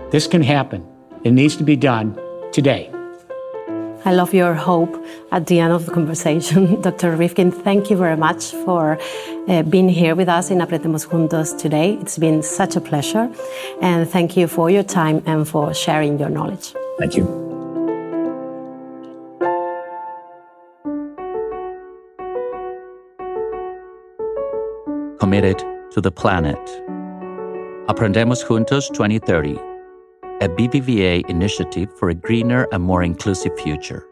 This 0.10 0.26
can 0.26 0.42
happen. 0.42 0.86
It 1.24 1.32
needs 1.32 1.58
to 1.58 1.64
be 1.64 1.76
done 1.76 2.18
today. 2.54 2.90
I 4.06 4.14
love 4.14 4.34
your 4.34 4.54
hope 4.54 4.96
at 5.34 5.48
the 5.48 5.60
end 5.60 5.74
of 5.74 5.86
the 5.86 5.92
conversation. 5.92 6.82
Dr. 6.82 7.18
Rifkin, 7.18 7.52
thank 7.52 7.90
you 7.90 7.98
very 7.98 8.16
much 8.16 8.52
for 8.52 8.98
uh, 9.50 9.64
being 9.64 9.90
here 9.90 10.16
with 10.16 10.30
us 10.30 10.50
in 10.50 10.60
Aprendemos 10.60 11.06
Juntos 11.06 11.58
today. 11.58 11.96
It's 11.96 12.18
been 12.18 12.42
such 12.42 12.78
a 12.78 12.82
pleasure. 12.82 13.30
And 13.82 14.08
thank 14.08 14.38
you 14.38 14.48
for 14.48 14.70
your 14.70 14.84
time 14.84 15.22
and 15.26 15.46
for 15.46 15.74
sharing 15.74 16.18
your 16.20 16.30
knowledge. 16.30 16.74
Thank 17.00 17.18
you. 17.18 17.26
Committed 25.20 25.60
to 25.92 26.00
the 26.00 26.12
planet. 26.12 26.64
Aprendemos 27.90 28.42
Juntos 28.46 28.88
2030 28.94 29.67
a 30.40 30.48
BBVA 30.48 31.28
initiative 31.30 31.90
for 31.98 32.10
a 32.10 32.14
greener 32.14 32.68
and 32.72 32.84
more 32.84 33.02
inclusive 33.02 33.58
future. 33.60 34.04